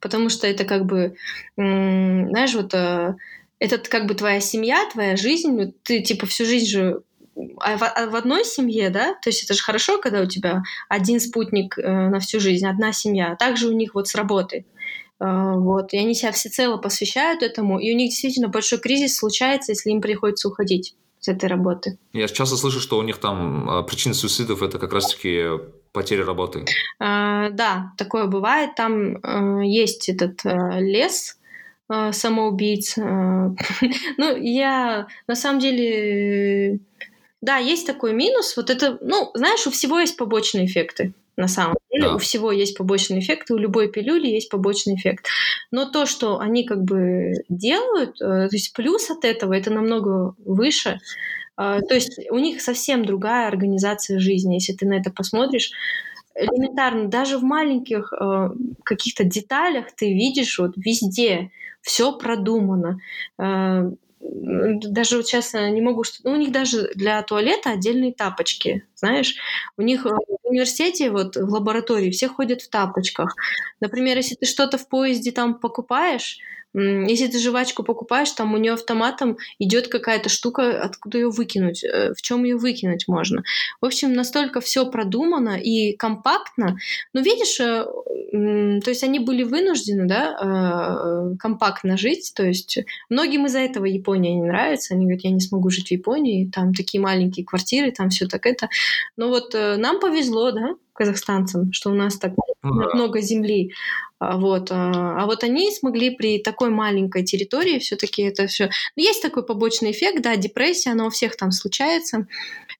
Потому 0.00 0.30
что 0.30 0.46
это 0.46 0.64
как 0.64 0.86
бы, 0.86 1.14
знаешь, 1.56 2.54
вот 2.54 2.72
э, 2.72 3.14
это 3.58 3.78
как 3.78 4.06
бы 4.06 4.14
твоя 4.14 4.40
семья, 4.40 4.88
твоя 4.90 5.16
жизнь. 5.16 5.74
Ты 5.82 6.00
типа 6.00 6.26
всю 6.26 6.46
жизнь 6.46 6.66
же 6.66 7.02
а 7.60 7.76
в, 7.76 7.82
а 7.82 8.06
в 8.10 8.16
одной 8.16 8.44
семье, 8.44 8.90
да, 8.90 9.14
то 9.14 9.30
есть 9.30 9.44
это 9.44 9.54
же 9.54 9.62
хорошо, 9.62 9.98
когда 9.98 10.20
у 10.20 10.26
тебя 10.26 10.62
один 10.88 11.18
спутник 11.18 11.78
э, 11.78 11.82
на 11.82 12.18
всю 12.18 12.40
жизнь, 12.40 12.66
одна 12.66 12.92
семья. 12.92 13.32
А 13.32 13.36
также 13.36 13.68
у 13.68 13.72
них 13.72 13.94
вот 13.94 14.08
с 14.08 14.14
работы. 14.14 14.66
Э, 15.20 15.52
вот, 15.54 15.92
и 15.92 15.98
они 15.98 16.14
себя 16.14 16.32
всецело 16.32 16.76
посвящают 16.76 17.42
этому, 17.42 17.78
и 17.78 17.92
у 17.92 17.96
них 17.96 18.10
действительно 18.10 18.48
большой 18.48 18.78
кризис 18.78 19.16
случается, 19.16 19.72
если 19.72 19.90
им 19.90 20.00
приходится 20.00 20.48
уходить 20.48 20.94
с 21.20 21.28
этой 21.28 21.48
работы. 21.48 21.98
Я 22.12 22.26
часто 22.26 22.56
слышу, 22.56 22.80
что 22.80 22.98
у 22.98 23.02
них 23.02 23.18
там 23.18 23.70
а, 23.70 23.82
причина 23.82 24.12
суицидов 24.12 24.60
это 24.60 24.78
как 24.80 24.92
раз-таки 24.92 25.46
потеря 25.92 26.24
работы. 26.24 26.64
А, 26.98 27.50
да, 27.50 27.92
такое 27.96 28.26
бывает. 28.26 28.74
Там 28.74 29.18
а, 29.22 29.60
есть 29.62 30.08
этот 30.08 30.44
а, 30.44 30.80
лес 30.80 31.38
а, 31.88 32.12
самоубийц. 32.12 32.96
Ну, 34.16 34.36
я 34.36 35.06
на 35.26 35.34
самом 35.34 35.60
деле... 35.60 36.78
Да, 37.40 37.56
есть 37.56 37.86
такой 37.86 38.12
минус. 38.12 38.56
Вот 38.56 38.70
это, 38.70 38.98
ну, 39.00 39.30
знаешь, 39.34 39.66
у 39.66 39.70
всего 39.70 39.98
есть 39.98 40.16
побочные 40.16 40.66
эффекты 40.66 41.12
на 41.36 41.48
самом 41.48 41.76
деле. 41.90 42.08
Да. 42.08 42.14
У 42.14 42.18
всего 42.18 42.52
есть 42.52 42.76
побочный 42.76 43.20
эффект, 43.20 43.50
у 43.50 43.56
любой 43.56 43.90
пилюли 43.90 44.26
есть 44.26 44.50
побочный 44.50 44.94
эффект. 44.94 45.26
Но 45.70 45.86
то, 45.86 46.06
что 46.06 46.38
они 46.38 46.64
как 46.64 46.82
бы 46.82 47.32
делают, 47.48 48.20
э, 48.20 48.48
то 48.48 48.50
есть 48.52 48.72
плюс 48.74 49.10
от 49.10 49.24
этого, 49.24 49.54
это 49.54 49.70
намного 49.70 50.34
выше. 50.44 51.00
Э, 51.58 51.80
то 51.86 51.94
есть 51.94 52.18
у 52.30 52.38
них 52.38 52.60
совсем 52.60 53.04
другая 53.04 53.48
организация 53.48 54.18
жизни, 54.18 54.54
если 54.54 54.74
ты 54.74 54.86
на 54.86 54.94
это 54.94 55.10
посмотришь. 55.10 55.70
Элементарно, 56.34 57.08
даже 57.08 57.38
в 57.38 57.42
маленьких 57.42 58.12
э, 58.12 58.50
каких-то 58.84 59.24
деталях 59.24 59.86
ты 59.94 60.12
видишь 60.12 60.58
вот 60.58 60.72
везде 60.76 61.50
все 61.82 62.16
продумано 62.16 63.00
даже 64.22 65.16
вот 65.16 65.26
сейчас 65.26 65.52
не 65.54 65.80
могу, 65.80 66.04
ну, 66.22 66.32
у 66.32 66.36
них 66.36 66.52
даже 66.52 66.90
для 66.94 67.22
туалета 67.22 67.70
отдельные 67.70 68.12
тапочки, 68.12 68.86
знаешь, 68.94 69.34
у 69.76 69.82
них 69.82 70.06
э, 70.06 70.10
в 70.10 70.48
университете 70.48 71.10
вот 71.10 71.36
в 71.36 71.48
лаборатории 71.48 72.10
все 72.10 72.28
ходят 72.28 72.62
в 72.62 72.70
тапочках. 72.70 73.34
Например, 73.80 74.16
если 74.16 74.36
ты 74.36 74.46
что-то 74.46 74.78
в 74.78 74.88
поезде 74.88 75.32
там 75.32 75.58
покупаешь, 75.58 76.38
если 76.74 77.26
ты 77.26 77.38
жвачку 77.38 77.82
покупаешь, 77.82 78.30
там 78.30 78.54
у 78.54 78.56
нее 78.56 78.72
автоматом 78.72 79.36
идет 79.58 79.88
какая-то 79.88 80.28
штука, 80.28 80.82
откуда 80.82 81.18
ее 81.18 81.30
выкинуть, 81.30 81.84
э, 81.84 82.14
в 82.14 82.22
чем 82.22 82.44
ее 82.44 82.56
выкинуть 82.56 83.08
можно. 83.08 83.42
В 83.80 83.86
общем, 83.86 84.14
настолько 84.14 84.60
все 84.60 84.90
продумано 84.90 85.58
и 85.60 85.94
компактно. 85.96 86.76
Но 87.12 87.20
видишь, 87.20 87.60
э, 87.60 87.84
то 87.84 88.90
есть 88.90 89.04
они 89.04 89.18
были 89.18 89.42
вынуждены, 89.42 90.06
да, 90.06 90.36
э, 90.40 91.36
компактно 91.38 91.98
жить. 91.98 92.32
То 92.34 92.44
есть 92.44 92.78
многим 93.10 93.46
из-за 93.46 93.60
этого 93.60 93.84
Япония 93.84 94.34
не 94.34 94.42
нравится. 94.42 94.94
Они 94.94 95.04
говорят, 95.04 95.24
я 95.24 95.30
не 95.30 95.40
смогу 95.40 95.68
жить 95.70 95.88
в 95.88 95.92
Японии, 95.92 96.50
там 96.50 96.72
такие 96.72 97.00
маленькие 97.00 97.44
квартиры, 97.44 97.90
там 97.90 98.08
все 98.08 98.26
так 98.26 98.46
это. 98.46 98.68
Но 99.16 99.28
вот 99.28 99.52
нам 99.52 100.00
повезло, 100.00 100.52
да, 100.52 100.76
казахстанцам, 100.92 101.72
что 101.72 101.90
у 101.90 101.94
нас 101.94 102.18
так 102.18 102.32
много 102.62 103.20
земли. 103.20 103.72
А, 104.18 104.36
вот. 104.36 104.70
А, 104.70 105.22
а 105.22 105.26
вот 105.26 105.42
они 105.42 105.70
смогли 105.72 106.10
при 106.10 106.38
такой 106.38 106.70
маленькой 106.70 107.24
территории 107.24 107.78
все-таки 107.78 108.22
это 108.22 108.46
все. 108.46 108.70
Ну, 108.96 109.02
есть 109.02 109.22
такой 109.22 109.44
побочный 109.44 109.90
эффект, 109.90 110.22
да, 110.22 110.36
депрессия, 110.36 110.90
она 110.90 111.06
у 111.06 111.10
всех 111.10 111.36
там 111.36 111.50
случается. 111.50 112.26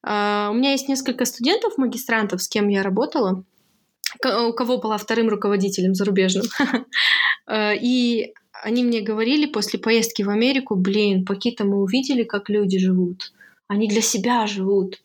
А, 0.02 0.51
у 0.51 0.55
меня 0.55 0.72
есть 0.72 0.89
несколько 0.89 1.24
студентов, 1.24 1.78
магистрантов, 1.78 2.43
с 2.43 2.48
кем 2.48 2.68
я 2.68 2.82
работала, 2.82 3.44
у 4.24 4.52
кого 4.52 4.78
была 4.78 4.98
вторым 4.98 5.28
руководителем 5.28 5.94
зарубежным. 5.94 6.44
И 7.51 8.32
они 8.62 8.84
мне 8.84 9.01
говорили 9.01 9.47
после 9.47 9.78
поездки 9.78 10.22
в 10.22 10.28
Америку, 10.28 10.76
блин, 10.76 11.24
Пакита, 11.24 11.64
мы 11.64 11.82
увидели, 11.82 12.22
как 12.22 12.48
люди 12.48 12.78
живут. 12.78 13.32
Они 13.66 13.89
для 13.89 14.02
себя 14.02 14.47
живут. 14.47 15.01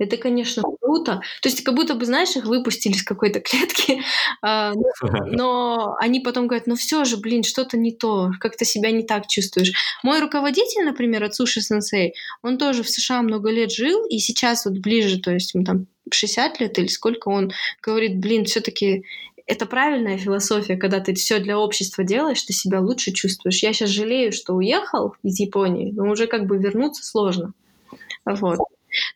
Это, 0.00 0.16
конечно, 0.16 0.62
круто. 0.80 1.20
То 1.42 1.48
есть 1.50 1.62
как 1.62 1.74
будто 1.74 1.94
бы, 1.94 2.06
знаешь, 2.06 2.34
их 2.34 2.46
выпустили 2.46 2.94
из 2.94 3.02
какой-то 3.02 3.40
клетки, 3.40 4.02
а, 4.40 4.72
но 5.26 5.94
они 6.00 6.20
потом 6.20 6.46
говорят, 6.46 6.66
ну 6.66 6.74
все 6.74 7.04
же, 7.04 7.18
блин, 7.18 7.42
что-то 7.44 7.76
не 7.76 7.92
то, 7.92 8.30
как-то 8.40 8.64
себя 8.64 8.90
не 8.90 9.02
так 9.02 9.26
чувствуешь. 9.26 9.72
Мой 10.02 10.20
руководитель, 10.20 10.84
например, 10.86 11.22
Ацуши 11.24 11.60
Сенсей, 11.60 12.14
он 12.42 12.56
тоже 12.56 12.82
в 12.82 12.88
США 12.88 13.20
много 13.20 13.50
лет 13.50 13.70
жил, 13.70 14.06
и 14.06 14.18
сейчас 14.18 14.64
вот 14.64 14.78
ближе, 14.78 15.20
то 15.20 15.32
есть 15.32 15.52
ему 15.54 15.64
там 15.64 15.86
60 16.10 16.60
лет 16.60 16.78
или 16.78 16.86
сколько 16.86 17.28
он 17.28 17.52
говорит, 17.82 18.18
блин, 18.18 18.46
все-таки 18.46 19.04
это 19.46 19.66
правильная 19.66 20.16
философия, 20.16 20.78
когда 20.78 21.00
ты 21.00 21.12
все 21.12 21.40
для 21.40 21.58
общества 21.58 22.04
делаешь, 22.04 22.42
ты 22.42 22.54
себя 22.54 22.80
лучше 22.80 23.12
чувствуешь. 23.12 23.62
Я 23.62 23.74
сейчас 23.74 23.90
жалею, 23.90 24.32
что 24.32 24.54
уехал 24.54 25.14
из 25.22 25.38
Японии, 25.40 25.92
но 25.92 26.10
уже 26.10 26.26
как 26.26 26.46
бы 26.46 26.56
вернуться 26.56 27.04
сложно. 27.04 27.52
Вот. 28.24 28.60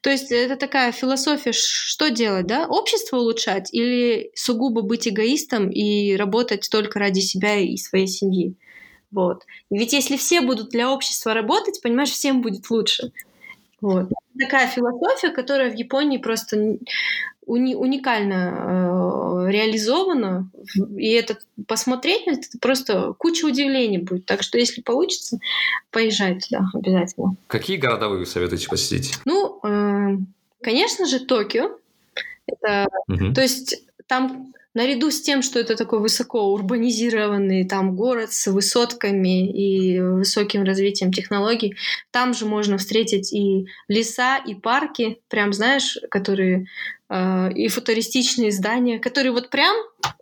То 0.00 0.10
есть 0.10 0.30
это 0.30 0.56
такая 0.56 0.92
философия, 0.92 1.52
что 1.52 2.10
делать, 2.10 2.46
да? 2.46 2.66
Общество 2.66 3.16
улучшать 3.16 3.72
или 3.72 4.30
сугубо 4.34 4.82
быть 4.82 5.08
эгоистом 5.08 5.70
и 5.70 6.16
работать 6.16 6.68
только 6.70 6.98
ради 6.98 7.20
себя 7.20 7.56
и 7.56 7.76
своей 7.76 8.06
семьи? 8.06 8.54
Вот. 9.10 9.44
Ведь 9.70 9.92
если 9.92 10.16
все 10.16 10.40
будут 10.40 10.70
для 10.70 10.90
общества 10.90 11.34
работать, 11.34 11.80
понимаешь, 11.82 12.10
всем 12.10 12.42
будет 12.42 12.68
лучше. 12.70 13.12
Вот. 13.80 14.08
Такая 14.38 14.66
философия, 14.66 15.30
которая 15.30 15.70
в 15.70 15.76
Японии 15.76 16.18
просто 16.18 16.78
уни- 17.46 17.74
уникально 17.74 19.46
э, 19.46 19.50
реализована, 19.50 20.50
и 20.96 21.10
это 21.10 21.38
посмотреть 21.66 22.26
это 22.26 22.58
просто 22.60 23.14
куча 23.18 23.44
удивлений 23.44 23.98
будет. 23.98 24.26
Так 24.26 24.42
что, 24.42 24.58
если 24.58 24.80
получится, 24.80 25.38
поезжай 25.90 26.38
туда 26.40 26.66
обязательно. 26.72 27.36
Какие 27.46 27.76
города 27.76 28.08
вы 28.08 28.26
советуете 28.26 28.68
посетить? 28.68 29.14
Ну, 29.24 29.60
э, 29.62 30.16
конечно 30.62 31.06
же, 31.06 31.20
Токио. 31.20 31.78
Это, 32.46 32.88
угу. 33.08 33.32
То 33.32 33.42
есть 33.42 33.84
там 34.06 34.52
наряду 34.74 35.10
с 35.10 35.20
тем, 35.20 35.42
что 35.42 35.58
это 35.58 35.76
такой 35.76 36.00
высоко 36.00 36.52
урбанизированный 36.52 37.66
там 37.66 37.96
город 37.96 38.32
с 38.32 38.48
высотками 38.48 39.48
и 39.48 40.00
высоким 40.00 40.64
развитием 40.64 41.12
технологий, 41.12 41.76
там 42.10 42.34
же 42.34 42.44
можно 42.44 42.76
встретить 42.76 43.32
и 43.32 43.66
леса, 43.88 44.36
и 44.36 44.54
парки, 44.54 45.20
прям 45.28 45.52
знаешь, 45.52 45.96
которые 46.10 46.66
и 47.10 47.68
футуристичные 47.68 48.50
здания, 48.50 48.98
которые 48.98 49.32
вот 49.32 49.50
прям 49.50 49.76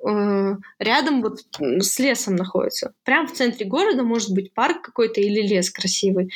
э, 0.05 0.57
рядом 0.79 1.23
вот 1.23 1.41
с 1.59 1.99
лесом 1.99 2.35
находятся. 2.35 2.93
Прям 3.05 3.27
в 3.29 3.33
центре 3.33 3.67
города 3.67 4.03
может 4.03 4.35
быть 4.35 4.53
парк 4.53 4.83
какой-то 4.83 5.21
или 5.21 5.41
лес 5.41 5.71
красивый. 5.71 6.33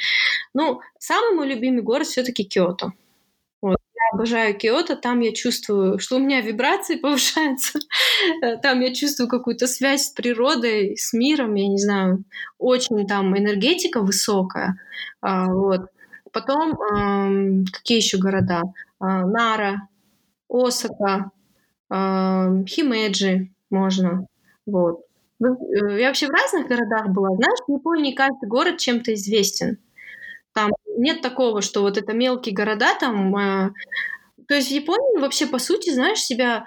Ну, 0.55 0.81
самый 0.99 1.35
мой 1.35 1.49
любимый 1.49 1.83
город 1.83 2.07
все-таки 2.07 2.45
Киото. 2.45 2.93
Вот. 3.61 3.79
Я 3.95 4.17
обожаю 4.17 4.57
Киото, 4.57 4.95
там 4.95 5.21
я 5.21 5.33
чувствую, 5.33 5.99
что 5.99 6.17
у 6.17 6.21
меня 6.21 6.41
вибрации 6.41 6.95
повышаются, 7.01 7.81
там 8.63 8.81
я 8.81 8.95
чувствую 8.95 9.29
какую-то 9.29 9.67
связь 9.67 10.07
с 10.07 10.11
природой, 10.11 10.97
с 10.97 11.13
миром, 11.13 11.55
я 11.57 11.67
не 11.67 11.79
знаю, 11.79 12.25
очень 12.59 13.05
там 13.07 13.37
энергетика 13.37 14.01
высокая. 14.01 14.79
А, 15.21 15.47
вот. 15.47 15.89
Потом 16.33 16.77
какие 17.73 17.99
еще 17.99 18.19
города? 18.19 18.63
А, 19.01 19.27
Нара, 19.27 19.89
Осака, 20.49 21.31
Химеджи 21.91 23.51
можно. 23.71 24.27
Вот. 24.67 25.07
Э, 25.41 25.45
я 26.01 26.09
вообще 26.09 26.27
в 26.27 26.31
разных 26.31 26.69
городах 26.69 27.09
была. 27.09 27.31
Знаешь, 27.37 27.59
в 27.67 27.73
Японии 27.73 28.13
каждый 28.13 28.49
город 28.49 28.79
чем-то 28.79 29.15
известен. 29.15 29.79
Там 30.53 30.73
нет 30.97 31.21
такого, 31.21 31.61
что 31.63 31.83
вот 31.83 31.99
это 31.99 32.13
мелкие 32.13 32.55
города 32.55 32.95
там. 32.99 33.37
Э, 33.37 33.71
то 34.49 34.55
есть 34.55 34.69
в 34.69 34.75
Японии 34.75 35.21
вообще, 35.21 35.47
по 35.47 35.59
сути, 35.59 35.91
знаешь, 35.91 36.21
себя 36.21 36.67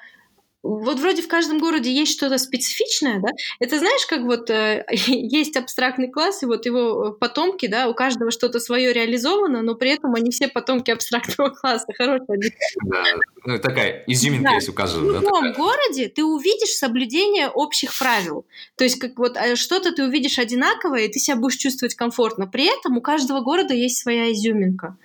вот 0.61 0.99
вроде 0.99 1.21
в 1.21 1.27
каждом 1.27 1.59
городе 1.59 1.91
есть 1.91 2.11
что-то 2.11 2.37
специфичное, 2.37 3.19
да? 3.19 3.29
Это 3.59 3.79
знаешь, 3.79 4.05
как 4.07 4.21
вот 4.21 4.49
э, 4.49 4.85
есть 4.89 5.55
абстрактный 5.55 6.09
класс, 6.09 6.43
и 6.43 6.45
вот 6.45 6.65
его 6.65 7.13
потомки, 7.13 7.67
да, 7.67 7.87
у 7.87 7.93
каждого 7.93 8.29
что-то 8.29 8.59
свое 8.59 8.91
реализовано, 8.91 9.61
но 9.61 9.75
при 9.75 9.91
этом 9.91 10.15
они 10.15 10.31
все 10.31 10.49
потомки 10.49 10.91
абстрактного 10.91 11.49
класса. 11.61 11.87
Хорошая 11.97 12.39
Да, 12.85 13.03
ну 13.45 13.59
такая 13.59 14.03
изюминка 14.07 14.49
да. 14.49 14.55
есть 14.55 14.69
у 14.69 14.73
каждого. 14.73 15.03
В 15.03 15.21
любом 15.21 15.43
да, 15.43 15.53
городе 15.53 16.09
ты 16.09 16.25
увидишь 16.25 16.71
соблюдение 16.71 17.47
общих 17.47 17.97
правил. 17.97 18.45
То 18.75 18.83
есть 18.83 18.99
как 18.99 19.17
вот 19.17 19.37
э, 19.37 19.55
что-то 19.55 19.93
ты 19.93 20.03
увидишь 20.03 20.39
одинаковое, 20.39 21.05
и 21.05 21.11
ты 21.11 21.19
себя 21.19 21.37
будешь 21.37 21.55
чувствовать 21.55 21.95
комфортно. 21.95 22.47
При 22.47 22.65
этом 22.65 22.97
у 22.97 23.01
каждого 23.01 23.39
города 23.39 23.73
есть 23.73 24.01
своя 24.01 24.31
изюминка. 24.33 24.97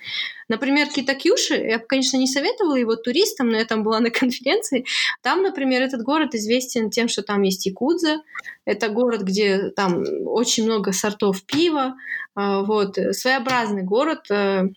Например, 0.48 0.88
Китакюши, 0.88 1.54
я 1.54 1.78
конечно, 1.78 2.16
не 2.16 2.26
советовала 2.26 2.76
его 2.76 2.96
туристам, 2.96 3.50
но 3.50 3.58
я 3.58 3.64
там 3.64 3.82
была 3.82 4.00
на 4.00 4.10
конференции. 4.10 4.84
Там, 5.22 5.42
например, 5.42 5.82
этот 5.82 6.02
город 6.02 6.34
известен 6.34 6.90
тем, 6.90 7.08
что 7.08 7.22
там 7.22 7.42
есть 7.42 7.66
якудза. 7.66 8.22
Это 8.64 8.88
город, 8.88 9.22
где 9.22 9.70
там 9.70 10.02
очень 10.26 10.64
много 10.64 10.92
сортов 10.92 11.44
пива. 11.44 11.94
А, 12.34 12.62
вот. 12.62 12.98
Своеобразный 13.12 13.82
город. 13.82 14.30
Э, 14.30 14.68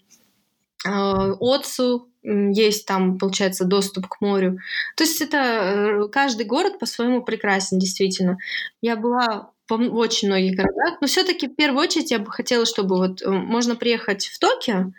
а, 0.86 1.34
Отсу, 1.40 2.10
есть 2.24 2.86
там, 2.86 3.18
получается, 3.18 3.66
доступ 3.66 4.08
к 4.08 4.22
морю. 4.22 4.60
То 4.96 5.04
есть 5.04 5.22
это 5.22 5.38
э, 5.38 6.08
каждый 6.10 6.46
город 6.46 6.80
по-своему 6.80 7.24
прекрасен, 7.24 7.80
действительно. 7.80 8.38
Я 8.82 8.96
была 8.96 9.52
в 9.70 9.96
очень 9.98 10.30
многих 10.30 10.56
городах, 10.56 11.00
но 11.02 11.08
все-таки 11.08 11.48
в 11.48 11.56
первую 11.56 11.84
очередь 11.84 12.12
я 12.12 12.20
бы 12.20 12.32
хотела, 12.32 12.66
чтобы 12.66 12.98
вот 12.98 13.22
э, 13.22 13.30
можно 13.30 13.76
приехать 13.76 14.28
в 14.28 14.40
Токио, 14.40 14.92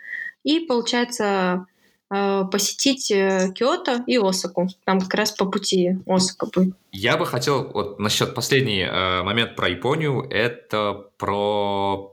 и, 0.49 0.65
получается, 0.65 1.67
э, 2.09 2.43
посетить 2.51 3.11
э, 3.11 3.51
Киото 3.53 4.03
и 4.07 4.17
Осаку. 4.17 4.67
Там 4.83 4.99
как 4.99 5.13
раз 5.13 5.31
по 5.31 5.45
пути 5.45 5.97
Осака 6.07 6.47
будет. 6.47 6.73
Я 6.91 7.17
бы 7.17 7.25
хотел, 7.27 7.69
вот 7.71 7.99
насчет 7.99 8.33
последний 8.33 8.81
э, 8.81 9.21
момент 9.21 9.55
про 9.55 9.69
Японию, 9.69 10.25
это 10.29 11.05
про 11.17 12.11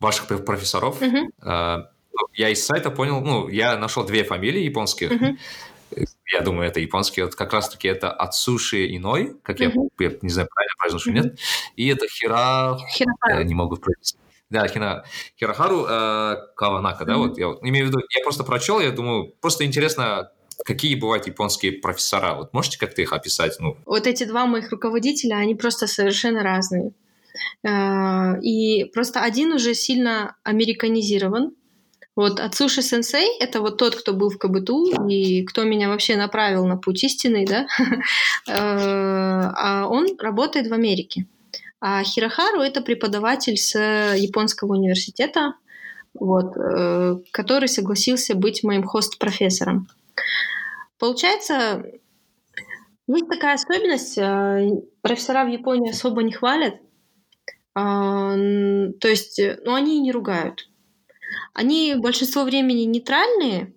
ваших 0.00 0.26
профессоров. 0.44 1.00
Uh-huh. 1.00 1.30
Э, 1.42 1.84
я 2.34 2.50
из 2.50 2.66
сайта 2.66 2.90
понял, 2.90 3.22
ну, 3.22 3.48
я 3.48 3.78
нашел 3.78 4.04
две 4.04 4.22
фамилии 4.22 4.64
японских. 4.64 5.10
Uh-huh. 5.10 5.36
Я 6.30 6.42
думаю, 6.42 6.68
это 6.68 6.80
японские. 6.80 7.24
Вот 7.24 7.34
как 7.36 7.54
раз-таки 7.54 7.88
это 7.88 8.12
Ацуши 8.12 8.94
Иной, 8.94 9.34
как 9.42 9.60
uh-huh. 9.60 9.88
я, 9.98 10.10
я 10.10 10.18
не 10.20 10.28
знаю, 10.28 10.48
правильно 10.52 10.74
произношу, 10.78 11.10
uh-huh. 11.10 11.14
нет. 11.14 11.38
И 11.76 11.88
это 11.88 12.06
Хира... 12.06 12.76
Хирапара. 12.92 13.38
Я 13.38 13.44
не 13.44 13.54
могу 13.54 13.76
произнести. 13.76 14.18
Да, 14.50 14.66
Хина, 14.66 15.04
Хирохару 15.38 15.84
э, 15.86 16.36
Каванака, 16.56 17.04
да, 17.04 17.18
вот 17.18 17.38
я 17.38 17.48
вот 17.48 17.58
имею 17.62 17.86
в 17.86 17.88
виду, 17.90 17.98
я 18.16 18.22
просто 18.22 18.44
прочел, 18.44 18.80
я 18.80 18.90
думаю, 18.90 19.34
просто 19.40 19.66
интересно, 19.66 20.30
какие 20.64 20.94
бывают 20.94 21.26
японские 21.26 21.72
профессора, 21.72 22.34
вот 22.34 22.54
можете 22.54 22.78
как-то 22.78 23.02
их 23.02 23.12
описать? 23.12 23.56
Ну? 23.60 23.76
Вот 23.84 24.06
эти 24.06 24.24
два 24.24 24.46
моих 24.46 24.70
руководителя, 24.70 25.34
они 25.36 25.54
просто 25.54 25.86
совершенно 25.86 26.42
разные. 26.42 26.92
Э, 27.62 28.40
и 28.40 28.84
просто 28.94 29.20
один 29.20 29.52
уже 29.52 29.74
сильно 29.74 30.36
американизирован, 30.44 31.52
вот 32.18 32.40
Ацуши 32.40 32.82
сенсей— 32.82 33.38
это 33.40 33.60
вот 33.60 33.76
тот, 33.76 33.94
кто 33.94 34.12
был 34.12 34.28
в 34.28 34.38
КБТУ 34.38 35.06
и 35.08 35.44
кто 35.44 35.62
меня 35.62 35.88
вообще 35.88 36.16
направил 36.16 36.66
на 36.66 36.76
путь 36.76 37.04
истинный, 37.04 37.46
да, 37.46 37.68
э, 38.48 38.52
а 38.52 39.86
он 39.88 40.18
работает 40.18 40.66
в 40.66 40.72
Америке. 40.72 41.26
А 41.80 42.02
Хирохару 42.02 42.60
это 42.60 42.80
преподаватель 42.80 43.56
с 43.56 43.78
японского 44.16 44.72
университета, 44.72 45.54
вот, 46.12 46.56
э, 46.56 47.16
который 47.30 47.68
согласился 47.68 48.34
быть 48.34 48.64
моим 48.64 48.82
хост-профессором. 48.82 49.86
Получается, 50.98 51.84
есть 53.06 53.28
такая 53.28 53.54
особенность, 53.54 54.18
э, 54.18 54.82
профессора 55.02 55.44
в 55.44 55.48
Японии 55.48 55.90
особо 55.90 56.22
не 56.22 56.32
хвалят, 56.32 56.74
а, 57.74 58.34
то 59.00 59.08
есть, 59.08 59.40
ну, 59.64 59.74
они 59.74 60.00
не 60.00 60.10
ругают. 60.10 60.68
Они 61.54 61.94
большинство 61.94 62.42
времени 62.42 62.82
нейтральные, 62.82 63.72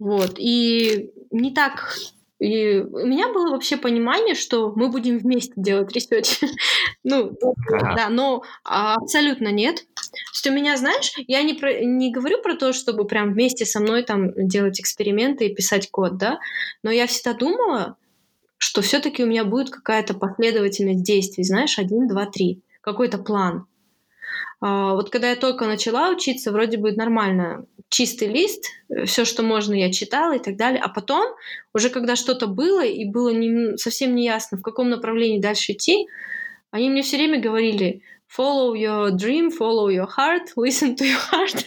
вот, 0.00 0.34
и 0.38 1.12
не 1.30 1.52
так 1.52 1.94
и 2.40 2.80
у 2.80 3.06
меня 3.06 3.30
было 3.30 3.50
вообще 3.50 3.76
понимание, 3.76 4.34
что 4.34 4.72
мы 4.74 4.88
будем 4.88 5.18
вместе 5.18 5.52
делать 5.56 5.92
research. 5.92 6.40
ну, 7.04 7.32
да, 7.70 8.08
но 8.08 8.42
абсолютно 8.64 9.48
нет. 9.48 9.84
Что 10.32 10.50
меня, 10.50 10.78
знаешь, 10.78 11.12
я 11.28 11.42
не, 11.42 11.52
про, 11.52 11.84
не 11.84 12.10
говорю 12.10 12.40
про 12.42 12.56
то, 12.56 12.72
чтобы 12.72 13.06
прям 13.06 13.34
вместе 13.34 13.66
со 13.66 13.78
мной 13.80 14.04
там 14.04 14.32
делать 14.36 14.80
эксперименты 14.80 15.46
и 15.46 15.54
писать 15.54 15.90
код, 15.90 16.16
да, 16.16 16.38
но 16.82 16.90
я 16.90 17.06
всегда 17.06 17.34
думала, 17.34 17.96
что 18.56 18.80
все-таки 18.80 19.22
у 19.22 19.26
меня 19.26 19.44
будет 19.44 19.68
какая-то 19.68 20.14
последовательность 20.14 21.02
действий, 21.02 21.44
знаешь, 21.44 21.78
один, 21.78 22.08
два, 22.08 22.24
три, 22.24 22.62
какой-то 22.80 23.18
план. 23.18 23.66
А, 24.60 24.94
вот 24.94 25.10
когда 25.10 25.30
я 25.30 25.36
только 25.36 25.66
начала 25.66 26.10
учиться, 26.10 26.52
вроде 26.52 26.76
бы 26.76 26.92
нормально, 26.92 27.66
чистый 27.88 28.28
лист, 28.28 28.64
э, 28.88 29.04
все, 29.04 29.24
что 29.24 29.42
можно, 29.42 29.74
я 29.74 29.90
читала 29.90 30.36
и 30.36 30.38
так 30.38 30.56
далее. 30.56 30.80
А 30.82 30.88
потом, 30.88 31.34
уже 31.74 31.88
когда 31.88 32.14
что-то 32.14 32.46
было, 32.46 32.84
и 32.84 33.04
было 33.04 33.30
не, 33.30 33.76
совсем 33.78 34.14
не 34.14 34.24
ясно, 34.24 34.58
в 34.58 34.62
каком 34.62 34.90
направлении 34.90 35.40
дальше 35.40 35.72
идти, 35.72 36.06
они 36.70 36.90
мне 36.90 37.02
все 37.02 37.16
время 37.16 37.40
говорили 37.40 38.02
follow 38.28 38.74
your 38.74 39.10
dream, 39.10 39.50
follow 39.50 39.88
your 39.88 40.06
heart, 40.06 40.52
listen 40.56 40.94
to 40.94 41.04
your 41.04 41.20
heart. 41.32 41.66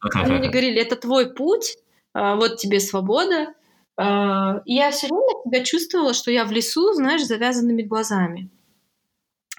Они 0.14 0.32
мне 0.32 0.48
говорили, 0.48 0.80
это 0.80 0.96
твой 0.96 1.34
путь, 1.34 1.76
а, 2.14 2.36
вот 2.36 2.56
тебе 2.56 2.80
свобода. 2.80 3.52
А, 3.96 4.62
и 4.64 4.74
я 4.74 4.90
все 4.90 5.08
время 5.08 5.42
себя 5.44 5.64
чувствовала, 5.64 6.14
что 6.14 6.30
я 6.30 6.44
в 6.46 6.52
лесу, 6.52 6.94
знаешь, 6.94 7.24
завязанными 7.24 7.82
глазами. 7.82 8.48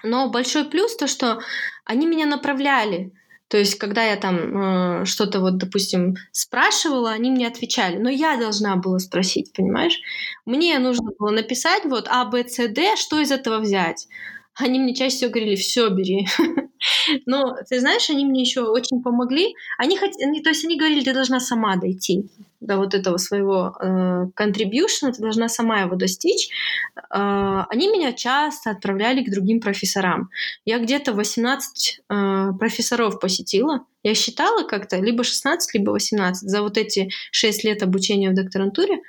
Но 0.02 0.28
большой 0.30 0.64
плюс 0.64 0.96
то, 0.96 1.06
что 1.06 1.40
они 1.84 2.06
меня 2.06 2.26
направляли. 2.26 3.12
То 3.48 3.58
есть, 3.58 3.74
когда 3.74 4.02
я 4.02 4.16
там 4.16 5.02
э, 5.02 5.04
что-то 5.04 5.40
вот, 5.40 5.58
допустим, 5.58 6.14
спрашивала, 6.30 7.10
они 7.10 7.30
мне 7.30 7.46
отвечали. 7.46 7.98
Но 7.98 8.08
я 8.08 8.38
должна 8.38 8.76
была 8.76 8.98
спросить, 8.98 9.52
понимаешь? 9.52 9.98
Мне 10.46 10.78
нужно 10.78 11.10
было 11.18 11.30
написать 11.30 11.84
вот 11.84 12.08
А, 12.08 12.24
Б, 12.24 12.48
С, 12.48 12.66
Д, 12.68 12.96
что 12.96 13.20
из 13.20 13.30
этого 13.30 13.58
взять. 13.58 14.08
Они 14.54 14.78
мне 14.78 14.94
чаще 14.94 15.16
всего 15.16 15.30
говорили, 15.30 15.56
все 15.56 15.90
бери. 15.90 16.26
Но 17.26 17.54
ты 17.68 17.80
знаешь, 17.80 18.08
они 18.08 18.24
мне 18.24 18.40
еще 18.40 18.62
очень 18.62 19.02
помогли. 19.02 19.54
Они, 19.76 19.98
хот... 19.98 20.12
они, 20.22 20.42
то 20.42 20.48
есть 20.48 20.64
они 20.64 20.78
говорили, 20.78 21.04
ты 21.04 21.12
должна 21.12 21.38
сама 21.38 21.76
дойти 21.76 22.30
до 22.62 22.76
вот 22.78 22.94
этого 22.94 23.16
своего 23.16 23.76
э, 23.80 24.26
contribution, 24.36 25.12
ты 25.12 25.20
должна 25.20 25.48
сама 25.48 25.80
его 25.80 25.96
достичь. 25.96 26.48
Э, 26.96 27.64
они 27.68 27.88
меня 27.88 28.12
часто 28.12 28.70
отправляли 28.70 29.24
к 29.24 29.30
другим 29.30 29.60
профессорам. 29.60 30.30
Я 30.64 30.78
где-то 30.78 31.12
18 31.12 32.00
э, 32.08 32.48
профессоров 32.58 33.20
посетила. 33.20 33.84
Я 34.02 34.14
считала 34.14 34.62
как-то 34.62 34.98
либо 34.98 35.24
16, 35.24 35.74
либо 35.74 35.90
18 35.90 36.48
за 36.48 36.62
вот 36.62 36.78
эти 36.78 37.10
6 37.32 37.64
лет 37.64 37.82
обучения 37.82 38.30
в 38.30 38.34
докторантуре. 38.34 39.00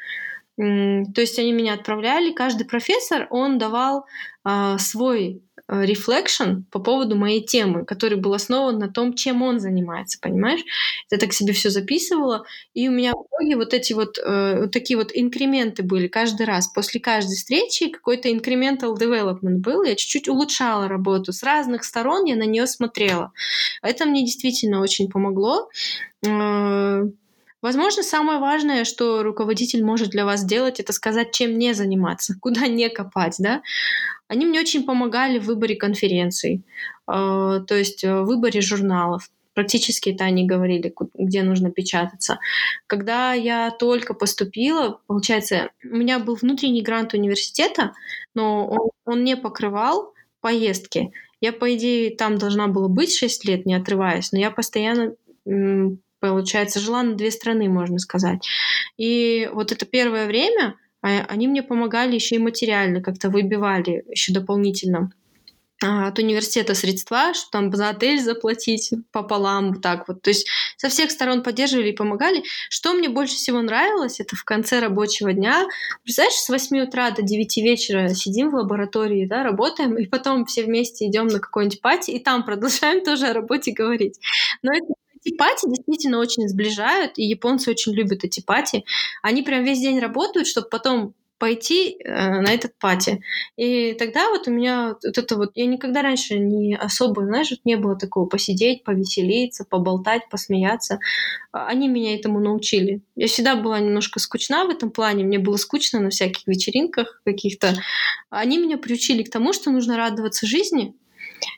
То 0.55 1.21
есть 1.21 1.39
они 1.39 1.51
меня 1.51 1.73
отправляли, 1.73 2.31
каждый 2.31 2.65
профессор, 2.65 3.27
он 3.31 3.57
давал 3.57 4.05
э, 4.45 4.77
свой 4.77 5.41
рефлекшн 5.69 6.63
по 6.71 6.79
поводу 6.79 7.15
моей 7.15 7.43
темы, 7.45 7.85
который 7.85 8.17
был 8.17 8.33
основан 8.33 8.79
на 8.79 8.89
том, 8.89 9.13
чем 9.13 9.41
он 9.41 9.59
занимается, 9.59 10.19
понимаешь? 10.21 10.61
Я 11.09 11.17
так 11.17 11.33
себе 11.33 11.53
все 11.53 11.69
записывала, 11.69 12.45
и 12.73 12.89
у 12.89 12.91
меня 12.91 13.13
в 13.13 13.25
итоге 13.25 13.55
вот 13.55 13.73
эти 13.73 13.93
вот, 13.93 14.17
э, 14.17 14.61
вот 14.61 14.71
такие 14.71 14.97
вот 14.97 15.11
инкременты 15.13 15.83
были 15.83 16.07
каждый 16.07 16.45
раз. 16.45 16.67
После 16.67 16.99
каждой 16.99 17.35
встречи 17.35 17.89
какой-то 17.89 18.29
incremental 18.29 18.95
development 18.97 19.59
был, 19.59 19.83
я 19.83 19.95
чуть-чуть 19.95 20.27
улучшала 20.27 20.87
работу. 20.87 21.31
С 21.31 21.43
разных 21.43 21.85
сторон 21.85 22.25
я 22.25 22.35
на 22.35 22.45
нее 22.45 22.67
смотрела. 22.67 23.31
Это 23.81 24.05
мне 24.05 24.25
действительно 24.25 24.81
очень 24.81 25.09
помогло. 25.09 25.69
Э, 26.25 27.03
Возможно, 27.63 28.03
самое 28.03 28.39
важное, 28.39 28.83
что 28.83 29.23
руководитель 29.23 29.85
может 29.85 30.09
для 30.09 30.25
вас 30.25 30.41
сделать, 30.41 30.81
это 30.81 30.91
сказать, 30.91 31.31
чем 31.31 31.57
не 31.57 31.73
заниматься, 31.73 32.35
куда 32.41 32.67
не 32.67 32.89
копать, 32.89 33.37
да. 33.39 33.63
Они 34.27 34.45
мне 34.45 34.59
очень 34.59 34.83
помогали 34.83 35.39
в 35.39 35.45
выборе 35.45 35.75
конференций, 35.75 36.65
э, 37.07 37.11
то 37.65 37.75
есть 37.75 38.03
в 38.03 38.23
выборе 38.25 38.59
журналов. 38.59 39.29
Практически 39.53 40.09
это 40.09 40.25
они 40.25 40.45
говорили, 40.45 40.93
где 41.13 41.43
нужно 41.43 41.71
печататься. 41.71 42.39
Когда 42.85 43.33
я 43.33 43.71
только 43.71 44.13
поступила, 44.13 44.99
получается, 45.07 45.69
у 45.83 45.95
меня 45.95 46.19
был 46.19 46.35
внутренний 46.35 46.81
грант 46.81 47.13
университета, 47.13 47.93
но 48.33 48.67
он, 48.67 48.89
он 49.05 49.23
не 49.23 49.37
покрывал 49.37 50.13
поездки. 50.41 51.13
Я, 51.39 51.53
по 51.53 51.73
идее, 51.75 52.13
там 52.15 52.37
должна 52.37 52.67
была 52.67 52.89
быть 52.89 53.15
6 53.15 53.45
лет, 53.45 53.65
не 53.65 53.75
отрываясь, 53.75 54.31
но 54.33 54.39
я 54.39 54.51
постоянно 54.51 55.15
получается, 56.29 56.79
жила 56.79 57.03
на 57.03 57.15
две 57.15 57.31
страны, 57.31 57.67
можно 57.67 57.99
сказать. 57.99 58.47
И 58.97 59.49
вот 59.53 59.73
это 59.73 59.85
первое 59.85 60.25
время 60.25 60.75
а, 61.01 61.25
они 61.27 61.49
мне 61.49 61.61
помогали 61.61 62.15
еще 62.15 62.35
и 62.35 62.39
материально, 62.39 63.01
как-то 63.01 63.29
выбивали 63.29 64.05
еще 64.09 64.31
дополнительно 64.31 65.11
а, 65.83 66.07
от 66.07 66.19
университета 66.19 66.75
средства, 66.75 67.33
чтобы 67.33 67.51
там 67.51 67.75
за 67.75 67.89
отель 67.89 68.21
заплатить 68.21 68.93
пополам, 69.11 69.81
так 69.81 70.07
вот. 70.07 70.21
То 70.21 70.29
есть 70.29 70.47
со 70.77 70.87
всех 70.87 71.11
сторон 71.11 71.43
поддерживали 71.43 71.89
и 71.89 71.95
помогали. 71.95 72.43
Что 72.69 72.93
мне 72.93 73.09
больше 73.09 73.35
всего 73.35 73.61
нравилось, 73.61 74.21
это 74.21 74.37
в 74.37 74.45
конце 74.45 74.79
рабочего 74.79 75.33
дня. 75.33 75.67
Представляешь, 76.03 76.39
с 76.39 76.47
8 76.47 76.83
утра 76.83 77.11
до 77.11 77.21
9 77.21 77.57
вечера 77.57 78.07
сидим 78.13 78.49
в 78.49 78.55
лаборатории, 78.55 79.25
да, 79.25 79.43
работаем, 79.43 79.97
и 79.97 80.05
потом 80.05 80.45
все 80.45 80.63
вместе 80.63 81.05
идем 81.05 81.27
на 81.27 81.39
какой-нибудь 81.39 81.81
пати, 81.81 82.11
и 82.11 82.19
там 82.19 82.45
продолжаем 82.45 83.03
тоже 83.03 83.27
о 83.27 83.33
работе 83.33 83.73
говорить. 83.73 84.17
Но 84.61 84.71
это 84.73 84.93
эти 85.23 85.35
пати 85.35 85.67
действительно 85.67 86.19
очень 86.19 86.47
сближают, 86.47 87.13
и 87.17 87.23
японцы 87.23 87.71
очень 87.71 87.93
любят 87.93 88.23
эти 88.23 88.41
пати. 88.41 88.83
Они 89.21 89.43
прям 89.43 89.63
весь 89.63 89.79
день 89.79 89.99
работают, 89.99 90.47
чтобы 90.47 90.69
потом 90.69 91.13
пойти 91.43 91.97
э, 91.99 92.39
на 92.39 92.53
этот 92.53 92.77
пати. 92.79 93.21
И 93.57 93.93
тогда 93.95 94.29
вот 94.29 94.47
у 94.47 94.51
меня 94.51 94.95
вот 95.03 95.17
это 95.17 95.35
вот... 95.35 95.51
Я 95.55 95.65
никогда 95.65 96.01
раньше 96.01 96.39
не 96.39 96.73
особо, 96.73 97.25
знаешь, 97.25 97.49
вот 97.51 97.59
не 97.65 97.75
было 97.75 97.97
такого 97.97 98.27
посидеть, 98.27 98.85
повеселиться, 98.85 99.65
поболтать, 99.69 100.29
посмеяться. 100.29 100.99
А, 101.51 101.67
они 101.67 101.89
меня 101.89 102.15
этому 102.15 102.39
научили. 102.39 103.01
Я 103.17 103.27
всегда 103.27 103.57
была 103.57 103.81
немножко 103.81 104.21
скучна 104.21 104.63
в 104.63 104.69
этом 104.69 104.89
плане. 104.89 105.25
Мне 105.25 105.37
было 105.37 105.57
скучно 105.57 105.99
на 105.99 106.11
всяких 106.11 106.47
вечеринках 106.47 107.21
каких-то. 107.25 107.75
Они 108.29 108.57
меня 108.57 108.77
приучили 108.77 109.23
к 109.23 109.29
тому, 109.29 109.51
что 109.51 109.69
нужно 109.69 109.97
радоваться 109.97 110.47
жизни, 110.47 110.95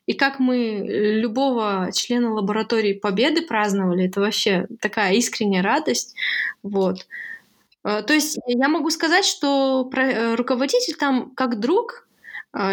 и 0.06 0.14
как 0.14 0.40
мы 0.40 0.84
любого 0.86 1.91
члена 1.94 2.34
лаборатории 2.34 2.94
Победы 2.94 3.41
праздновали, 3.41 4.07
это 4.07 4.22
вообще 4.22 4.68
такая 4.82 5.14
искренняя 5.14 5.64
радость. 5.64 6.16
Вот. 6.64 7.07
А, 7.84 8.02
то 8.02 8.14
есть 8.14 8.38
я 8.48 8.68
могу 8.68 8.90
сказать, 8.90 9.26
что 9.26 9.90
э, 9.95 10.36
руководитель 10.36 10.95
там 10.95 11.32
как 11.32 11.60
друг, 11.60 12.07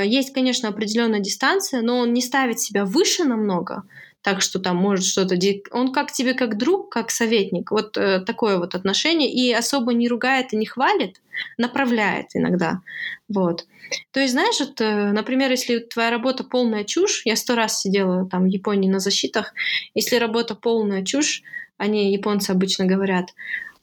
есть, 0.05 0.33
конечно, 0.33 0.69
определенная 0.69 1.19
дистанция, 1.19 1.83
но 1.83 1.99
он 1.99 2.13
не 2.13 2.23
ставит 2.23 2.61
себя 2.61 2.85
выше 2.85 3.25
намного, 3.25 3.83
так 4.23 4.41
что 4.41 4.61
там 4.61 4.77
может 4.77 5.05
что-то... 5.05 5.37
Он 5.73 5.93
как 5.93 6.13
тебе 6.13 6.35
как 6.35 6.57
друг, 6.57 6.91
как 6.91 7.11
советник. 7.11 7.71
Вот 7.71 7.97
э, 7.97 8.21
такое 8.21 8.59
вот 8.59 8.75
отношение. 8.75 9.31
И 9.31 9.53
особо 9.53 9.93
не 9.93 10.09
ругает 10.09 10.53
и 10.53 10.57
не 10.57 10.67
хвалит, 10.67 11.21
направляет 11.59 12.29
иногда. 12.35 12.81
Вот. 13.29 13.67
То 14.13 14.21
есть, 14.21 14.33
знаешь, 14.33 14.61
вот, 14.61 14.81
э, 14.81 15.13
например, 15.13 15.51
если 15.51 15.79
твоя 15.81 16.11
работа 16.11 16.45
полная 16.45 16.85
чушь, 16.85 17.23
я 17.25 17.37
сто 17.37 17.57
раз 17.57 17.81
сидела 17.81 18.29
там 18.29 18.45
в 18.45 18.47
Японии 18.47 18.89
на 18.89 19.01
защитах, 19.01 19.53
если 19.95 20.17
работа 20.17 20.55
полная 20.55 21.05
чушь, 21.05 21.43
они, 21.77 22.13
японцы 22.13 22.51
обычно 22.51 22.87
говорят, 22.87 23.31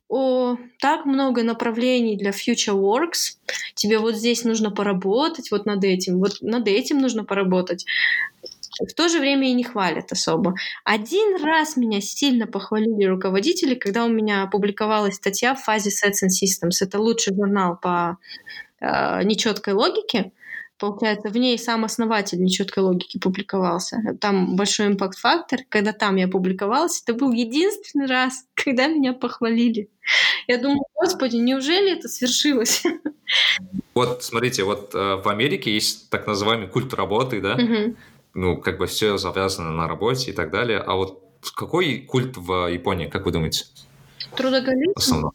о, 0.07 0.57
так 0.79 1.05
много 1.05 1.43
направлений 1.43 2.17
для 2.17 2.31
future 2.31 2.75
works, 2.75 3.37
тебе 3.75 3.99
вот 3.99 4.15
здесь 4.15 4.43
нужно 4.43 4.71
поработать, 4.71 5.51
вот 5.51 5.65
над 5.65 5.83
этим, 5.83 6.17
вот 6.19 6.37
над 6.41 6.67
этим 6.67 6.97
нужно 6.97 7.25
поработать 7.25 7.85
в 8.85 8.93
то 8.93 9.09
же 9.09 9.19
время 9.19 9.49
и 9.49 9.53
не 9.53 9.63
хвалят 9.63 10.11
особо. 10.11 10.55
Один 10.83 11.43
раз 11.43 11.75
меня 11.75 12.01
сильно 12.01 12.47
похвалили 12.47 13.05
руководители, 13.05 13.75
когда 13.75 14.05
у 14.05 14.09
меня 14.09 14.43
опубликовалась 14.43 15.15
статья 15.15 15.55
в 15.55 15.63
фазе 15.63 15.89
Sets 15.89 16.25
and 16.25 16.29
Systems. 16.29 16.77
Это 16.81 16.99
лучший 16.99 17.35
журнал 17.35 17.77
по 17.77 18.17
э, 18.79 19.23
нечеткой 19.23 19.73
логике. 19.73 20.31
Получается, 20.77 21.29
в 21.29 21.35
ней 21.35 21.59
сам 21.59 21.83
основатель 21.83 22.41
нечеткой 22.41 22.83
логики 22.83 23.19
публиковался. 23.19 24.01
Там 24.21 24.55
большой 24.55 24.87
импакт-фактор. 24.87 25.59
Когда 25.67 25.91
там 25.91 26.15
я 26.15 26.29
публиковалась, 26.29 27.01
это 27.03 27.13
был 27.13 27.33
единственный 27.33 28.05
раз, 28.07 28.45
когда 28.53 28.87
меня 28.87 29.13
похвалили. 29.13 29.89
Я 30.47 30.57
думаю, 30.57 30.81
господи, 30.95 31.35
неужели 31.35 31.97
это 31.97 32.07
свершилось? 32.07 32.83
Вот, 33.93 34.23
смотрите, 34.23 34.63
вот 34.63 34.95
э, 34.95 35.17
в 35.17 35.27
Америке 35.27 35.73
есть 35.73 36.09
так 36.09 36.25
называемый 36.25 36.67
культ 36.67 36.93
работы, 36.93 37.41
да? 37.41 37.55
Угу 37.55 37.95
ну, 38.39 38.57
как 38.57 38.77
бы 38.77 38.87
все 38.87 39.17
завязано 39.17 39.71
на 39.71 39.87
работе 39.87 40.31
и 40.31 40.33
так 40.33 40.49
далее. 40.49 40.79
А 40.79 40.95
вот 40.95 41.21
какой 41.55 41.99
культ 41.99 42.37
в 42.37 42.71
Японии, 42.71 43.07
как 43.07 43.25
вы 43.25 43.31
думаете? 43.33 43.65
Трудоголизм. 44.35 44.93
Основном. 44.95 45.31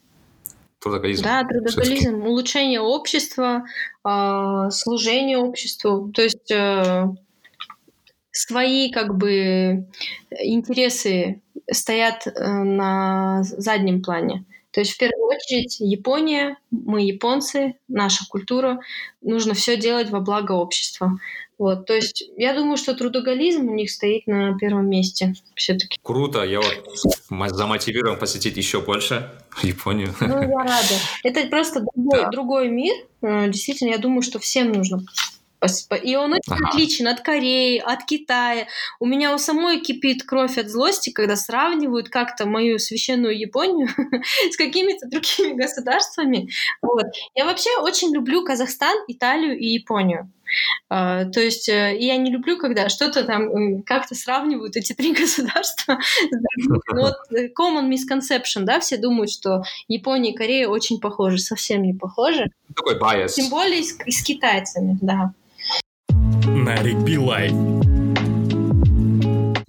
Трудоголизм. 0.78 1.22
Да, 1.22 1.44
трудоголизм, 1.44 2.22
улучшение 2.24 2.80
общества, 2.80 3.64
э, 4.06 4.70
служение 4.70 5.36
обществу. 5.36 6.10
То 6.14 6.22
есть 6.22 6.50
э, 6.50 7.06
свои 8.30 8.90
как 8.90 9.16
бы 9.16 9.86
интересы 10.30 11.42
стоят 11.70 12.26
э, 12.26 12.30
на 12.48 13.42
заднем 13.42 14.02
плане. 14.02 14.44
То 14.70 14.80
есть 14.80 14.92
в 14.92 14.98
первую 14.98 15.28
очередь 15.28 15.78
Япония, 15.78 16.56
мы 16.70 17.02
японцы, 17.02 17.76
наша 17.86 18.24
культура, 18.28 18.80
нужно 19.20 19.54
все 19.54 19.76
делать 19.76 20.10
во 20.10 20.20
благо 20.20 20.52
общества. 20.52 21.18
Вот, 21.58 21.86
то 21.86 21.94
есть 21.94 22.24
я 22.36 22.54
думаю, 22.54 22.76
что 22.76 22.94
трудоголизм 22.94 23.68
у 23.68 23.74
них 23.74 23.90
стоит 23.90 24.26
на 24.26 24.56
первом 24.58 24.88
месте 24.88 25.34
все-таки. 25.54 25.96
Круто, 26.02 26.42
я 26.42 26.60
вот 26.60 27.50
замотивирован 27.50 28.18
посетить 28.18 28.56
еще 28.56 28.80
больше 28.80 29.30
Японию. 29.62 30.14
Ну, 30.20 30.40
я 30.40 30.58
рада. 30.58 30.94
Это 31.22 31.46
просто 31.48 31.84
другой, 31.94 32.20
да. 32.22 32.30
другой 32.30 32.68
мир. 32.68 32.94
Э, 33.22 33.48
действительно, 33.48 33.90
я 33.90 33.98
думаю, 33.98 34.22
что 34.22 34.38
всем 34.38 34.72
нужно 34.72 35.04
и 36.02 36.16
он 36.16 36.32
очень 36.32 36.52
ага. 36.52 36.68
отличен 36.68 37.08
от 37.08 37.20
Кореи, 37.20 37.78
от 37.78 38.04
Китая. 38.04 38.66
У 39.00 39.06
меня 39.06 39.34
у 39.34 39.38
самой 39.38 39.80
кипит 39.80 40.24
кровь 40.24 40.58
от 40.58 40.68
злости, 40.68 41.10
когда 41.10 41.36
сравнивают 41.36 42.08
как-то 42.08 42.46
мою 42.46 42.78
священную 42.78 43.38
Японию 43.38 43.88
с 44.50 44.56
какими-то 44.56 45.08
другими 45.08 45.54
государствами. 45.54 46.50
Вот. 46.82 47.06
Я 47.34 47.44
вообще 47.44 47.70
очень 47.80 48.12
люблю 48.14 48.44
Казахстан, 48.44 48.96
Италию 49.08 49.58
и 49.58 49.66
Японию. 49.66 50.30
А, 50.88 51.24
то 51.24 51.40
есть 51.40 51.68
э, 51.68 51.96
я 51.98 52.16
не 52.16 52.30
люблю, 52.30 52.58
когда 52.58 52.88
что-то 52.88 53.24
там 53.24 53.82
как-то 53.82 54.14
сравнивают 54.14 54.76
эти 54.76 54.92
три 54.92 55.12
государства. 55.20 55.98
Вот 56.92 57.16
э, 57.30 57.48
common 57.48 57.90
misconception, 57.90 58.62
да, 58.62 58.80
все 58.80 58.96
думают, 58.96 59.30
что 59.30 59.62
Япония 59.88 60.32
и 60.32 60.36
Корея 60.36 60.68
очень 60.68 61.00
похожи, 61.00 61.38
совсем 61.38 61.82
не 61.82 61.94
похожи. 61.94 62.50
Такой 62.74 62.98
bias. 62.98 63.34
Тем 63.34 63.50
более 63.50 63.82
с, 63.82 63.96
с 64.06 64.22
китайцами, 64.22 64.98
да. 65.00 65.32
Наригби 66.44 67.16
Life. 67.16 67.93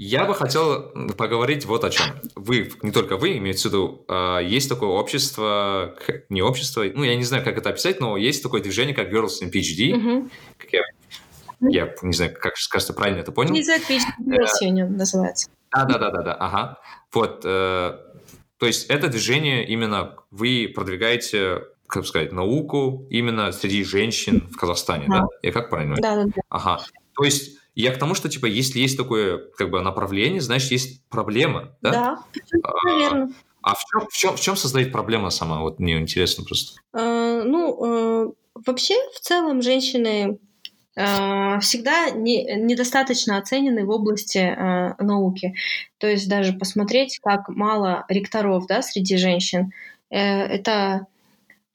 Я 0.05 0.25
бы 0.25 0.35
хотел 0.35 0.91
поговорить 1.17 1.65
вот 1.65 1.83
о 1.83 1.89
чем. 1.89 2.05
Вы, 2.35 2.71
не 2.83 2.91
только 2.91 3.17
вы, 3.17 3.37
имеется 3.37 3.69
в 3.69 3.71
виду, 3.71 4.05
а, 4.07 4.39
есть 4.39 4.69
такое 4.69 4.89
общество, 4.89 5.95
не 6.29 6.43
общество, 6.43 6.85
ну, 6.93 7.03
я 7.03 7.15
не 7.15 7.23
знаю, 7.23 7.43
как 7.43 7.57
это 7.57 7.69
описать, 7.69 7.99
но 7.99 8.15
есть 8.15 8.43
такое 8.43 8.61
движение, 8.61 8.93
как 8.93 9.11
Girls 9.11 9.41
in 9.41 9.51
PhD. 9.51 9.95
Угу. 9.95 10.29
Как 10.59 10.73
я, 10.73 10.81
я 11.61 11.95
не 12.03 12.13
знаю, 12.13 12.33
как 12.39 12.53
кажется, 12.69 12.93
правильно 12.93 13.21
это 13.21 13.31
понял. 13.31 13.55
Из 13.55 13.67
PhD 13.67 14.03
э, 14.61 14.85
называется. 14.85 15.49
Да, 15.71 15.85
да, 15.85 15.97
да, 15.97 16.11
да, 16.11 16.21
да, 16.21 16.33
ага. 16.35 16.79
Вот, 17.11 17.41
э, 17.43 17.97
то 18.59 18.65
есть 18.67 18.85
это 18.91 19.07
движение 19.07 19.67
именно 19.67 20.17
вы 20.29 20.71
продвигаете 20.73 21.63
как 21.87 22.05
сказать, 22.05 22.31
науку 22.31 23.07
именно 23.09 23.51
среди 23.51 23.83
женщин 23.83 24.47
в 24.51 24.57
Казахстане, 24.57 25.05
да? 25.07 25.21
да? 25.21 25.27
Я 25.41 25.51
как 25.51 25.69
правильно? 25.69 25.95
Да, 25.97 26.15
да, 26.15 26.23
да. 26.25 26.41
Ага. 26.49 26.83
То 27.15 27.23
есть 27.23 27.59
я 27.75 27.91
к 27.91 27.99
тому, 27.99 28.15
что, 28.15 28.29
типа, 28.29 28.45
если 28.45 28.79
есть 28.79 28.97
такое, 28.97 29.37
как 29.57 29.69
бы, 29.69 29.81
направление, 29.81 30.41
значит, 30.41 30.71
есть 30.71 31.05
проблема, 31.09 31.75
да? 31.81 31.91
Да, 31.91 32.23
а, 32.63 32.89
наверное. 32.89 33.33
А 33.61 33.75
в 33.75 33.83
чем, 33.85 34.07
в, 34.07 34.13
чем, 34.13 34.37
в 34.37 34.39
чем 34.39 34.55
создает 34.55 34.91
проблема 34.91 35.29
сама? 35.29 35.59
Вот 35.59 35.79
мне 35.79 35.97
интересно 35.97 36.43
просто. 36.43 36.79
А, 36.93 37.43
ну, 37.43 37.83
а, 37.83 38.31
вообще, 38.65 38.95
в 39.13 39.19
целом, 39.19 39.61
женщины 39.61 40.39
а, 40.97 41.59
всегда 41.59 42.11
не, 42.11 42.45
недостаточно 42.55 43.37
оценены 43.37 43.85
в 43.85 43.89
области 43.89 44.37
а, 44.37 44.95
науки. 44.99 45.55
То 45.97 46.07
есть 46.07 46.29
даже 46.29 46.53
посмотреть, 46.53 47.19
как 47.21 47.49
мало 47.49 48.05
ректоров 48.07 48.67
да, 48.67 48.81
среди 48.81 49.17
женщин, 49.17 49.73
э, 50.09 50.17
это 50.17 51.07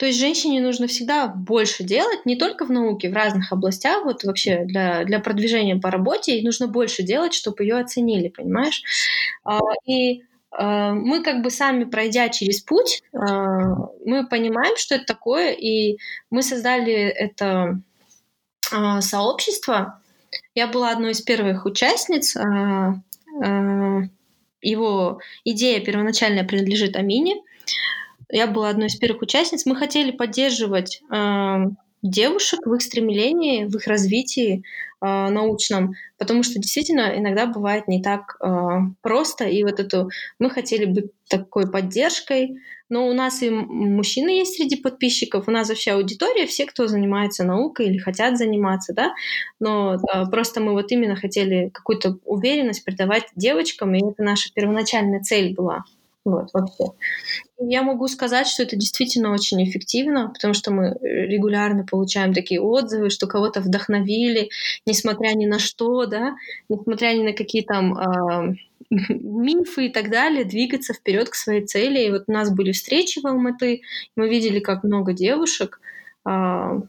то 0.01 0.07
есть 0.07 0.19
женщине 0.19 0.63
нужно 0.63 0.87
всегда 0.87 1.29
больше 1.29 1.85
делать, 1.85 2.25
не 2.25 2.35
только 2.35 2.65
в 2.65 2.71
науке, 2.71 3.11
в 3.11 3.13
разных 3.13 3.53
областях, 3.53 4.03
вот 4.07 4.25
вообще 4.25 4.65
для, 4.65 5.05
для 5.05 5.21
продвижения 5.21 5.77
по 5.77 5.91
работе, 5.91 6.37
ей 6.37 6.43
нужно 6.43 6.69
больше 6.69 7.03
делать, 7.03 7.35
чтобы 7.35 7.65
ее 7.65 7.79
оценили, 7.79 8.29
понимаешь? 8.29 8.83
А, 9.45 9.61
и 9.85 10.23
а, 10.53 10.95
мы 10.95 11.23
как 11.23 11.43
бы 11.43 11.51
сами 11.51 11.85
пройдя 11.85 12.31
через 12.31 12.63
путь, 12.63 13.03
а, 13.13 13.75
мы 14.07 14.27
понимаем, 14.27 14.75
что 14.79 14.95
это 14.95 15.05
такое, 15.05 15.53
и 15.53 15.99
мы 16.31 16.43
создали 16.43 16.95
это 16.95 17.79
сообщество. 19.01 20.01
Я 20.55 20.67
была 20.67 20.93
одной 20.93 21.11
из 21.11 21.21
первых 21.21 21.67
участниц. 21.67 22.37
Его 24.63 25.21
идея 25.45 25.81
первоначально 25.81 26.45
принадлежит 26.45 26.97
Амине. 26.97 27.43
Я 28.33 28.47
была 28.47 28.69
одной 28.69 28.87
из 28.89 28.97
первых 28.97 29.23
участниц. 29.23 29.67
Мы 29.67 29.77
хотели 29.77 30.11
поддерживать 30.11 31.03
э, 31.13 31.57
девушек 32.03 32.61
в 32.65 32.75
их 32.75 32.83
стремлении, 32.83 33.65
в 33.65 33.77
их 33.77 33.87
развитии 33.87 34.63
э, 35.01 35.29
научном, 35.29 35.95
потому 36.19 36.43
что 36.43 36.59
действительно 36.59 37.13
иногда 37.17 37.47
бывает 37.47 37.89
не 37.89 38.03
так 38.03 38.37
э, 38.41 38.49
просто. 39.03 39.45
И 39.45 39.63
вот 39.65 39.81
эту 39.81 40.11
мы 40.39 40.51
хотели 40.51 40.85
быть 40.85 41.11
такой 41.29 41.71
поддержкой. 41.71 42.59
Но 42.89 43.07
у 43.07 43.13
нас 43.13 43.41
и 43.41 43.51
мужчины 43.51 44.31
есть 44.31 44.57
среди 44.57 44.75
подписчиков, 44.75 45.47
у 45.47 45.53
нас 45.53 45.69
вообще 45.69 45.93
аудитория, 45.93 46.45
все, 46.47 46.67
кто 46.67 46.89
занимается 46.89 47.45
наукой 47.45 47.87
или 47.87 47.99
хотят 47.99 48.37
заниматься, 48.37 48.93
да. 48.93 49.15
Но 49.61 49.95
э, 49.95 50.25
просто 50.31 50.61
мы 50.61 50.73
вот 50.73 50.91
именно 50.91 51.15
хотели 51.15 51.69
какую-то 51.69 52.19
уверенность 52.25 52.85
придавать 52.85 53.27
девочкам, 53.37 53.95
и 53.95 54.01
это 54.01 54.25
наша 54.25 54.53
первоначальная 54.53 55.21
цель 55.21 55.55
была. 55.55 55.85
Вот, 56.31 56.51
вообще. 56.53 56.85
Я 57.59 57.83
могу 57.83 58.09
сказать, 58.09 58.47
что 58.47 58.63
это 58.63 58.77
действительно 58.77 59.33
очень 59.33 59.63
эффективно, 59.65 60.31
потому 60.33 60.55
что 60.55 60.71
мы 60.71 60.97
регулярно 61.03 61.85
получаем 61.85 62.33
такие 62.33 62.61
отзывы, 62.61 63.11
что 63.11 63.27
кого-то 63.27 63.61
вдохновили, 63.61 64.51
несмотря 64.87 65.35
ни 65.35 65.47
на 65.47 65.59
что, 65.59 66.07
да, 66.07 66.35
несмотря 66.69 67.13
ни 67.15 67.23
на 67.23 67.33
какие 67.33 67.63
там 67.63 67.99
э, 67.99 68.55
мифы 68.91 69.87
и 69.87 69.93
так 69.93 70.11
далее, 70.11 70.45
двигаться 70.45 70.95
вперед 70.95 71.29
к 71.29 71.35
своей 71.35 71.67
цели. 71.67 72.01
И 72.01 72.11
вот 72.11 72.25
у 72.27 72.33
нас 72.33 72.51
были 72.51 72.73
встречи 72.73 73.21
в 73.21 73.27
Алматы, 73.27 73.83
мы 74.17 74.29
видели, 74.29 74.61
как 74.61 74.85
много 74.85 75.13
девушек 75.13 75.81
э, 76.27 76.81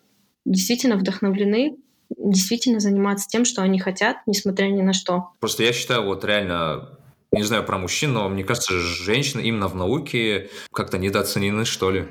действительно 0.46 0.98
вдохновлены 0.98 1.78
действительно 2.18 2.80
заниматься 2.80 3.28
тем, 3.30 3.46
что 3.46 3.62
они 3.62 3.80
хотят, 3.80 4.18
несмотря 4.26 4.66
ни 4.66 4.82
на 4.82 4.94
что. 4.94 5.30
Просто 5.40 5.64
я 5.64 5.74
считаю, 5.74 6.06
вот 6.06 6.26
реально 6.26 6.90
не 7.32 7.44
знаю 7.44 7.64
про 7.64 7.78
мужчин, 7.78 8.14
но 8.14 8.28
мне 8.30 8.44
кажется, 8.44 8.74
женщины 8.80 9.42
именно 9.42 9.68
в 9.68 9.76
науке 9.76 10.50
как-то 10.74 10.98
недооценены, 10.98 11.66
что 11.66 11.92
ли. 11.92 12.08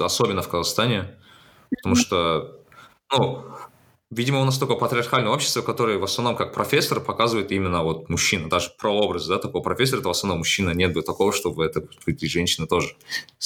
Особенно 0.00 0.42
в 0.42 0.48
Казахстане. 0.48 1.14
Потому 1.70 1.94
что, 1.96 2.60
ну, 3.10 3.44
Видимо, 4.12 4.42
у 4.42 4.44
нас 4.44 4.58
только 4.58 4.74
патриархальное 4.74 5.32
общество, 5.32 5.62
которое 5.62 5.96
в 5.96 6.04
основном 6.04 6.36
как 6.36 6.52
профессор 6.52 7.00
показывает 7.00 7.50
именно 7.50 7.82
вот 7.82 8.10
мужчина, 8.10 8.50
даже 8.50 8.68
прообраз, 8.78 9.26
да, 9.26 9.38
такого 9.38 9.62
профессора, 9.62 10.00
это 10.00 10.08
в 10.08 10.10
основном 10.10 10.40
мужчина, 10.40 10.72
нет 10.72 10.92
бы 10.92 11.00
такого, 11.00 11.32
чтобы 11.32 11.64
это 11.64 11.82
быть 12.04 12.20
женщина 12.30 12.66
тоже. 12.66 12.94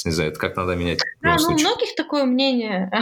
Не 0.04 0.10
знаю, 0.10 0.32
это 0.32 0.40
как 0.40 0.56
надо 0.56 0.74
менять. 0.74 0.98
Да, 1.22 1.36
ну, 1.38 1.50
у 1.50 1.52
многих 1.52 1.94
такое 1.94 2.24
мнение. 2.24 2.90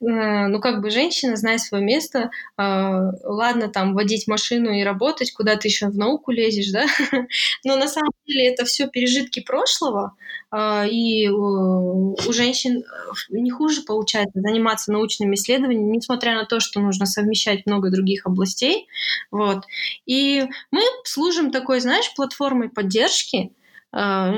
Э, 0.00 0.48
ну, 0.48 0.60
как 0.60 0.82
бы 0.82 0.90
женщина, 0.90 1.36
знает 1.36 1.60
свое 1.60 1.82
место, 1.82 2.30
а, 2.56 3.10
ладно, 3.22 3.68
там, 3.68 3.94
водить 3.94 4.26
машину 4.26 4.70
и 4.70 4.82
работать, 4.82 5.32
куда 5.32 5.56
ты 5.56 5.68
еще 5.68 5.86
в 5.88 5.96
науку 5.96 6.30
лезешь, 6.30 6.70
да, 6.70 6.86
но 7.64 7.76
на 7.76 7.88
самом 7.88 8.12
деле 8.26 8.48
это 8.48 8.64
все 8.64 8.86
пережитки 8.86 9.40
прошлого, 9.40 10.14
а, 10.50 10.86
и 10.86 11.28
у 11.28 12.16
женщин 12.32 12.82
э, 12.82 12.84
не 13.30 13.50
хуже 13.50 13.82
получается 13.82 14.40
заниматься 14.40 14.92
научными 14.92 15.34
исследованиями, 15.34 15.96
несмотря 15.96 16.34
на 16.34 16.44
то, 16.44 16.60
что 16.60 16.80
нужно 16.84 17.06
совмещать 17.06 17.66
много 17.66 17.90
других 17.90 18.26
областей. 18.26 18.86
Вот. 19.30 19.64
И 20.06 20.44
мы 20.70 20.80
служим 21.04 21.50
такой, 21.50 21.80
знаешь, 21.80 22.14
платформой 22.14 22.68
поддержки. 22.68 23.52
А, 23.92 24.36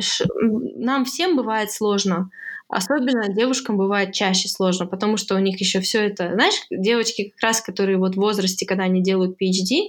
нам 0.76 1.04
всем 1.04 1.36
бывает 1.36 1.70
сложно. 1.70 2.30
Особенно 2.68 3.32
девушкам 3.32 3.76
бывает 3.76 4.12
чаще 4.12 4.48
сложно, 4.48 4.86
потому 4.86 5.16
что 5.16 5.36
у 5.36 5.38
них 5.38 5.60
еще 5.60 5.80
все 5.80 6.06
это, 6.06 6.32
знаешь, 6.32 6.54
девочки 6.70 7.30
как 7.30 7.42
раз, 7.42 7.60
которые 7.60 7.96
вот 7.96 8.14
в 8.14 8.20
возрасте, 8.20 8.66
когда 8.66 8.84
они 8.84 9.02
делают 9.02 9.36
PhD, 9.40 9.88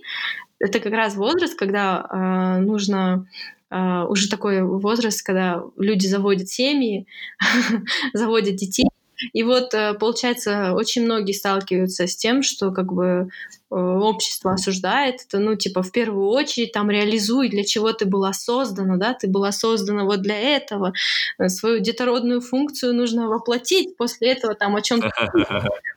это 0.60 0.80
как 0.80 0.94
раз 0.94 1.16
возраст, 1.16 1.58
когда 1.58 2.06
э, 2.10 2.60
нужно 2.60 3.28
э, 3.72 4.04
уже 4.08 4.30
такой 4.30 4.62
возраст, 4.62 5.26
когда 5.26 5.64
люди 5.76 6.06
заводят 6.06 6.50
семьи, 6.50 7.08
заводят 8.14 8.56
детей, 8.56 8.88
и 9.34 9.44
вот, 9.44 9.73
э, 9.73 9.94
получается, 9.94 10.73
очень 10.73 11.06
многие 11.06 11.31
сталкиваются 11.31 12.07
с 12.07 12.15
тем, 12.15 12.44
что 12.44 12.72
как 12.72 12.91
бы 12.94 13.30
э, 13.69 13.76
общество 13.76 14.53
осуждает 14.53 15.22
это, 15.27 15.39
ну, 15.39 15.56
типа, 15.56 15.81
в 15.81 15.91
первую 15.91 16.30
очередь 16.30 16.72
там 16.72 16.89
реализуй, 16.89 17.49
для 17.49 17.64
чего 17.64 17.94
ты 17.94 18.06
была 18.06 18.34
создана, 18.34 18.98
да, 18.98 19.14
ты 19.14 19.27
была 19.27 19.52
создана 19.52 20.03
вот 20.03 20.22
для 20.22 20.39
этого, 20.39 20.94
э, 21.38 21.49
свою 21.49 21.80
детородную 21.80 22.41
функцию 22.41 22.94
нужно 22.94 23.27
воплотить, 23.27 23.98
после 23.98 24.31
этого 24.31 24.56
там 24.56 24.76
о 24.76 24.81
чем-то 24.81 25.11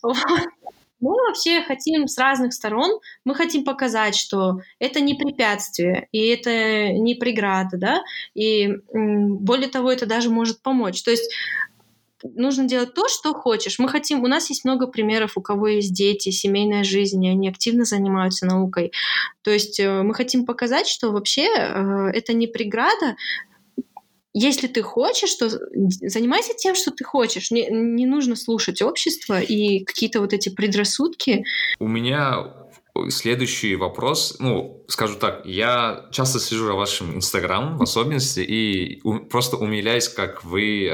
Мы 1.01 1.13
вообще 1.13 1.63
хотим 1.63 2.07
с 2.07 2.19
разных 2.19 2.53
сторон, 2.53 3.01
мы 3.25 3.35
хотим 3.35 3.65
показать, 3.65 4.15
что 4.15 4.61
это 4.79 5.01
не 5.01 5.15
препятствие, 5.15 6.09
и 6.13 6.27
это 6.27 6.93
не 6.93 7.15
преграда, 7.15 7.79
да, 7.79 8.03
и 8.35 8.69
более 8.93 9.71
того, 9.71 9.91
это 9.91 10.05
даже 10.05 10.29
может 10.29 10.61
помочь. 10.61 11.03
То 11.03 11.11
есть 11.11 11.33
нужно 12.23 12.65
делать 12.65 12.95
то, 12.95 13.09
что 13.09 13.35
хочешь. 13.35 13.79
Мы 13.79 13.89
хотим, 13.89 14.23
у 14.23 14.29
нас 14.29 14.51
есть 14.51 14.65
много 14.65 14.87
примеров, 14.87 15.37
у 15.37 15.43
кого 15.43 15.69
есть 15.69 15.93
дети, 15.93 16.31
семейная 16.31 16.85
жизнь, 16.85 17.25
и 17.25 17.31
они 17.31 17.49
активно 17.49 17.85
занимаются 17.85 18.47
наукой. 18.47 18.93
То 19.43 19.51
есть 19.51 19.81
э, 19.81 20.03
мы 20.03 20.15
хотим 20.15 20.47
показать, 20.47 20.87
что 20.87 21.11
вообще 21.11 21.47
э, 21.47 22.11
это 22.13 22.33
не 22.33 22.47
преграда, 22.47 23.17
если 24.33 24.69
ты 24.69 24.83
хочешь, 24.83 25.35
то 25.35 25.49
занимайся 25.49 26.55
тем, 26.55 26.77
что 26.77 26.93
ты 26.93 27.03
хочешь. 27.03 27.51
Не, 27.51 27.67
не 27.69 28.07
нужно 28.07 28.37
слушать 28.37 28.81
общество 28.81 29.41
и 29.41 29.85
какие-то 29.85 30.21
вот 30.21 30.33
эти 30.33 30.49
предрассудки. 30.51 31.45
У 31.81 31.89
меня 31.89 32.47
Следующий 33.09 33.77
вопрос, 33.77 34.37
ну, 34.39 34.85
скажу 34.89 35.17
так, 35.17 35.43
я 35.45 36.07
часто 36.11 36.39
слежу 36.39 36.67
за 36.67 36.75
вашим 36.75 37.17
инстаграмом 37.17 37.79
в 37.79 37.83
особенности 37.83 38.41
и 38.41 39.01
у, 39.05 39.19
просто 39.19 39.57
умиляюсь, 39.57 40.09
как 40.09 40.45
вы 40.45 40.87
э, 40.87 40.91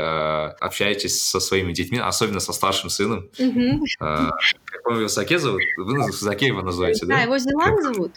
общаетесь 0.60 1.20
со 1.20 1.40
своими 1.40 1.72
детьми, 1.72 1.98
особенно 1.98 2.40
со 2.40 2.52
старшим 2.52 2.90
сыном. 2.90 3.28
Э, 3.38 4.30
как 4.64 4.86
он 4.86 4.98
его 4.98 5.08
Заке 5.08 5.38
зовут? 5.38 5.62
Вы 5.76 6.12
Заке 6.12 6.46
его 6.46 6.62
называете, 6.62 7.06
да? 7.06 7.16
Да, 7.16 7.22
его 7.22 7.38
Зелан 7.38 7.82
зовут. 7.82 8.12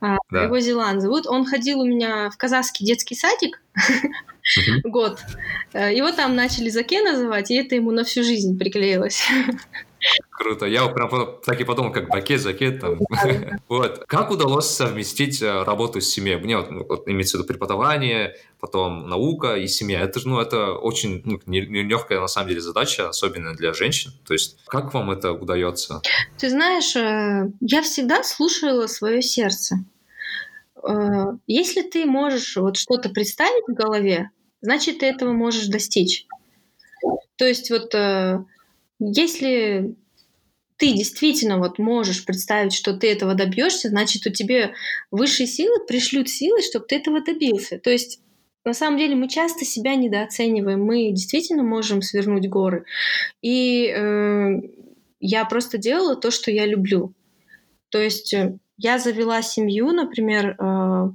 А, 0.00 0.18
да. 0.30 0.44
Его 0.44 0.58
Зелан 0.60 1.00
зовут. 1.00 1.26
Он 1.26 1.46
ходил 1.46 1.80
у 1.80 1.86
меня 1.86 2.30
в 2.30 2.36
казахский 2.36 2.86
детский 2.86 3.14
садик 3.14 3.60
год. 4.84 5.20
Его 5.72 6.12
там 6.12 6.36
начали 6.36 6.68
Заке 6.68 7.02
называть, 7.02 7.50
и 7.50 7.56
это 7.56 7.74
ему 7.74 7.92
на 7.92 8.04
всю 8.04 8.22
жизнь 8.22 8.58
приклеилось. 8.58 9.26
Круто. 10.30 10.66
Я 10.66 10.86
прям 10.88 11.10
так 11.44 11.60
и 11.60 11.64
подумал, 11.64 11.92
как 11.92 12.08
бакет, 12.08 12.40
жакет 12.40 12.80
там. 12.80 13.00
Вот. 13.68 14.04
Как 14.06 14.30
удалось 14.30 14.66
совместить 14.66 15.42
э, 15.42 15.62
работу 15.62 16.00
с 16.00 16.08
семьей? 16.08 16.36
Мне 16.36 16.56
вот, 16.58 16.70
ну, 16.70 16.86
вот 16.86 17.08
имеется 17.08 17.36
в 17.36 17.40
виду 17.40 17.48
преподавание, 17.48 18.36
потом 18.60 19.08
наука 19.08 19.56
и 19.56 19.66
семья. 19.66 20.00
Это 20.00 20.20
же, 20.20 20.28
ну, 20.28 20.40
это 20.40 20.72
очень 20.72 21.22
ну, 21.24 21.40
нелегкая 21.46 22.20
на 22.20 22.28
самом 22.28 22.48
деле 22.48 22.60
задача, 22.60 23.08
особенно 23.08 23.54
для 23.54 23.72
женщин. 23.72 24.12
То 24.26 24.34
есть, 24.34 24.58
как 24.66 24.94
вам 24.94 25.10
это 25.10 25.32
удается? 25.32 26.02
Ты 26.38 26.50
знаешь, 26.50 26.94
э, 26.96 27.50
я 27.60 27.82
всегда 27.82 28.22
слушала 28.22 28.86
свое 28.86 29.22
сердце. 29.22 29.76
Э, 30.82 31.32
если 31.46 31.82
ты 31.82 32.04
можешь 32.04 32.56
вот 32.56 32.76
что-то 32.76 33.08
представить 33.08 33.64
в 33.66 33.74
голове, 33.74 34.30
значит, 34.60 34.98
ты 34.98 35.06
этого 35.06 35.32
можешь 35.32 35.66
достичь. 35.66 36.26
То 37.36 37.44
есть 37.44 37.70
вот 37.70 37.94
если 38.98 39.96
ты 40.76 40.92
действительно 40.92 41.58
вот 41.58 41.78
можешь 41.78 42.24
представить, 42.24 42.72
что 42.72 42.94
ты 42.94 43.10
этого 43.10 43.34
добьешься, 43.34 43.88
значит, 43.88 44.26
у 44.26 44.30
тебя 44.30 44.72
высшие 45.10 45.46
силы 45.46 45.84
пришлют 45.86 46.28
силы, 46.28 46.60
чтобы 46.62 46.86
ты 46.86 46.96
этого 46.96 47.22
добился. 47.22 47.78
То 47.78 47.90
есть 47.90 48.20
на 48.64 48.74
самом 48.74 48.98
деле 48.98 49.14
мы 49.14 49.28
часто 49.28 49.64
себя 49.64 49.94
недооцениваем, 49.94 50.84
мы 50.84 51.10
действительно 51.12 51.62
можем 51.62 52.02
свернуть 52.02 52.48
горы. 52.48 52.84
И 53.40 53.86
э, 53.86 54.60
я 55.20 55.44
просто 55.44 55.78
делала 55.78 56.16
то, 56.16 56.30
что 56.30 56.50
я 56.50 56.66
люблю. 56.66 57.14
То 57.90 57.98
есть 57.98 58.34
э, 58.34 58.58
я 58.76 58.98
завела 58.98 59.40
семью, 59.40 59.92
например, 59.92 60.56
э, 60.58 61.10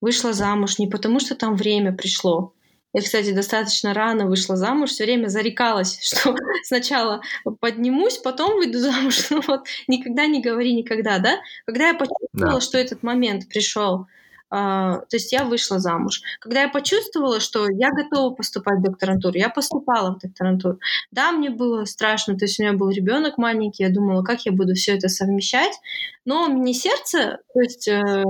вышла 0.00 0.32
замуж 0.32 0.78
не 0.78 0.86
потому, 0.86 1.20
что 1.20 1.34
там 1.34 1.56
время 1.56 1.92
пришло, 1.92 2.52
я, 2.92 3.02
кстати, 3.02 3.32
достаточно 3.32 3.94
рано 3.94 4.26
вышла 4.26 4.56
замуж, 4.56 4.90
все 4.90 5.04
время 5.04 5.28
зарекалась, 5.28 5.98
что 6.02 6.34
сначала 6.64 7.22
поднимусь, 7.60 8.18
потом 8.18 8.56
выйду 8.56 8.78
замуж. 8.78 9.18
Ну 9.30 9.42
вот 9.46 9.66
никогда 9.86 10.26
не 10.26 10.42
говори 10.42 10.74
никогда, 10.74 11.18
да? 11.18 11.38
Когда 11.66 11.88
я 11.88 11.94
почувствовала, 11.94 12.54
да. 12.54 12.60
что 12.60 12.78
этот 12.78 13.02
момент 13.02 13.48
пришел, 13.48 14.06
Uh, 14.52 14.56
а, 14.56 14.96
то 15.08 15.16
есть 15.16 15.30
я 15.30 15.44
вышла 15.44 15.78
замуж. 15.78 16.22
Когда 16.40 16.62
я 16.62 16.68
почувствовала, 16.68 17.38
что 17.38 17.70
я 17.70 17.92
готова 17.92 18.34
поступать 18.34 18.80
в 18.80 18.82
докторантуру, 18.82 19.38
я 19.38 19.48
поступала 19.48 20.16
в 20.16 20.18
докторантуру. 20.18 20.80
Да, 21.12 21.30
мне 21.30 21.50
было 21.50 21.84
страшно, 21.84 22.36
то 22.36 22.46
есть 22.46 22.58
у 22.58 22.64
меня 22.64 22.72
был 22.72 22.90
ребенок 22.90 23.38
маленький, 23.38 23.84
я 23.84 23.90
думала, 23.90 24.24
как 24.24 24.44
я 24.46 24.50
буду 24.50 24.74
все 24.74 24.96
это 24.96 25.08
совмещать, 25.08 25.78
но 26.24 26.48
мне 26.48 26.74
сердце, 26.74 27.38
то 27.54 27.60
есть 27.60 27.86
uh, 27.86 28.24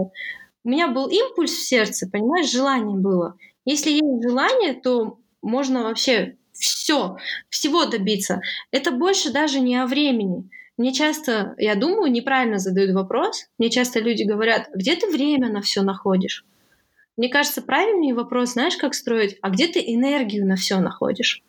у 0.62 0.68
меня 0.68 0.88
был 0.88 1.06
импульс 1.06 1.52
в 1.52 1.66
сердце, 1.66 2.06
понимаешь, 2.06 2.52
желание 2.52 2.98
было. 2.98 3.36
Если 3.70 3.90
есть 3.92 4.22
желание, 4.28 4.74
то 4.74 5.20
можно 5.42 5.84
вообще 5.84 6.34
все, 6.52 7.16
всего 7.50 7.84
добиться. 7.84 8.40
Это 8.72 8.90
больше 8.90 9.32
даже 9.32 9.60
не 9.60 9.76
о 9.76 9.86
времени. 9.86 10.50
Мне 10.76 10.92
часто, 10.92 11.54
я 11.56 11.76
думаю, 11.76 12.10
неправильно 12.10 12.58
задают 12.58 12.90
вопрос. 12.90 13.46
Мне 13.58 13.70
часто 13.70 14.00
люди 14.00 14.24
говорят, 14.24 14.70
где 14.74 14.96
ты 14.96 15.08
время 15.08 15.52
на 15.52 15.60
все 15.60 15.82
находишь? 15.82 16.44
Мне 17.16 17.28
кажется, 17.28 17.62
правильный 17.62 18.12
вопрос, 18.12 18.54
знаешь, 18.54 18.76
как 18.76 18.92
строить, 18.92 19.38
а 19.40 19.50
где 19.50 19.68
ты 19.68 19.78
энергию 19.78 20.44
на 20.48 20.56
все 20.56 20.80
находишь? 20.80 21.44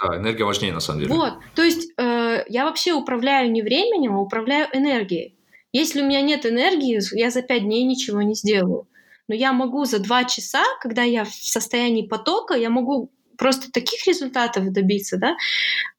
Да, 0.00 0.16
энергия 0.16 0.44
важнее 0.44 0.72
на 0.72 0.80
самом 0.80 1.00
деле. 1.00 1.14
Вот, 1.14 1.34
то 1.54 1.62
есть 1.62 1.92
э, 1.98 2.44
я 2.48 2.64
вообще 2.64 2.94
управляю 2.94 3.52
не 3.52 3.60
временем, 3.60 4.14
а 4.14 4.20
управляю 4.20 4.68
энергией. 4.72 5.34
Если 5.72 6.00
у 6.00 6.06
меня 6.06 6.22
нет 6.22 6.46
энергии, 6.46 6.98
я 7.14 7.30
за 7.30 7.42
пять 7.42 7.64
дней 7.64 7.84
ничего 7.84 8.22
не 8.22 8.34
сделаю 8.34 8.86
но 9.28 9.34
я 9.34 9.52
могу 9.52 9.84
за 9.84 9.98
два 9.98 10.24
часа, 10.24 10.64
когда 10.80 11.02
я 11.02 11.24
в 11.24 11.32
состоянии 11.32 12.06
потока, 12.06 12.54
я 12.54 12.70
могу 12.70 13.10
просто 13.36 13.70
таких 13.70 14.06
результатов 14.06 14.72
добиться, 14.72 15.16
да, 15.16 15.36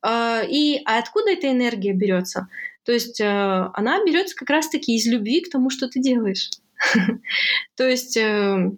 а, 0.01 0.41
и 0.41 0.81
а 0.85 0.97
откуда 0.99 1.31
эта 1.31 1.49
энергия 1.51 1.93
берется? 1.93 2.47
То 2.83 2.91
есть 2.93 3.21
э, 3.21 3.69
она 3.73 4.03
берется 4.03 4.35
как 4.35 4.49
раз-таки 4.49 4.95
из 4.95 5.05
любви 5.05 5.41
к 5.41 5.51
тому, 5.51 5.69
что 5.69 5.87
ты 5.87 5.99
делаешь. 5.99 6.49
То 7.75 7.87
есть 7.87 8.17
э, 8.17 8.71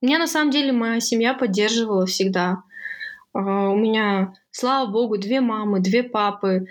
меня 0.00 0.18
на 0.18 0.26
самом 0.26 0.50
деле 0.50 0.72
моя 0.72 1.00
семья 1.00 1.34
поддерживала 1.34 2.06
всегда. 2.06 2.62
А, 3.32 3.70
у 3.70 3.76
меня, 3.76 4.34
слава 4.54 4.90
богу, 4.90 5.18
две 5.18 5.40
мамы, 5.40 5.80
две 5.80 6.02
папы. 6.02 6.66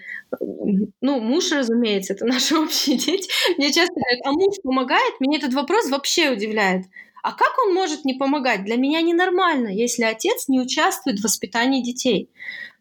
Ну, 1.02 1.20
муж, 1.20 1.52
разумеется, 1.52 2.14
это 2.14 2.26
наши 2.34 2.58
общие 2.58 2.98
дети. 2.98 3.30
Мне 3.58 3.72
часто 3.72 3.94
говорят, 3.94 4.22
а 4.26 4.32
муж 4.32 4.56
помогает? 4.64 5.20
Меня 5.20 5.38
этот 5.38 5.54
вопрос 5.54 5.90
вообще 5.90 6.32
удивляет. 6.32 6.86
А 7.22 7.32
как 7.32 7.54
он 7.66 7.74
может 7.74 8.06
не 8.06 8.16
помогать? 8.16 8.66
Для 8.66 8.76
меня 8.76 9.02
ненормально, 9.02 9.68
если 9.68 10.04
отец 10.04 10.48
не 10.48 10.60
участвует 10.60 11.20
в 11.20 11.24
воспитании 11.24 11.84
детей. 11.84 12.30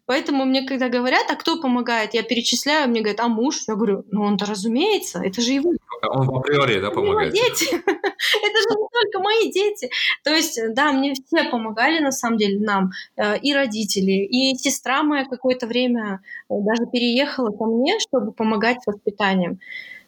Поэтому 0.05 0.43
мне, 0.43 0.67
когда 0.67 0.89
говорят, 0.89 1.29
а 1.29 1.35
кто 1.35 1.61
помогает, 1.61 2.13
я 2.13 2.23
перечисляю, 2.23 2.89
мне 2.89 2.99
говорят, 2.99 3.21
а 3.21 3.29
муж? 3.29 3.63
Я 3.67 3.75
говорю, 3.75 4.03
ну 4.11 4.23
он-то 4.23 4.45
разумеется, 4.45 5.21
это 5.23 5.41
же 5.41 5.53
его. 5.53 5.71
Он 6.01 6.27
в 6.27 6.35
априори, 6.35 6.81
да, 6.81 6.91
помогает? 6.91 7.33
Его 7.33 7.47
дети. 7.47 7.65
это 7.75 7.81
же 7.81 8.69
не 8.77 8.87
только 8.91 9.19
мои 9.23 9.51
дети. 9.51 9.89
То 10.23 10.31
есть, 10.31 10.59
да, 10.73 10.91
мне 10.91 11.13
все 11.13 11.49
помогали, 11.49 11.99
на 11.99 12.11
самом 12.11 12.37
деле, 12.37 12.59
нам, 12.59 12.91
э, 13.15 13.39
и 13.39 13.53
родители, 13.53 14.25
и 14.25 14.55
сестра 14.57 15.03
моя 15.03 15.23
какое-то 15.25 15.67
время 15.67 16.19
э, 16.49 16.53
даже 16.59 16.89
переехала 16.91 17.55
ко 17.55 17.65
мне, 17.65 17.97
чтобы 17.99 18.33
помогать 18.33 18.83
с 18.83 18.87
воспитанием. 18.87 19.59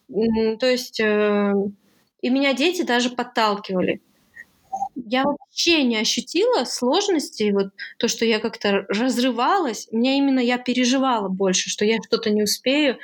То 0.10 0.68
есть, 0.68 1.00
э, 1.00 1.54
и 2.22 2.30
меня 2.30 2.54
дети 2.54 2.82
даже 2.82 3.12
подталкивали 3.12 4.02
я 4.96 5.24
вообще 5.24 5.84
не 5.84 5.98
ощутила 5.98 6.66
сложностей, 6.66 7.52
вот 7.52 7.68
то, 7.98 8.08
что 8.08 8.26
я 8.26 8.40
как-то 8.40 8.86
разрывалась, 8.90 9.88
мне 9.92 10.18
именно 10.18 10.40
я 10.40 10.58
переживала 10.58 11.30
больше, 11.30 11.70
что 11.70 11.86
я 11.86 11.98
что-то 12.06 12.30
не 12.30 12.44
успею, 12.44 12.98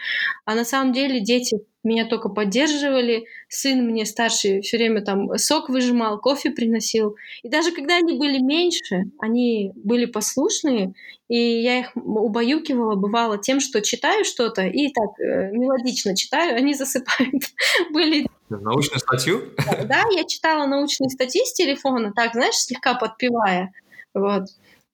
а 0.46 0.56
на 0.56 0.66
самом 0.66 0.94
деле 0.94 1.20
дети 1.22 1.60
меня 1.84 2.06
только 2.06 2.30
поддерживали, 2.30 3.26
сын 3.50 3.86
мне 3.86 4.06
старший 4.06 4.62
все 4.62 4.78
время 4.78 5.02
там 5.02 5.36
сок 5.38 5.70
выжимал, 5.70 6.20
кофе 6.20 6.52
приносил. 6.52 7.16
И 7.42 7.50
даже 7.50 7.72
когда 7.72 7.98
они 7.98 8.18
были 8.18 8.40
меньше, 8.40 9.12
они 9.20 9.72
были 9.76 10.06
послушные, 10.06 10.94
и 11.28 11.38
я 11.38 11.80
их 11.80 11.92
убаюкивала, 11.96 12.96
бывало, 12.96 13.38
тем, 13.38 13.60
что 13.60 13.82
читаю 13.82 14.26
что-то, 14.26 14.64
и 14.64 14.90
так 14.90 15.20
э, 15.20 15.52
мелодично 15.54 16.16
читаю, 16.16 16.56
они 16.56 16.74
засыпают. 16.74 17.44
были 17.94 18.28
Научную 18.60 19.00
статью? 19.00 19.44
Да, 19.86 20.04
я 20.12 20.26
читала 20.26 20.66
научные 20.68 21.10
статьи 21.10 21.42
с 21.46 21.54
телефона, 21.54 22.12
так, 22.16 22.34
знаешь, 22.34 22.56
слегка 22.56 22.96
подпевая. 22.96 23.72
Вот. 24.14 24.44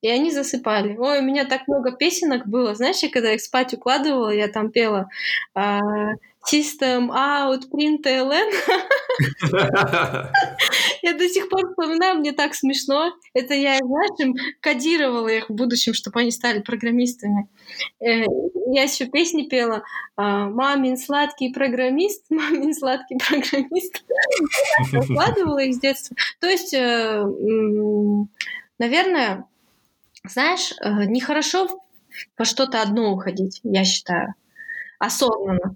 И 0.08 0.10
они 0.10 0.32
засыпали. 0.32 0.96
Ой, 0.96 1.20
у 1.20 1.22
меня 1.22 1.44
так 1.44 1.68
много 1.68 1.92
песенок 1.92 2.48
было. 2.48 2.74
Знаешь, 2.74 3.04
я 3.04 3.10
когда 3.10 3.34
их 3.34 3.42
спать 3.42 3.74
укладывала, 3.74 4.30
я 4.30 4.48
там 4.48 4.72
пела 4.72 5.10
а, 5.54 5.82
System 6.50 7.10
Out 7.10 7.64
Print 7.70 8.04
LN. 8.06 8.50
Я 11.04 11.14
до 11.14 11.28
сих 11.28 11.50
пор 11.50 11.68
вспоминаю, 11.70 12.20
мне 12.20 12.32
так 12.32 12.56
смешно. 12.56 13.12
Это 13.34 13.54
я, 13.54 13.78
знаешь, 13.80 14.36
кодировала 14.62 15.28
их 15.28 15.50
в 15.50 15.54
будущем, 15.54 15.94
чтобы 15.94 16.22
они 16.22 16.32
стали 16.32 16.62
программистами. 16.62 17.50
Э, 18.00 18.24
я 18.72 18.84
еще 18.84 19.08
песни 19.08 19.44
пела 19.44 19.84
а, 20.16 20.50
«Мамин 20.50 20.96
сладкий 20.96 21.52
программист», 21.52 22.24
«Мамин 22.30 22.74
сладкий 22.74 23.18
программист». 23.18 24.06
Вкладывала 25.04 25.60
их 25.60 25.76
с 25.76 25.80
детства. 25.80 26.16
То 26.40 26.48
есть, 26.48 26.74
э, 26.74 27.26
наверное, 28.80 29.46
знаешь, 30.32 30.74
э, 30.82 31.06
нехорошо 31.06 31.68
по 32.36 32.46
что-то 32.46 32.82
одно 32.82 33.12
уходить, 33.12 33.60
я 33.64 33.84
считаю, 33.84 34.34
осознанно. 35.00 35.76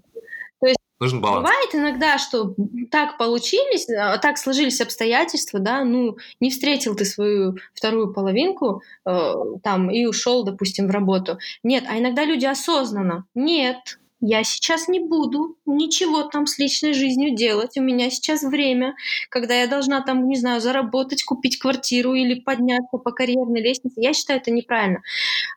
Нужен 1.02 1.20
баланс. 1.20 1.42
Бывает 1.42 1.74
иногда, 1.74 2.16
что 2.16 2.54
так 2.92 3.18
получились, 3.18 3.88
а, 3.90 4.18
так 4.18 4.38
сложились 4.38 4.80
обстоятельства, 4.80 5.58
да, 5.58 5.82
ну, 5.82 6.16
не 6.38 6.48
встретил 6.48 6.94
ты 6.94 7.04
свою 7.04 7.56
вторую 7.74 8.12
половинку 8.12 8.82
э, 9.04 9.32
там 9.64 9.90
и 9.90 10.06
ушел, 10.06 10.44
допустим, 10.44 10.86
в 10.86 10.92
работу. 10.92 11.38
Нет, 11.64 11.82
а 11.88 11.98
иногда 11.98 12.24
люди 12.24 12.44
осознанно. 12.44 13.26
Нет, 13.34 13.98
я 14.24 14.44
сейчас 14.44 14.86
не 14.86 15.00
буду 15.00 15.56
ничего 15.66 16.22
там 16.22 16.46
с 16.46 16.56
личной 16.56 16.94
жизнью 16.94 17.34
делать. 17.34 17.76
У 17.76 17.82
меня 17.82 18.08
сейчас 18.08 18.44
время, 18.44 18.94
когда 19.28 19.54
я 19.54 19.66
должна 19.66 20.00
там, 20.00 20.28
не 20.28 20.36
знаю, 20.36 20.60
заработать, 20.60 21.24
купить 21.24 21.58
квартиру 21.58 22.14
или 22.14 22.38
подняться 22.38 22.98
по 22.98 23.10
карьерной 23.10 23.60
лестнице. 23.60 24.00
Я 24.00 24.12
считаю 24.14 24.40
это 24.40 24.52
неправильно. 24.52 25.02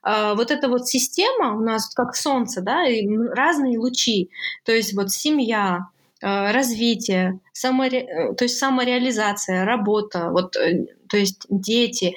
А, 0.02 0.34
вот 0.34 0.50
эта 0.50 0.68
вот 0.68 0.88
система 0.88 1.56
у 1.56 1.62
нас 1.62 1.94
как 1.94 2.16
солнце, 2.16 2.62
да, 2.62 2.88
и 2.88 3.08
разные 3.08 3.78
лучи. 3.78 4.32
То 4.64 4.72
есть 4.72 4.96
вот 4.96 5.12
семья, 5.12 5.90
а, 6.24 6.52
развитие, 6.52 7.40
саморе... 7.54 8.00
Э, 8.00 8.34
то 8.34 8.46
есть 8.46 8.58
самореализация, 8.58 9.64
работа, 9.64 10.32
вот, 10.32 10.56
э, 10.56 10.88
то 11.08 11.18
есть 11.18 11.46
дети, 11.50 12.16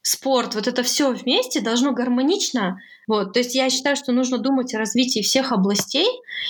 спорт, 0.00 0.54
вот 0.54 0.68
это 0.68 0.84
все 0.84 1.12
вместе 1.12 1.60
должно 1.60 1.92
гармонично 1.92 2.78
вот, 3.06 3.32
то 3.32 3.38
есть 3.38 3.54
я 3.54 3.70
считаю, 3.70 3.96
что 3.96 4.12
нужно 4.12 4.38
думать 4.38 4.74
о 4.74 4.78
развитии 4.78 5.20
всех 5.20 5.52
областей. 5.52 6.08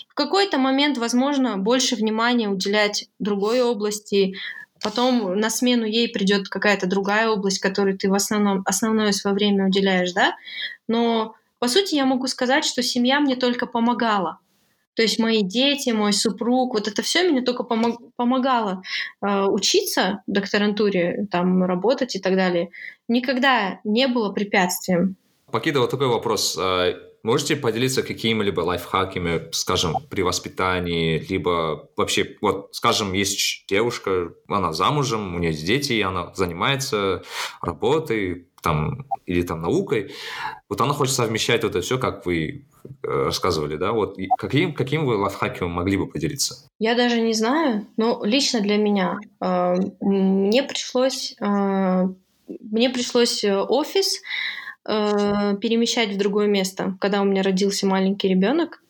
В 0.08 0.14
какой-то 0.14 0.58
момент, 0.58 0.98
возможно, 0.98 1.56
больше 1.58 1.96
внимания 1.96 2.48
уделять 2.48 3.08
другой 3.18 3.60
области, 3.62 4.34
потом 4.82 5.38
на 5.38 5.50
смену 5.50 5.84
ей 5.84 6.08
придет 6.08 6.48
какая-то 6.48 6.86
другая 6.86 7.28
область, 7.28 7.58
которой 7.58 7.96
ты 7.96 8.08
в 8.08 8.14
основном 8.14 8.62
основное 8.66 9.12
свое 9.12 9.34
время 9.34 9.66
уделяешь, 9.66 10.12
да. 10.12 10.36
Но 10.86 11.34
по 11.58 11.68
сути, 11.68 11.94
я 11.94 12.04
могу 12.04 12.26
сказать, 12.26 12.64
что 12.64 12.82
семья 12.82 13.20
мне 13.20 13.36
только 13.36 13.66
помогала. 13.66 14.38
То 14.94 15.02
есть 15.02 15.18
мои 15.18 15.42
дети, 15.42 15.90
мой 15.90 16.12
супруг, 16.12 16.74
вот 16.74 16.86
это 16.86 17.02
все 17.02 17.28
мне 17.28 17.42
только 17.42 17.64
помог, 17.64 18.00
помогало 18.16 18.82
э, 19.20 19.44
учиться 19.46 20.22
докторантуре, 20.26 21.26
там 21.30 21.64
работать 21.64 22.14
и 22.14 22.20
так 22.20 22.36
далее. 22.36 22.70
Никогда 23.08 23.80
не 23.82 24.06
было 24.06 24.30
препятствием. 24.32 25.16
Покида, 25.50 25.80
вот 25.80 25.90
такой 25.90 26.08
вопрос. 26.08 26.56
А, 26.60 26.94
можете 27.22 27.56
поделиться 27.56 28.02
какими-либо 28.02 28.60
лайфхаками, 28.60 29.48
скажем, 29.52 29.96
при 30.10 30.22
воспитании, 30.22 31.18
либо 31.28 31.88
вообще, 31.96 32.36
вот, 32.40 32.68
скажем, 32.72 33.12
есть 33.12 33.64
девушка, 33.68 34.32
она 34.48 34.72
замужем, 34.72 35.34
у 35.34 35.38
нее 35.38 35.50
есть 35.50 35.66
дети, 35.66 35.94
и 35.94 36.02
она 36.02 36.32
занимается 36.34 37.22
работой, 37.62 38.46
там, 38.64 39.06
или 39.26 39.42
там 39.42 39.60
наукой, 39.60 40.14
вот 40.70 40.80
она 40.80 40.94
хочет 40.94 41.14
совмещать 41.14 41.62
вот 41.62 41.72
это 41.72 41.82
все, 41.82 41.98
как 41.98 42.24
вы 42.24 42.66
э, 43.02 43.24
рассказывали, 43.26 43.76
да, 43.76 43.92
вот 43.92 44.16
каким, 44.38 44.72
каким 44.74 45.04
вы 45.04 45.16
лайфхаком 45.16 45.70
могли 45.70 45.98
бы 45.98 46.06
поделиться? 46.06 46.66
Я 46.78 46.94
даже 46.94 47.20
не 47.20 47.34
знаю, 47.34 47.86
но 47.98 48.24
лично 48.24 48.60
для 48.60 48.78
меня 48.78 49.18
э, 49.40 49.74
мне 50.00 50.62
пришлось, 50.62 51.36
э, 51.38 52.08
мне 52.48 52.90
пришлось 52.90 53.44
офис 53.44 54.22
э, 54.86 55.56
перемещать 55.60 56.10
в 56.10 56.18
другое 56.18 56.46
место, 56.46 56.96
когда 57.00 57.22
у 57.22 57.24
меня 57.24 57.42
родился 57.42 57.86
маленький 57.86 58.28
ребенок, 58.28 58.80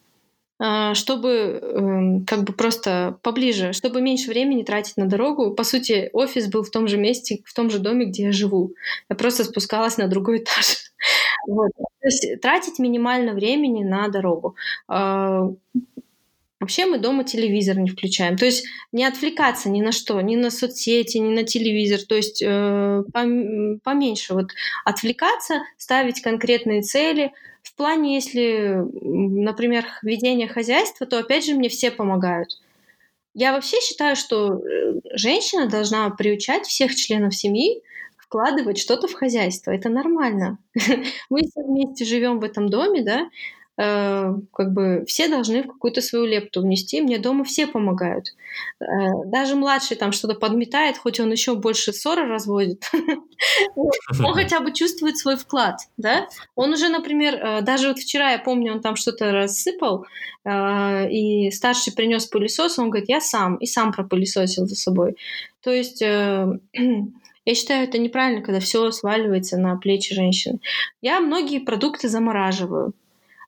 а, 0.60 0.94
чтобы 0.94 1.28
эм, 1.30 2.24
как 2.26 2.44
бы 2.44 2.52
просто 2.52 3.18
поближе, 3.22 3.72
чтобы 3.72 4.00
меньше 4.00 4.30
времени 4.30 4.62
тратить 4.62 4.96
на 4.96 5.06
дорогу. 5.06 5.52
По 5.52 5.64
сути, 5.64 6.10
офис 6.12 6.46
был 6.48 6.62
в 6.62 6.70
том 6.70 6.86
же 6.86 6.96
месте, 6.96 7.42
в 7.44 7.52
том 7.54 7.70
же 7.70 7.80
доме, 7.80 8.06
где 8.06 8.24
я 8.24 8.32
живу. 8.32 8.72
Я 9.10 9.16
просто 9.16 9.44
спускалась 9.44 9.98
на 9.98 10.08
другой 10.08 10.38
этаж. 10.38 10.64
Вот. 11.46 11.68
То 11.76 12.06
есть 12.06 12.40
тратить 12.40 12.78
минимально 12.78 13.34
времени 13.34 13.84
на 13.84 14.08
дорогу. 14.08 14.56
А, 14.88 15.50
вообще 16.64 16.86
мы 16.86 16.98
дома 16.98 17.24
телевизор 17.24 17.78
не 17.78 17.90
включаем. 17.90 18.38
То 18.38 18.46
есть 18.46 18.64
не 18.90 19.04
отвлекаться 19.04 19.68
ни 19.68 19.82
на 19.82 19.92
что, 19.92 20.18
ни 20.22 20.34
на 20.34 20.50
соцсети, 20.50 21.18
ни 21.18 21.34
на 21.34 21.44
телевизор. 21.44 22.00
То 22.00 22.14
есть 22.14 22.42
э, 22.42 23.02
поменьше 23.12 24.32
вот 24.32 24.50
отвлекаться, 24.84 25.62
ставить 25.76 26.22
конкретные 26.22 26.80
цели, 26.80 27.32
в 27.62 27.74
плане, 27.76 28.14
если, 28.14 28.82
например, 29.02 29.86
ведения 30.02 30.46
хозяйства, 30.48 31.06
то 31.06 31.18
опять 31.18 31.46
же 31.46 31.54
мне 31.54 31.68
все 31.68 31.90
помогают. 31.90 32.60
Я 33.32 33.52
вообще 33.52 33.80
считаю, 33.80 34.16
что 34.16 34.58
э, 34.58 35.00
женщина 35.14 35.66
должна 35.66 36.08
приучать 36.10 36.66
всех 36.66 36.94
членов 36.94 37.34
семьи 37.34 37.82
вкладывать 38.16 38.78
что-то 38.78 39.06
в 39.08 39.14
хозяйство. 39.14 39.70
Это 39.70 39.88
нормально. 39.88 40.58
Мы 41.30 41.40
все 41.40 41.62
вместе 41.62 42.04
живем 42.04 42.38
в 42.38 42.44
этом 42.44 42.68
доме, 42.68 43.02
да, 43.02 43.28
как 43.76 44.72
бы 44.72 45.04
все 45.06 45.28
должны 45.28 45.62
в 45.62 45.66
какую-то 45.66 46.00
свою 46.00 46.26
лепту 46.26 46.62
внести. 46.62 47.00
Мне 47.00 47.18
дома 47.18 47.44
все 47.44 47.66
помогают. 47.66 48.28
Э, 48.80 48.84
даже 49.26 49.56
младший 49.56 49.96
там 49.96 50.12
что-то 50.12 50.34
подметает, 50.34 50.98
хоть 50.98 51.18
он 51.20 51.32
еще 51.32 51.54
больше 51.54 51.92
ссоры 51.92 52.26
разводит. 52.26 52.84
Он 53.76 54.34
хотя 54.34 54.60
бы 54.60 54.72
чувствует 54.72 55.18
свой 55.18 55.36
вклад, 55.36 55.80
да? 55.96 56.28
Он 56.54 56.72
уже, 56.72 56.88
например, 56.88 57.34
э, 57.34 57.60
даже 57.62 57.88
вот 57.88 57.98
вчера, 57.98 58.30
я 58.30 58.38
помню, 58.38 58.72
он 58.72 58.80
там 58.80 58.96
что-то 58.96 59.32
рассыпал, 59.32 60.06
и 60.46 61.50
старший 61.50 61.94
принес 61.94 62.26
пылесос, 62.26 62.78
он 62.78 62.90
говорит, 62.90 63.08
я 63.08 63.20
сам, 63.20 63.56
и 63.56 63.66
сам 63.66 63.92
пропылесосил 63.92 64.66
за 64.66 64.74
собой. 64.74 65.16
То 65.62 65.70
есть 65.70 66.00
я 66.02 67.54
считаю, 67.54 67.84
это 67.84 67.98
неправильно, 67.98 68.42
когда 68.42 68.60
все 68.60 68.90
сваливается 68.90 69.58
на 69.58 69.76
плечи 69.76 70.14
женщины. 70.14 70.60
Я 71.00 71.20
многие 71.20 71.60
продукты 71.60 72.08
замораживаю. 72.08 72.94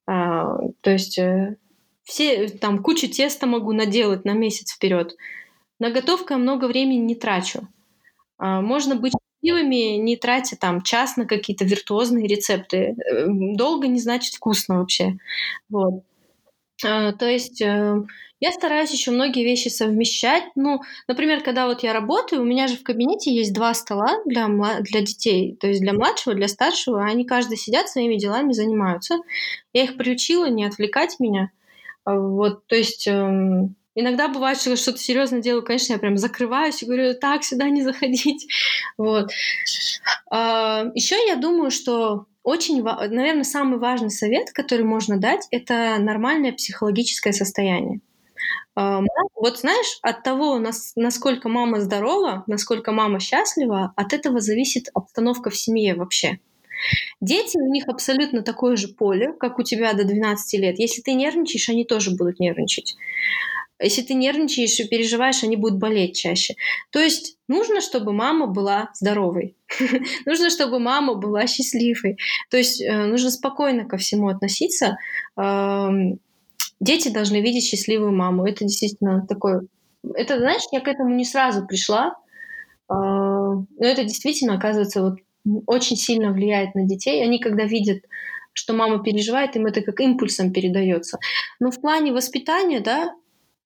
А, 0.06 0.58
то 0.80 0.90
есть 0.90 1.18
э, 1.18 1.56
все 2.04 2.48
там 2.48 2.82
кучу 2.82 3.08
теста 3.08 3.46
могу 3.46 3.72
наделать 3.72 4.24
на 4.24 4.32
месяц 4.32 4.72
вперед. 4.72 5.16
На 5.78 5.90
готовку 5.90 6.32
я 6.32 6.38
много 6.38 6.66
времени 6.66 6.98
не 6.98 7.14
трачу. 7.14 7.68
А, 8.38 8.60
можно 8.60 8.96
быть 8.96 9.12
счастливыми, 9.12 9.96
не 9.98 10.16
тратя 10.16 10.56
там 10.56 10.82
час 10.82 11.16
на 11.16 11.26
какие-то 11.26 11.64
виртуозные 11.64 12.26
рецепты. 12.26 12.96
Э, 12.96 13.26
долго 13.28 13.88
не 13.88 14.00
значит 14.00 14.34
вкусно 14.34 14.78
вообще. 14.78 15.18
Вот. 15.68 16.04
А, 16.84 17.12
то 17.12 17.26
есть 17.26 17.62
э, 17.62 18.02
я 18.40 18.52
стараюсь 18.52 18.92
еще 18.92 19.10
многие 19.10 19.44
вещи 19.44 19.68
совмещать. 19.68 20.44
Ну, 20.56 20.80
например, 21.08 21.42
когда 21.42 21.66
вот 21.66 21.82
я 21.82 21.92
работаю, 21.92 22.42
у 22.42 22.44
меня 22.44 22.68
же 22.68 22.76
в 22.76 22.82
кабинете 22.82 23.34
есть 23.34 23.54
два 23.54 23.72
стола 23.72 24.18
для, 24.26 24.46
для 24.80 25.00
детей, 25.00 25.56
то 25.58 25.66
есть 25.66 25.80
для 25.80 25.94
младшего, 25.94 26.34
для 26.34 26.48
старшего. 26.48 27.04
Они 27.04 27.24
каждый 27.24 27.56
сидят 27.56 27.88
своими 27.88 28.16
делами, 28.16 28.52
занимаются. 28.52 29.16
Я 29.72 29.84
их 29.84 29.96
приучила 29.96 30.46
не 30.50 30.64
отвлекать 30.66 31.18
меня. 31.18 31.50
А, 32.04 32.14
вот, 32.18 32.66
то 32.66 32.76
есть 32.76 33.08
эм, 33.08 33.74
иногда 33.94 34.28
бывает, 34.28 34.60
что 34.60 34.76
что-то 34.76 34.98
серьезно 34.98 35.40
делаю, 35.40 35.64
конечно, 35.64 35.94
я 35.94 35.98
прям 35.98 36.18
закрываюсь 36.18 36.82
и 36.82 36.86
говорю, 36.86 37.14
так, 37.14 37.42
сюда 37.42 37.68
не 37.70 37.82
заходить. 37.82 38.46
Вот. 38.98 39.30
А, 40.30 40.84
еще 40.94 41.16
я 41.26 41.36
думаю, 41.36 41.70
что 41.70 42.26
очень, 42.46 42.80
наверное, 42.80 43.42
самый 43.42 43.80
важный 43.80 44.10
совет, 44.10 44.52
который 44.52 44.84
можно 44.84 45.18
дать, 45.18 45.48
это 45.50 45.96
нормальное 45.98 46.52
психологическое 46.52 47.32
состояние. 47.32 47.98
А, 48.76 49.00
вот 49.34 49.58
знаешь, 49.58 49.98
от 50.00 50.22
того, 50.22 50.62
насколько 50.94 51.48
мама 51.48 51.80
здорова, 51.80 52.44
насколько 52.46 52.92
мама 52.92 53.18
счастлива, 53.18 53.92
от 53.96 54.12
этого 54.12 54.38
зависит 54.38 54.90
обстановка 54.94 55.50
в 55.50 55.56
семье 55.56 55.96
вообще. 55.96 56.38
Дети, 57.20 57.58
у 57.58 57.68
них 57.68 57.88
абсолютно 57.88 58.42
такое 58.42 58.76
же 58.76 58.88
поле, 58.88 59.32
как 59.32 59.58
у 59.58 59.64
тебя 59.64 59.92
до 59.94 60.04
12 60.04 60.60
лет. 60.60 60.78
Если 60.78 61.02
ты 61.02 61.14
нервничаешь, 61.14 61.68
они 61.68 61.84
тоже 61.84 62.12
будут 62.12 62.38
нервничать. 62.38 62.94
Если 63.80 64.02
ты 64.02 64.14
нервничаешь 64.14 64.80
и 64.80 64.88
переживаешь, 64.88 65.44
они 65.44 65.56
будут 65.56 65.78
болеть 65.78 66.16
чаще. 66.16 66.54
То 66.90 66.98
есть 66.98 67.36
нужно, 67.48 67.80
чтобы 67.80 68.12
мама 68.12 68.46
была 68.46 68.90
здоровой. 68.94 69.56
нужно, 70.26 70.50
чтобы 70.50 70.78
мама 70.78 71.14
была 71.14 71.46
счастливой. 71.46 72.16
То 72.50 72.56
есть 72.56 72.80
э, 72.80 73.06
нужно 73.06 73.30
спокойно 73.30 73.84
ко 73.84 73.96
всему 73.96 74.28
относиться 74.28 74.96
дети 76.80 77.08
должны 77.08 77.40
видеть 77.40 77.64
счастливую 77.64 78.12
маму. 78.12 78.44
Это 78.44 78.64
действительно 78.64 79.26
такое... 79.26 79.62
Это, 80.14 80.38
знаешь, 80.38 80.62
я 80.72 80.80
к 80.80 80.88
этому 80.88 81.14
не 81.14 81.24
сразу 81.24 81.66
пришла, 81.66 82.14
а, 82.88 82.94
но 82.96 83.66
это 83.80 84.04
действительно, 84.04 84.54
оказывается, 84.54 85.02
вот 85.02 85.18
очень 85.66 85.96
сильно 85.96 86.32
влияет 86.32 86.74
на 86.74 86.86
детей. 86.86 87.22
Они, 87.22 87.38
когда 87.38 87.64
видят, 87.64 88.02
что 88.52 88.72
мама 88.72 89.02
переживает, 89.02 89.56
им 89.56 89.66
это 89.66 89.82
как 89.82 90.00
импульсом 90.00 90.52
передается. 90.52 91.18
Но 91.60 91.70
в 91.70 91.80
плане 91.80 92.12
воспитания, 92.12 92.80
да, 92.80 93.12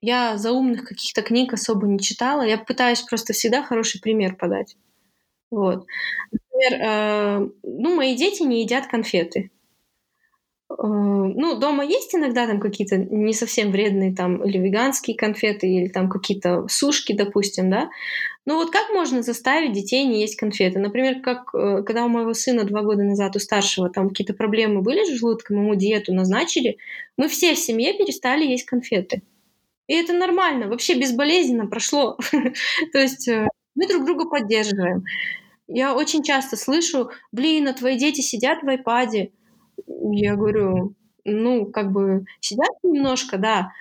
я 0.00 0.38
за 0.38 0.52
умных 0.52 0.84
каких-то 0.84 1.22
книг 1.22 1.52
особо 1.52 1.86
не 1.86 1.98
читала. 1.98 2.42
Я 2.42 2.58
пытаюсь 2.58 3.02
просто 3.02 3.32
всегда 3.32 3.62
хороший 3.62 4.00
пример 4.00 4.36
подать. 4.36 4.76
Вот. 5.50 5.86
Например, 6.32 6.80
э, 6.82 7.48
ну, 7.62 7.96
мои 7.96 8.16
дети 8.16 8.42
не 8.42 8.62
едят 8.62 8.86
конфеты. 8.86 9.50
Э, 10.70 10.74
ну, 10.78 11.58
дома 11.58 11.84
есть 11.84 12.14
иногда 12.14 12.46
там 12.46 12.60
какие-то 12.60 12.96
не 12.96 13.32
совсем 13.34 13.72
вредные 13.72 14.14
там 14.14 14.44
или 14.44 14.58
веганские 14.58 15.16
конфеты, 15.16 15.68
или 15.68 15.88
там 15.88 16.08
какие-то 16.08 16.66
сушки, 16.68 17.12
допустим, 17.12 17.70
да. 17.70 17.90
Ну 18.46 18.56
вот 18.56 18.70
как 18.70 18.90
можно 18.90 19.22
заставить 19.22 19.72
детей 19.72 20.06
не 20.06 20.20
есть 20.20 20.36
конфеты? 20.36 20.78
Например, 20.78 21.20
как 21.20 21.54
э, 21.54 21.82
когда 21.84 22.04
у 22.04 22.08
моего 22.08 22.32
сына 22.34 22.64
два 22.64 22.82
года 22.82 23.02
назад, 23.02 23.36
у 23.36 23.38
старшего, 23.38 23.90
там 23.90 24.08
какие-то 24.08 24.34
проблемы 24.34 24.82
были 24.82 25.04
с 25.04 25.18
желудком, 25.18 25.58
ему 25.58 25.74
диету 25.74 26.14
назначили, 26.14 26.78
мы 27.16 27.28
все 27.28 27.54
в 27.54 27.58
семье 27.58 27.92
перестали 27.94 28.46
есть 28.46 28.64
конфеты. 28.64 29.22
И 29.90 29.92
это 29.92 30.12
нормально, 30.12 30.68
вообще 30.68 30.94
безболезненно 30.94 31.66
прошло. 31.66 32.16
То 32.92 32.98
есть 33.00 33.26
э, 33.26 33.48
мы 33.74 33.88
друг 33.88 34.04
друга 34.04 34.30
поддерживаем. 34.30 35.02
Я 35.66 35.96
очень 35.96 36.22
часто 36.22 36.56
слышу, 36.56 37.10
блин, 37.32 37.66
а 37.66 37.72
твои 37.72 37.98
дети 37.98 38.20
сидят 38.20 38.62
в 38.62 38.68
айпаде, 38.68 39.32
я 39.88 40.36
говорю, 40.36 40.94
ну, 41.24 41.66
как 41.66 41.90
бы 41.90 42.24
сидят 42.38 42.70
немножко, 42.84 43.36
да. 43.36 43.72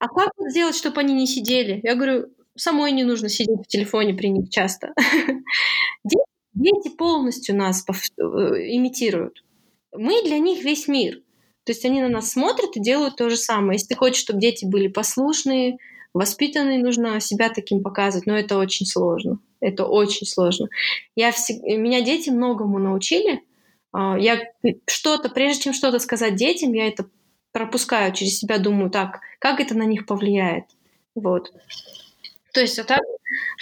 А 0.00 0.08
как 0.08 0.32
сделать, 0.48 0.74
чтобы 0.74 1.00
они 1.00 1.14
не 1.14 1.28
сидели? 1.28 1.78
Я 1.84 1.94
говорю, 1.94 2.26
самой 2.56 2.90
не 2.90 3.04
нужно 3.04 3.28
сидеть 3.28 3.64
в 3.64 3.68
телефоне 3.68 4.14
при 4.14 4.30
них 4.30 4.50
часто. 4.50 4.92
Дети 6.54 6.88
полностью 6.98 7.56
нас 7.56 7.84
э, 7.88 8.22
имитируют. 8.22 9.44
Мы 9.92 10.24
для 10.24 10.40
них 10.40 10.64
весь 10.64 10.88
мир. 10.88 11.22
То 11.64 11.72
есть 11.72 11.84
они 11.84 12.00
на 12.00 12.08
нас 12.08 12.30
смотрят 12.30 12.76
и 12.76 12.80
делают 12.80 13.16
то 13.16 13.30
же 13.30 13.36
самое. 13.36 13.74
Если 13.74 13.88
ты 13.88 13.94
хочешь, 13.94 14.22
чтобы 14.22 14.40
дети 14.40 14.64
были 14.64 14.88
послушные, 14.88 15.78
воспитанные, 16.12 16.82
нужно 16.82 17.20
себя 17.20 17.50
таким 17.50 17.82
показывать. 17.82 18.26
Но 18.26 18.36
это 18.36 18.58
очень 18.58 18.86
сложно. 18.86 19.38
Это 19.60 19.84
очень 19.84 20.26
сложно. 20.26 20.68
Я 21.14 21.30
всег... 21.30 21.62
Меня 21.62 22.00
дети 22.00 22.30
многому 22.30 22.78
научили. 22.78 23.42
А, 23.92 24.18
я 24.18 24.40
что-то, 24.86 25.28
прежде 25.28 25.64
чем 25.64 25.72
что-то 25.72 25.98
сказать 26.00 26.34
детям, 26.34 26.72
я 26.72 26.88
это 26.88 27.06
пропускаю 27.52 28.12
через 28.12 28.38
себя, 28.38 28.58
думаю, 28.58 28.90
так, 28.90 29.20
как 29.38 29.60
это 29.60 29.76
на 29.76 29.84
них 29.84 30.06
повлияет. 30.06 30.64
Вот. 31.14 31.52
То 32.52 32.60
есть, 32.60 32.78
а 32.78 32.84
так, 32.84 33.02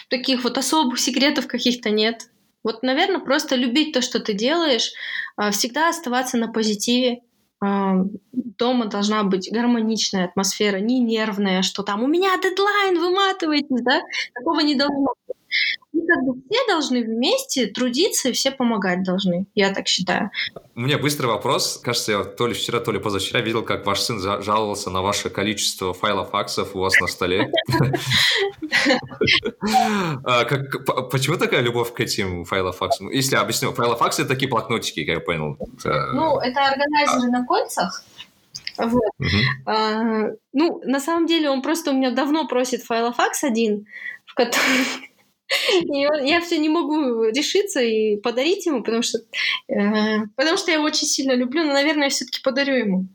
таких 0.09 0.45
вот 0.45 0.57
особых 0.57 0.99
секретов 0.99 1.47
каких-то 1.47 1.91
нет. 1.91 2.29
Вот, 2.63 2.83
наверное, 2.83 3.21
просто 3.21 3.57
любить 3.57 3.93
то, 3.93 4.03
что 4.03 4.21
ты 4.21 4.33
делаешь, 4.33 4.93
а, 5.37 5.51
всегда 5.51 5.89
оставаться 5.89 6.37
на 6.37 6.49
позитиве, 6.49 7.21
дома 7.61 8.87
должна 8.87 9.23
быть 9.25 9.51
гармоничная 9.53 10.25
атмосфера, 10.27 10.79
не 10.79 10.99
нервная, 11.01 11.63
что 11.63 11.83
там 11.83 12.03
у 12.03 12.07
меня 12.07 12.37
дедлайн, 12.43 12.99
выматывайтесь, 12.99 13.83
да? 13.83 14.01
Такого 14.35 14.61
не 14.61 14.75
должно 14.77 15.15
быть. 15.27 15.37
И 15.93 15.99
как 16.07 16.25
бы 16.25 16.41
все 16.49 16.67
должны 16.69 17.03
вместе 17.03 17.67
трудиться 17.67 18.29
и 18.29 18.33
все 18.33 18.51
помогать 18.51 19.03
должны, 19.03 19.47
я 19.55 19.73
так 19.73 19.89
считаю. 19.89 20.31
У 20.75 20.81
меня 20.81 20.99
быстрый 20.99 21.27
вопрос. 21.27 21.81
Кажется, 21.83 22.13
я 22.13 22.25
то 22.25 22.47
ли 22.47 22.55
вчера, 22.55 22.81
то 22.81 22.93
ли 22.93 22.99
позавчера 22.99 23.41
видел, 23.41 23.63
как 23.63 23.85
ваш 23.87 24.01
сын 24.01 24.21
жаловался 24.21 24.91
на 24.91 25.03
ваше 25.03 25.31
количество 25.31 25.93
файлов 25.93 26.31
факсов 26.31 26.75
у 26.75 26.79
вас 26.79 26.95
на 27.01 27.07
столе. 27.07 27.51
А, 30.25 30.45
почему 31.11 31.37
такая 31.37 31.61
любовь 31.61 31.93
к 31.93 32.01
этим 32.01 32.45
файлофаксам? 32.45 33.11
Если 33.11 33.37
объясню, 33.37 33.73
файлофаксы— 33.73 34.23
это 34.23 34.31
такие 34.31 34.49
блокнотики, 34.49 35.05
как 35.05 35.15
я 35.15 35.21
понял. 35.21 35.57
Ну, 35.85 36.39
это 36.39 36.67
органайзеры 36.67 37.31
на 37.31 37.45
кольцах, 37.45 38.05
вот. 38.79 39.13
Uh-huh. 39.21 39.43
А, 39.67 40.31
ну, 40.53 40.81
на 40.85 41.01
самом 41.01 41.27
деле, 41.27 41.51
он 41.51 41.63
просто 41.63 41.91
у 41.91 41.95
меня 41.95 42.11
давно 42.11 42.47
просит 42.47 42.83
файлофакс 42.83 43.45
один, 43.45 43.87
в 44.27 44.35
котором 44.35 44.65
и 45.81 45.99
я 45.99 46.41
все 46.41 46.59
не 46.59 46.69
могу 46.69 47.25
решиться 47.25 47.81
и 47.81 48.17
подарить 48.17 48.67
ему, 48.67 48.83
потому 48.83 49.03
что, 49.03 49.19
э, 49.69 50.27
потому 50.37 50.57
что 50.57 50.71
я 50.71 50.77
его 50.77 50.87
очень 50.87 51.07
сильно 51.07 51.33
люблю, 51.33 51.65
но, 51.65 51.73
наверное, 51.73 52.05
я 52.05 52.11
все-таки 52.11 52.41
подарю 52.43 52.75
ему. 52.75 53.07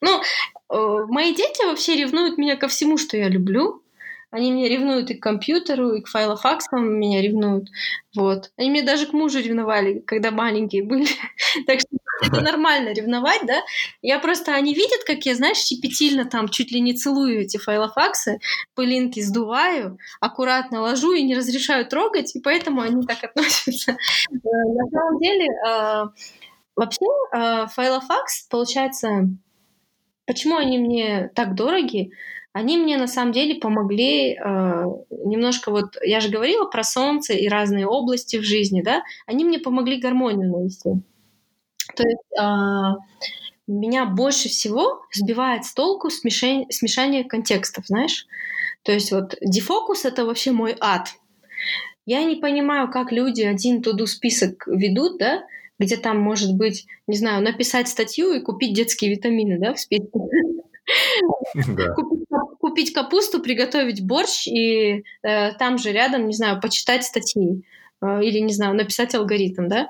Ну, 0.00 0.20
э, 0.20 1.06
мои 1.08 1.34
дети 1.34 1.64
вообще 1.64 1.96
ревнуют 1.96 2.38
меня 2.38 2.56
ко 2.56 2.68
всему, 2.68 2.98
что 2.98 3.16
я 3.16 3.28
люблю. 3.28 3.82
Они 4.30 4.50
меня 4.52 4.68
ревнуют 4.68 5.10
и 5.10 5.14
к 5.14 5.22
компьютеру, 5.22 5.94
и 5.94 6.02
к 6.02 6.08
файлофаксам 6.08 6.98
меня 6.98 7.22
ревнуют. 7.22 7.68
Вот. 8.14 8.50
Они 8.58 8.68
меня 8.68 8.84
даже 8.84 9.06
к 9.06 9.14
мужу 9.14 9.40
ревновали, 9.40 10.00
когда 10.00 10.30
маленькие 10.30 10.82
были. 10.82 11.06
так 11.66 11.80
что 11.80 11.88
это 12.20 12.40
нормально 12.42 12.92
ревновать, 12.92 13.42
да? 13.46 13.62
Я 14.02 14.18
просто, 14.18 14.54
они 14.54 14.74
видят, 14.74 15.04
как 15.06 15.24
я, 15.24 15.34
знаешь, 15.34 15.58
щепетильно 15.58 16.26
там 16.26 16.48
чуть 16.48 16.72
ли 16.72 16.80
не 16.80 16.92
целую 16.92 17.40
эти 17.40 17.56
файлофаксы, 17.56 18.40
пылинки 18.74 19.20
сдуваю, 19.20 19.98
аккуратно 20.20 20.82
ложу 20.82 21.12
и 21.12 21.22
не 21.22 21.34
разрешаю 21.34 21.86
трогать, 21.86 22.34
и 22.36 22.40
поэтому 22.40 22.82
они 22.82 23.06
так 23.06 23.24
относятся. 23.24 23.92
Э, 23.92 24.34
на 24.34 24.90
самом 24.90 25.20
деле, 25.20 25.46
э, 25.46 26.04
вообще, 26.76 27.06
э, 27.34 27.66
файлофакс, 27.68 28.42
получается, 28.50 29.28
почему 30.26 30.56
они 30.56 30.78
мне 30.78 31.30
так 31.34 31.54
дороги? 31.54 32.10
Они 32.58 32.76
мне 32.76 32.98
на 32.98 33.06
самом 33.06 33.32
деле 33.32 33.54
помогли 33.54 34.32
э, 34.32 34.36
немножко 35.10 35.70
вот, 35.70 35.96
я 36.02 36.18
же 36.18 36.28
говорила 36.28 36.64
про 36.64 36.82
солнце 36.82 37.34
и 37.34 37.48
разные 37.48 37.86
области 37.86 38.36
в 38.36 38.42
жизни, 38.42 38.82
да, 38.82 39.02
они 39.26 39.44
мне 39.44 39.60
помогли 39.60 40.00
гармонию 40.00 40.50
навести. 40.50 40.90
То 41.94 42.02
есть 42.02 42.32
э, 42.36 42.42
меня 43.68 44.06
больше 44.06 44.48
всего 44.48 45.02
сбивает 45.14 45.64
с 45.64 45.72
толку 45.72 46.10
смешение, 46.10 46.66
смешание 46.70 47.22
контекстов, 47.22 47.86
знаешь. 47.86 48.26
То 48.82 48.90
есть 48.90 49.12
вот 49.12 49.36
дефокус— 49.40 50.04
это 50.04 50.24
вообще 50.24 50.50
мой 50.50 50.76
ад. 50.80 51.08
Я 52.06 52.24
не 52.24 52.36
понимаю, 52.36 52.90
как 52.90 53.12
люди 53.12 53.42
один 53.42 53.82
туду 53.82 54.06
список 54.08 54.66
ведут, 54.66 55.18
да, 55.18 55.44
где 55.78 55.96
там 55.96 56.18
может 56.18 56.56
быть, 56.56 56.86
не 57.06 57.16
знаю, 57.16 57.40
написать 57.40 57.86
статью 57.86 58.32
и 58.32 58.40
купить 58.40 58.74
детские 58.74 59.12
витамины, 59.12 59.60
да, 59.60 59.74
в 59.74 59.78
списке. 59.78 60.18
Купить, 61.94 62.26
купить 62.78 62.94
капусту, 62.94 63.40
приготовить 63.40 64.06
борщ 64.06 64.46
и 64.46 65.04
э, 65.22 65.52
там 65.58 65.78
же 65.78 65.90
рядом, 65.90 66.28
не 66.28 66.32
знаю, 66.32 66.60
почитать 66.60 67.02
статьи 67.02 67.64
э, 68.00 68.22
или, 68.22 68.38
не 68.38 68.52
знаю, 68.52 68.76
написать 68.76 69.16
алгоритм, 69.16 69.66
да. 69.66 69.88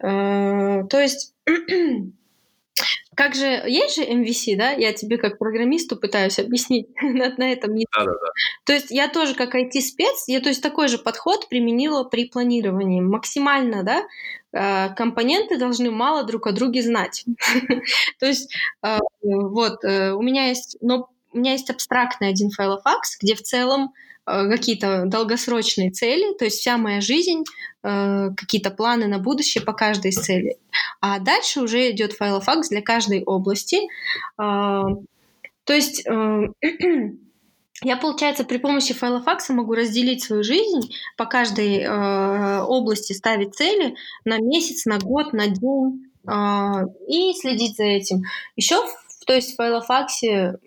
Э, 0.00 0.84
то 0.88 1.00
есть 1.00 1.34
как 3.16 3.34
же, 3.34 3.44
есть 3.66 3.96
же 3.96 4.04
MVC, 4.04 4.56
да? 4.56 4.70
Я 4.70 4.92
тебе 4.92 5.18
как 5.18 5.38
программисту 5.38 5.96
пытаюсь 5.96 6.38
объяснить 6.38 6.86
на, 7.02 7.34
на 7.36 7.52
этом. 7.52 7.74
Да, 7.76 8.04
да, 8.04 8.12
да. 8.12 8.30
То 8.64 8.72
есть 8.72 8.92
я 8.92 9.08
тоже 9.08 9.34
как 9.34 9.56
IT-спец, 9.56 10.28
я 10.28 10.40
то 10.40 10.48
есть 10.48 10.62
такой 10.62 10.86
же 10.86 10.98
подход 10.98 11.48
применила 11.48 12.04
при 12.04 12.28
планировании. 12.28 13.00
Максимально, 13.00 13.82
да, 13.82 14.06
э, 14.52 14.94
компоненты 14.94 15.58
должны 15.58 15.90
мало 15.90 16.22
друг 16.22 16.46
о 16.46 16.52
друге 16.52 16.82
знать. 16.82 17.24
То 18.20 18.26
есть 18.26 18.54
э, 18.84 18.98
вот, 19.22 19.82
э, 19.82 20.12
у 20.12 20.22
меня 20.22 20.46
есть, 20.46 20.76
но 20.80 21.08
у 21.38 21.40
меня 21.40 21.52
есть 21.52 21.70
абстрактный 21.70 22.28
один 22.28 22.50
файлофакс, 22.50 23.18
где 23.20 23.34
в 23.34 23.42
целом 23.42 23.92
какие-то 24.26 25.04
долгосрочные 25.06 25.90
цели, 25.90 26.36
то 26.36 26.44
есть 26.44 26.58
вся 26.58 26.76
моя 26.76 27.00
жизнь, 27.00 27.44
какие-то 27.80 28.70
планы 28.70 29.06
на 29.06 29.18
будущее 29.18 29.64
по 29.64 29.72
каждой 29.72 30.10
из 30.10 30.16
целей. 30.16 30.58
А 31.00 31.18
дальше 31.18 31.60
уже 31.60 31.90
идет 31.90 32.12
файлофакс 32.12 32.68
для 32.68 32.82
каждой 32.82 33.22
области. 33.24 33.78
А, 34.36 34.84
то 35.64 35.74
есть 35.74 36.06
э, 36.06 36.40
я, 37.82 37.96
получается, 37.96 38.44
при 38.44 38.56
помощи 38.58 38.94
Filofax 38.94 39.45
а 39.45 39.52
могу 39.52 39.74
разделить 39.74 40.22
свою 40.22 40.42
жизнь, 40.42 40.92
по 41.16 41.26
каждой 41.26 41.80
э, 41.80 42.62
области 42.62 43.12
ставить 43.12 43.54
цели 43.54 43.94
на 44.24 44.38
месяц, 44.38 44.86
на 44.86 44.98
год, 44.98 45.32
на 45.32 45.46
день 45.46 46.10
э, 46.26 46.32
и 47.06 47.32
следить 47.34 47.76
за 47.76 47.84
этим. 47.84 48.22
Еще, 48.56 48.76
то 49.26 49.34
есть 49.34 49.52
в 49.52 49.56
Filofax 49.56 50.45
е 50.45 50.58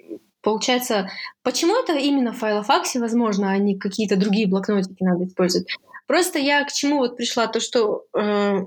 Получается, 0.41 1.09
почему 1.43 1.79
это 1.81 1.93
именно 1.93 2.31
в 2.31 2.37
Filofax 2.37 2.91
е 2.91 2.99
возможно, 2.99 3.51
а 3.51 3.57
не 3.57 3.77
какие-то 3.77 4.15
другие 4.15 4.47
блокнотики 4.47 5.03
надо 5.03 5.25
использовать? 5.25 5.67
Просто 6.07 6.39
я 6.39 6.63
к 6.65 6.71
чему 6.71 6.97
вот 6.97 7.15
пришла, 7.15 7.47
то 7.47 7.59
что 7.59 8.05
э, 8.13 8.61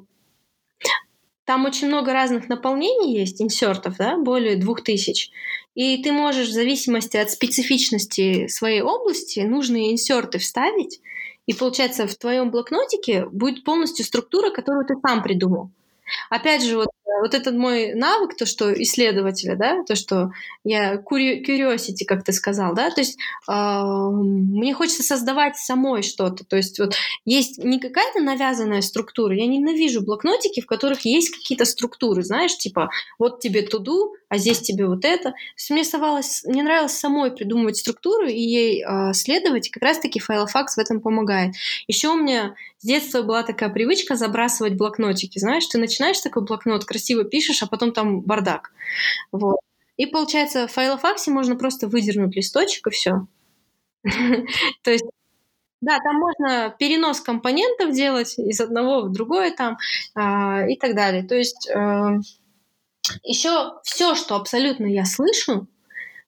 там 1.44 1.64
очень 1.66 1.88
много 1.88 2.12
разных 2.12 2.48
наполнений 2.48 3.18
есть, 3.18 3.42
инсертов, 3.42 3.96
да, 3.98 4.16
более 4.16 4.56
двух 4.56 4.82
тысяч. 4.82 5.30
И 5.74 6.02
ты 6.02 6.12
можешь 6.12 6.48
в 6.48 6.52
зависимости 6.52 7.16
от 7.16 7.30
специфичности 7.30 8.46
своей 8.46 8.80
области 8.80 9.40
нужные 9.40 9.92
инсерты 9.92 10.38
вставить, 10.38 11.01
и 11.46 11.52
получается 11.52 12.06
в 12.06 12.14
твоем 12.14 12.51
блокнотике 12.51 13.26
будет 13.26 13.64
полностью 13.64 14.05
структура, 14.05 14.51
которую 14.51 14.86
ты 14.86 14.94
сам 15.06 15.22
придумал. 15.22 15.70
Опять 16.30 16.62
же, 16.62 16.76
вот, 16.76 16.88
вот 17.20 17.35
этот 17.35 17.55
мой 17.55 17.94
навык, 17.94 18.36
то, 18.36 18.47
что 18.47 18.72
исследователя, 18.82 19.56
да, 19.56 19.85
то, 19.85 19.94
что 19.94 20.31
я 20.64 20.94
curiosity, 20.97 22.05
как 22.06 22.24
ты 22.24 22.32
сказал, 22.32 22.74
да, 22.74 22.90
то 22.90 23.01
есть 23.01 23.18
э, 23.48 23.52
мне 23.52 24.74
хочется 24.74 25.02
создавать 25.02 25.56
самой 25.56 26.02
что-то, 26.02 26.44
то 26.44 26.56
есть 26.56 26.78
вот 26.78 26.94
есть 27.24 27.62
не 27.62 27.78
какая-то 27.78 28.20
навязанная 28.20 28.81
структура, 28.81 29.35
я 29.35 29.47
ненавижу 29.47 30.02
блокнотики, 30.02 30.60
в 30.60 30.66
которых 30.66 31.05
есть 31.05 31.31
какие-то 31.31 31.64
структуры, 31.64 32.22
знаешь, 32.22 32.56
типа 32.56 32.90
вот 33.18 33.40
тебе 33.40 33.62
туду, 33.62 34.14
а 34.28 34.39
здесь 34.39 34.60
тебе 34.60 34.86
вот 34.86 35.05
это. 35.05 35.31
То 35.31 35.36
есть 35.56 35.70
мне 35.70 35.82
оставалось, 35.82 36.43
мне 36.44 36.62
нравилось 36.62 36.98
самой 36.98 37.31
придумывать 37.31 37.76
структуру 37.76 38.26
и 38.26 38.40
ей 38.40 38.85
э, 38.85 39.12
следовать, 39.12 39.68
и 39.68 39.70
как 39.70 39.82
раз-таки 39.82 40.18
файлофакс 40.18 40.76
в 40.76 40.81
этом 40.81 41.01
помогает. 41.01 41.55
Еще 41.86 42.09
у 42.09 42.16
меня 42.16 42.55
с 42.78 42.86
детства 42.86 43.22
была 43.22 43.43
такая 43.44 43.70
привычка 43.70 44.16
забрасывать 44.16 44.74
блокнотики, 44.74 45.39
знаешь, 45.39 45.66
ты 45.66 45.78
начинаешь 45.78 46.20
такой 46.20 46.44
блокнот, 46.44 46.85
красиво 46.94 47.24
пишешь, 47.24 47.62
а 47.62 47.66
потом 47.66 47.92
там 47.92 48.20
бардак. 48.20 48.72
Вот. 49.32 49.58
И 49.96 50.06
получается, 50.06 50.66
в 50.66 50.72
файлофаксе 50.72 51.30
можно 51.30 51.56
просто 51.56 51.88
выдернуть 51.88 52.36
листочек 52.36 52.86
и 52.86 52.90
все. 52.90 53.26
То 54.82 54.90
есть 54.90 55.04
да, 55.80 55.98
там 55.98 56.16
можно 56.16 56.74
перенос 56.78 57.20
компонентов 57.20 57.92
делать 57.92 58.38
из 58.38 58.60
одного 58.60 59.02
в 59.02 59.12
другое 59.12 59.54
там 59.54 59.76
э, 60.16 60.72
и 60.72 60.78
так 60.78 60.94
далее. 60.94 61.24
То 61.24 61.34
есть 61.34 61.68
э, 61.68 62.20
еще 63.22 63.74
все, 63.82 64.14
что 64.14 64.36
абсолютно 64.36 64.86
я 64.86 65.04
слышу, 65.04 65.66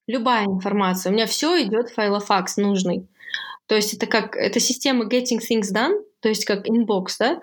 любая 0.06 0.44
информация, 0.44 1.10
у 1.10 1.14
меня 1.14 1.26
все 1.26 1.62
идет 1.62 1.88
Filofax 1.88 2.58
нужный. 2.58 3.08
То 3.66 3.74
есть 3.74 3.94
это 3.94 4.06
как, 4.06 4.36
это 4.36 4.60
система 4.60 5.06
Getting 5.06 5.40
Things 5.40 5.72
Done, 5.74 6.02
то 6.20 6.28
есть 6.28 6.44
как 6.44 6.68
inbox, 6.68 7.16
да, 7.18 7.40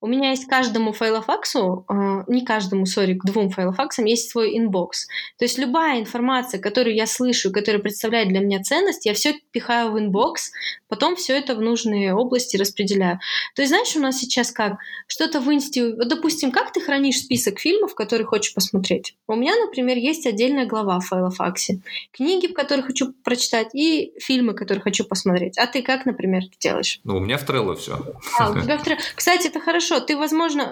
у 0.00 0.06
меня 0.06 0.30
есть 0.30 0.46
каждому 0.46 0.92
Filofax 0.92 1.65
у, 1.65 1.86
э, 1.88 2.24
не 2.28 2.44
каждому, 2.44 2.84
sorry, 2.86 3.14
к 3.14 3.24
двум 3.24 3.50
Filofax 3.50 3.92
ам 3.92 4.04
есть 4.04 4.30
свой 4.30 4.56
inbox. 4.56 5.06
То 5.38 5.44
есть 5.44 5.58
любая 5.58 6.00
информация, 6.00 6.60
которую 6.60 6.94
я 6.94 7.06
слышу, 7.06 7.50
которая 7.50 7.80
представляет 7.80 8.28
для 8.28 8.40
меня 8.40 8.62
ценность, 8.62 9.06
я 9.06 9.14
все 9.14 9.34
пихаю 9.52 9.92
в 9.92 9.98
inbox, 9.98 10.52
потом 10.88 11.16
все 11.16 11.36
это 11.36 11.54
в 11.54 11.60
нужные 11.60 12.14
области 12.14 12.56
распределяю. 12.56 13.20
То 13.54 13.62
есть, 13.62 13.70
знаешь, 13.70 13.96
у 13.96 14.00
нас 14.00 14.18
сейчас 14.18 14.52
как? 14.52 14.74
Что-то 15.06 15.40
в 15.40 15.50
инсте... 15.52 15.94
Вот, 15.94 16.08
допустим, 16.08 16.52
как 16.52 16.72
ты 16.72 16.80
хранишь 16.80 17.18
список 17.18 17.58
фильмов, 17.58 17.94
которые 17.94 18.26
хочешь 18.26 18.52
посмотреть? 18.52 19.16
У 19.26 19.34
меня, 19.34 19.54
например, 19.56 19.96
есть 19.96 20.26
отдельная 20.26 20.66
глава 20.66 21.00
в 21.00 21.06
Filofax 21.06 21.64
е. 21.64 21.80
Книги, 22.12 22.48
которые 22.48 22.84
хочу 22.84 23.12
прочитать, 23.24 23.74
и 23.74 24.12
фильмы, 24.18 24.52
которые 24.52 24.82
хочу 24.82 25.04
посмотреть. 25.04 25.56
А 25.56 25.66
ты 25.66 25.82
как, 25.82 26.04
например, 26.04 26.42
делаешь? 26.60 27.00
Ну, 27.04 27.16
у 27.16 27.20
меня 27.20 27.38
в 27.38 27.48
Trello 27.48 27.74
все. 27.76 27.98
А, 28.38 28.50
у 28.50 28.60
тебя 28.60 28.76
в 28.76 28.86
Trello. 28.86 28.98
Кстати, 29.14 29.48
это 29.48 29.60
хорошо 29.60 29.85
хорошо, 29.86 30.04
ты, 30.04 30.16
возможно, 30.16 30.62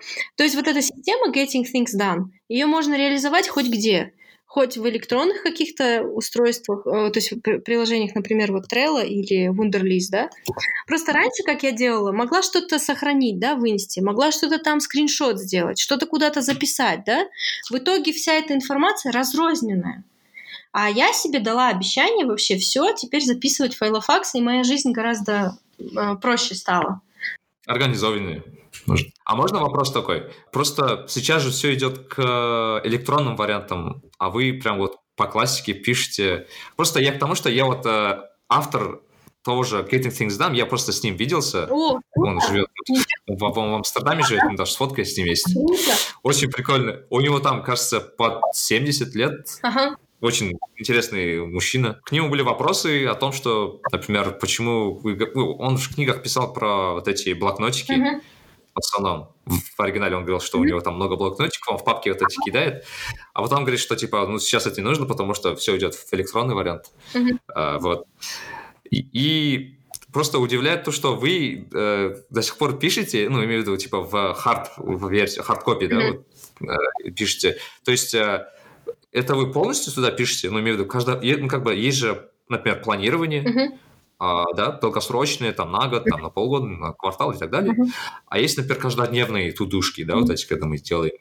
э, 0.00 0.04
то 0.36 0.44
есть 0.44 0.56
вот 0.56 0.68
эта 0.68 0.82
система 0.82 1.32
Getting 1.32 1.64
Things 1.64 1.96
Done, 1.98 2.24
ее 2.48 2.66
можно 2.66 2.96
реализовать 2.96 3.48
хоть 3.48 3.68
где. 3.68 4.12
хоть 4.54 4.76
в 4.76 4.86
электронных 4.86 5.42
каких-то 5.42 6.02
устройствах, 6.02 6.86
э, 6.86 7.10
то 7.10 7.18
есть 7.18 7.32
в 7.32 7.40
приложениях, 7.40 8.14
например, 8.14 8.52
вот 8.52 8.70
Trello 8.70 9.02
или 9.02 9.48
Wunderlist, 9.48 10.10
да. 10.10 10.28
Просто 10.86 11.12
раньше, 11.14 11.42
как 11.42 11.62
я 11.62 11.72
делала, 11.72 12.12
могла 12.12 12.42
что-то 12.42 12.78
сохранить, 12.78 13.38
да, 13.38 13.54
вынести, 13.54 14.00
могла 14.00 14.30
что-то 14.30 14.58
там 14.58 14.80
скриншот 14.80 15.38
сделать, 15.38 15.78
что-то 15.78 16.04
куда-то 16.04 16.42
записать, 16.42 17.00
да. 17.06 17.26
В 17.70 17.78
итоге 17.78 18.12
вся 18.12 18.34
эта 18.34 18.52
информация 18.52 19.10
разрозненная. 19.10 20.04
А 20.72 20.90
я 20.90 21.14
себе 21.14 21.38
дала 21.38 21.68
обещание 21.68 22.26
вообще 22.26 22.58
все 22.58 22.92
теперь 22.92 23.22
записывать 23.22 23.74
файлофакс, 23.74 24.34
и 24.34 24.42
моя 24.42 24.64
жизнь 24.64 24.92
гораздо 24.92 25.56
э, 25.78 26.16
проще 26.20 26.54
стала. 26.54 27.00
Организованнее. 27.66 28.42
Может. 28.86 29.08
А 29.24 29.36
можно 29.36 29.60
вопрос 29.60 29.92
такой? 29.92 30.30
Просто 30.52 31.06
сейчас 31.08 31.42
же 31.42 31.50
все 31.50 31.74
идет 31.74 32.08
к 32.08 32.80
электронным 32.84 33.36
вариантам, 33.36 34.02
а 34.18 34.30
вы 34.30 34.52
прям 34.52 34.78
вот 34.78 34.96
по 35.16 35.26
классике 35.26 35.74
пишете. 35.74 36.46
Просто 36.76 37.00
я 37.00 37.12
к 37.12 37.18
тому, 37.18 37.34
что 37.34 37.50
я 37.50 37.66
вот 37.66 37.84
э, 37.86 38.22
автор 38.48 39.00
того 39.44 39.62
же 39.62 39.82
Getting 39.82 40.10
Things 40.10 40.38
Done, 40.38 40.54
я 40.54 40.66
просто 40.66 40.92
с 40.92 41.02
ним 41.02 41.16
виделся. 41.16 41.66
О, 41.70 41.98
он 42.14 42.40
живет 42.40 42.68
в, 43.26 43.34
в, 43.34 43.54
в 43.54 43.58
Амстердаме 43.58 44.24
живет, 44.24 44.44
он 44.44 44.56
даже 44.56 44.72
с 44.72 44.76
фоткой 44.76 45.04
с 45.04 45.16
ним 45.16 45.26
есть. 45.26 45.52
Круто. 45.52 45.92
Очень 46.22 46.50
прикольно. 46.50 47.00
У 47.10 47.20
него 47.20 47.40
там, 47.40 47.62
кажется, 47.62 48.00
под 48.00 48.40
70 48.54 49.14
лет. 49.14 49.58
Ага. 49.62 49.96
Очень 50.20 50.56
интересный 50.76 51.44
мужчина. 51.44 52.00
К 52.04 52.12
нему 52.12 52.28
были 52.28 52.42
вопросы 52.42 53.06
о 53.06 53.14
том, 53.14 53.32
что, 53.32 53.80
например, 53.90 54.38
почему 54.38 54.94
вы... 54.94 55.16
Ну, 55.34 55.56
он 55.56 55.76
в 55.76 55.94
книгах 55.94 56.22
писал 56.22 56.52
про 56.52 56.92
вот 56.92 57.08
эти 57.08 57.32
блокнотики. 57.32 57.92
Uh-huh 57.92 58.20
пацаном. 58.72 59.32
В 59.46 59.80
оригинале 59.80 60.16
он 60.16 60.22
говорил, 60.22 60.40
что 60.40 60.58
у 60.58 60.64
него 60.64 60.80
там 60.80 60.96
много 60.96 61.16
блокнотиков, 61.16 61.68
он 61.68 61.78
в 61.78 61.84
папке 61.84 62.12
вот 62.12 62.22
эти 62.22 62.36
кидает, 62.44 62.84
а 63.34 63.42
потом 63.42 63.60
говорит, 63.60 63.80
что 63.80 63.96
типа, 63.96 64.26
ну 64.26 64.38
сейчас 64.38 64.66
это 64.66 64.80
не 64.80 64.86
нужно, 64.86 65.06
потому 65.06 65.34
что 65.34 65.54
все 65.56 65.76
идет 65.76 65.94
в 65.94 66.12
электронный 66.12 66.54
вариант. 66.54 66.92
Mm-hmm. 67.14 67.38
А, 67.54 67.78
вот. 67.78 68.06
И, 68.90 69.06
и 69.12 69.78
просто 70.12 70.38
удивляет 70.38 70.84
то, 70.84 70.92
что 70.92 71.16
вы 71.16 71.68
э, 71.72 72.16
до 72.30 72.42
сих 72.42 72.56
пор 72.58 72.78
пишете, 72.78 73.28
ну, 73.28 73.44
имею 73.44 73.62
в 73.62 73.66
виду, 73.66 73.76
типа, 73.76 74.00
в 74.00 74.34
хард 74.34 74.70
в 74.76 75.10
версии, 75.10 75.40
хард-копи, 75.40 75.86
mm-hmm. 75.86 75.88
да, 75.88 76.12
вот, 76.12 77.06
э, 77.06 77.10
пишете. 77.12 77.56
То 77.84 77.90
есть 77.90 78.14
э, 78.14 78.46
это 79.10 79.34
вы 79.34 79.50
полностью 79.50 79.92
сюда 79.92 80.10
пишете, 80.10 80.50
ну, 80.50 80.60
имею 80.60 80.76
в 80.76 80.80
виду, 80.80 80.88
каждая, 80.88 81.18
ну, 81.38 81.48
как 81.48 81.62
бы, 81.62 81.74
есть 81.74 81.98
же, 81.98 82.30
например, 82.48 82.82
планирование, 82.82 83.42
mm-hmm 83.42 83.78
а, 84.24 84.44
да, 84.54 84.70
долгосрочные, 84.70 85.50
там, 85.50 85.72
на 85.72 85.88
год, 85.88 86.04
там, 86.04 86.22
на 86.22 86.30
полгода, 86.30 86.66
на 86.66 86.92
квартал 86.92 87.32
и 87.32 87.36
так 87.36 87.50
далее. 87.50 87.74
Uh-huh. 87.74 87.88
А 88.28 88.38
есть, 88.38 88.56
например, 88.56 88.80
каждодневные 88.80 89.50
тудушки, 89.50 90.04
да, 90.04 90.14
uh-huh. 90.14 90.20
вот 90.20 90.30
эти, 90.30 90.46
когда 90.46 90.66
мы 90.66 90.78
делаем. 90.78 91.16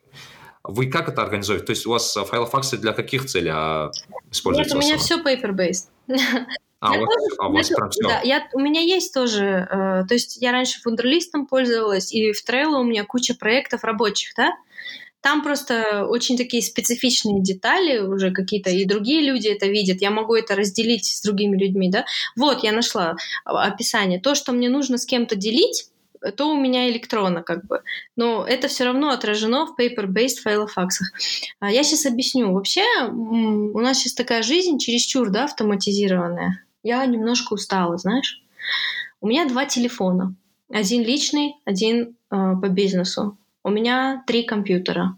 Вы 0.64 0.86
как 0.86 1.10
это 1.10 1.24
организуете? 1.24 1.66
То 1.66 1.72
есть 1.72 1.88
у 1.88 1.90
вас 1.90 2.14
файлофаксы 2.14 2.78
для 2.78 2.94
каких 2.94 3.26
целей 3.26 3.50
а, 3.52 3.90
используются? 4.30 4.76
Нет, 4.76 4.84
у 4.84 4.88
меня 4.88 4.98
все 5.00 5.20
paper-based. 5.20 5.88
А, 6.80 6.94
у 6.94 7.00
вас, 7.00 7.16
а 7.40 7.48
у 7.48 7.54
вас 7.54 7.70
прям 7.70 7.90
все? 7.90 8.08
Да, 8.08 8.22
я, 8.22 8.48
у 8.54 8.60
меня 8.60 8.82
есть 8.82 9.14
тоже, 9.14 9.68
э, 9.70 10.06
то 10.08 10.14
есть 10.14 10.38
я 10.42 10.52
раньше 10.52 10.80
фундерлистом 10.82 11.48
пользовалась, 11.48 12.12
и 12.12 12.34
в 12.34 12.48
Trello 12.48 12.82
у 12.82 12.84
меня 12.84 13.04
куча 13.04 13.36
проектов 13.36 13.84
рабочих, 13.84 14.34
да, 14.36 14.52
там 15.22 15.44
просто 15.44 16.06
очень 16.06 16.38
такие 16.38 16.64
специфичные 16.64 17.42
детали 17.42 18.00
уже 18.00 18.32
какие-то, 18.32 18.70
и 18.70 18.86
другие 18.86 19.22
люди 19.22 19.48
это 19.48 19.68
видят. 19.68 20.02
Я 20.02 20.12
могу 20.12 20.36
это 20.36 20.56
разделить 20.56 21.06
с 21.06 21.22
другими 21.22 21.58
людьми, 21.58 21.90
да. 21.90 22.06
Вот, 22.36 22.64
я 22.64 22.72
нашла 22.72 23.16
описание. 23.46 24.20
То, 24.20 24.36
что 24.36 24.52
мне 24.52 24.70
нужно 24.70 24.98
с 24.98 25.06
кем-то 25.06 25.36
делить, 25.36 25.92
то 26.36 26.52
у 26.52 26.58
меня 26.58 26.90
электронно 26.90 27.42
как 27.42 27.66
бы. 27.66 27.82
Но 28.16 28.46
это 28.46 28.68
все 28.68 28.86
равно 28.86 29.10
отражено 29.10 29.66
в 29.66 29.80
paper-based 29.80 30.42
файлофаксах. 30.44 31.12
А 31.60 31.72
я 31.72 31.84
сейчас 31.84 32.06
объясню. 32.06 32.52
Вообще 32.54 32.84
у 33.10 33.80
нас 33.80 33.98
сейчас 33.98 34.14
такая 34.14 34.44
жизнь 34.44 34.78
чересчур, 34.78 35.30
да, 35.30 35.46
автоматизированная. 35.46 36.64
Я 36.84 37.06
немножко 37.06 37.54
устала, 37.54 37.98
знаешь. 37.98 38.44
У 39.20 39.28
меня 39.28 39.48
два 39.48 39.66
телефона. 39.66 40.36
Один 40.70 41.04
личный, 41.04 41.56
один 41.66 42.16
э, 42.32 42.56
по 42.62 42.70
бизнесу. 42.70 43.38
У 43.64 43.70
меня 43.70 44.24
три 44.26 44.44
компьютера. 44.44 45.18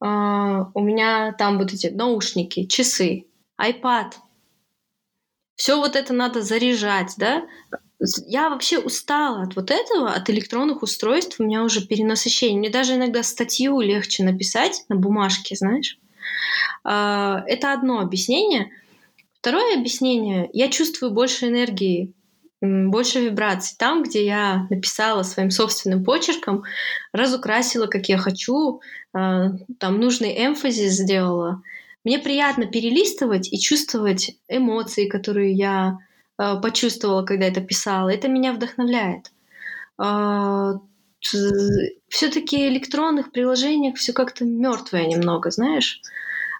Uh, 0.00 0.70
у 0.74 0.80
меня 0.80 1.32
там 1.32 1.58
вот 1.58 1.72
эти 1.72 1.88
наушники, 1.88 2.66
часы, 2.66 3.26
iPad. 3.60 4.12
Все 5.56 5.76
вот 5.76 5.96
это 5.96 6.12
надо 6.12 6.42
заряжать, 6.42 7.14
да? 7.16 7.46
Я 8.26 8.48
вообще 8.48 8.78
устала 8.78 9.42
от 9.42 9.56
вот 9.56 9.72
этого, 9.72 10.12
от 10.12 10.30
электронных 10.30 10.82
устройств. 10.82 11.40
У 11.40 11.44
меня 11.44 11.64
уже 11.64 11.84
перенасыщение. 11.84 12.58
Мне 12.60 12.70
даже 12.70 12.94
иногда 12.94 13.24
статью 13.24 13.80
легче 13.80 14.22
написать 14.22 14.84
на 14.88 14.94
бумажке, 14.94 15.56
знаешь. 15.56 15.98
Uh, 16.86 17.42
это 17.46 17.72
одно 17.72 18.00
объяснение. 18.00 18.70
Второе 19.40 19.76
объяснение. 19.76 20.48
Я 20.52 20.68
чувствую 20.68 21.10
больше 21.10 21.48
энергии 21.48 22.12
больше 22.60 23.20
вибраций. 23.20 23.76
Там, 23.78 24.02
где 24.02 24.24
я 24.24 24.66
написала 24.70 25.22
своим 25.22 25.50
собственным 25.50 26.04
почерком, 26.04 26.64
разукрасила, 27.12 27.86
как 27.86 28.08
я 28.08 28.18
хочу, 28.18 28.80
а, 29.12 29.50
там 29.78 30.00
нужный 30.00 30.34
эмфазис 30.44 30.94
сделала. 30.94 31.62
Мне 32.04 32.18
приятно 32.18 32.66
перелистывать 32.66 33.52
и 33.52 33.58
чувствовать 33.58 34.36
эмоции, 34.48 35.08
которые 35.08 35.52
я 35.52 35.98
а, 36.36 36.56
почувствовала, 36.56 37.24
когда 37.24 37.46
это 37.46 37.60
писала. 37.60 38.08
Это 38.08 38.28
меня 38.28 38.52
вдохновляет. 38.52 39.30
А, 39.98 40.74
Все-таки 41.20 42.68
электронных 42.68 43.32
приложениях 43.32 43.96
все 43.96 44.12
как-то 44.12 44.44
мертвое 44.44 45.06
немного, 45.06 45.50
знаешь. 45.50 46.00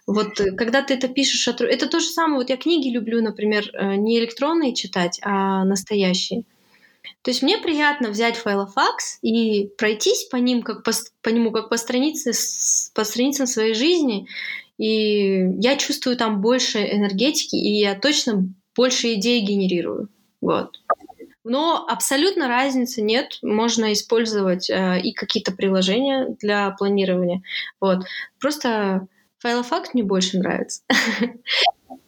Вот 0.08 0.40
э, 0.40 0.52
когда 0.52 0.82
ты 0.82 0.94
это 0.94 1.06
пишешь, 1.06 1.46
это 1.46 1.86
то 1.86 2.00
же 2.00 2.06
самое. 2.06 2.38
Вот 2.38 2.48
я 2.48 2.56
книги 2.56 2.88
люблю, 2.88 3.22
например, 3.22 3.70
э, 3.74 3.96
не 3.96 4.18
электронные 4.18 4.74
читать, 4.74 5.20
а 5.22 5.64
настоящие. 5.64 6.44
То 7.20 7.30
есть 7.30 7.42
мне 7.42 7.58
приятно 7.58 8.08
взять 8.08 8.36
файлофакс 8.36 9.18
и 9.20 9.68
пройтись 9.76 10.24
по 10.24 10.36
ним, 10.36 10.62
как 10.62 10.82
по, 10.82 10.92
по 11.22 11.28
нему, 11.28 11.50
как 11.50 11.68
по 11.68 11.76
странице, 11.76 12.32
по 12.94 13.04
страницам 13.04 13.46
своей 13.46 13.74
жизни. 13.74 14.26
И 14.78 15.46
я 15.60 15.76
чувствую 15.76 16.16
там 16.16 16.40
больше 16.40 16.78
энергетики, 16.78 17.56
и 17.56 17.78
я 17.78 17.94
точно 17.94 18.48
больше 18.74 19.12
идей 19.14 19.42
генерирую. 19.42 20.08
Вот. 20.40 20.80
Но 21.44 21.84
абсолютно 21.86 22.48
разницы 22.48 23.02
нет. 23.02 23.38
Можно 23.42 23.92
использовать 23.92 24.70
э, 24.70 25.00
и 25.02 25.12
какие-то 25.12 25.52
приложения 25.52 26.34
для 26.40 26.70
планирования. 26.70 27.42
Вот. 27.78 28.04
Просто 28.40 29.06
Файлофакт 29.38 29.94
мне 29.94 30.02
больше 30.02 30.38
нравится. 30.38 30.82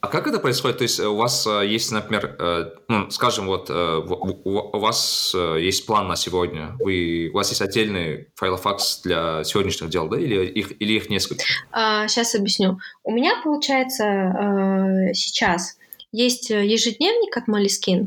А 0.00 0.08
как 0.08 0.26
это 0.26 0.38
происходит? 0.40 0.78
То 0.78 0.82
есть 0.82 0.98
у 0.98 1.14
вас 1.14 1.46
э, 1.46 1.66
есть, 1.66 1.92
например, 1.92 2.34
э, 2.38 2.70
ну, 2.88 3.10
скажем, 3.10 3.46
вот 3.46 3.68
э, 3.68 3.72
у 3.74 4.78
вас 4.78 5.34
есть 5.34 5.84
план 5.84 6.08
на 6.08 6.16
сегодня, 6.16 6.74
вы, 6.78 7.28
у 7.30 7.36
вас 7.36 7.50
есть 7.50 7.60
отдельный 7.60 8.28
файлофакс 8.34 9.02
для 9.02 9.44
сегодняшних 9.44 9.90
дел, 9.90 10.08
да, 10.08 10.18
или 10.18 10.46
их, 10.46 10.80
или 10.80 10.94
их 10.94 11.10
несколько? 11.10 11.44
А, 11.70 12.08
сейчас 12.08 12.34
объясню. 12.34 12.78
У 13.04 13.12
меня, 13.12 13.42
получается, 13.44 15.10
сейчас 15.12 15.76
есть 16.12 16.48
ежедневник 16.48 17.36
от 17.36 17.46
Э, 17.46 18.06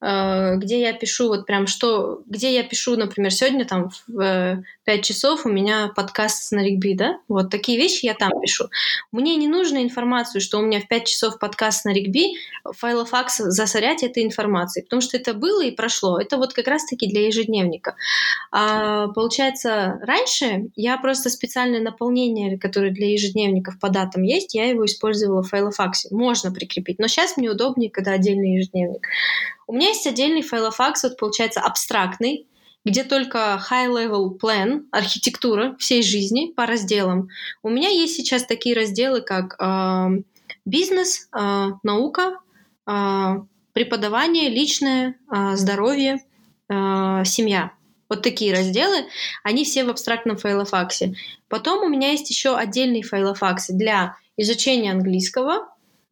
где 0.00 0.80
я 0.80 0.94
пишу 0.94 1.28
вот 1.28 1.44
прям 1.46 1.66
что, 1.66 2.22
где 2.26 2.54
я 2.54 2.62
пишу, 2.62 2.96
например, 2.96 3.30
сегодня 3.32 3.66
там 3.66 3.90
в 4.06 4.62
5 4.84 4.98
э, 4.98 5.02
часов 5.02 5.44
у 5.44 5.50
меня 5.50 5.92
подкаст 5.94 6.52
на 6.52 6.64
регби, 6.64 6.94
да, 6.94 7.18
вот 7.28 7.50
такие 7.50 7.76
вещи 7.76 8.06
я 8.06 8.14
там 8.14 8.30
пишу. 8.40 8.70
Мне 9.12 9.36
не 9.36 9.46
нужно 9.46 9.82
информацию, 9.82 10.40
что 10.40 10.58
у 10.58 10.62
меня 10.62 10.80
в 10.80 10.88
5 10.88 11.06
часов 11.06 11.38
подкаст 11.38 11.84
на 11.84 11.92
регби, 11.92 12.32
файлофакс 12.64 13.38
засорять 13.38 14.02
этой 14.02 14.24
информацией, 14.24 14.84
потому 14.84 15.02
что 15.02 15.18
это 15.18 15.34
было 15.34 15.62
и 15.62 15.70
прошло. 15.70 16.18
Это 16.18 16.38
вот 16.38 16.54
как 16.54 16.66
раз-таки 16.66 17.06
для 17.06 17.26
ежедневника. 17.26 17.96
А, 18.50 19.08
получается, 19.08 19.98
раньше 20.02 20.70
я 20.76 20.96
просто 20.96 21.28
специальное 21.28 21.80
наполнение, 21.80 22.58
которое 22.58 22.90
для 22.90 23.12
ежедневников 23.12 23.78
по 23.78 23.90
датам 23.90 24.22
есть, 24.22 24.54
я 24.54 24.64
его 24.64 24.86
использовала 24.86 25.42
в 25.42 25.48
файлофаксе. 25.48 26.08
Можно 26.10 26.52
прикрепить, 26.52 26.98
но 26.98 27.06
сейчас 27.06 27.36
мне 27.36 27.50
удобнее, 27.50 27.90
когда 27.90 28.12
отдельный 28.12 28.56
ежедневник. 28.56 29.06
У 29.70 29.72
меня 29.72 29.89
есть 29.90 30.06
отдельный 30.06 30.42
файлофакс, 30.42 31.02
вот 31.04 31.18
получается 31.18 31.60
абстрактный, 31.60 32.46
где 32.84 33.04
только 33.04 33.60
high-level 33.70 34.38
plan, 34.40 34.84
архитектура 34.90 35.76
всей 35.78 36.02
жизни 36.02 36.52
по 36.52 36.66
разделам. 36.66 37.28
У 37.62 37.68
меня 37.68 37.88
есть 37.88 38.14
сейчас 38.14 38.44
такие 38.46 38.74
разделы, 38.74 39.20
как 39.20 39.56
э, 39.60 40.22
бизнес, 40.64 41.28
э, 41.36 41.66
наука, 41.82 42.38
э, 42.86 43.40
преподавание, 43.72 44.48
личное, 44.48 45.16
э, 45.30 45.56
здоровье, 45.56 46.24
э, 46.68 47.22
семья. 47.24 47.72
Вот 48.08 48.22
такие 48.22 48.52
разделы, 48.52 49.06
они 49.44 49.64
все 49.64 49.84
в 49.84 49.90
абстрактном 49.90 50.36
файлофаксе. 50.36 51.14
Потом 51.48 51.84
у 51.84 51.88
меня 51.88 52.10
есть 52.10 52.28
еще 52.30 52.56
отдельный 52.56 53.02
файлофакс 53.02 53.68
для 53.68 54.16
изучения 54.36 54.90
английского, 54.90 55.68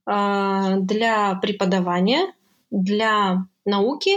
э, 0.07 0.75
для 0.81 1.35
преподавания, 1.37 2.33
для 2.71 3.47
науки, 3.69 4.17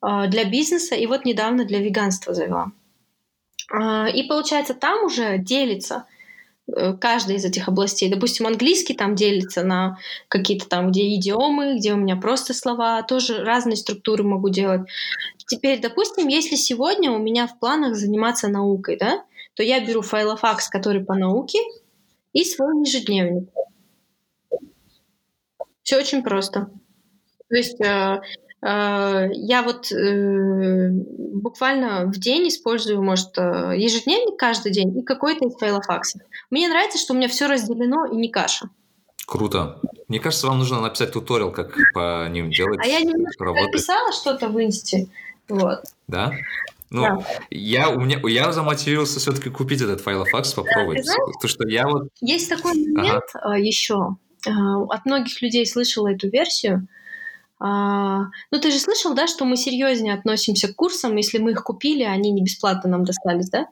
а, 0.00 0.26
для 0.26 0.44
бизнеса 0.44 0.94
и 0.94 1.06
вот 1.06 1.24
недавно 1.24 1.64
для 1.64 1.80
веганства 1.80 2.34
завела. 2.34 2.72
А, 3.72 4.08
и 4.08 4.22
получается, 4.24 4.74
там 4.74 5.04
уже 5.04 5.38
делится 5.38 6.04
э, 6.66 6.94
каждой 6.94 7.36
из 7.36 7.44
этих 7.44 7.68
областей. 7.68 8.10
Допустим, 8.10 8.46
английский 8.46 8.94
там 8.94 9.14
делится 9.14 9.62
на 9.62 9.98
какие-то 10.28 10.68
там, 10.68 10.90
где 10.90 11.14
идиомы, 11.14 11.78
где 11.78 11.92
у 11.92 11.96
меня 11.96 12.16
просто 12.16 12.54
слова, 12.54 13.02
тоже 13.02 13.42
разные 13.44 13.76
структуры 13.76 14.24
могу 14.24 14.48
делать. 14.48 14.82
Теперь, 15.46 15.80
допустим, 15.80 16.28
если 16.28 16.56
сегодня 16.56 17.10
у 17.10 17.18
меня 17.18 17.46
в 17.46 17.58
планах 17.58 17.94
заниматься 17.96 18.48
наукой, 18.48 18.96
да, 18.98 19.24
то 19.54 19.62
я 19.62 19.84
беру 19.84 20.02
файлофакс, 20.02 20.68
который 20.68 21.04
по 21.04 21.14
науке, 21.14 21.58
и 22.32 22.44
свой 22.44 22.80
ежедневник. 22.80 23.48
Все 25.82 25.96
очень 25.96 26.22
просто. 26.22 26.70
То 27.48 27.56
есть 27.56 27.80
э, 27.80 27.86
э, 27.86 28.20
я 28.60 29.62
вот 29.64 29.92
э, 29.92 30.88
буквально 30.90 32.06
в 32.06 32.18
день 32.18 32.48
использую, 32.48 33.02
может, 33.02 33.38
э, 33.38 33.74
ежедневник 33.76 34.36
каждый 34.36 34.72
день 34.72 34.98
и 34.98 35.02
какой-то 35.02 35.46
из 35.46 35.56
файлофаксов. 35.56 36.22
Мне 36.50 36.68
нравится, 36.68 36.98
что 36.98 37.14
у 37.14 37.16
меня 37.16 37.28
все 37.28 37.46
разделено 37.46 38.06
и 38.06 38.16
не 38.16 38.30
каша. 38.30 38.68
Круто. 39.26 39.78
Мне 40.08 40.18
кажется, 40.18 40.48
вам 40.48 40.58
нужно 40.58 40.80
написать 40.80 41.12
туториал, 41.12 41.52
как 41.52 41.76
по 41.94 42.28
ним 42.28 42.50
делать. 42.50 42.80
А 42.82 42.86
я 42.86 43.00
немножко 43.00 43.44
написала 43.44 44.12
что-то 44.12 44.48
в 44.48 44.60
инсте. 44.60 45.06
Вот. 45.48 45.84
Да? 46.08 46.32
Ну, 46.90 47.02
да. 47.02 47.26
я, 47.50 47.90
у 47.90 48.00
меня, 48.00 48.18
я 48.24 48.50
замотивировался 48.50 49.20
все-таки 49.20 49.50
купить 49.50 49.82
этот 49.82 50.00
файлофакс, 50.00 50.54
попробовать. 50.54 51.04
Да, 51.06 51.14
То, 51.40 51.46
что 51.46 51.68
я 51.68 51.86
вот... 51.86 52.08
Есть 52.20 52.48
такой 52.48 52.72
момент 52.72 53.24
ага. 53.34 53.56
еще. 53.56 54.16
От 54.46 55.04
многих 55.04 55.42
людей 55.42 55.66
слышала 55.66 56.08
эту 56.08 56.28
версию. 56.30 56.88
А, 57.60 58.26
ну, 58.50 58.60
ты 58.60 58.70
же 58.70 58.78
слышал, 58.78 59.14
да, 59.14 59.26
что 59.26 59.44
мы 59.44 59.56
серьезнее 59.56 60.14
относимся 60.14 60.68
к 60.68 60.76
курсам, 60.76 61.16
если 61.16 61.38
мы 61.38 61.52
их 61.52 61.64
купили, 61.64 62.04
а 62.04 62.12
они 62.12 62.30
не 62.30 62.42
бесплатно 62.42 62.88
нам 62.90 63.04
достались, 63.04 63.50
да? 63.50 63.66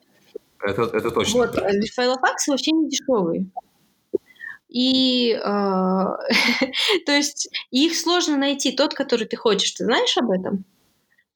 Это, 0.61 0.83
это 0.83 1.11
точно. 1.11 1.41
Вот, 1.41 1.53
да. 1.53 1.71
Э, 1.71 1.81
файлофаксы 1.95 2.51
вообще 2.51 2.73
не 2.73 2.89
дешевые. 2.89 3.47
И, 4.69 5.33
э, 5.33 5.39
то 7.07 7.13
есть, 7.13 7.49
их 7.71 7.97
сложно 7.97 8.37
найти, 8.37 8.73
тот, 8.73 8.95
который 8.95 9.27
ты 9.27 9.37
хочешь. 9.37 9.73
Ты 9.73 9.85
знаешь 9.85 10.17
об 10.17 10.31
этом? 10.31 10.65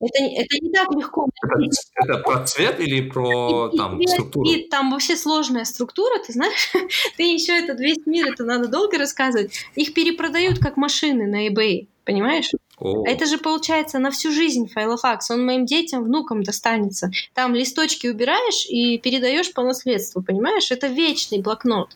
Это, 0.00 0.24
это 0.24 0.56
не 0.62 0.72
так 0.72 0.88
легко. 0.92 1.28
Это, 1.44 2.12
это 2.12 2.18
про 2.22 2.44
цвет 2.46 2.80
или 2.80 3.02
про 3.08 3.70
и, 3.70 3.76
там, 3.76 4.00
и, 4.00 4.06
структуру? 4.06 4.48
И, 4.48 4.66
там 4.68 4.90
вообще 4.90 5.14
сложная 5.14 5.64
структура, 5.64 6.18
ты 6.26 6.32
знаешь, 6.32 6.72
ты 7.16 7.22
еще 7.22 7.52
этот 7.52 7.78
весь 7.80 8.04
мир, 8.06 8.32
это 8.32 8.44
надо 8.44 8.68
долго 8.68 8.98
рассказывать. 8.98 9.52
Их 9.74 9.92
перепродают 9.92 10.58
как 10.58 10.78
машины 10.78 11.26
на 11.26 11.48
eBay, 11.48 11.86
понимаешь? 12.04 12.50
О. 12.80 13.06
Это 13.06 13.26
же 13.26 13.38
получается 13.38 13.98
на 13.98 14.10
всю 14.10 14.32
жизнь 14.32 14.68
файлофакс. 14.68 15.30
Он 15.30 15.44
моим 15.44 15.66
детям, 15.66 16.04
внукам 16.04 16.42
достанется. 16.42 17.10
Там 17.34 17.54
листочки 17.54 18.06
убираешь 18.06 18.66
и 18.68 18.98
передаешь 18.98 19.52
по 19.52 19.62
наследству, 19.62 20.22
понимаешь? 20.22 20.70
Это 20.70 20.86
вечный 20.86 21.42
блокнот. 21.42 21.90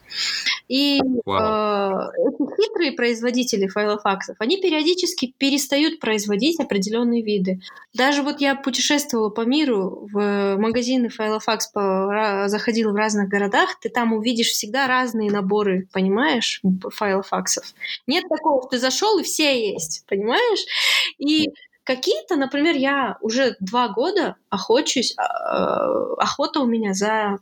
И 0.68 0.98
э, 0.98 1.00
эти 1.00 2.56
хитрые 2.56 2.92
производители 2.92 3.66
файлофаксов, 3.66 4.36
они 4.38 4.60
периодически 4.60 5.34
перестают 5.38 6.00
производить 6.00 6.60
определенные 6.60 7.22
виды. 7.22 7.60
Даже 7.94 8.22
вот 8.22 8.40
я 8.40 8.54
путешествовала 8.54 9.30
по 9.30 9.42
миру 9.42 10.08
в 10.12 10.56
магазины 10.56 11.08
файлофакс, 11.08 11.68
по, 11.68 12.44
заходила 12.46 12.92
в 12.92 12.96
разных 12.96 13.28
городах, 13.28 13.78
ты 13.80 13.88
там 13.88 14.12
увидишь 14.12 14.48
всегда 14.48 14.86
разные 14.86 15.30
наборы, 15.30 15.88
понимаешь, 15.92 16.60
файлофаксов. 16.92 17.64
Нет 18.06 18.24
такого, 18.28 18.62
что 18.62 18.70
ты 18.70 18.78
зашел 18.78 19.18
и 19.18 19.22
все 19.22 19.72
есть, 19.72 20.04
понимаешь? 20.08 20.66
И 21.18 21.50
какие-то, 21.84 22.36
например, 22.36 22.76
я 22.76 23.16
уже 23.20 23.56
два 23.60 23.88
года 23.88 24.36
охочусь, 24.50 25.14
а, 25.16 26.14
охота 26.14 26.60
у 26.60 26.66
меня 26.66 26.94
за 26.94 27.38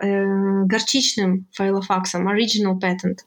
э, 0.00 0.24
горчичным 0.64 1.46
файлофаксом, 1.52 2.28
original 2.28 2.78
patent. 2.80 3.18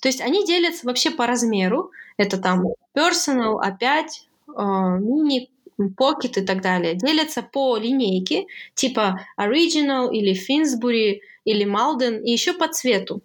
То 0.00 0.08
есть 0.08 0.20
они 0.20 0.46
делятся 0.46 0.86
вообще 0.86 1.10
по 1.10 1.26
размеру. 1.26 1.90
Это 2.16 2.38
там 2.38 2.64
personal, 2.96 3.60
опять, 3.60 4.28
мини, 4.48 5.50
pocket 5.78 6.40
и 6.40 6.44
так 6.44 6.62
далее. 6.62 6.94
Делятся 6.94 7.42
по 7.42 7.76
линейке, 7.76 8.46
типа 8.74 9.20
original 9.38 10.10
или 10.10 10.34
Finsbury 10.34 11.20
или 11.44 11.64
Malden, 11.64 12.22
и 12.22 12.32
еще 12.32 12.52
по 12.52 12.68
цвету. 12.68 13.22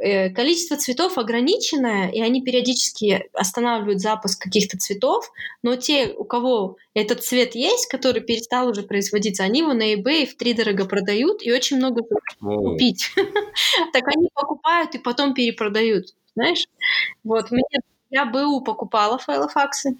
Э, 0.00 0.30
количество 0.30 0.76
цветов 0.76 1.18
ограниченное, 1.18 2.08
и 2.10 2.20
они 2.20 2.40
периодически 2.40 3.28
останавливают 3.32 4.00
запуск 4.00 4.40
каких-то 4.40 4.78
цветов, 4.78 5.28
но 5.64 5.74
те, 5.74 6.14
у 6.16 6.22
кого 6.22 6.76
этот 6.94 7.24
цвет 7.24 7.56
есть, 7.56 7.88
который 7.88 8.22
перестал 8.22 8.68
уже 8.68 8.84
производиться, 8.84 9.42
они 9.42 9.58
его 9.60 9.72
на 9.72 9.94
eBay 9.94 10.24
в 10.26 10.36
три 10.36 10.54
дорого 10.54 10.84
продают 10.84 11.42
и 11.42 11.52
очень 11.52 11.78
много 11.78 12.04
купить. 12.40 13.10
Так 13.92 14.06
они 14.06 14.28
покупают 14.32 14.94
и 14.94 14.98
потом 14.98 15.34
перепродают, 15.34 16.14
знаешь? 16.36 16.68
Вот, 17.24 17.46
я 18.10 18.24
БУ 18.24 18.60
покупала 18.60 19.18
Filofax 19.18 19.79
ы, 19.79 19.96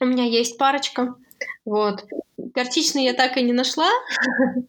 у 0.00 0.04
меня 0.04 0.24
есть 0.24 0.58
парочка, 0.58 1.14
вот. 1.64 2.04
Горчичный 2.36 3.04
я 3.04 3.14
так 3.14 3.38
и 3.38 3.42
не 3.42 3.54
нашла. 3.54 3.88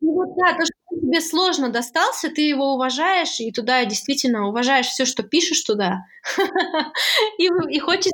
И 0.00 0.06
вот 0.06 0.34
да, 0.36 0.54
то, 0.54 0.64
что 0.64 0.77
тебе 1.00 1.20
сложно 1.20 1.70
достался, 1.70 2.30
ты 2.30 2.42
его 2.42 2.74
уважаешь, 2.74 3.40
и 3.40 3.50
туда 3.52 3.84
действительно 3.84 4.48
уважаешь 4.48 4.86
все, 4.86 5.04
что 5.04 5.22
пишешь 5.22 5.62
туда, 5.62 6.04
и, 7.38 7.48
и 7.70 7.78
хочется 7.78 8.12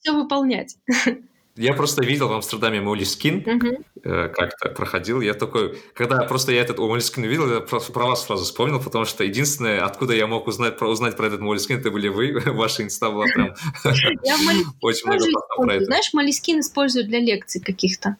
все 0.00 0.12
выполнять. 0.12 0.76
Я 1.56 1.72
просто 1.72 2.04
видел 2.04 2.28
в 2.28 2.32
Амстердаме 2.32 2.80
Moleskine, 2.80 3.42
uh-huh. 3.42 3.84
э, 4.02 4.28
как-то 4.28 4.70
проходил. 4.70 5.20
Я 5.20 5.34
такой, 5.34 5.78
когда 5.94 6.24
просто 6.24 6.50
я 6.50 6.60
этот 6.60 6.78
Moleskine 6.78 7.22
видел, 7.22 7.48
я 7.48 7.60
просто 7.60 7.92
про 7.92 8.06
вас 8.06 8.26
сразу 8.26 8.42
вспомнил, 8.42 8.82
потому 8.82 9.04
что 9.04 9.22
единственное, 9.22 9.84
откуда 9.84 10.14
я 10.14 10.26
мог 10.26 10.48
узнать 10.48 10.76
про, 10.76 10.88
узнать 10.88 11.16
про 11.16 11.28
этот 11.28 11.40
Moleskine, 11.40 11.78
это 11.78 11.92
были 11.92 12.08
вы, 12.08 12.40
ваша 12.46 12.82
инста 12.82 13.10
была 13.10 13.26
прям 13.26 13.54
очень 14.80 15.06
много 15.06 15.24
про 15.56 15.74
это. 15.74 15.84
Знаешь, 15.84 16.12
Молискин 16.12 16.58
используют 16.58 17.06
для 17.06 17.20
лекций 17.20 17.60
каких-то. 17.60 18.16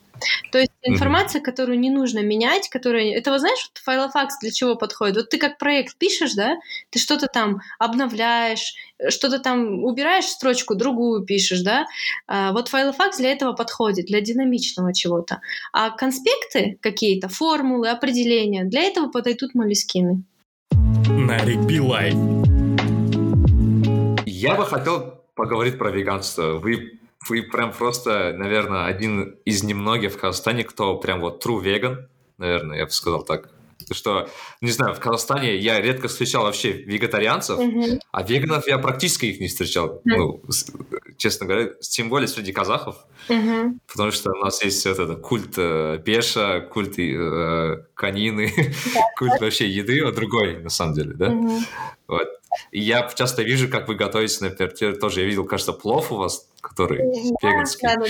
То 0.52 0.58
есть 0.58 0.72
информация, 0.82 1.40
mm-hmm. 1.40 1.44
которую 1.44 1.78
не 1.78 1.90
нужно 1.90 2.20
менять, 2.20 2.68
которая... 2.68 3.14
Это, 3.14 3.30
вот 3.30 3.40
знаешь, 3.40 3.70
вот 3.70 3.82
файлофакс 3.82 4.38
для 4.40 4.50
чего 4.50 4.76
подходит? 4.76 5.16
Вот 5.16 5.30
ты 5.30 5.38
как 5.38 5.58
проект 5.58 5.96
пишешь, 5.98 6.34
да, 6.34 6.56
ты 6.90 6.98
что-то 6.98 7.26
там 7.26 7.60
обновляешь, 7.78 8.74
что-то 9.08 9.38
там 9.38 9.84
убираешь 9.84 10.26
строчку, 10.26 10.74
другую 10.74 11.24
пишешь, 11.24 11.62
да. 11.62 11.86
А 12.26 12.52
вот 12.52 12.68
файлофакс 12.68 13.18
для 13.18 13.32
этого 13.32 13.52
подходит, 13.52 14.06
для 14.06 14.20
динамичного 14.20 14.94
чего-то. 14.94 15.40
А 15.72 15.90
конспекты 15.90 16.78
какие-то, 16.80 17.28
формулы, 17.28 17.88
определения, 17.88 18.64
для 18.64 18.82
этого 18.82 19.08
подойдут 19.08 19.54
молескины. 19.54 20.22
Нарик 21.08 21.60
Билай. 21.60 22.12
Я 24.26 24.54
бы 24.54 24.66
хотел 24.66 25.22
поговорить 25.34 25.78
про 25.78 25.90
веганство. 25.90 26.58
Вы 26.58 26.98
вы 27.28 27.42
прям 27.42 27.72
просто, 27.72 28.34
наверное, 28.36 28.86
один 28.86 29.36
из 29.44 29.62
немногих 29.62 30.12
в 30.12 30.18
Казахстане, 30.18 30.64
кто 30.64 30.96
прям 30.96 31.20
вот 31.20 31.44
true 31.44 31.62
vegan, 31.62 32.06
наверное, 32.38 32.78
я 32.78 32.84
бы 32.84 32.90
сказал 32.90 33.22
так. 33.24 33.50
Что, 33.90 34.28
не 34.60 34.70
знаю, 34.70 34.94
в 34.94 35.00
Казахстане 35.00 35.56
я 35.56 35.80
редко 35.80 36.08
встречал 36.08 36.44
вообще 36.44 36.72
вегетарианцев, 36.72 37.58
mm-hmm. 37.58 37.98
а 38.12 38.22
веганов 38.22 38.66
я 38.66 38.78
практически 38.78 39.26
их 39.26 39.40
не 39.40 39.48
встречал. 39.48 40.00
Mm-hmm. 40.06 40.16
Ну, 40.16 40.42
честно 41.18 41.46
говоря, 41.46 41.70
тем 41.80 42.08
более 42.08 42.28
среди 42.28 42.52
казахов. 42.52 42.96
Mm-hmm. 43.28 43.78
Потому 43.86 44.10
что 44.10 44.30
у 44.30 44.36
нас 44.36 44.62
есть 44.64 44.86
вот 44.86 44.98
это 44.98 45.16
культ 45.16 45.54
э, 45.58 46.00
пеша, 46.04 46.60
культ 46.60 46.98
э, 46.98 47.84
конины, 47.94 48.52
yeah. 48.56 49.00
культ 49.18 49.40
вообще 49.40 49.68
еды, 49.68 50.00
а 50.00 50.12
другой, 50.12 50.62
на 50.62 50.70
самом 50.70 50.94
деле, 50.94 51.12
да? 51.14 51.26
Mm-hmm. 51.26 51.60
Вот. 52.08 52.28
Я 52.72 53.10
часто 53.14 53.42
вижу, 53.42 53.68
как 53.68 53.88
вы 53.88 53.94
готовите, 53.94 54.44
например, 54.44 54.96
тоже 54.96 55.20
я 55.20 55.26
видел, 55.26 55.44
кажется, 55.44 55.72
плов 55.72 56.12
у 56.12 56.16
вас, 56.16 56.48
который 56.60 56.98
да, 56.98 57.48
веганский. 57.48 57.88
Да, 57.88 57.96
да, 57.96 58.06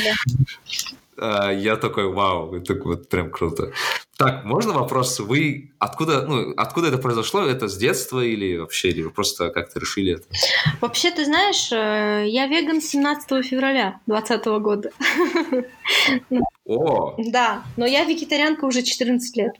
да. 1.16 1.50
Я 1.50 1.76
такой, 1.76 2.08
вау, 2.12 2.54
это 2.54 2.74
вот 2.74 3.08
прям 3.08 3.30
круто. 3.30 3.72
Так, 4.16 4.44
можно 4.44 4.72
вопрос? 4.72 5.18
Вы 5.18 5.72
откуда, 5.78 6.22
ну, 6.22 6.52
откуда 6.56 6.88
это 6.88 6.98
произошло? 6.98 7.42
Это 7.42 7.66
с 7.66 7.76
детства 7.76 8.20
или 8.20 8.56
вообще, 8.56 8.90
или 8.90 9.02
вы 9.02 9.10
просто 9.10 9.50
как-то 9.50 9.80
решили 9.80 10.14
это? 10.14 10.24
Вообще, 10.80 11.10
ты 11.10 11.24
знаешь, 11.24 11.72
э, 11.72 12.28
я 12.28 12.46
веган 12.46 12.80
17 12.80 13.44
февраля 13.44 14.00
2020 14.06 14.46
года. 14.62 14.90
О! 16.64 17.14
Да, 17.18 17.64
но 17.76 17.86
я 17.86 18.04
вегетарианка 18.04 18.66
уже 18.66 18.82
14 18.82 19.36
лет. 19.36 19.54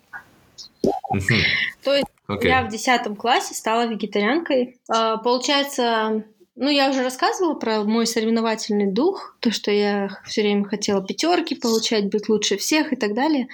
То 1.83 1.95
есть 1.95 2.07
Okay. 2.29 2.49
Я 2.49 2.63
в 2.63 2.69
10 2.69 3.17
классе 3.19 3.55
стала 3.55 3.87
вегетарианкой. 3.87 4.79
А, 4.89 5.19
получается, 5.19 6.25
ну, 6.57 6.71
я 6.71 6.89
уже 6.89 7.03
рассказывала 7.03 7.55
про 7.55 7.85
мой 7.85 8.07
соревновательный 8.07 8.91
дух, 8.91 9.37
то, 9.41 9.51
что 9.51 9.71
я 9.71 10.09
все 10.25 10.43
время 10.43 10.65
хотела 10.65 11.05
пятерки 11.05 11.55
получать, 11.55 12.11
быть 12.11 12.29
лучше 12.29 12.57
всех 12.57 12.93
и 12.93 12.97
так 12.97 13.15
далее. 13.15 13.49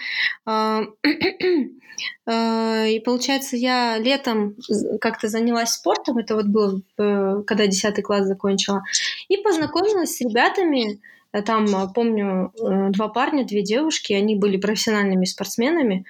А, 0.44 0.82
а, 2.26 2.84
и 2.86 3.00
получается, 3.00 3.56
я 3.56 3.98
летом 3.98 4.54
как-то 5.00 5.28
занялась 5.28 5.70
спортом, 5.70 6.18
это 6.18 6.36
вот 6.36 6.46
было, 6.46 6.80
когда 6.96 7.66
10 7.66 8.02
класс 8.02 8.26
закончила, 8.26 8.82
и 9.28 9.38
познакомилась 9.38 10.16
с 10.16 10.20
ребятами, 10.20 11.00
там, 11.46 11.92
помню, 11.94 12.52
э, 12.60 12.90
два 12.90 13.08
парня, 13.08 13.46
две 13.46 13.62
девушки, 13.62 14.12
они 14.12 14.34
были 14.34 14.56
профессиональными 14.56 15.24
спортсменами, 15.24 16.04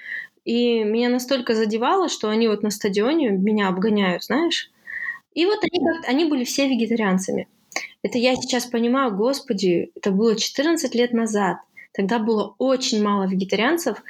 И 0.51 0.83
меня 0.83 1.11
настолько 1.11 1.55
задевало, 1.55 2.09
что 2.09 2.29
они 2.29 2.49
вот 2.49 2.65
на 2.65 2.71
стадионе 2.71 3.29
меня 3.31 3.69
обгоняют, 3.69 4.25
знаешь. 4.25 4.69
И 5.33 5.47
вот 5.47 5.61
они, 5.63 5.81
они 6.09 6.25
были 6.25 6.43
все 6.43 6.69
вегетарианцами. 6.69 7.47
Это 8.03 8.19
я 8.19 8.35
сейчас 8.35 8.67
понимаю, 8.67 9.15
господи, 9.15 9.93
это 9.95 10.11
было 10.11 10.35
14 10.35 10.93
лет 10.97 11.13
назад. 11.13 11.59
Тогда 11.93 12.19
было 12.19 12.57
очень 12.59 13.01
мало 13.01 13.29
вегетарианцев. 13.29 14.03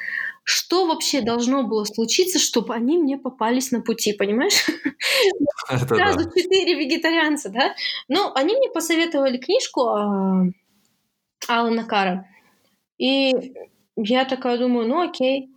Что 0.42 0.86
вообще 0.86 1.20
должно 1.20 1.62
было 1.62 1.84
случиться, 1.84 2.38
чтобы 2.38 2.74
они 2.74 2.96
мне 2.96 3.18
попались 3.18 3.70
на 3.70 3.82
пути, 3.82 4.14
понимаешь? 4.14 4.64
Сразу 5.68 6.20
четыре 6.30 6.74
вегетарианца, 6.74 7.50
да? 7.50 7.74
Ну, 8.08 8.32
они 8.34 8.56
мне 8.56 8.70
посоветовали 8.70 9.36
книжку 9.36 9.88
а, 9.88 10.46
Алана 11.48 11.84
Кара. 11.84 12.26
И 12.96 13.52
я 13.96 14.24
такая 14.24 14.56
думаю, 14.56 14.88
ну 14.88 15.02
окей. 15.02 15.50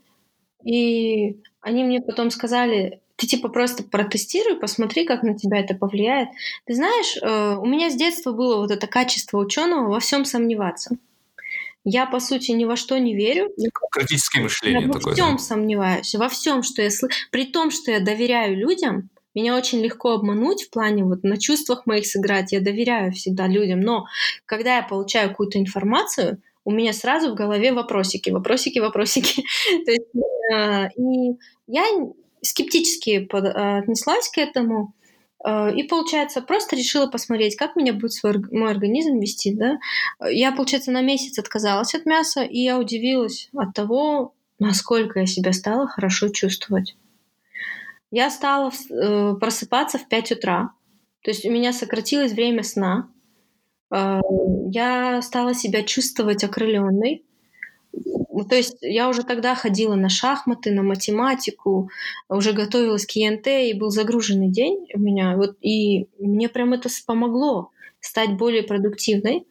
И 0.64 1.38
они 1.62 1.84
мне 1.84 2.02
потом 2.02 2.30
сказали, 2.30 3.02
ты 3.16 3.28
типа 3.28 3.50
просто 3.50 3.84
протестируй, 3.84 4.60
посмотри, 4.60 5.06
как 5.06 5.24
на 5.24 5.38
тебя 5.38 5.60
это 5.60 5.76
повлияет. 5.76 6.30
Ты 6.66 6.74
знаешь, 6.74 7.18
э, 7.22 7.56
у 7.58 7.66
меня 7.66 7.90
с 7.90 7.96
детства 7.96 8.32
было 8.32 8.58
вот 8.58 8.72
это 8.72 8.88
качество 8.88 9.38
ученого 9.38 9.90
во 9.90 10.00
всем 10.00 10.26
сомневаться. 10.26 10.98
Я, 11.86 12.06
по 12.06 12.20
сути, 12.20 12.52
ни 12.52 12.64
во 12.66 12.76
что 12.78 12.98
не 12.98 13.14
верю. 13.14 13.52
Критическое 13.92 14.42
мышление 14.42 14.82
я 14.82 14.88
такое. 14.88 15.12
Во 15.12 15.14
всем 15.14 15.32
да? 15.34 15.38
сомневаюсь, 15.38 16.16
во 16.16 16.30
всем, 16.30 16.64
что 16.64 16.82
я 16.82 16.90
слышу. 16.90 17.14
При 17.30 17.46
том, 17.46 17.72
что 17.72 17.92
я 17.92 18.00
доверяю 18.00 18.58
людям, 18.58 19.10
меня 19.36 19.56
очень 19.56 19.82
легко 19.82 20.12
обмануть 20.12 20.64
в 20.64 20.70
плане 20.70 21.04
вот 21.04 21.24
на 21.24 21.38
чувствах 21.38 21.86
моих 21.86 22.06
сыграть. 22.06 22.54
Я 22.54 22.62
доверяю 22.62 23.12
всегда 23.12 23.48
людям. 23.48 23.82
Но 23.82 24.06
когда 24.46 24.78
я 24.78 24.84
получаю 24.84 25.30
какую-то 25.30 25.60
информацию, 25.60 26.42
у 26.66 26.72
меня 26.72 26.94
сразу 26.94 27.32
в 27.32 27.36
голове 27.36 27.74
вопросики, 27.74 28.30
вопросики, 28.30 28.80
вопросики. 28.80 29.44
То 29.86 29.92
есть, 29.92 30.08
э, 30.54 30.90
и 30.98 31.38
я 31.68 31.84
скептически 32.42 33.28
э, 33.32 33.78
отнеслась 33.80 34.30
к 34.30 34.38
этому. 34.38 34.94
Э, 35.46 35.74
и, 35.76 35.84
получается, 35.84 36.42
просто 36.42 36.76
решила 36.76 37.08
посмотреть, 37.08 37.56
как 37.56 37.76
меня 37.76 37.94
будет 37.94 38.14
свой, 38.14 38.36
мой 38.52 38.72
организм 38.72 39.20
вести. 39.20 39.54
Да? 39.54 39.78
Я, 40.30 40.52
получается, 40.52 40.92
на 40.92 41.02
месяц 41.02 41.38
отказалась 41.38 41.96
от 41.96 42.06
мяса, 42.06 42.44
и 42.44 42.60
я 42.60 42.80
удивилась 42.80 43.50
от 43.56 43.74
того, 43.74 44.34
насколько 44.60 45.20
я 45.20 45.26
себя 45.26 45.52
стала 45.54 45.88
хорошо 45.88 46.30
чувствовать. 46.30 46.96
Я 48.12 48.30
стала 48.30 48.72
просыпаться 49.40 49.98
в 49.98 50.08
5 50.08 50.34
утра. 50.34 50.72
То 51.24 51.32
есть 51.32 51.46
у 51.46 51.52
меня 51.52 51.74
сократилось 51.74 52.34
время 52.34 52.62
сна. 52.64 53.10
Я 53.94 55.22
стала 55.22 55.54
себя 55.54 55.84
чувствовать 55.84 56.44
окрыленной. 56.44 57.24
То 58.50 58.56
есть 58.56 58.78
я 58.82 59.08
уже 59.08 59.24
тогда 59.24 59.54
ходила 59.54 59.94
на 59.94 60.10
шахматы, 60.10 60.72
на 60.72 60.82
математику, 60.82 61.90
уже 62.28 62.54
готовилась 62.54 63.06
к 63.06 63.12
ЕНТ, 63.12 63.48
и 63.48 63.74
был 63.74 63.92
загруженный 63.92 64.50
день 64.50 64.88
у 64.96 65.00
меня. 65.00 65.36
Вот, 65.38 65.58
и 65.62 66.08
мне 66.18 66.50
прям 66.50 66.74
это 66.74 66.90
помогло 67.06 67.70
стать 68.00 68.36
более 68.36 68.64
продуктивной. 68.64 69.46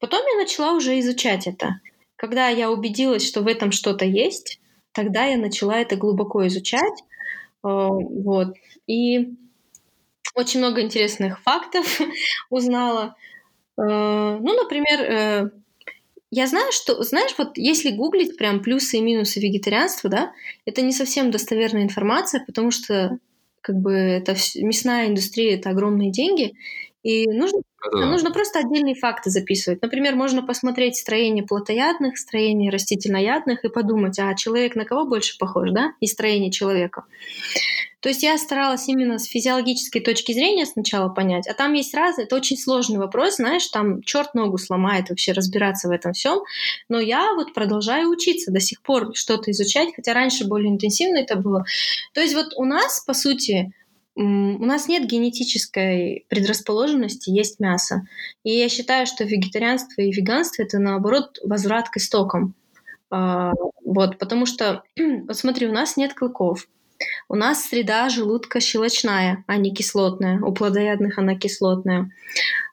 Потом 0.00 0.20
я 0.32 0.38
начала 0.40 0.72
уже 0.72 0.98
изучать 1.00 1.46
это. 1.46 1.80
Когда 2.16 2.48
я 2.48 2.70
убедилась, 2.70 3.26
что 3.26 3.42
в 3.42 3.46
этом 3.46 3.72
что-то 3.72 4.06
есть, 4.06 4.60
тогда 4.92 5.26
я 5.26 5.36
начала 5.36 5.78
это 5.78 5.96
глубоко 5.96 6.46
изучать. 6.46 7.02
Э, 7.62 7.88
вот. 7.88 8.54
И 8.86 9.36
очень 10.34 10.60
много 10.60 10.80
интересных 10.80 11.40
фактов 11.42 12.00
узнала. 12.50 13.16
Э, 13.78 13.82
ну, 14.40 14.54
например, 14.54 15.00
э, 15.00 15.50
я 16.30 16.46
знаю, 16.46 16.72
что, 16.72 17.02
знаешь, 17.02 17.34
вот 17.38 17.56
если 17.56 17.90
гуглить 17.90 18.36
прям 18.36 18.60
плюсы 18.60 18.98
и 18.98 19.02
минусы 19.02 19.40
вегетарианства, 19.40 20.10
да, 20.10 20.32
это 20.64 20.82
не 20.82 20.92
совсем 20.92 21.30
достоверная 21.30 21.82
информация, 21.82 22.44
потому 22.44 22.70
что 22.70 23.18
как 23.60 23.76
бы 23.76 23.92
это 23.92 24.36
мясная 24.56 25.08
индустрия, 25.08 25.56
это 25.56 25.70
огромные 25.70 26.10
деньги, 26.10 26.54
и 27.06 27.28
нужно, 27.28 27.60
да. 27.92 28.06
нужно 28.06 28.32
просто 28.32 28.58
отдельные 28.58 28.96
факты 28.96 29.30
записывать. 29.30 29.80
Например, 29.80 30.16
можно 30.16 30.42
посмотреть 30.42 30.96
строение 30.96 31.44
плотоядных, 31.44 32.18
строение 32.18 32.72
растительноядных 32.72 33.64
и 33.64 33.68
подумать, 33.68 34.18
а 34.18 34.34
человек 34.34 34.74
на 34.74 34.84
кого 34.84 35.06
больше 35.06 35.38
похож, 35.38 35.70
да, 35.70 35.92
и 36.00 36.08
строение 36.08 36.50
человека. 36.50 37.04
То 38.00 38.08
есть 38.08 38.24
я 38.24 38.36
старалась 38.38 38.88
именно 38.88 39.18
с 39.18 39.24
физиологической 39.26 40.00
точки 40.00 40.32
зрения 40.32 40.66
сначала 40.66 41.08
понять, 41.08 41.46
а 41.46 41.54
там 41.54 41.74
есть 41.74 41.94
разные, 41.94 42.26
это 42.26 42.34
очень 42.34 42.56
сложный 42.56 42.98
вопрос, 42.98 43.36
знаешь, 43.36 43.66
там 43.68 44.02
черт 44.02 44.34
ногу 44.34 44.58
сломает 44.58 45.08
вообще 45.08 45.30
разбираться 45.30 45.86
в 45.86 45.92
этом 45.92 46.12
всем, 46.12 46.40
но 46.88 46.98
я 46.98 47.34
вот 47.34 47.54
продолжаю 47.54 48.10
учиться 48.10 48.50
до 48.50 48.58
сих 48.58 48.82
пор 48.82 49.12
что-то 49.14 49.52
изучать, 49.52 49.90
хотя 49.94 50.12
раньше 50.12 50.44
более 50.44 50.70
интенсивно 50.70 51.18
это 51.18 51.36
было. 51.36 51.64
То 52.14 52.20
есть 52.20 52.34
вот 52.34 52.48
у 52.56 52.64
нас, 52.64 53.02
по 53.06 53.14
сути, 53.14 53.72
у 54.16 54.64
нас 54.64 54.88
нет 54.88 55.06
генетической 55.06 56.24
предрасположенности 56.28 57.28
есть 57.28 57.60
мясо. 57.60 58.06
И 58.44 58.50
я 58.50 58.68
считаю, 58.70 59.06
что 59.06 59.24
вегетарианство 59.24 60.00
и 60.00 60.10
веганство 60.10 60.62
это 60.62 60.78
наоборот 60.78 61.38
возврат 61.44 61.90
к 61.90 61.98
истокам. 61.98 62.54
А, 63.10 63.52
вот, 63.84 64.18
потому 64.18 64.46
что, 64.46 64.82
вот 64.96 65.36
смотри, 65.36 65.66
у 65.66 65.72
нас 65.72 65.98
нет 65.98 66.14
клыков. 66.14 66.66
У 67.28 67.34
нас 67.34 67.64
среда 67.64 68.08
желудка 68.08 68.58
щелочная, 68.58 69.44
а 69.46 69.58
не 69.58 69.74
кислотная. 69.74 70.40
У 70.40 70.52
плодоядных 70.52 71.18
она 71.18 71.34
кислотная. 71.34 72.10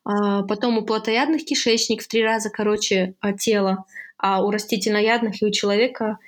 А, 0.05 0.43
потом 0.43 0.77
у 0.77 0.85
плотоядных 0.85 1.43
кишечник 1.43 2.03
в 2.03 2.07
три 2.07 2.23
раза 2.23 2.49
короче 2.49 3.15
а, 3.19 3.33
тела, 3.33 3.83
а 4.17 4.41
у 4.43 4.49
растительноядных 4.49 5.41
и 5.41 5.45
у 5.45 5.51
человека 5.51 6.19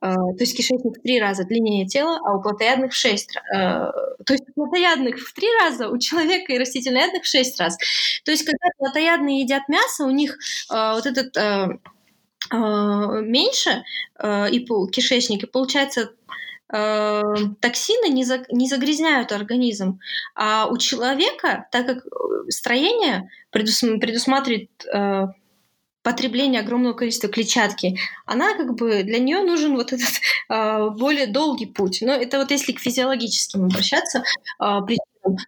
то 0.00 0.36
есть 0.38 0.56
кишечник 0.56 0.98
в 0.98 1.02
три 1.02 1.20
раза 1.20 1.44
длиннее 1.44 1.86
тела, 1.86 2.20
а 2.24 2.36
у 2.36 2.42
плотоядных 2.42 2.92
в 2.92 2.96
шесть 2.96 3.38
то 3.50 4.32
есть 4.32 4.44
у 4.48 4.52
плотоядных 4.52 5.18
в 5.18 5.32
три 5.34 5.48
раза, 5.60 5.88
у 5.88 5.98
человека 5.98 6.52
и 6.52 6.58
растительноядных 6.58 7.22
в 7.22 7.26
шесть 7.26 7.58
раз. 7.60 7.76
То 8.24 8.30
есть 8.30 8.44
когда 8.44 8.68
плотоядные 8.78 9.40
едят 9.40 9.68
мясо, 9.68 10.04
у 10.04 10.10
них 10.10 10.36
вот 10.68 11.06
этот 11.06 11.36
меньше 12.52 13.84
и 14.22 14.66
кишечник, 14.92 15.44
и 15.44 15.46
получается 15.46 16.12
э, 16.72 17.22
токсины 17.60 18.08
не, 18.08 18.24
не 18.54 18.68
загрязняют 18.68 19.32
организм. 19.32 20.00
А 20.34 20.66
у 20.66 20.76
человека, 20.78 21.66
так 21.70 21.86
как 21.86 21.98
э, 21.98 22.50
строение 22.50 23.30
предус, 23.50 23.80
предусматривает 23.80 24.70
э, 24.86 25.26
потребление 26.06 26.60
огромного 26.60 26.92
количества 26.92 27.28
клетчатки, 27.28 27.98
она 28.26 28.54
как 28.56 28.76
бы 28.76 29.02
для 29.02 29.18
нее 29.18 29.40
нужен 29.40 29.74
вот 29.74 29.92
этот 29.92 30.06
э, 30.48 30.90
более 30.96 31.26
долгий 31.26 31.66
путь. 31.66 31.98
Но 32.00 32.12
это 32.12 32.38
вот 32.38 32.52
если 32.52 32.70
к 32.70 32.78
физиологическим 32.78 33.64
обращаться, 33.64 34.22
э, 34.62 34.64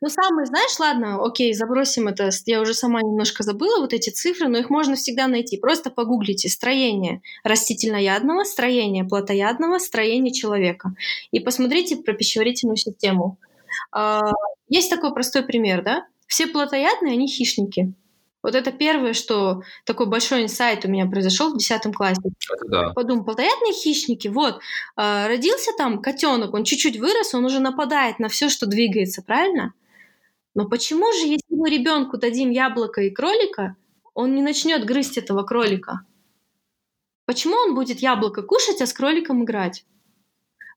ну, 0.01 0.09
самое, 0.09 0.47
знаешь, 0.47 0.77
ладно, 0.81 1.25
окей, 1.25 1.55
забросим 1.55 2.09
это. 2.09 2.31
Я 2.47 2.61
уже 2.61 2.75
сама 2.75 3.03
немножко 3.03 3.45
забыла 3.45 3.79
вот 3.79 3.93
эти 3.93 4.11
цифры, 4.11 4.49
но 4.49 4.59
их 4.59 4.69
можно 4.69 4.97
всегда 4.97 5.29
найти. 5.29 5.59
Просто 5.59 5.91
погуглите 5.91 6.49
строение 6.49 7.23
растительноядного, 7.45 8.43
строение 8.43 9.05
плотоядного, 9.05 9.79
строение 9.79 10.35
человека. 10.35 10.93
И 11.31 11.39
посмотрите 11.39 11.99
про 11.99 12.15
пищеварительную 12.15 12.77
систему. 12.77 13.39
А, 13.93 14.33
есть 14.69 14.91
такой 14.91 15.15
простой 15.15 15.45
пример, 15.45 15.85
да? 15.85 16.05
Все 16.27 16.49
плотоядные, 16.49 17.13
они 17.13 17.29
хищники. 17.29 17.95
Вот 18.43 18.55
это 18.55 18.71
первое, 18.71 19.15
что 19.15 19.63
такой 19.85 20.07
большой 20.07 20.45
инсайт 20.45 20.85
у 20.85 20.89
меня 20.89 21.07
произошел 21.07 21.53
в 21.53 21.59
10 21.59 21.95
классе. 21.95 22.21
Да. 22.69 22.91
Подумал, 22.91 23.25
плотоядные 23.25 23.73
хищники, 23.73 24.29
вот, 24.29 24.61
э, 24.97 25.27
родился 25.27 25.73
там 25.77 26.01
котенок, 26.01 26.55
он 26.55 26.65
чуть-чуть 26.65 26.99
вырос, 26.99 27.35
он 27.35 27.45
уже 27.45 27.59
нападает 27.59 28.21
на 28.21 28.29
все, 28.29 28.49
что 28.49 28.67
двигается, 28.67 29.23
правильно? 29.23 29.73
Но 30.55 30.69
почему 30.69 31.13
же, 31.13 31.27
если 31.27 31.55
мы 31.55 31.69
ребенку 31.69 32.17
дадим 32.17 32.51
яблоко 32.51 33.03
и 33.03 33.11
кролика, 33.11 33.77
он 34.15 34.35
не 34.35 34.43
начнет 34.43 34.85
грызть 34.85 35.19
этого 35.19 35.43
кролика? 35.43 36.03
Почему 37.27 37.57
он 37.57 37.75
будет 37.75 37.99
яблоко 38.01 38.43
кушать, 38.43 38.81
а 38.81 38.87
с 38.87 38.93
кроликом 38.93 39.45
играть? 39.45 39.85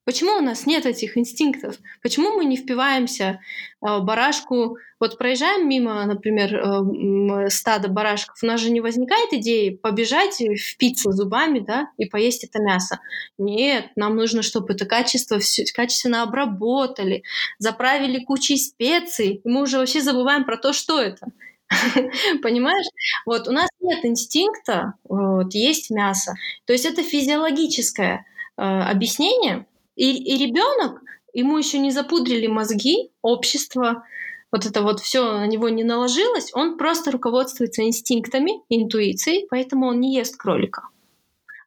Почему 0.04 0.38
у 0.38 0.42
нас 0.42 0.66
нет 0.66 0.88
этих 0.88 1.16
инстинктов? 1.16 1.78
Почему 2.02 2.36
мы 2.36 2.46
не 2.46 2.58
впиваемся 2.58 3.40
э, 3.86 4.00
барашку? 4.00 4.78
Вот 5.00 5.20
проезжаем 5.20 5.70
мимо, 5.70 6.04
например, 6.06 6.56
э, 6.56 7.50
стада 7.50 7.88
барашков, 7.88 8.42
у 8.42 8.46
нас 8.48 8.60
же 8.60 8.72
не 8.72 8.82
возникает 8.82 9.32
идеи 9.34 9.70
побежать 9.70 10.42
и 10.42 10.56
впиться 10.56 11.12
зубами, 11.12 11.60
да, 11.60 11.90
и 11.98 12.06
поесть 12.06 12.44
это 12.44 12.60
мясо. 12.60 13.00
Нет, 13.38 13.90
нам 13.96 14.16
нужно, 14.16 14.42
чтобы 14.42 14.74
это 14.74 14.86
качество 14.86 15.38
все 15.38 15.66
качественно 15.72 16.24
обработали, 16.24 17.24
заправили 17.60 18.24
кучей 18.24 18.58
специй, 18.58 19.42
и 19.44 19.50
мы 19.50 19.62
уже 19.62 19.78
вообще 19.78 20.02
забываем 20.02 20.46
про 20.46 20.58
то, 20.58 20.74
что 20.74 21.00
это. 21.00 21.28
Понимаешь? 22.42 22.88
Вот 23.28 23.48
у 23.48 23.52
нас 23.52 23.70
нет 23.80 24.04
инстинкта, 24.04 24.96
вот, 25.04 25.54
есть 25.54 25.92
мясо. 25.92 26.34
То 26.66 26.74
есть 26.74 26.86
это 26.86 27.04
физиологическое 27.04 28.26
э, 28.58 28.62
объяснение, 28.62 29.68
и, 30.02 30.34
и 30.34 30.48
ребенок, 30.48 31.04
ему 31.32 31.60
еще 31.60 31.78
не 31.78 31.92
запудрили 31.92 32.48
мозги, 32.48 33.12
общество, 33.22 34.04
вот 34.52 34.66
это 34.66 34.82
вот 34.82 35.00
все 35.00 35.24
на 35.38 35.46
него 35.46 35.70
не 35.70 35.84
наложилось, 35.84 36.50
он 36.56 36.80
просто 36.80 37.12
руководствуется 37.12 37.84
инстинктами, 37.84 38.54
интуицией, 38.70 39.46
поэтому 39.48 39.86
он 39.86 40.00
не 40.00 40.16
ест 40.16 40.38
кролика. 40.38 40.88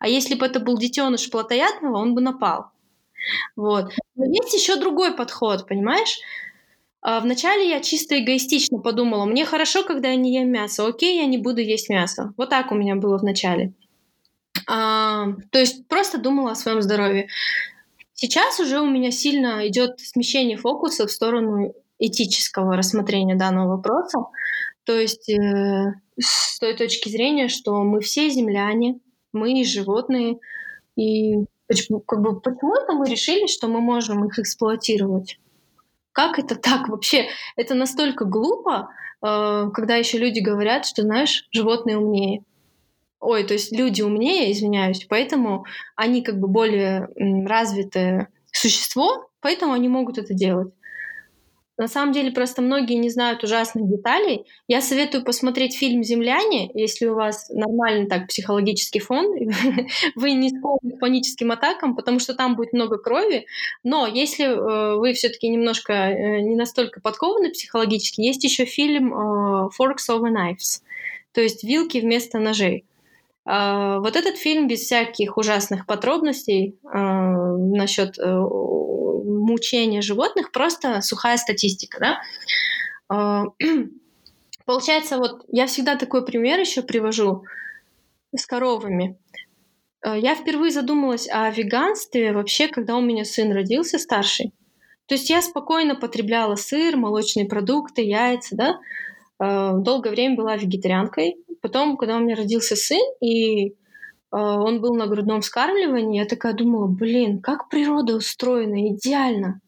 А 0.01 0.09
если 0.09 0.35
бы 0.35 0.47
это 0.47 0.59
был 0.59 0.77
детеныш 0.77 1.31
плотоядного, 1.31 1.97
он 1.97 2.17
бы 2.17 2.21
напал. 2.21 2.73
Вот. 3.55 3.93
Но 4.17 4.25
есть 4.25 4.53
еще 4.53 4.75
другой 4.81 5.15
подход, 5.15 5.69
понимаешь? 5.69 6.19
А, 7.03 7.21
вначале 7.21 7.71
я 7.71 7.81
чисто 7.81 8.19
эгоистично 8.19 8.81
подумала, 8.81 9.27
мне 9.27 9.45
хорошо, 9.45 9.85
когда 9.85 10.09
я 10.09 10.17
не 10.17 10.35
ем 10.35 10.51
мясо, 10.51 10.85
окей, 10.85 11.21
я 11.21 11.27
не 11.27 11.39
буду 11.39 11.61
есть 11.61 11.89
мясо. 11.89 12.35
Вот 12.37 12.51
так 12.51 12.73
у 12.73 12.75
меня 12.75 12.97
было 12.97 13.17
вначале. 13.17 13.73
А, 14.67 15.29
то 15.53 15.61
есть 15.61 15.87
просто 15.87 16.19
думала 16.19 16.51
о 16.51 16.57
своем 16.57 16.83
здоровье. 16.83 17.29
Сейчас 18.15 18.61
уже 18.61 18.81
у 18.81 18.87
меня 18.87 19.11
сильно 19.11 19.67
идет 19.67 19.99
смещение 20.01 20.57
фокуса 20.57 21.07
в 21.07 21.11
сторону 21.11 21.75
этического 21.99 22.77
рассмотрения 22.77 23.35
данного 23.35 23.77
вопроса. 23.77 24.27
То 24.85 24.99
есть 24.99 25.29
э, 25.29 25.95
с 26.19 26.59
той 26.59 26.75
точки 26.75 27.09
зрения, 27.09 27.49
что 27.49 27.83
мы 27.83 28.01
все 28.01 28.29
земляне, 28.31 29.01
мы 29.33 29.65
животные, 29.65 30.39
и 30.97 31.45
почему, 31.67 32.01
как 32.01 32.21
бы, 32.21 32.41
почему 32.41 32.75
это 32.75 32.93
мы 32.93 33.09
решили, 33.09 33.47
что 33.47 33.67
мы 33.67 33.81
можем 33.81 34.25
их 34.27 34.39
эксплуатировать? 34.39 35.39
Как 36.13 36.39
это 36.39 36.55
так 36.55 36.89
вообще? 36.89 37.27
Это 37.57 37.75
настолько 37.75 38.25
глупо, 38.25 38.91
э, 39.23 39.71
когда 39.75 39.97
еще 39.97 40.19
люди 40.19 40.39
говорят, 40.39 40.87
что, 40.87 41.03
знаешь, 41.03 41.49
животные 41.51 41.99
умнее. 41.99 42.45
Ой, 43.25 43.43
то 43.45 43.55
есть 43.55 43.73
люди 43.73 44.03
умнее, 44.03 44.53
извиняюсь, 44.53 45.07
поэтому 45.09 45.65
они 45.97 46.23
как 46.23 46.39
бы 46.39 46.47
более 46.47 47.09
развитое 47.47 48.29
существо, 48.53 49.31
поэтому 49.41 49.73
они 49.73 49.89
могут 49.89 50.19
это 50.19 50.35
делать. 50.35 50.75
На 51.79 51.89
самом 51.89 52.13
деле 52.13 52.31
просто 52.31 52.61
многие 52.61 52.95
не 52.95 53.09
знают 53.09 53.43
ужасных 53.43 53.89
деталей. 53.89 54.45
Я 54.69 54.83
советую 54.83 55.25
посмотреть 55.25 55.75
фильм 55.75 56.05
«Земляне», 56.05 56.71
если 56.75 57.07
у 57.07 57.15
вас 57.15 57.49
нормальный 57.49 58.07
так 58.07 58.29
психологический 58.29 59.01
фон, 59.01 59.27
вы 60.15 60.33
не 60.33 60.51
склонны 60.51 60.97
к 60.97 61.01
паническим 61.01 61.51
атакам, 61.51 61.97
потому 61.97 62.21
что 62.21 62.35
там 62.35 62.57
будет 62.57 62.75
много 62.75 62.99
крови. 62.99 63.47
Но 63.83 64.07
если 64.07 64.45
э, 64.45 64.97
вы 64.99 65.15
все-таки 65.15 65.49
немножко 65.49 65.95
э, 65.95 66.41
не 66.43 66.57
настолько 66.57 67.01
подкованы 67.01 67.51
психологически, 67.51 68.21
есть 68.21 68.45
еще 68.45 68.67
фильм 68.67 69.15
э, 69.15 69.69
«Forks 69.81 70.11
over 70.11 70.31
Knives», 70.31 70.83
то 71.33 71.41
есть 71.41 71.65
вилки 71.65 71.99
вместо 71.99 72.39
ножей. 72.39 72.85
Uh, 73.47 74.01
вот 74.01 74.17
этот 74.17 74.39
фильм 74.39 74.69
без 74.69 74.81
всяких 74.81 75.37
ужасных 75.37 75.85
подробностей 75.85 76.79
uh, 76.83 77.57
насчет 77.77 78.19
uh, 78.19 78.75
мучения 79.25 80.01
животных, 80.01 80.53
просто 80.53 81.01
сухая 81.01 81.37
статистика, 81.37 81.99
да. 82.01 82.21
А, 83.09 83.45
получается, 84.67 85.19
вот 85.19 85.45
я 85.49 85.67
всегда 85.67 85.97
такой 85.97 86.25
пример 86.25 86.61
еще 86.61 86.83
привожу 86.83 87.45
с 88.35 88.47
коровами. 88.47 89.19
А, 90.03 90.17
я 90.17 90.35
впервые 90.35 90.71
задумалась 90.71 91.29
о 91.31 91.51
веганстве 91.51 92.33
вообще, 92.33 92.69
когда 92.69 92.97
у 92.97 93.01
меня 93.01 93.25
сын 93.25 93.53
родился 93.53 93.99
старший. 93.99 94.53
То 95.07 95.15
есть 95.15 95.29
я 95.29 95.43
спокойно 95.43 95.95
потребляла 95.95 96.57
сыр, 96.57 96.97
молочные 96.97 97.47
продукты, 97.47 98.03
яйца, 98.03 98.57
да. 98.57 98.81
А, 99.39 99.73
долгое 99.75 100.11
время 100.11 100.37
была 100.37 100.57
вегетарианкой. 100.57 101.37
Потом, 101.65 101.97
когда 101.97 102.19
у 102.19 102.21
меня 102.21 102.37
родился 102.37 102.77
сын, 102.77 103.01
и 103.23 103.73
а, 104.31 104.61
он 104.61 104.83
был 104.83 104.95
на 104.97 105.07
грудном 105.07 105.41
вскармливании, 105.41 106.19
я 106.19 106.27
такая 106.27 106.53
думала, 106.53 106.87
блин, 106.87 107.41
как 107.41 107.71
природа 107.71 108.17
устроена 108.17 108.89
идеально. 108.89 109.63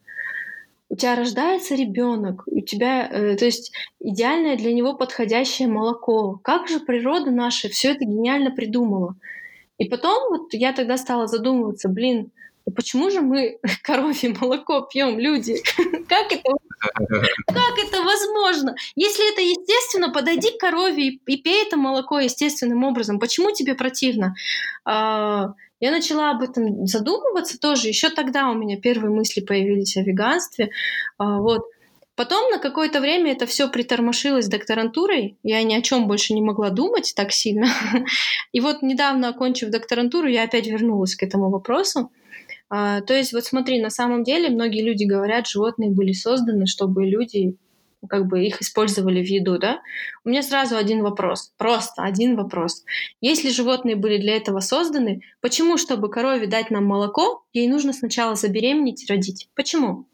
У 0.90 0.96
тебя 0.96 1.16
рождается 1.16 1.74
ребенок, 1.74 2.42
у 2.48 2.60
тебя, 2.60 3.08
э, 3.10 3.36
то 3.36 3.46
есть 3.46 3.72
идеальное 3.98 4.58
для 4.58 4.74
него 4.74 4.92
подходящее 4.92 5.68
молоко. 5.68 6.38
Как 6.44 6.68
же 6.68 6.80
природа 6.80 7.30
наша 7.30 7.70
все 7.70 7.92
это 7.92 8.04
гениально 8.04 8.50
придумала? 8.50 9.16
И 9.78 9.88
потом 9.88 10.28
вот 10.28 10.52
я 10.52 10.74
тогда 10.74 10.98
стала 10.98 11.26
задумываться, 11.26 11.88
блин, 11.88 12.30
почему 12.74 13.10
же 13.10 13.20
мы 13.20 13.58
коровье 13.82 14.34
молоко 14.40 14.82
пьем, 14.82 15.18
люди? 15.18 15.62
Как 16.08 16.32
это 16.32 16.50
как 17.46 17.78
это 17.78 18.02
возможно? 18.02 18.74
Если 18.94 19.32
это 19.32 19.40
естественно, 19.40 20.10
подойди 20.10 20.50
к 20.50 20.60
корове 20.60 21.08
и 21.08 21.36
пей 21.36 21.64
это 21.66 21.76
молоко 21.76 22.20
естественным 22.20 22.84
образом. 22.84 23.18
Почему 23.18 23.50
тебе 23.52 23.74
противно? 23.74 24.34
А, 24.84 25.54
я 25.80 25.90
начала 25.90 26.30
об 26.30 26.42
этом 26.42 26.86
задумываться 26.86 27.58
тоже. 27.58 27.88
Еще 27.88 28.10
тогда 28.10 28.50
у 28.50 28.54
меня 28.54 28.78
первые 28.78 29.10
мысли 29.10 29.40
появились 29.40 29.96
о 29.96 30.02
веганстве. 30.02 30.70
А, 31.18 31.38
вот. 31.38 31.64
Потом 32.14 32.50
на 32.50 32.58
какое-то 32.58 33.00
время 33.00 33.32
это 33.32 33.44
все 33.44 33.68
притормошилось 33.68 34.48
докторантурой. 34.48 35.36
Я 35.42 35.62
ни 35.62 35.74
о 35.74 35.82
чем 35.82 36.08
больше 36.08 36.32
не 36.32 36.40
могла 36.40 36.70
думать 36.70 37.12
так 37.14 37.30
сильно. 37.30 37.68
И 38.52 38.60
вот 38.60 38.80
недавно, 38.80 39.28
окончив 39.28 39.68
докторантуру, 39.68 40.26
я 40.26 40.44
опять 40.44 40.66
вернулась 40.66 41.14
к 41.14 41.22
этому 41.22 41.50
вопросу. 41.50 42.10
А, 42.68 43.00
то 43.00 43.14
есть 43.14 43.32
вот 43.32 43.44
смотри, 43.44 43.80
на 43.80 43.90
самом 43.90 44.24
деле 44.24 44.48
многие 44.50 44.82
люди 44.82 45.04
говорят, 45.04 45.46
животные 45.46 45.90
были 45.90 46.12
созданы, 46.12 46.66
чтобы 46.66 47.06
люди 47.06 47.56
как 48.08 48.26
бы 48.26 48.44
их 48.44 48.60
использовали 48.62 49.24
в 49.24 49.28
еду, 49.28 49.58
да? 49.58 49.80
У 50.24 50.28
меня 50.28 50.42
сразу 50.42 50.76
один 50.76 51.02
вопрос, 51.02 51.52
просто 51.56 52.02
один 52.02 52.36
вопрос. 52.36 52.84
Если 53.20 53.50
животные 53.50 53.96
были 53.96 54.18
для 54.18 54.36
этого 54.36 54.60
созданы, 54.60 55.22
почему, 55.40 55.76
чтобы 55.76 56.10
корове 56.10 56.46
дать 56.46 56.70
нам 56.70 56.84
молоко, 56.84 57.44
ей 57.52 57.66
нужно 57.68 57.92
сначала 57.92 58.36
забеременеть 58.36 59.02
и 59.02 59.12
родить? 59.12 59.48
Почему? 59.54 60.06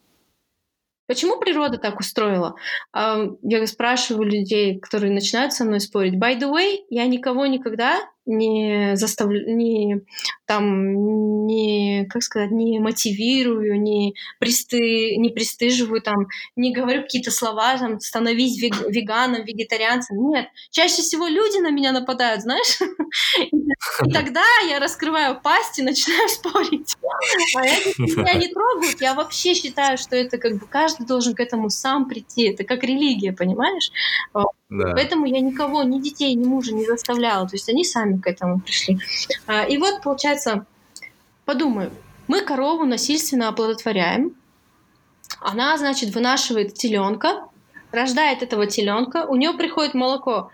Почему 1.07 1.39
природа 1.39 1.77
так 1.77 2.01
устроила? 2.01 2.55
Я 2.95 3.66
спрашиваю 3.66 4.31
людей, 4.31 4.79
которые 4.79 5.12
начинают 5.12 5.53
со 5.53 5.65
мной 5.65 5.81
спорить. 5.81 6.15
By 6.15 6.39
the 6.39 6.51
way, 6.51 6.79
я 6.89 7.07
никого 7.07 7.45
никогда 7.45 8.01
не 8.27 8.93
заставляю, 8.94 9.57
не 9.57 10.03
там, 10.47 11.47
не, 11.47 12.07
как 12.11 12.23
сказать, 12.23 12.51
не 12.51 12.78
мотивирую, 12.78 13.81
не, 13.81 14.15
присты, 14.39 15.16
не 15.16 15.31
пристыживаю, 15.31 16.03
там, 16.03 16.27
не 16.57 16.73
говорю 16.73 17.03
какие-то 17.03 17.31
слова, 17.31 17.77
там, 17.78 18.01
становись 18.01 18.61
вег, 18.61 18.74
веганом, 18.89 19.44
вегетарианцем. 19.44 20.16
Нет, 20.28 20.49
чаще 20.70 21.03
всего 21.03 21.27
люди 21.27 21.59
на 21.59 21.70
меня 21.70 21.93
нападают, 21.93 22.43
знаешь? 22.43 22.78
И 23.53 23.62
тогда 24.12 24.44
я 24.69 24.78
раскрываю 24.78 25.40
пасть 25.40 25.78
и 25.78 25.82
начинаю 25.82 26.28
спорить. 26.28 26.97
А 27.57 27.62
меня 27.62 28.35
не 28.35 28.49
трогают. 28.49 29.01
Я 29.01 29.15
вообще 29.15 29.55
считаю, 29.55 29.99
что 29.99 30.16
это 30.16 30.39
как 30.39 30.59
бы 30.59 30.66
каждый 30.66 31.07
должен 31.07 31.35
к 31.35 31.40
этому 31.40 31.70
сам 31.70 32.09
прийти. 32.09 32.49
Это 32.49 32.65
как 32.65 32.82
религия, 32.82 33.32
понимаешь? 33.32 33.90
Да. 34.73 34.93
Поэтому 34.94 35.27
я 35.27 35.40
никого, 35.40 35.82
ни 35.82 36.01
детей, 36.01 36.35
ни 36.35 36.47
мужа 36.47 36.73
не 36.73 36.86
заставляла. 36.86 37.47
То 37.47 37.57
есть 37.57 37.69
они 37.69 37.85
сами 37.85 38.19
к 38.19 38.27
этому 38.27 38.59
пришли. 38.59 38.99
А, 39.47 39.65
и 39.65 39.77
вот, 39.77 40.01
получается, 40.03 40.65
подумаем, 41.44 41.90
мы 42.27 42.40
корову 42.40 42.86
насильственно 42.86 43.49
оплодотворяем. 43.49 44.35
Она, 45.40 45.77
значит, 45.77 46.15
вынашивает 46.15 46.73
теленка, 46.73 47.49
рождает 47.90 48.43
этого 48.43 48.66
теленка, 48.66 49.27
у 49.27 49.36
нее 49.36 49.53
приходит 49.53 49.93
молоко 49.93 50.51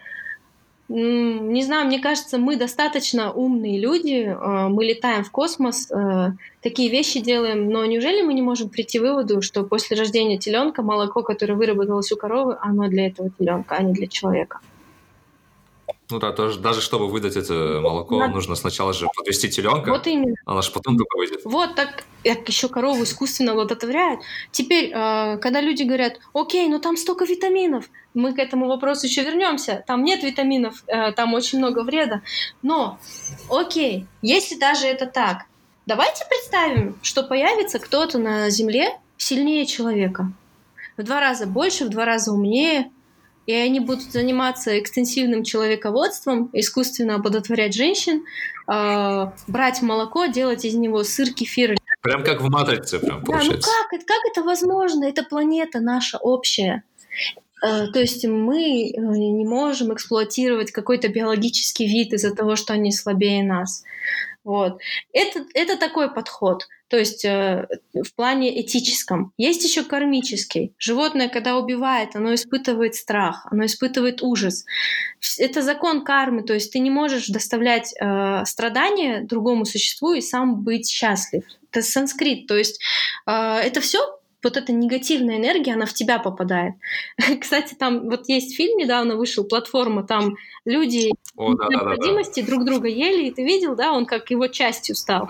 не 0.88 1.62
знаю, 1.64 1.86
мне 1.86 2.00
кажется, 2.00 2.38
мы 2.38 2.56
достаточно 2.56 3.30
умные 3.30 3.78
люди, 3.78 4.24
э, 4.24 4.68
мы 4.68 4.84
летаем 4.84 5.22
в 5.22 5.30
космос, 5.30 5.90
э, 5.90 6.32
такие 6.62 6.90
вещи 6.90 7.20
делаем, 7.20 7.68
но 7.68 7.84
неужели 7.84 8.22
мы 8.22 8.32
не 8.32 8.40
можем 8.40 8.70
прийти 8.70 8.98
к 8.98 9.02
выводу, 9.02 9.42
что 9.42 9.64
после 9.64 9.98
рождения 9.98 10.38
теленка 10.38 10.82
молоко, 10.82 11.22
которое 11.22 11.54
выработалось 11.54 12.10
у 12.10 12.16
коровы, 12.16 12.56
оно 12.60 12.88
для 12.88 13.08
этого 13.08 13.30
теленка, 13.38 13.74
а 13.76 13.82
не 13.82 13.92
для 13.92 14.06
человека? 14.06 14.60
Ну 16.10 16.18
да, 16.18 16.32
тоже, 16.32 16.58
даже 16.58 16.80
чтобы 16.80 17.08
выдать 17.08 17.36
это 17.36 17.80
молоко, 17.82 18.18
да. 18.18 18.28
нужно 18.28 18.54
сначала 18.54 18.94
же 18.94 19.08
подвести 19.14 19.50
теленка. 19.50 19.90
Вот 19.90 20.06
именно. 20.06 20.34
Она 20.46 20.62
же 20.62 20.70
потом 20.72 20.96
только 20.96 21.18
выйдет. 21.18 21.40
Вот 21.44 21.74
так, 21.74 22.04
как 22.24 22.48
еще 22.48 22.68
корову 22.68 23.02
искусственно 23.02 23.52
оплодотворяют. 23.52 24.20
Теперь, 24.50 24.90
э, 24.90 25.36
когда 25.38 25.60
люди 25.60 25.82
говорят, 25.82 26.18
окей, 26.32 26.66
ну 26.68 26.78
там 26.78 26.96
столько 26.96 27.26
витаминов, 27.26 27.90
мы 28.14 28.34
к 28.34 28.38
этому 28.38 28.68
вопросу 28.68 29.06
еще 29.06 29.22
вернемся. 29.22 29.84
Там 29.86 30.02
нет 30.02 30.22
витаминов, 30.22 30.82
э, 30.86 31.12
там 31.12 31.34
очень 31.34 31.58
много 31.58 31.82
вреда. 31.82 32.22
Но, 32.62 32.98
окей, 33.50 34.06
если 34.22 34.58
даже 34.58 34.86
это 34.86 35.04
так, 35.06 35.44
давайте 35.84 36.24
представим, 36.26 36.98
что 37.02 37.22
появится 37.22 37.78
кто-то 37.78 38.18
на 38.18 38.48
Земле 38.48 38.98
сильнее 39.18 39.66
человека. 39.66 40.32
В 40.96 41.02
два 41.02 41.20
раза 41.20 41.46
больше, 41.46 41.84
в 41.84 41.90
два 41.90 42.06
раза 42.06 42.32
умнее, 42.32 42.90
и 43.48 43.54
они 43.54 43.80
будут 43.80 44.12
заниматься 44.12 44.78
экстенсивным 44.78 45.42
человеководством, 45.42 46.50
искусственно 46.52 47.14
оплодотворять 47.14 47.74
женщин, 47.74 48.26
э, 48.70 49.26
брать 49.46 49.80
молоко, 49.80 50.26
делать 50.26 50.66
из 50.66 50.74
него 50.74 51.02
сыр, 51.02 51.32
кефир. 51.32 51.74
Прям 52.02 52.22
как 52.24 52.42
в 52.42 52.50
матрице, 52.50 52.98
прям 52.98 53.24
получается. 53.24 53.70
Да, 53.70 53.72
ну 53.90 53.98
как, 53.98 54.06
как 54.06 54.18
это 54.30 54.42
возможно? 54.42 55.06
Это 55.06 55.22
планета 55.22 55.80
наша 55.80 56.18
общая. 56.18 56.82
Э, 57.64 57.86
то 57.86 57.98
есть 57.98 58.26
мы 58.26 58.90
э, 58.90 59.00
не 59.00 59.46
можем 59.46 59.94
эксплуатировать 59.94 60.70
какой-то 60.70 61.08
биологический 61.08 61.86
вид 61.86 62.12
из-за 62.12 62.34
того, 62.34 62.54
что 62.54 62.74
они 62.74 62.92
слабее 62.92 63.42
нас. 63.42 63.82
Вот. 64.44 64.78
Это, 65.14 65.46
это 65.54 65.78
такой 65.78 66.12
подход. 66.12 66.68
То 66.88 66.96
есть 66.96 67.24
э, 67.24 67.66
в 67.92 68.14
плане 68.14 68.60
этическом. 68.60 69.32
Есть 69.36 69.64
еще 69.64 69.84
кармический. 69.84 70.74
Животное, 70.78 71.28
когда 71.28 71.56
убивает, 71.56 72.16
оно 72.16 72.34
испытывает 72.34 72.94
страх, 72.94 73.46
оно 73.50 73.66
испытывает 73.66 74.22
ужас. 74.22 74.64
Это 75.38 75.62
закон 75.62 76.02
кармы, 76.02 76.42
то 76.42 76.54
есть 76.54 76.72
ты 76.72 76.78
не 76.78 76.90
можешь 76.90 77.28
доставлять 77.28 77.94
э, 78.00 78.44
страдания 78.46 79.22
другому 79.22 79.64
существу 79.64 80.14
и 80.14 80.20
сам 80.20 80.62
быть 80.62 80.88
счастлив. 80.88 81.44
это 81.70 81.82
санскрит, 81.82 82.46
то 82.46 82.56
есть 82.56 82.80
э, 83.26 83.32
это 83.32 83.80
все 83.80 84.17
вот 84.42 84.56
эта 84.56 84.72
негативная 84.72 85.36
энергия, 85.36 85.74
она 85.74 85.86
в 85.86 85.92
тебя 85.92 86.18
попадает. 86.18 86.74
Кстати, 87.40 87.74
там 87.74 88.08
вот 88.08 88.28
есть 88.28 88.56
фильм 88.56 88.78
недавно 88.78 89.16
вышел, 89.16 89.44
платформа, 89.44 90.04
там 90.04 90.36
люди 90.64 91.10
О, 91.36 91.54
да, 91.54 91.66
необходимости 91.68 92.40
да, 92.40 92.46
да, 92.46 92.52
друг 92.52 92.64
друга 92.64 92.88
ели, 92.88 93.28
и 93.28 93.30
ты 93.30 93.44
видел, 93.44 93.74
да, 93.74 93.92
он 93.92 94.06
как 94.06 94.30
его 94.30 94.46
частью 94.46 94.94
стал. 94.94 95.28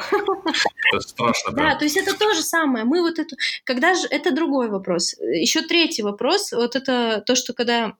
Это 0.92 1.00
страшно, 1.00 1.52
да. 1.52 1.62
Да, 1.62 1.74
то 1.76 1.84
есть 1.84 1.96
это 1.96 2.18
то 2.18 2.34
же 2.34 2.42
самое. 2.42 2.84
Мы 2.84 3.00
вот 3.00 3.18
это, 3.18 3.36
когда 3.64 3.94
же, 3.94 4.06
это 4.10 4.30
другой 4.30 4.68
вопрос. 4.68 5.14
Еще 5.18 5.62
третий 5.62 6.02
вопрос, 6.02 6.52
вот 6.52 6.76
это 6.76 7.22
то, 7.26 7.34
что 7.34 7.52
когда 7.52 7.94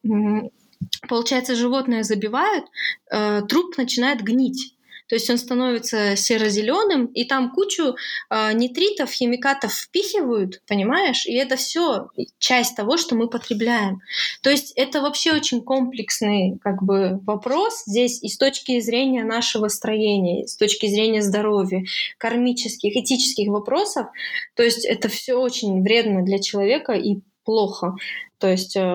получается 1.09 1.55
животное 1.55 2.03
забивают, 2.03 2.67
э, 3.11 3.43
труп 3.43 3.77
начинает 3.77 4.23
гнить. 4.23 4.75
То 5.09 5.15
есть 5.15 5.29
он 5.31 5.39
становится 5.39 6.17
серо-зеленым, 6.17 7.07
и 7.07 7.25
там 7.25 7.51
кучу 7.51 7.97
э, 8.31 8.53
нитритов, 8.53 9.11
химикатов 9.11 9.73
впихивают, 9.73 10.63
понимаешь? 10.67 11.27
И 11.27 11.35
это 11.35 11.57
все 11.57 12.09
часть 12.39 12.77
того, 12.77 12.97
что 12.97 13.15
мы 13.15 13.29
потребляем. 13.29 14.01
То 14.43 14.51
есть 14.51 14.73
это 14.77 15.01
вообще 15.01 15.33
очень 15.33 15.63
комплексный 15.63 16.59
как 16.63 16.83
бы 16.83 17.21
вопрос 17.25 17.85
здесь 17.87 18.23
и 18.23 18.29
с 18.29 18.37
точки 18.37 18.81
зрения 18.81 19.25
нашего 19.25 19.69
строения, 19.69 20.47
с 20.47 20.57
точки 20.57 20.87
зрения 20.87 21.23
здоровья, 21.23 21.85
кармических, 22.19 22.97
этических 22.97 23.49
вопросов. 23.49 24.09
То 24.55 24.63
есть 24.63 24.85
это 24.85 25.09
все 25.09 25.35
очень 25.35 25.83
вредно 25.83 26.23
для 26.23 26.39
человека 26.39 26.93
и 26.93 27.19
плохо. 27.45 27.97
То 28.39 28.49
есть 28.49 28.77
э, 28.77 28.95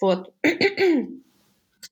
вот. 0.00 0.32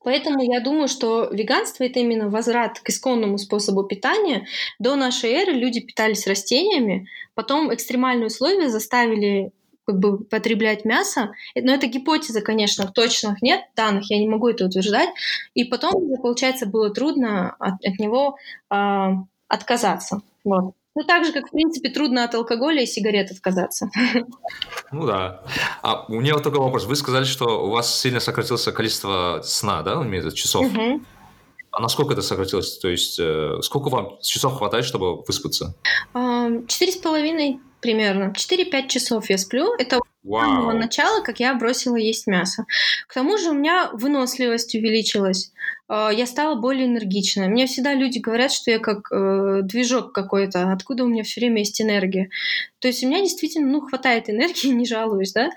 Поэтому 0.02 0.43
я 0.43 0.60
думаю, 0.60 0.89
что 0.89 1.28
веганство 1.31 1.85
это 1.85 2.01
именно 2.01 2.28
возврат 2.28 2.81
к 2.81 2.89
исконному 2.89 3.39
способу 3.39 3.85
питания. 3.85 4.47
До 4.78 4.97
нашей 4.97 5.31
эры 5.31 5.52
люди 5.52 5.81
питались 5.81 6.27
растениями, 6.27 7.09
потом 7.35 7.73
экстремальные 7.73 8.27
условия 8.27 8.69
заставили 8.69 9.52
как 9.86 9.98
бы 9.98 10.23
потреблять 10.24 10.85
мясо. 10.85 11.32
Но 11.55 11.73
это 11.73 11.86
гипотеза, 11.86 12.43
конечно, 12.43 12.86
точных 12.86 13.40
нет 13.40 13.62
данных, 13.74 14.10
я 14.10 14.19
не 14.19 14.28
могу 14.28 14.48
это 14.48 14.66
утверждать. 14.66 15.09
И 15.55 15.65
потом, 15.65 15.94
получается, 16.20 16.66
было 16.66 16.90
трудно 16.90 17.56
от, 17.59 17.82
от 17.85 17.98
него 17.98 18.36
э, 18.70 19.06
отказаться. 19.48 20.20
Вот. 20.44 20.74
Ну, 20.99 21.05
так 21.05 21.25
же, 21.25 21.33
как, 21.33 21.47
в 21.47 21.51
принципе, 21.53 21.91
трудно 21.91 22.25
от 22.25 22.35
алкоголя 22.35 22.83
и 22.83 22.87
сигарет 22.87 23.31
отказаться. 23.31 23.89
Ну 24.91 25.07
да. 25.07 25.43
А 25.83 26.07
у 26.09 26.15
меня 26.15 26.33
вот 26.33 26.43
такой 26.43 26.61
вопрос. 26.61 26.87
Вы 26.87 26.97
сказали, 26.97 27.25
что 27.25 27.66
у 27.66 27.70
вас 27.70 28.01
сильно 28.01 28.20
сократилось 28.20 28.65
количество 28.65 29.41
сна, 29.45 29.83
да, 29.83 30.03
имеется 30.03 30.35
часов? 30.35 30.65
Угу. 30.65 31.03
А 31.70 31.81
насколько 31.81 32.15
это 32.15 32.23
сократилось? 32.23 32.79
То 32.79 32.89
есть 32.89 33.20
э, 33.20 33.59
сколько 33.61 33.91
вам 33.91 34.19
часов 34.23 34.57
хватает, 34.57 34.87
чтобы 34.87 35.23
выспаться? 35.23 35.75
Четыре 36.66 36.93
с 36.93 36.97
половиной 36.97 37.61
примерно. 37.81 38.33
4-5 38.33 38.89
часов 38.89 39.29
я 39.29 39.37
сплю. 39.37 39.75
Это 39.79 40.01
Вау. 40.29 40.41
с 40.41 40.45
самого 40.45 40.73
начала, 40.73 41.23
как 41.23 41.41
я 41.41 41.55
бросила 41.55 41.97
есть 41.97 42.27
мясо. 42.27 42.67
К 43.07 43.15
тому 43.15 43.39
же 43.39 43.51
у 43.51 43.55
меня 43.55 43.91
выносливость 43.93 44.75
увеличилась. 44.75 45.53
А, 45.89 46.11
я 46.13 46.27
стала 46.27 46.55
более 46.55 46.87
энергичной. 46.87 47.49
Мне 47.49 47.67
всегда 47.67 47.95
люди 47.95 48.19
говорят, 48.19 48.53
что 48.53 48.71
я 48.71 48.79
как 48.79 49.11
э, 49.11 49.61
движок 49.63 50.13
какой-то, 50.13 50.71
откуда 50.73 51.05
у 51.05 51.09
меня 51.09 51.23
все 51.23 51.41
время 51.41 51.61
есть 51.61 51.81
энергия. 51.81 52.29
То 52.79 52.89
есть 52.89 53.03
у 53.03 53.09
меня 53.09 53.21
действительно 53.21 53.69
ну, 53.69 53.81
хватает 53.81 54.29
энергии, 54.29 54.69
не 54.73 54.87
жалуюсь, 54.87 55.33
да. 55.33 55.51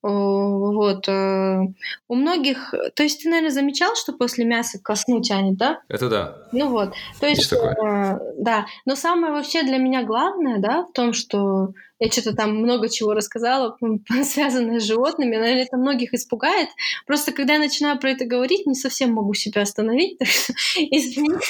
Вот. 0.00 1.08
Э, 1.08 1.60
у 2.08 2.14
многих... 2.14 2.74
То 2.94 3.02
есть 3.02 3.22
ты, 3.22 3.28
наверное, 3.28 3.50
замечал, 3.50 3.94
что 3.96 4.12
после 4.12 4.44
мяса 4.44 4.78
ко 4.78 4.94
сну 4.94 5.20
тянет, 5.20 5.56
да? 5.56 5.80
Это 5.88 6.08
да. 6.08 6.47
Ну 6.52 6.68
вот. 6.68 6.94
То 7.20 7.26
есть, 7.26 7.50
есть 7.50 7.52
э, 7.52 8.18
да. 8.38 8.66
Но 8.84 8.96
самое 8.96 9.32
вообще 9.32 9.62
для 9.62 9.78
меня 9.78 10.02
главное, 10.04 10.58
да, 10.58 10.84
в 10.84 10.92
том, 10.92 11.12
что 11.12 11.72
я 12.00 12.10
что-то 12.10 12.32
там 12.32 12.56
много 12.56 12.88
чего 12.88 13.12
рассказала, 13.12 13.76
связанное 14.24 14.78
с 14.78 14.84
животными. 14.84 15.36
Наверное, 15.36 15.64
это 15.64 15.76
многих 15.76 16.14
испугает. 16.14 16.68
Просто 17.06 17.32
когда 17.32 17.54
я 17.54 17.58
начинаю 17.58 17.98
про 17.98 18.10
это 18.10 18.24
говорить, 18.24 18.66
не 18.66 18.74
совсем 18.74 19.12
могу 19.12 19.34
себя 19.34 19.62
остановить. 19.62 20.16
Извините. 20.76 21.44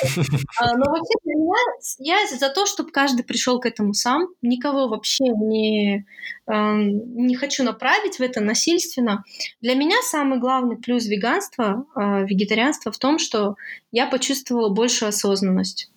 А, 0.58 0.76
но 0.76 0.90
вообще 0.90 1.14
для 1.24 1.34
меня 1.34 1.54
я 1.98 2.16
за 2.26 2.48
то, 2.48 2.66
чтобы 2.66 2.90
каждый 2.90 3.24
пришел 3.24 3.60
к 3.60 3.66
этому 3.66 3.92
сам. 3.92 4.28
Никого 4.40 4.88
вообще 4.88 5.24
не, 5.28 6.06
эм, 6.46 7.26
не 7.26 7.34
хочу 7.34 7.62
направить 7.62 8.16
в 8.16 8.22
это 8.22 8.40
насильственно. 8.40 9.24
Для 9.60 9.74
меня 9.74 9.96
самый 10.02 10.38
главный 10.38 10.76
плюс 10.76 11.06
веганства, 11.06 11.84
э, 11.94 12.24
вегетарианства 12.24 12.90
в 12.90 12.98
том, 12.98 13.18
что 13.18 13.56
я 13.92 14.06
почувствовала 14.06 14.68
большую 14.88 15.10
осознанность. 15.10 15.90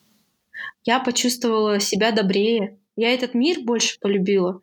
Я 0.83 0.99
почувствовала 0.99 1.79
себя 1.79 2.11
добрее, 2.11 2.77
я 2.97 3.13
этот 3.13 3.33
мир 3.33 3.61
больше 3.63 3.97
полюбила. 4.01 4.59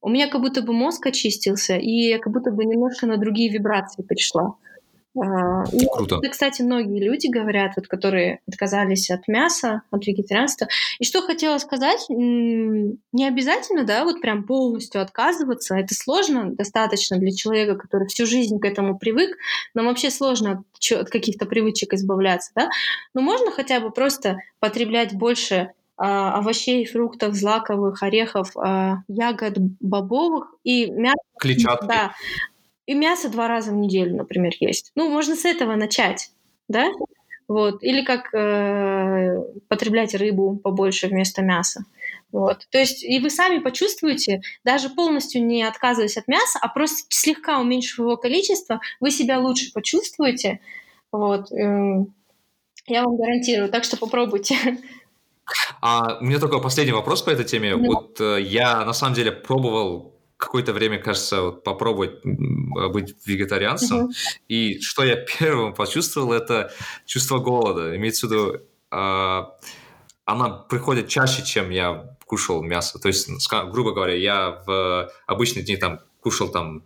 У 0.00 0.08
меня 0.08 0.28
как 0.28 0.40
будто 0.40 0.62
бы 0.62 0.72
мозг 0.72 1.04
очистился, 1.06 1.76
и 1.76 1.90
я 1.90 2.18
как 2.18 2.32
будто 2.32 2.52
бы 2.52 2.64
немножко 2.64 3.06
на 3.06 3.18
другие 3.18 3.52
вибрации 3.52 4.02
пришла. 4.02 4.54
А, 5.18 5.64
и 5.72 5.86
Круто. 5.86 6.16
Это, 6.16 6.28
кстати, 6.30 6.62
многие 6.62 7.02
люди 7.02 7.28
говорят, 7.28 7.72
вот, 7.76 7.88
которые 7.88 8.40
отказались 8.46 9.10
от 9.10 9.26
мяса, 9.28 9.82
от 9.90 10.06
вегетарианства. 10.06 10.68
И 10.98 11.04
что 11.04 11.22
хотела 11.22 11.58
сказать, 11.58 12.06
не 12.08 13.26
обязательно, 13.26 13.84
да, 13.84 14.04
вот 14.04 14.20
прям 14.20 14.44
полностью 14.44 15.00
отказываться. 15.00 15.76
Это 15.76 15.94
сложно 15.94 16.54
достаточно 16.54 17.18
для 17.18 17.32
человека, 17.32 17.76
который 17.76 18.08
всю 18.08 18.26
жизнь 18.26 18.58
к 18.58 18.64
этому 18.64 18.98
привык. 18.98 19.36
Нам 19.74 19.86
вообще 19.86 20.10
сложно 20.10 20.64
от, 20.74 21.00
от 21.00 21.10
каких-то 21.10 21.46
привычек 21.46 21.94
избавляться, 21.94 22.52
да. 22.54 22.68
Но 23.14 23.22
можно 23.22 23.50
хотя 23.50 23.80
бы 23.80 23.90
просто 23.90 24.38
потреблять 24.60 25.14
больше 25.14 25.72
а, 25.98 26.38
овощей, 26.38 26.84
фруктов, 26.84 27.34
злаковых, 27.34 28.02
орехов, 28.02 28.54
а, 28.56 28.98
ягод, 29.08 29.54
бобовых 29.80 30.54
и 30.62 30.90
мясо. 30.90 31.16
Клетчатки. 31.38 31.86
Да. 31.86 32.12
И 32.86 32.94
мясо 32.94 33.28
два 33.28 33.48
раза 33.48 33.72
в 33.72 33.74
неделю, 33.74 34.16
например, 34.16 34.52
есть. 34.60 34.92
Ну, 34.94 35.08
можно 35.08 35.36
с 35.36 35.44
этого 35.44 35.74
начать, 35.74 36.30
да? 36.68 36.90
Вот. 37.48 37.82
Или 37.82 38.02
как 38.02 38.32
э, 38.34 39.42
потреблять 39.68 40.14
рыбу 40.14 40.56
побольше 40.56 41.08
вместо 41.08 41.42
мяса. 41.42 41.84
Вот. 42.32 42.66
То 42.70 42.78
есть 42.78 43.04
и 43.04 43.20
вы 43.20 43.30
сами 43.30 43.58
почувствуете, 43.58 44.42
даже 44.64 44.88
полностью 44.88 45.44
не 45.44 45.62
отказываясь 45.62 46.16
от 46.16 46.26
мяса, 46.28 46.58
а 46.60 46.68
просто 46.68 47.06
слегка 47.08 47.60
уменьшив 47.60 48.00
его 48.00 48.16
количество, 48.16 48.80
вы 49.00 49.10
себя 49.10 49.38
лучше 49.38 49.72
почувствуете. 49.72 50.60
Вот. 51.12 51.52
Э, 51.52 52.04
я 52.88 53.04
вам 53.04 53.16
гарантирую. 53.16 53.68
Так 53.70 53.84
что 53.84 53.96
попробуйте. 53.96 54.56
А 55.80 56.18
у 56.20 56.24
меня 56.24 56.40
только 56.40 56.58
последний 56.58 56.92
вопрос 56.92 57.22
по 57.22 57.30
этой 57.30 57.44
теме. 57.44 57.70
Mm-hmm. 57.70 57.86
Вот 57.86 58.20
э, 58.20 58.42
я 58.42 58.84
на 58.84 58.92
самом 58.92 59.14
деле 59.14 59.30
пробовал 59.30 60.15
какое-то 60.36 60.72
время, 60.72 60.98
кажется, 60.98 61.42
вот 61.42 61.64
попробовать 61.64 62.24
быть 62.24 63.14
вегетарианцем. 63.24 64.06
Mm-hmm. 64.06 64.40
И 64.48 64.80
что 64.80 65.04
я 65.04 65.16
первым 65.38 65.74
почувствовал, 65.74 66.32
это 66.32 66.72
чувство 67.06 67.38
голода. 67.38 67.96
Имеется 67.96 68.26
в 68.26 68.30
виду, 68.30 68.56
э, 68.90 69.42
она 70.24 70.50
приходит 70.68 71.08
чаще, 71.08 71.44
чем 71.44 71.70
я 71.70 72.16
кушал 72.26 72.62
мясо. 72.62 72.98
То 72.98 73.08
есть, 73.08 73.28
грубо 73.70 73.92
говоря, 73.92 74.14
я 74.14 74.62
в 74.66 75.10
обычные 75.26 75.64
дни 75.64 75.76
там 75.76 76.00
кушал 76.20 76.48
там 76.48 76.82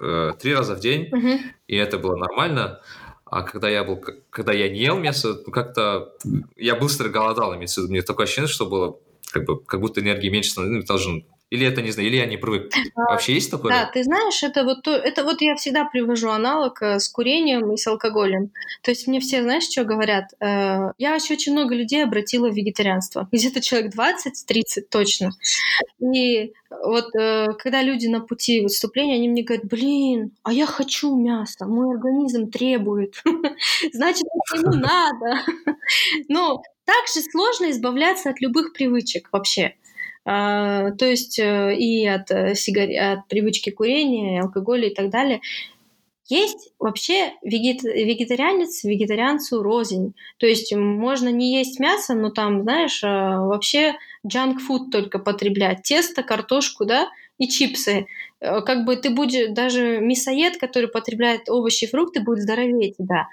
э, 0.00 0.32
три 0.38 0.54
раза 0.54 0.76
в 0.76 0.80
день, 0.80 1.10
mm-hmm. 1.10 1.38
и 1.66 1.76
это 1.76 1.98
было 1.98 2.16
нормально. 2.16 2.80
А 3.24 3.42
когда 3.42 3.68
я 3.68 3.82
был, 3.82 4.00
когда 4.30 4.52
я 4.52 4.68
не 4.68 4.78
ел 4.84 4.98
мясо, 4.98 5.42
ну, 5.44 5.52
как-то 5.52 6.14
я 6.54 6.76
быстро 6.76 7.08
голодал, 7.08 7.54
имеется 7.56 7.80
в 7.80 7.84
виду. 7.84 7.92
Мне 7.94 8.02
такое 8.02 8.24
ощущение, 8.24 8.48
что 8.48 8.66
было 8.66 8.98
как 9.32 9.44
бы 9.44 9.60
как 9.64 9.80
будто 9.80 10.00
энергии 10.00 10.28
меньше 10.28 10.50
становилось, 10.50 10.84
ну, 10.84 10.86
должен 10.86 11.26
или 11.50 11.64
это, 11.64 11.80
не 11.80 11.92
знаю, 11.92 12.08
или 12.08 12.16
я 12.16 12.26
не 12.26 12.36
привык. 12.36 12.72
А, 12.96 13.12
Вообще 13.12 13.34
есть 13.34 13.50
такое? 13.50 13.72
Да, 13.72 13.90
ты 13.92 14.02
знаешь, 14.02 14.42
это 14.42 14.64
вот, 14.64 14.82
то, 14.82 14.90
это 14.90 15.22
вот 15.22 15.40
я 15.40 15.54
всегда 15.54 15.84
привожу 15.84 16.30
аналог 16.30 16.82
э, 16.82 16.98
с 16.98 17.08
курением 17.08 17.72
и 17.72 17.76
с 17.76 17.86
алкоголем. 17.86 18.50
То 18.82 18.90
есть 18.90 19.06
мне 19.06 19.20
все, 19.20 19.42
знаешь, 19.42 19.62
что 19.62 19.84
говорят? 19.84 20.32
Э, 20.40 20.92
я 20.98 21.14
еще 21.14 21.34
очень 21.34 21.52
много 21.52 21.76
людей 21.76 22.02
обратила 22.02 22.48
в 22.48 22.54
вегетарианство. 22.54 23.28
Где-то 23.30 23.60
человек 23.60 23.94
20-30 23.94 24.82
точно. 24.90 25.30
И 26.00 26.52
вот 26.70 27.14
э, 27.14 27.52
когда 27.58 27.80
люди 27.82 28.08
на 28.08 28.20
пути 28.20 28.62
выступления, 28.62 29.14
они 29.14 29.28
мне 29.28 29.44
говорят, 29.44 29.66
блин, 29.66 30.32
а 30.42 30.52
я 30.52 30.66
хочу 30.66 31.14
мясо, 31.14 31.66
мой 31.66 31.94
организм 31.94 32.50
требует. 32.50 33.22
Значит, 33.92 34.24
ему 34.52 34.72
надо. 34.72 35.42
Но 36.28 36.60
также 36.84 37.20
сложно 37.30 37.70
избавляться 37.70 38.30
от 38.30 38.40
любых 38.40 38.72
привычек 38.72 39.28
вообще. 39.30 39.76
А, 40.28 40.90
то 40.90 41.06
есть 41.06 41.38
э, 41.38 41.76
и 41.76 42.04
от, 42.04 42.32
э, 42.32 42.56
сигар... 42.56 42.88
от 43.12 43.28
привычки 43.28 43.70
курения, 43.70 44.42
алкоголя 44.42 44.88
и 44.88 44.94
так 44.94 45.08
далее. 45.08 45.40
Есть 46.28 46.72
вообще 46.80 47.32
вегет... 47.42 47.84
вегетарианец 47.84 48.82
вегетарианцу 48.82 49.62
рознь. 49.62 50.14
То 50.38 50.46
есть 50.46 50.74
можно 50.74 51.28
не 51.28 51.56
есть 51.56 51.78
мясо, 51.78 52.14
но 52.14 52.30
там, 52.30 52.62
знаешь, 52.62 53.02
а, 53.04 53.40
вообще 53.46 53.94
food 54.26 54.90
только 54.90 55.20
потреблять. 55.20 55.84
Тесто, 55.84 56.24
картошку, 56.24 56.84
да, 56.84 57.08
и 57.38 57.48
чипсы. 57.48 58.08
Э, 58.40 58.62
как 58.62 58.84
бы 58.84 58.96
ты 58.96 59.10
будешь, 59.10 59.54
даже 59.54 60.00
мясоед, 60.00 60.58
который 60.58 60.88
потребляет 60.88 61.48
овощи 61.48 61.84
и 61.84 61.88
фрукты, 61.88 62.20
будет 62.20 62.42
здоровее 62.42 62.90
тебя. 62.90 63.28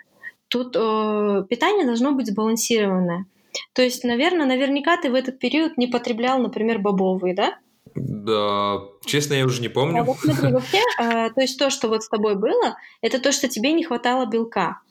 Тут 0.48 0.76
э, 0.76 1.44
питание 1.50 1.88
должно 1.88 2.12
быть 2.12 2.28
сбалансированное. 2.28 3.26
То 3.74 3.82
есть, 3.82 4.04
наверное, 4.04 4.46
наверняка 4.46 4.98
ты 4.98 5.12
в 5.12 5.16
этот 5.16 5.40
период 5.40 5.78
не 5.78 5.88
потреблял, 5.88 6.40
например, 6.40 6.80
бобовые, 6.80 7.36
да? 7.36 7.58
Да, 7.96 8.82
честно, 9.06 9.36
я 9.36 9.46
уже 9.46 9.62
не 9.62 9.70
помню. 9.70 10.02
А 10.02 10.04
вот 10.04 10.18
смотри, 10.18 10.52
вообще, 10.54 10.82
э, 11.00 11.30
то 11.30 11.42
есть 11.42 11.60
то, 11.60 11.70
что 11.70 11.88
вот 11.88 12.04
с 12.04 12.10
тобой 12.10 12.36
было, 12.36 12.76
это 13.02 13.20
то, 13.20 13.32
что 13.32 13.48
тебе 13.48 13.72
не 13.74 13.84
хватало 13.84 14.26
белка. 14.26 14.82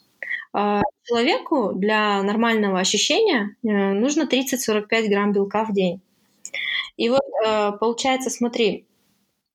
Э, 0.54 0.82
человеку 1.04 1.72
для 1.74 2.22
нормального 2.22 2.78
ощущения 2.78 3.56
э, 3.64 3.68
нужно 3.68 4.22
30-45 4.22 5.08
грамм 5.08 5.32
белка 5.32 5.64
в 5.64 5.72
день. 5.72 6.00
И 6.96 7.08
вот 7.08 7.22
э, 7.46 7.72
получается, 7.80 8.30
смотри, 8.30 8.86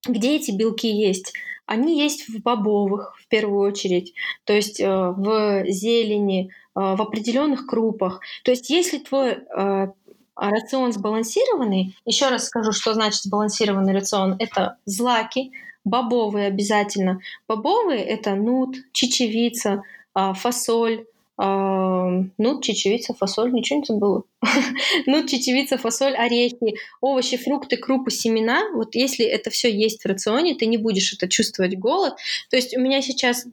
где 0.08 0.36
эти 0.36 0.52
белки 0.52 0.88
есть? 0.88 1.34
Они 1.66 2.00
есть 2.02 2.30
в 2.30 2.42
бобовых 2.42 3.18
в 3.20 3.28
первую 3.28 3.60
очередь, 3.70 4.14
то 4.46 4.54
есть 4.54 4.80
э, 4.80 4.88
в 4.88 5.66
зелени, 5.68 6.52
в 6.80 7.02
определенных 7.02 7.66
крупах. 7.66 8.22
То 8.44 8.52
есть 8.52 8.70
если 8.70 9.00
твой 9.00 9.32
э, 9.32 9.88
рацион 10.36 10.94
сбалансированный, 10.94 11.96
еще 12.06 12.30
раз 12.30 12.46
скажу, 12.46 12.72
что 12.72 12.94
значит 12.94 13.24
сбалансированный 13.24 13.94
рацион, 13.94 14.36
это 14.40 14.78
злаки, 14.86 15.52
бобовые 15.84 16.48
обязательно. 16.48 17.20
Бобовые 17.48 18.04
это 18.04 18.36
нут, 18.36 18.76
чечевица, 18.92 19.82
фасоль, 20.14 21.06
ну, 21.40 22.62
чечевица, 22.62 23.14
фасоль, 23.14 23.54
ничего 23.54 23.80
не 23.80 23.86
забыла. 23.86 24.24
ну, 25.06 25.26
чечевица, 25.28 25.78
фасоль, 25.78 26.16
орехи, 26.16 26.76
овощи, 27.00 27.38
фрукты, 27.38 27.78
крупы, 27.78 28.10
семена. 28.10 28.70
Вот 28.74 28.96
если 28.96 29.26
это 29.26 29.52
все 29.52 29.72
есть 29.72 30.02
в 30.02 30.06
рационе, 30.08 30.56
ты 30.56 30.66
не 30.66 30.78
будешь 30.78 31.14
это 31.14 31.28
чувствовать 31.28 31.78
голод. 31.78 32.16
То 32.50 32.56
есть 32.56 32.76
у 32.76 32.80
меня 32.80 33.02
сейчас 33.02 33.46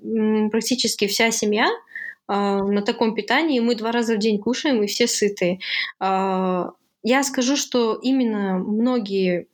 практически 0.50 1.06
вся 1.06 1.30
семья 1.30 1.66
а, 1.66 1.93
на 2.28 2.82
таком 2.82 3.14
питании, 3.14 3.60
мы 3.60 3.74
два 3.74 3.92
раза 3.92 4.14
в 4.14 4.18
день 4.18 4.38
кушаем, 4.38 4.82
и 4.82 4.86
все 4.86 5.06
сытые. 5.06 5.60
А, 5.98 6.70
я 7.02 7.22
скажу, 7.22 7.56
что 7.56 7.94
именно 7.94 8.58
многие 8.58 9.46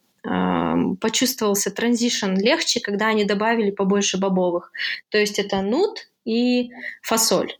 почувствовался 1.01 1.71
транзишн 1.71 2.35
легче, 2.35 2.81
когда 2.81 3.07
они 3.07 3.25
добавили 3.25 3.71
побольше 3.71 4.19
бобовых. 4.19 4.71
То 5.09 5.17
есть 5.17 5.39
это 5.39 5.63
нут 5.63 6.11
и 6.27 6.71
фасоль. 7.03 7.57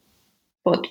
Вот. 0.65 0.87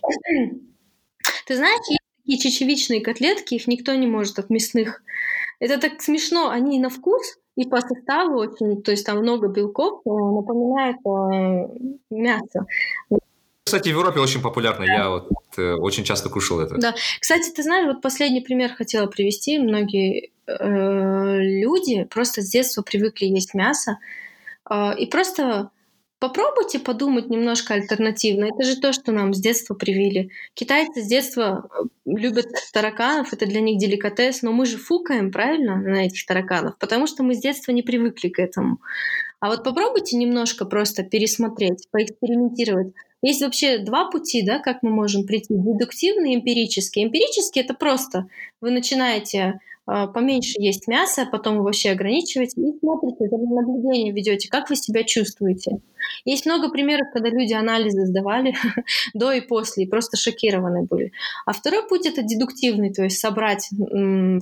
Ты 1.46 1.56
знаешь, 1.56 1.80
есть 1.88 2.00
такие 2.18 2.40
чечевичные 2.40 3.02
котлетки, 3.02 3.56
их 3.56 3.68
никто 3.68 3.94
не 3.94 4.08
может 4.08 4.40
от 4.40 4.50
мясных. 4.50 5.04
Это 5.60 5.80
так 5.80 6.02
смешно, 6.02 6.50
они 6.50 6.80
на 6.80 6.90
вкус 6.90 7.38
и 7.56 7.66
по 7.68 7.82
составу 7.82 8.40
очень, 8.40 8.82
то 8.82 8.92
есть 8.92 9.06
там 9.06 9.20
много 9.20 9.50
белков, 9.50 10.02
э, 10.06 10.10
напоминает 10.10 10.96
э, 11.06 11.90
мясо. 12.10 12.66
Кстати, 13.70 13.90
в 13.90 13.92
Европе 13.92 14.20
очень 14.20 14.42
популярно, 14.42 14.84
я 14.84 15.10
вот 15.10 15.30
э, 15.58 15.74
очень 15.74 16.04
часто 16.04 16.30
кушал 16.30 16.60
это. 16.60 16.76
Да, 16.78 16.96
кстати, 17.20 17.52
ты 17.52 17.62
знаешь, 17.64 17.86
вот 17.86 18.02
последний 18.02 18.42
пример 18.42 18.74
хотела 18.74 19.06
привести. 19.06 19.60
Многие 19.60 20.32
э, 20.48 21.38
люди 21.40 22.04
просто 22.06 22.42
с 22.42 22.50
детства 22.50 22.82
привыкли 22.82 23.26
есть 23.26 23.54
мясо, 23.54 24.00
э, 24.70 24.98
и 24.98 25.06
просто 25.06 25.70
Попробуйте 26.20 26.80
подумать 26.80 27.30
немножко 27.30 27.76
альтернативно. 27.76 28.50
Это 28.54 28.64
же 28.64 28.76
то, 28.76 28.92
что 28.92 29.14
нам 29.14 29.34
с 29.34 29.40
детства 29.40 29.74
привили. 29.74 30.32
Китайцы 30.54 31.02
с 31.02 31.08
детства 31.08 31.70
э, 31.72 31.84
любят 32.06 32.48
тараканов, 32.74 33.32
это 33.32 33.46
для 33.46 33.62
них 33.62 33.80
деликатес, 33.80 34.42
но 34.42 34.52
мы 34.52 34.66
же 34.66 34.78
фукаем, 34.78 35.32
правильно, 35.32 35.78
на 35.78 36.06
этих 36.06 36.26
тараканов, 36.26 36.78
потому 36.78 37.08
что 37.08 37.24
мы 37.24 37.36
с 37.36 37.40
детства 37.40 37.72
не 37.72 37.84
привыкли 37.84 38.28
к 38.28 38.40
этому. 38.40 38.82
А 39.40 39.48
вот 39.48 39.64
попробуйте 39.64 40.18
немножко 40.18 40.66
просто 40.66 41.04
пересмотреть, 41.04 41.88
поэкспериментировать. 41.90 42.94
Есть 43.22 43.42
вообще 43.42 43.80
два 43.80 44.10
пути, 44.10 44.44
да, 44.44 44.60
как 44.60 44.82
мы 44.82 44.92
можем 44.92 45.26
прийти. 45.26 45.48
Дедуктивный 45.50 46.34
и 46.34 46.36
эмпирический. 46.36 47.04
Эмпирический— 47.04 47.62
это 47.64 47.74
просто 47.74 48.28
вы 48.62 48.72
начинаете 48.72 49.60
поменьше 50.14 50.54
есть 50.60 50.88
мясо, 50.88 51.28
потом 51.32 51.58
вы 51.58 51.64
вообще 51.64 51.92
ограничиваете 51.92 52.62
и 52.62 52.78
смотрите, 52.80 53.28
за 53.30 53.38
наблюдение 53.38 54.12
ведете, 54.12 54.50
как 54.50 54.70
вы 54.70 54.76
себя 54.76 55.04
чувствуете. 55.04 55.82
Есть 56.26 56.46
много 56.46 56.70
примеров, 56.70 57.08
когда 57.14 57.30
люди 57.30 57.54
анализы 57.54 58.06
сдавали 58.06 58.56
до 59.14 59.32
и 59.32 59.42
после, 59.42 59.86
и 59.86 59.88
просто 59.88 60.18
шокированы 60.18 60.84
были. 60.84 61.12
А 61.46 61.54
второй 61.54 61.88
путь 61.88 62.06
это 62.06 62.22
дедуктивный, 62.22 62.94
то 62.94 63.04
есть 63.04 63.20
собрать 63.20 63.70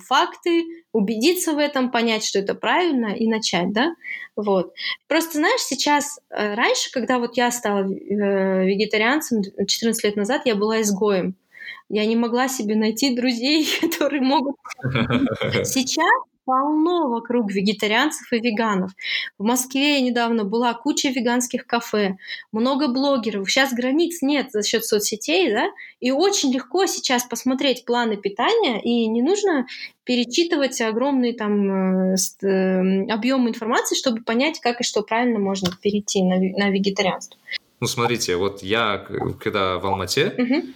факты, 0.05 0.63
убедиться 0.91 1.53
в 1.53 1.57
этом, 1.57 1.91
понять, 1.91 2.25
что 2.25 2.39
это 2.39 2.55
правильно, 2.55 3.13
и 3.13 3.27
начать, 3.27 3.71
да? 3.71 3.93
Вот. 4.35 4.73
Просто, 5.07 5.37
знаешь, 5.37 5.61
сейчас, 5.61 6.19
э, 6.29 6.55
раньше, 6.55 6.91
когда 6.91 7.19
вот 7.19 7.37
я 7.37 7.51
стала 7.51 7.83
э, 7.83 8.65
вегетарианцем 8.65 9.41
14 9.43 10.03
лет 10.03 10.15
назад, 10.15 10.41
я 10.45 10.55
была 10.55 10.81
изгоем. 10.81 11.35
Я 11.89 12.05
не 12.05 12.15
могла 12.15 12.47
себе 12.47 12.75
найти 12.75 13.15
друзей, 13.15 13.67
которые 13.81 14.21
могут... 14.21 14.55
Сейчас 15.63 16.23
полно 16.47 17.09
вокруг 17.09 17.51
вегетарианцев 17.51 18.31
и 18.31 18.39
веганов. 18.39 18.91
В 19.37 19.43
Москве 19.43 19.99
недавно 19.99 20.45
была 20.45 20.73
куча 20.73 21.09
веганских 21.09 21.67
кафе, 21.67 22.15
много 22.53 22.87
блогеров. 22.87 23.51
Сейчас 23.51 23.73
границ 23.73 24.21
нет 24.21 24.51
за 24.51 24.63
счет 24.63 24.85
соцсетей, 24.85 25.51
да, 25.51 25.67
и 25.99 26.11
очень 26.11 26.53
легко 26.53 26.85
сейчас 26.85 27.25
посмотреть 27.25 27.83
планы 27.83 28.15
питания, 28.15 28.81
и 28.81 29.07
не 29.07 29.21
нужно 29.21 29.67
перечитывать 30.05 30.79
огромный 30.79 31.33
там 31.33 32.13
э, 32.13 32.15
э, 32.41 33.11
объем 33.11 33.49
информации, 33.49 33.95
чтобы 33.95 34.23
понять, 34.23 34.61
как 34.61 34.79
и 34.79 34.85
что 34.85 35.01
правильно 35.01 35.39
можно 35.39 35.69
перейти 35.81 36.23
на, 36.23 36.37
на 36.37 36.69
вегетарианство. 36.69 37.37
Ну, 37.81 37.87
смотрите, 37.87 38.37
вот 38.37 38.63
я, 38.63 39.05
когда 39.41 39.79
в 39.79 39.85
Алмате, 39.85 40.33
угу 40.37 40.67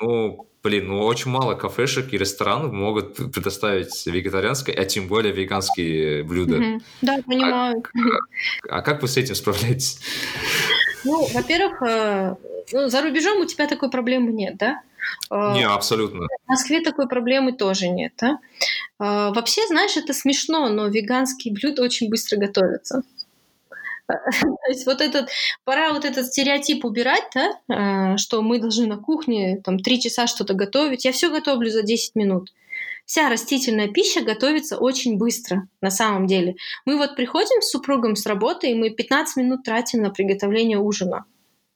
ну, 0.00 0.46
блин, 0.62 0.88
ну 0.88 1.00
очень 1.00 1.30
мало 1.30 1.54
кафешек 1.54 2.12
и 2.12 2.18
ресторанов 2.18 2.72
могут 2.72 3.16
предоставить 3.32 4.06
вегетарианское, 4.06 4.74
а 4.74 4.84
тем 4.84 5.08
более 5.08 5.32
веганские 5.32 6.22
блюда. 6.24 6.56
Mm-hmm. 6.56 6.82
Да, 7.02 7.18
понимаю. 7.26 7.82
А, 8.68 8.78
а 8.78 8.82
как 8.82 9.02
вы 9.02 9.08
с 9.08 9.16
этим 9.16 9.34
справляетесь? 9.34 10.00
Ну, 11.04 11.26
во-первых, 11.32 11.82
э, 11.82 12.34
ну, 12.72 12.88
за 12.88 13.02
рубежом 13.02 13.40
у 13.40 13.46
тебя 13.46 13.66
такой 13.66 13.90
проблемы 13.90 14.32
нет, 14.32 14.56
да? 14.58 14.82
Э, 15.30 15.52
не, 15.54 15.66
абсолютно. 15.66 16.26
В 16.44 16.48
Москве 16.48 16.80
такой 16.80 17.08
проблемы 17.08 17.52
тоже 17.52 17.88
нет, 17.88 18.12
да? 18.18 18.38
Э, 18.98 19.32
вообще, 19.34 19.66
знаешь, 19.66 19.96
это 19.96 20.12
смешно, 20.12 20.68
но 20.68 20.86
веганские 20.88 21.54
блюда 21.54 21.82
очень 21.82 22.10
быстро 22.10 22.36
готовятся. 22.36 23.02
То 24.10 24.70
есть 24.70 24.86
вот 24.86 25.00
этот, 25.00 25.28
пора 25.64 25.92
вот 25.92 26.04
этот 26.04 26.26
стереотип 26.26 26.84
убирать, 26.84 27.24
да, 27.34 28.14
э, 28.14 28.16
что 28.16 28.42
мы 28.42 28.58
должны 28.58 28.86
на 28.86 28.96
кухне 28.96 29.60
там 29.64 29.78
три 29.78 30.00
часа 30.00 30.26
что-то 30.26 30.54
готовить. 30.54 31.04
Я 31.04 31.12
все 31.12 31.30
готовлю 31.30 31.70
за 31.70 31.82
10 31.82 32.14
минут. 32.14 32.52
Вся 33.06 33.28
растительная 33.28 33.88
пища 33.88 34.20
готовится 34.20 34.78
очень 34.78 35.18
быстро, 35.18 35.66
на 35.80 35.90
самом 35.90 36.26
деле. 36.26 36.54
Мы 36.84 36.96
вот 36.96 37.16
приходим 37.16 37.60
с 37.60 37.70
супругом 37.70 38.14
с 38.14 38.24
работы, 38.26 38.70
и 38.70 38.74
мы 38.74 38.90
15 38.90 39.36
минут 39.36 39.64
тратим 39.64 40.02
на 40.02 40.10
приготовление 40.10 40.78
ужина. 40.78 41.24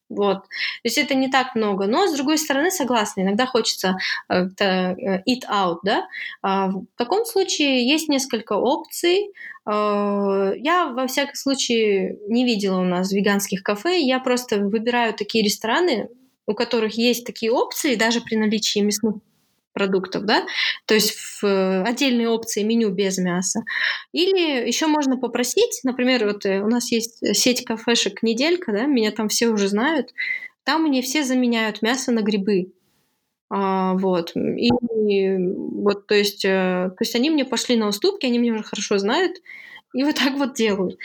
Вот. 0.08 0.42
То 0.42 0.48
есть 0.84 0.98
это 0.98 1.14
не 1.14 1.28
так 1.28 1.54
много. 1.54 1.86
Но, 1.86 2.06
с 2.06 2.14
другой 2.14 2.38
стороны, 2.38 2.70
согласна, 2.70 3.22
иногда 3.22 3.46
хочется 3.46 3.96
э, 4.28 4.46
э, 4.60 5.22
eat 5.28 5.42
out, 5.48 5.78
да. 5.82 6.06
А 6.42 6.68
в 6.68 6.86
таком 6.96 7.24
случае 7.24 7.88
есть 7.88 8.08
несколько 8.08 8.54
опций. 8.54 9.30
Э, 9.66 10.52
я, 10.56 10.88
во 10.88 11.06
всяком 11.06 11.34
случае, 11.34 12.18
не 12.28 12.44
видела 12.44 12.80
у 12.80 12.84
нас 12.84 13.12
веганских 13.12 13.62
кафе. 13.62 14.00
Я 14.00 14.20
просто 14.20 14.58
выбираю 14.58 15.14
такие 15.14 15.44
рестораны, 15.44 16.08
у 16.46 16.54
которых 16.54 16.94
есть 16.94 17.24
такие 17.24 17.50
опции, 17.50 17.94
даже 17.94 18.20
при 18.20 18.36
наличии 18.36 18.80
мясных 18.80 19.16
продуктов, 19.74 20.24
да, 20.24 20.46
то 20.86 20.94
есть 20.94 21.12
в 21.14 21.44
э, 21.44 21.82
отдельные 21.82 22.30
опции 22.30 22.62
меню 22.62 22.90
без 22.90 23.18
мяса. 23.18 23.64
Или 24.12 24.66
еще 24.66 24.86
можно 24.86 25.18
попросить, 25.18 25.80
например, 25.84 26.26
вот 26.26 26.46
э, 26.46 26.62
у 26.62 26.68
нас 26.68 26.90
есть 26.90 27.18
сеть 27.36 27.64
кафешек 27.64 28.22
«Неделька», 28.22 28.72
да, 28.72 28.86
меня 28.86 29.10
там 29.10 29.28
все 29.28 29.48
уже 29.48 29.68
знают, 29.68 30.14
там 30.64 30.84
мне 30.84 31.02
все 31.02 31.24
заменяют 31.24 31.82
мясо 31.82 32.12
на 32.12 32.22
грибы. 32.22 32.72
А, 33.50 33.94
вот. 33.94 34.34
И 34.34 34.70
вот, 35.38 36.06
то 36.06 36.14
есть, 36.14 36.44
э, 36.44 36.90
то 36.90 36.96
есть 37.00 37.14
они 37.14 37.30
мне 37.30 37.44
пошли 37.44 37.76
на 37.76 37.88
уступки, 37.88 38.26
они 38.26 38.38
меня 38.38 38.54
уже 38.54 38.64
хорошо 38.64 38.98
знают, 38.98 39.36
и 39.92 40.02
вот 40.04 40.16
так 40.16 40.34
вот 40.34 40.54
делают. 40.54 40.98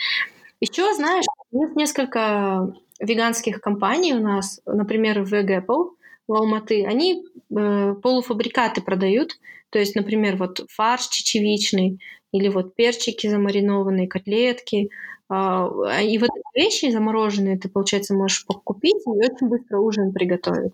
Еще, 0.60 0.92
знаешь, 0.94 1.24
есть 1.52 1.76
несколько 1.76 2.72
веганских 3.00 3.60
компаний 3.60 4.14
у 4.14 4.20
нас, 4.20 4.60
например, 4.66 5.22
в 5.22 5.32
Apple, 5.32 5.90
в 6.30 6.34
Алматы, 6.34 6.86
они 6.86 7.24
э, 7.50 7.94
полуфабрикаты 8.02 8.80
продают. 8.80 9.38
То 9.70 9.78
есть, 9.78 9.96
например, 9.96 10.36
вот 10.36 10.64
фарш 10.68 11.08
чечевичный 11.08 12.00
или 12.32 12.48
вот 12.48 12.76
перчики 12.76 13.26
замаринованные, 13.26 14.06
котлетки. 14.06 14.90
Э, 15.28 15.68
и 16.04 16.18
вот 16.18 16.30
эти 16.30 16.64
вещи 16.64 16.90
замороженные 16.90 17.58
ты, 17.58 17.68
получается, 17.68 18.14
можешь 18.14 18.44
купить 18.44 19.02
и 19.06 19.10
очень 19.10 19.48
быстро 19.48 19.78
ужин 19.78 20.12
приготовить. 20.12 20.72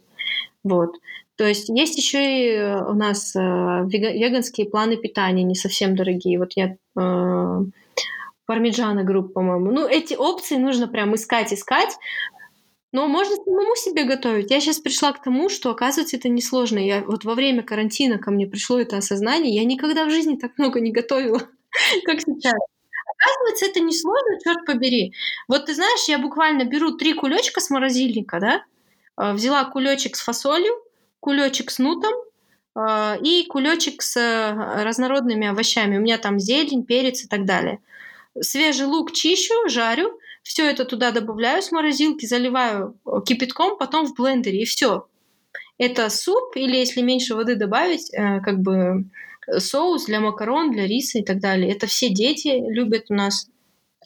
Вот. 0.63 0.91
То 1.37 1.45
есть 1.45 1.69
есть 1.71 1.97
еще 1.97 2.21
и 2.21 2.59
у 2.61 2.95
нас 2.95 3.35
э, 3.35 3.39
веганские 3.39 4.69
планы 4.69 4.97
питания, 4.97 5.43
не 5.43 5.55
совсем 5.55 5.97
дорогие. 5.97 6.39
Вот 6.39 6.53
я 6.55 6.77
э, 6.99 7.65
пармиджана 8.47 9.05
групп, 9.05 9.33
по-моему. 9.33 9.71
Ну, 9.71 9.87
эти 9.87 10.15
опции 10.15 10.57
нужно 10.57 10.87
прям 10.89 11.15
искать, 11.15 11.53
искать. 11.53 11.97
Но 12.97 13.09
можно 13.09 13.37
самому 13.37 13.77
себе 13.77 14.05
готовить. 14.05 14.51
Я 14.51 14.59
сейчас 14.59 14.79
пришла 14.79 15.13
к 15.13 15.23
тому, 15.23 15.51
что, 15.51 15.69
оказывается, 15.69 16.17
это 16.17 16.31
несложно. 16.31 16.79
Я 16.79 17.03
вот 17.03 17.25
во 17.27 17.35
время 17.35 17.63
карантина 17.63 18.17
ко 18.17 18.31
мне 18.31 18.47
пришло 18.47 18.81
это 18.81 18.97
осознание. 18.97 19.55
Я 19.55 19.67
никогда 19.67 20.07
в 20.07 20.11
жизни 20.11 20.37
так 20.37 20.57
много 20.57 20.81
не 20.81 20.93
готовила, 20.93 21.41
как 22.07 22.21
сейчас. 22.21 22.55
Оказывается, 23.19 23.67
это 23.67 23.81
несложно, 23.81 24.41
черт 24.43 24.65
побери. 24.65 25.13
Вот 25.47 25.67
ты 25.67 25.75
знаешь, 25.75 26.09
я 26.09 26.19
буквально 26.19 26.65
беру 26.65 26.93
три 26.93 27.13
кулечка 27.13 27.61
с 27.61 27.69
морозильника, 27.69 28.41
да, 28.41 28.65
а, 29.15 29.35
взяла 29.35 29.65
кулечек 29.67 30.17
с 30.17 30.23
фасолью, 30.23 30.73
кулечек 31.21 31.71
с 31.71 31.79
нутом, 31.79 32.15
а, 32.75 33.19
и 33.23 33.45
кулечек 33.45 34.01
с 34.01 34.17
э, 34.17 34.83
разнородными 34.85 35.49
овощами. 35.49 35.99
У 35.99 36.01
меня 36.01 36.17
там 36.17 36.39
зелень, 36.39 36.87
перец 36.87 37.25
и 37.25 37.29
так 37.29 37.45
далее. 37.45 37.81
Свежий 38.41 38.87
лук 38.87 39.13
чищу, 39.13 39.69
жарю, 39.69 40.19
все 40.47 40.71
это 40.71 40.85
туда 40.85 41.11
добавляю 41.11 41.61
с 41.61 41.73
морозилки, 41.73 42.25
заливаю 42.25 42.97
э, 43.05 43.11
кипятком, 43.27 43.77
потом 43.77 44.07
в 44.07 44.15
блендере, 44.15 44.63
и 44.63 44.65
все. 44.65 45.09
Это 45.77 46.09
суп, 46.09 46.55
или 46.55 46.77
если 46.77 47.03
меньше 47.03 47.35
воды 47.35 47.57
добавить, 47.57 48.15
э, 48.15 48.41
как 48.43 48.61
бы 48.61 49.07
соус 49.59 50.07
для 50.07 50.21
макарон, 50.21 50.71
для 50.71 50.87
риса 50.87 51.19
и 51.19 51.25
так 51.25 51.41
далее. 51.41 51.73
Это 51.73 51.89
все 51.89 52.11
дети 52.11 52.63
любят 52.69 53.07
у 53.09 53.15
нас 53.15 53.49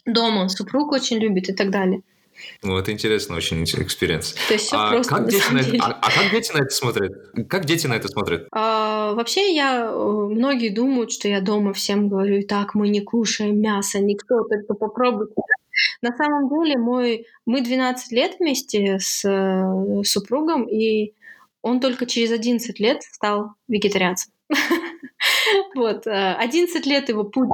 дома, 0.07 0.49
супруг 0.49 0.93
очень 0.93 1.19
любит 1.19 1.51
и 1.51 1.53
так 1.53 1.71
далее. 1.71 2.01
Ну, 2.63 2.79
это 2.79 2.91
интересно, 2.91 3.37
очень 3.37 3.63
experience. 3.65 4.33
То 4.49 4.55
есть 4.55 4.65
все 4.65 4.77
а 4.79 4.93
просто, 4.93 5.15
как 5.15 5.29
дети 5.29 5.53
на 5.53 5.59
это, 5.59 5.77
а, 5.85 5.99
а 6.01 6.11
как 6.11 6.31
дети 6.31 6.53
на 6.53 6.59
это 6.63 6.71
смотрят? 6.71 7.13
Как 7.51 7.67
дети 7.67 7.87
на 7.87 7.95
это 7.95 8.09
смотрят? 8.09 8.49
А, 8.53 9.13
вообще, 9.13 9.55
я, 9.55 9.91
э, 9.93 9.95
многие 9.95 10.71
думают, 10.71 11.13
что 11.13 11.29
я 11.29 11.43
дома 11.43 11.75
всем 11.75 12.09
говорю, 12.09 12.43
так, 12.47 12.75
мы 12.75 12.89
не 12.89 13.03
кушаем 13.03 13.61
мясо, 13.61 14.01
никто, 14.01 14.45
только 14.45 14.73
попробуйте. 14.73 15.35
На 16.03 16.17
самом 16.17 16.49
деле, 16.49 16.79
мой, 16.79 17.27
мы 17.47 17.61
12 17.61 18.13
лет 18.13 18.37
вместе 18.39 18.99
с 18.99 19.25
э, 19.25 20.05
супругом, 20.05 20.67
и 20.69 21.15
он 21.63 21.81
только 21.81 22.07
через 22.07 22.33
11 22.33 22.79
лет 22.81 23.03
стал 23.03 23.55
вегетарианцем. 23.69 24.33
Вот, 25.75 26.07
11 26.07 26.87
э, 26.87 26.89
лет 26.89 27.09
его 27.09 27.25
путь 27.25 27.51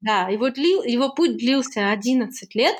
да, 0.00 0.28
его, 0.28 0.50
длил, 0.50 0.82
его 0.82 1.10
путь 1.10 1.36
длился 1.36 1.90
11 1.90 2.54
лет, 2.54 2.76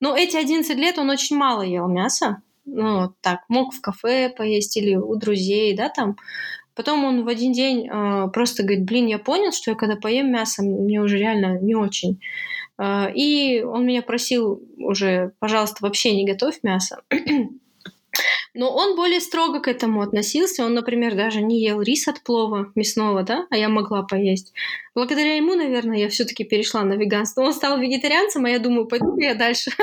но 0.00 0.16
эти 0.16 0.36
11 0.36 0.76
лет 0.76 0.98
он 0.98 1.10
очень 1.10 1.36
мало 1.36 1.62
ел 1.62 1.88
мяса. 1.88 2.42
Ну, 2.66 3.02
вот 3.02 3.14
так, 3.22 3.40
мог 3.48 3.74
в 3.74 3.80
кафе 3.80 4.28
поесть 4.28 4.76
или 4.76 4.94
у 4.94 5.16
друзей, 5.16 5.74
да, 5.74 5.88
там. 5.88 6.16
Потом 6.74 7.04
он 7.04 7.24
в 7.24 7.28
один 7.28 7.52
день 7.52 7.88
э, 7.88 8.28
просто 8.32 8.62
говорит, 8.62 8.84
блин, 8.84 9.06
я 9.06 9.18
понял, 9.18 9.52
что 9.52 9.70
я 9.70 9.76
когда 9.76 9.96
поем 9.96 10.30
мясо, 10.30 10.62
мне 10.62 11.00
уже 11.00 11.16
реально 11.16 11.58
не 11.58 11.74
очень. 11.74 12.20
Э, 12.78 13.12
и 13.12 13.62
он 13.62 13.86
меня 13.86 14.02
просил 14.02 14.62
уже, 14.78 15.32
пожалуйста, 15.38 15.78
вообще 15.80 16.14
не 16.14 16.24
готовь 16.24 16.60
мясо. 16.62 17.02
Но 18.54 18.74
он 18.74 18.96
более 18.96 19.20
строго 19.20 19.60
к 19.60 19.68
этому 19.68 20.00
относился. 20.00 20.64
Он, 20.64 20.74
например, 20.74 21.14
даже 21.14 21.42
не 21.42 21.60
ел 21.60 21.80
рис 21.80 22.08
от 22.08 22.22
плова 22.22 22.72
мясного, 22.74 23.22
да, 23.22 23.46
а 23.50 23.56
я 23.56 23.68
могла 23.68 24.02
поесть. 24.02 24.52
Благодаря 24.94 25.36
ему, 25.36 25.54
наверное, 25.54 25.98
я 25.98 26.08
все-таки 26.08 26.44
перешла 26.44 26.82
на 26.82 26.94
веганство. 26.94 27.42
Он 27.42 27.52
стал 27.52 27.78
вегетарианцем, 27.78 28.44
а 28.46 28.50
я 28.50 28.58
думаю, 28.58 28.86
пойду 28.86 29.16
я 29.18 29.34
дальше. 29.34 29.70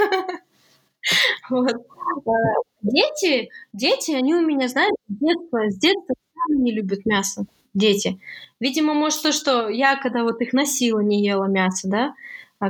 Дети, 2.81 3.49
дети, 3.73 4.11
они 4.11 4.35
у 4.35 4.41
меня, 4.41 4.67
знают, 4.67 4.95
с 5.07 5.17
детства, 5.17 5.69
с 5.69 5.77
детства 5.77 6.15
не 6.49 6.71
любят 6.71 7.05
мясо. 7.05 7.45
Дети. 7.73 8.19
Видимо, 8.59 8.93
может, 8.93 9.21
то, 9.23 9.31
что 9.31 9.69
я, 9.69 9.95
когда 9.95 10.23
вот 10.23 10.41
их 10.41 10.53
носила, 10.53 10.99
не 10.99 11.23
ела 11.25 11.45
мясо, 11.45 11.87
да, 11.89 12.05
а 12.07 12.13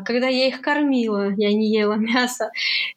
когда 0.02 0.28
я 0.28 0.48
их 0.48 0.62
кормила, 0.62 1.34
я 1.36 1.54
не 1.54 1.72
ела 1.72 1.94
мясо. 1.96 2.52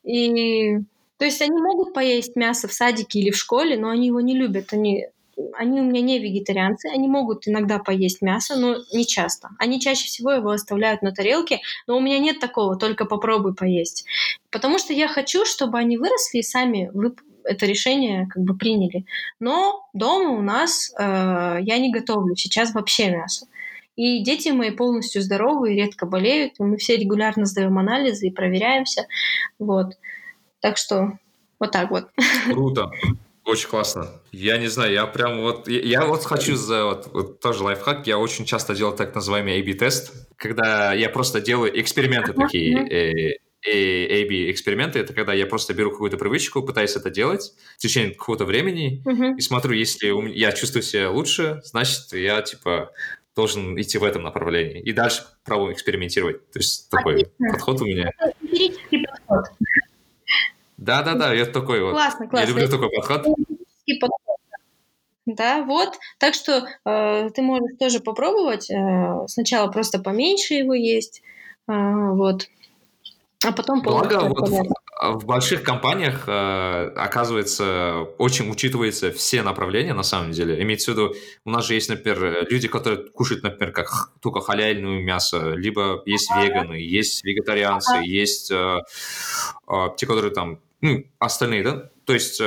И 0.04 0.78
то 1.18 1.24
есть 1.24 1.42
они 1.42 1.60
могут 1.60 1.92
поесть 1.92 2.36
мясо 2.36 2.68
в 2.68 2.72
садике 2.72 3.18
или 3.18 3.30
в 3.30 3.36
школе, 3.36 3.76
но 3.76 3.90
они 3.90 4.06
его 4.06 4.20
не 4.20 4.34
любят. 4.34 4.72
Они, 4.72 5.06
они 5.54 5.80
у 5.80 5.84
меня 5.84 6.00
не 6.00 6.20
вегетарианцы, 6.20 6.86
они 6.86 7.08
могут 7.08 7.48
иногда 7.48 7.80
поесть 7.80 8.22
мясо, 8.22 8.56
но 8.56 8.76
не 8.92 9.04
часто. 9.04 9.50
Они 9.58 9.80
чаще 9.80 10.06
всего 10.06 10.30
его 10.30 10.50
оставляют 10.50 11.02
на 11.02 11.12
тарелке, 11.12 11.60
но 11.88 11.96
у 11.96 12.00
меня 12.00 12.20
нет 12.20 12.38
такого, 12.38 12.76
только 12.76 13.04
попробуй 13.04 13.54
поесть. 13.54 14.06
Потому 14.50 14.78
что 14.78 14.92
я 14.92 15.08
хочу, 15.08 15.44
чтобы 15.44 15.78
они 15.78 15.98
выросли 15.98 16.38
и 16.38 16.42
сами 16.42 16.90
вып- 16.94 17.20
это 17.42 17.66
решение 17.66 18.28
как 18.28 18.44
бы 18.44 18.56
приняли. 18.56 19.04
Но 19.40 19.88
дома 19.92 20.30
у 20.30 20.42
нас 20.42 20.92
э, 20.96 21.58
я 21.62 21.78
не 21.78 21.90
готовлю 21.90 22.36
сейчас 22.36 22.74
вообще 22.74 23.10
мясо. 23.10 23.46
И 23.98 24.22
дети 24.22 24.50
мои 24.50 24.70
полностью 24.70 25.22
здоровы 25.22 25.72
и 25.72 25.76
редко 25.76 26.06
болеют. 26.06 26.52
Мы 26.60 26.76
все 26.76 26.96
регулярно 26.96 27.46
сдаем 27.46 27.76
анализы 27.78 28.28
и 28.28 28.30
проверяемся. 28.30 29.08
Вот. 29.58 29.94
Так 30.60 30.76
что 30.76 31.18
вот 31.58 31.72
так 31.72 31.90
вот. 31.90 32.04
Круто. 32.44 32.92
Очень 33.44 33.68
классно. 33.68 34.08
Я 34.30 34.56
не 34.58 34.68
знаю, 34.68 34.92
я 34.92 35.04
прям 35.06 35.40
вот... 35.40 35.66
Я, 35.66 35.80
я 35.80 36.06
вот 36.06 36.22
хочу 36.22 36.54
за... 36.54 36.84
Вот, 36.84 37.08
вот 37.12 37.40
тоже 37.40 37.64
лайфхак. 37.64 38.06
Я 38.06 38.18
очень 38.18 38.44
часто 38.44 38.76
делаю 38.76 38.96
так 38.96 39.16
называемый 39.16 39.58
A-B-тест, 39.58 40.12
когда 40.36 40.92
я 40.92 41.08
просто 41.08 41.40
делаю 41.40 41.80
эксперименты 41.80 42.34
такие. 42.34 42.78
Э, 42.78 43.38
э, 43.68 44.22
A-B 44.22 44.52
эксперименты. 44.52 45.00
Это 45.00 45.12
когда 45.12 45.32
я 45.32 45.46
просто 45.46 45.74
беру 45.74 45.90
какую-то 45.90 46.18
привычку, 46.18 46.62
пытаюсь 46.62 46.94
это 46.94 47.10
делать 47.10 47.52
в 47.76 47.78
течение 47.78 48.14
какого-то 48.14 48.44
времени 48.44 49.02
и 49.36 49.40
смотрю, 49.40 49.72
если 49.72 50.06
я 50.38 50.52
чувствую 50.52 50.84
себя 50.84 51.10
лучше, 51.10 51.62
значит, 51.64 52.12
я 52.12 52.42
типа 52.42 52.92
должен 53.38 53.80
идти 53.80 53.98
в 53.98 54.04
этом 54.04 54.24
направлении. 54.24 54.82
И 54.82 54.92
дальше 54.92 55.22
пробую 55.44 55.72
экспериментировать. 55.72 56.50
То 56.50 56.58
есть 56.58 56.90
такой 56.90 57.22
Отлично. 57.22 57.50
подход 57.52 57.80
у 57.80 57.84
меня. 57.84 58.10
Эмпирический 58.40 59.06
подход. 59.06 59.44
Да-да-да, 60.76 61.32
я 61.32 61.46
такой 61.46 61.80
вот. 61.84 61.92
Классно, 61.92 62.26
классно. 62.26 62.44
Я 62.44 62.52
люблю 62.52 62.68
такой 62.68 62.90
подход. 62.90 63.26
Да, 65.26 65.62
вот. 65.62 65.90
Так 66.18 66.34
что 66.34 66.66
э, 66.84 67.30
ты 67.30 67.42
можешь 67.42 67.76
тоже 67.78 68.00
попробовать. 68.00 68.68
Э, 68.70 69.26
сначала 69.28 69.70
просто 69.70 70.00
поменьше 70.00 70.54
его 70.54 70.74
есть. 70.74 71.22
Э, 71.68 71.72
вот. 72.10 72.48
А 73.46 73.52
потом 73.52 73.82
Благо, 73.82 74.20
вот 74.28 74.50
в, 75.00 75.18
в 75.20 75.26
больших 75.26 75.62
компаниях, 75.62 76.24
э, 76.26 76.92
оказывается, 76.96 78.06
очень 78.18 78.50
учитываются 78.50 79.10
все 79.12 79.42
направления, 79.42 79.94
на 79.94 80.02
самом 80.02 80.32
деле. 80.32 80.60
Имеется 80.62 80.92
в 80.92 80.94
виду, 80.94 81.14
у 81.44 81.50
нас 81.50 81.66
же 81.66 81.74
есть, 81.74 81.88
например, 81.88 82.46
люди, 82.50 82.68
которые 82.68 83.08
кушают, 83.10 83.42
например, 83.42 83.72
как 83.72 84.12
только 84.20 84.40
халяльное 84.40 85.00
мясо, 85.02 85.52
либо 85.54 86.02
есть 86.06 86.30
веганы, 86.30 86.74
есть 86.74 87.24
вегетарианцы, 87.24 87.96
есть 88.04 88.50
э, 88.50 88.80
э, 89.68 89.74
те, 89.96 90.06
которые 90.06 90.32
там 90.32 90.60
ну, 90.80 91.04
остальные, 91.18 91.62
да? 91.64 91.90
То 92.04 92.14
есть 92.14 92.40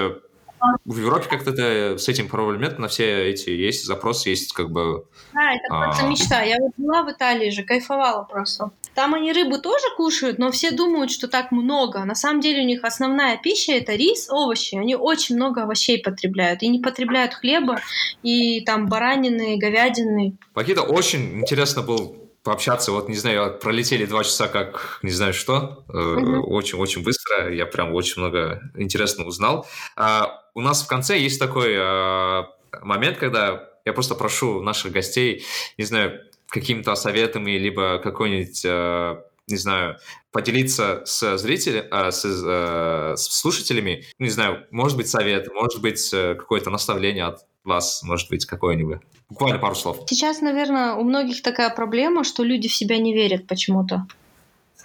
в 0.86 0.98
Европе 0.98 1.28
как-то 1.30 1.52
с 1.98 2.08
этим 2.08 2.28
проблем 2.28 2.62
нет, 2.62 2.80
на 2.80 2.88
все 2.88 3.30
эти 3.30 3.50
есть 3.50 3.86
запросы, 3.86 4.30
есть 4.30 4.54
как 4.54 4.72
бы... 4.72 5.06
Да, 5.34 5.54
это 5.54 5.68
а... 5.70 5.84
просто 5.86 6.06
мечта. 6.06 6.42
Я 6.42 6.58
вот 6.60 6.72
была 6.78 7.04
в 7.04 7.12
Италии 7.12 7.50
же, 7.50 7.64
кайфовала 7.64 8.24
просто. 8.24 8.72
Там 8.94 9.14
они 9.14 9.32
рыбу 9.32 9.58
тоже 9.58 9.86
кушают, 9.96 10.38
но 10.38 10.52
все 10.52 10.72
думают, 10.72 11.12
что 11.12 11.28
так 11.28 11.52
много. 11.52 12.04
На 12.04 12.16
самом 12.16 12.42
деле 12.42 12.62
у 12.62 12.66
них 12.66 12.84
основная 12.84 13.38
пища 13.38 13.72
это 13.72 13.96
рис, 13.96 14.30
овощи. 14.30 14.76
Они 14.76 14.96
очень 14.96 15.36
много 15.36 15.64
овощей 15.64 16.02
потребляют. 16.02 16.62
И 16.62 16.68
не 16.68 16.80
потребляют 16.80 17.34
хлеба, 17.34 17.80
и 18.22 18.62
там 18.62 18.88
баранины, 18.88 19.58
говядины. 19.58 20.36
Пакита, 20.54 20.82
очень 20.82 21.40
интересно 21.40 21.82
был 21.82 22.21
пообщаться. 22.44 22.92
Вот, 22.92 23.10
не 23.10 23.16
знаю, 23.16 23.58
пролетели 23.60 24.06
два 24.06 24.24
часа 24.24 24.48
как 24.48 25.00
не 25.04 25.12
знаю 25.12 25.34
что. 25.34 25.86
Очень-очень 25.88 27.02
mm-hmm. 27.02 27.06
быстро. 27.06 27.54
Я 27.54 27.66
прям 27.66 27.94
очень 27.94 28.22
много 28.22 28.62
интересного 28.76 29.28
узнал. 29.28 29.68
А, 29.96 30.44
у 30.54 30.62
нас 30.62 30.84
в 30.84 30.88
конце 30.88 31.18
есть 31.18 31.40
такой 31.40 31.76
а, 31.78 32.48
момент, 32.82 33.18
когда 33.18 33.70
я 33.86 33.94
просто 33.94 34.16
прошу 34.16 34.62
наших 34.62 34.92
гостей, 34.92 35.46
не 35.78 35.86
знаю, 35.86 36.22
какими-то 36.48 36.96
советами, 36.96 37.52
либо 37.52 38.00
какой-нибудь, 38.00 38.64
а, 38.66 39.24
не 39.48 39.58
знаю, 39.58 39.98
поделиться 40.32 41.04
с 41.06 41.38
зрителями, 41.38 41.88
с, 42.10 42.24
с 42.24 43.40
слушателями, 43.40 44.06
не 44.18 44.30
знаю, 44.30 44.66
может 44.72 44.98
быть 44.98 45.10
совет, 45.10 45.48
может 45.54 45.82
быть 45.82 46.14
э, 46.14 46.36
какое-то 46.36 46.70
наставление 46.70 47.26
от 47.26 47.46
вас, 47.64 48.02
может 48.04 48.30
быть, 48.30 48.46
какое-нибудь. 48.46 49.00
Буквально 49.30 49.60
пару 49.60 49.76
слов. 49.76 50.04
Сейчас, 50.08 50.42
наверное, 50.42 50.94
у 50.96 51.04
многих 51.04 51.42
такая 51.42 51.70
проблема, 51.70 52.24
что 52.24 52.44
люди 52.44 52.68
в 52.68 52.74
себя 52.74 52.98
не 52.98 53.14
верят 53.14 53.48
почему-то. 53.48 54.08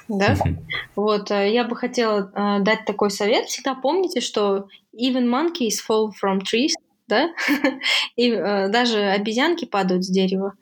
Да? 0.08 0.36
Вот, 0.94 1.30
э, 1.30 1.52
я 1.52 1.64
бы 1.64 1.74
хотела 1.74 2.30
э, 2.32 2.62
дать 2.62 2.84
такой 2.84 3.10
совет. 3.10 3.46
Всегда 3.46 3.74
помните, 3.74 4.20
что 4.20 4.68
even 4.94 5.28
monkeys 5.28 5.78
fall 5.88 6.10
from 6.10 6.40
trees, 6.40 6.74
да? 7.08 7.30
И 8.16 8.30
э, 8.30 8.68
даже 8.68 9.00
обезьянки 9.00 9.64
падают 9.64 10.04
с 10.04 10.08
дерева. 10.08 10.54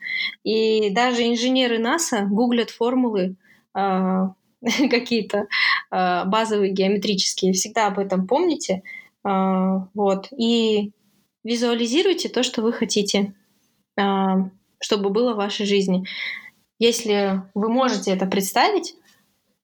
И 0.45 0.91
даже 0.91 1.29
инженеры 1.29 1.79
НАСА 1.79 2.23
гуглят 2.23 2.71
формулы 2.71 3.37
э, 3.75 4.29
какие-то 4.91 5.47
э, 5.91 6.25
базовые 6.25 6.73
геометрические. 6.73 7.53
Всегда 7.53 7.89
об 7.89 7.99
этом 7.99 8.27
помните. 8.27 8.83
Э, 9.27 9.81
вот. 9.95 10.29
И 10.33 10.93
визуализируйте 11.45 12.29
то, 12.29 12.43
что 12.43 12.63
вы 12.63 12.73
хотите 12.73 13.35
а, 13.97 14.51
чтобы 14.81 15.11
было 15.11 15.33
в 15.33 15.37
вашей 15.37 15.67
жизни. 15.67 16.05
Если 16.79 17.43
вы 17.55 17.69
можете 17.71 18.13
это 18.13 18.27
представить, 18.27 18.95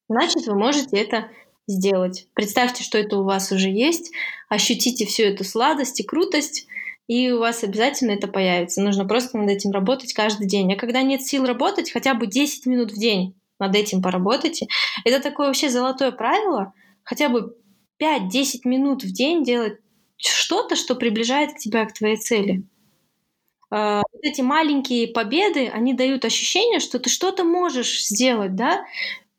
значит, 0.08 0.46
вы 0.46 0.54
можете 0.54 0.96
это 0.96 1.28
сделать. 1.66 2.26
Представьте, 2.34 2.82
что 2.82 2.98
это 2.98 3.18
у 3.18 3.24
вас 3.24 3.52
уже 3.52 3.68
есть, 3.68 4.12
ощутите 4.48 5.06
всю 5.06 5.24
эту 5.24 5.44
сладость 5.44 6.00
и 6.00 6.04
крутость, 6.04 6.66
и 7.06 7.30
у 7.32 7.40
вас 7.40 7.64
обязательно 7.64 8.12
это 8.12 8.28
появится. 8.28 8.80
Нужно 8.80 9.04
просто 9.04 9.36
над 9.36 9.50
этим 9.50 9.72
работать 9.72 10.14
каждый 10.14 10.46
день. 10.46 10.72
А 10.72 10.76
когда 10.76 11.02
нет 11.02 11.22
сил 11.22 11.44
работать, 11.44 11.90
хотя 11.90 12.14
бы 12.14 12.26
10 12.26 12.66
минут 12.66 12.92
в 12.92 12.98
день 12.98 13.34
над 13.58 13.74
этим 13.74 14.00
поработайте. 14.00 14.68
Это 15.04 15.20
такое 15.20 15.48
вообще 15.48 15.68
золотое 15.68 16.12
правило. 16.12 16.72
Хотя 17.02 17.28
бы 17.28 17.56
5-10 18.00 18.60
минут 18.64 19.02
в 19.02 19.12
день 19.12 19.44
делать 19.44 19.78
что-то, 20.28 20.76
что 20.76 20.94
приближает 20.94 21.56
тебя 21.58 21.84
к 21.86 21.94
твоей 21.94 22.16
цели. 22.16 22.62
А, 23.70 24.02
вот 24.12 24.20
эти 24.22 24.40
маленькие 24.40 25.08
победы, 25.08 25.68
они 25.68 25.94
дают 25.94 26.24
ощущение, 26.24 26.80
что 26.80 26.98
ты 26.98 27.08
что-то 27.08 27.44
можешь 27.44 28.04
сделать, 28.04 28.56
да, 28.56 28.84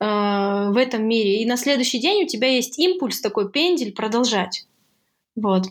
а, 0.00 0.70
в 0.70 0.76
этом 0.76 1.06
мире. 1.06 1.42
И 1.42 1.46
на 1.46 1.56
следующий 1.56 1.98
день 1.98 2.24
у 2.24 2.26
тебя 2.26 2.48
есть 2.48 2.78
импульс, 2.78 3.20
такой 3.20 3.50
пендель 3.50 3.92
продолжать. 3.92 4.66
Вот. 5.36 5.64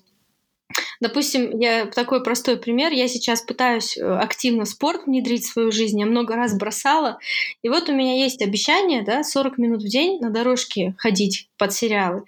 Допустим, 0.99 1.59
я 1.59 1.85
такой 1.87 2.23
простой 2.23 2.57
пример. 2.57 2.91
Я 2.91 3.07
сейчас 3.07 3.41
пытаюсь 3.41 3.97
э, 3.97 4.01
активно 4.03 4.65
спорт 4.65 5.07
внедрить 5.07 5.43
в 5.43 5.51
свою 5.51 5.71
жизнь. 5.71 5.99
Я 5.99 6.05
много 6.05 6.35
раз 6.35 6.55
бросала. 6.57 7.17
И 7.63 7.69
вот 7.69 7.89
у 7.89 7.93
меня 7.93 8.17
есть 8.23 8.41
обещание, 8.41 9.03
да, 9.03 9.23
40 9.23 9.57
минут 9.57 9.81
в 9.81 9.87
день 9.87 10.19
на 10.19 10.29
дорожке 10.29 10.93
ходить 10.97 11.49
под 11.57 11.73
сериалы. 11.73 12.23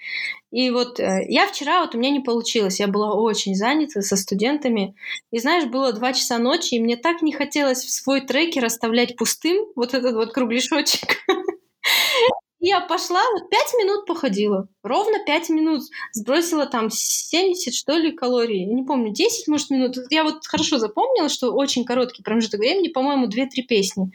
И 0.52 0.70
вот 0.70 1.00
э, 1.00 1.26
я 1.30 1.48
вчера, 1.48 1.82
вот 1.82 1.96
у 1.96 1.98
меня 1.98 2.12
не 2.12 2.20
получилось, 2.20 2.80
я 2.80 2.88
была 2.88 3.14
очень 3.14 3.56
занята 3.56 4.02
со 4.02 4.16
студентами. 4.16 4.96
И 5.32 5.40
знаешь, 5.40 5.66
было 5.66 5.94
2 5.94 6.14
часа 6.14 6.38
ночи, 6.38 6.76
и 6.76 6.80
мне 6.80 6.96
так 6.96 7.22
не 7.22 7.32
хотелось 7.32 7.84
в 7.84 7.92
свой 7.92 8.22
трекер 8.22 8.66
оставлять 8.66 9.16
пустым 9.16 9.66
вот 9.76 9.94
этот 9.94 10.14
вот 10.14 10.32
кругляшочек. 10.34 11.18
Я 12.66 12.80
пошла, 12.80 13.20
вот 13.34 13.50
пять 13.50 13.74
минут 13.78 14.06
походила, 14.06 14.70
ровно 14.84 15.20
пять 15.26 15.50
минут, 15.50 15.84
сбросила 16.14 16.66
там 16.66 16.90
70, 16.90 17.74
что 17.74 17.98
ли, 17.98 18.14
калорий, 18.14 18.66
я 18.66 18.74
не 18.74 18.84
помню, 18.84 19.12
10, 19.12 19.50
может, 19.50 19.70
минут. 19.70 19.98
Я 20.10 20.24
вот 20.24 20.48
хорошо 20.48 20.78
запомнила, 20.78 21.28
что 21.28 21.52
очень 21.52 21.84
короткий 21.84 22.24
промежуток 22.24 22.62
времени, 22.62 22.88
по-моему, 22.88 23.28
2-3 23.28 23.64
песни. 23.68 24.12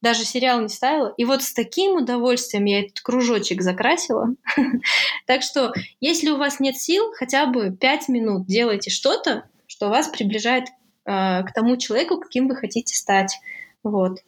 Даже 0.00 0.24
сериал 0.24 0.60
не 0.60 0.68
ставила. 0.68 1.12
И 1.16 1.24
вот 1.24 1.42
с 1.42 1.52
таким 1.52 1.96
удовольствием 1.96 2.66
я 2.66 2.84
этот 2.84 3.00
кружочек 3.00 3.62
закрасила. 3.62 4.28
Так 5.26 5.42
что, 5.42 5.72
если 6.00 6.30
у 6.30 6.36
вас 6.36 6.60
нет 6.60 6.76
сил, 6.76 7.12
хотя 7.16 7.46
бы 7.46 7.72
5 7.72 8.08
минут 8.10 8.46
делайте 8.46 8.90
что-то, 8.90 9.50
что 9.66 9.88
вас 9.88 10.06
приближает 10.06 10.68
э, 11.04 11.42
к 11.42 11.52
тому 11.52 11.76
человеку, 11.76 12.20
каким 12.20 12.46
вы 12.46 12.54
хотите 12.54 12.94
стать. 12.94 13.34
Вот. 13.82 14.20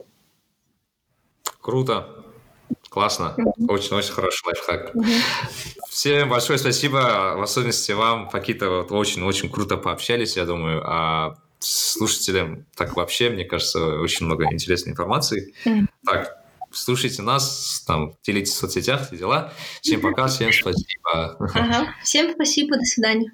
Круто. 1.61 2.30
Классно. 2.91 3.37
Очень-очень 3.69 4.13
хороший 4.13 4.45
лайфхак. 4.47 4.93
Всем 5.89 6.29
большое 6.29 6.59
спасибо, 6.59 7.35
в 7.37 7.43
особенности 7.43 7.93
вам, 7.93 8.29
Пакита, 8.29 8.69
вот 8.69 8.91
очень-очень 8.91 9.49
круто 9.49 9.77
пообщались, 9.77 10.37
я 10.37 10.45
думаю, 10.45 10.83
а 10.85 11.37
слушателям 11.61 12.67
так 12.75 12.97
вообще, 12.97 13.31
мне 13.31 13.45
кажется, 13.45 14.01
очень 14.01 14.27
много 14.27 14.45
интересной 14.53 14.93
информации. 14.93 15.55
Так, 16.05 16.37
слушайте 16.73 17.23
нас, 17.23 17.85
там, 17.87 18.15
делитесь 18.25 18.55
в 18.55 18.57
соцсетях, 18.57 19.07
все 19.07 19.17
дела. 19.17 19.53
Всем 19.83 20.01
пока, 20.01 20.27
всем 20.27 20.53
спасибо. 20.53 21.37
Ага. 21.39 21.95
Всем 22.03 22.33
спасибо, 22.35 22.77
до 22.77 22.85
свидания. 22.85 23.33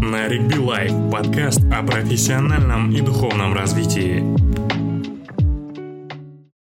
Наригби 0.00 0.58
Life 0.58 0.92
подкаст 1.12 1.60
о 1.72 1.82
профессиональном 1.84 2.90
и 2.90 3.00
духовном 3.02 3.54
развитии. 3.54 4.77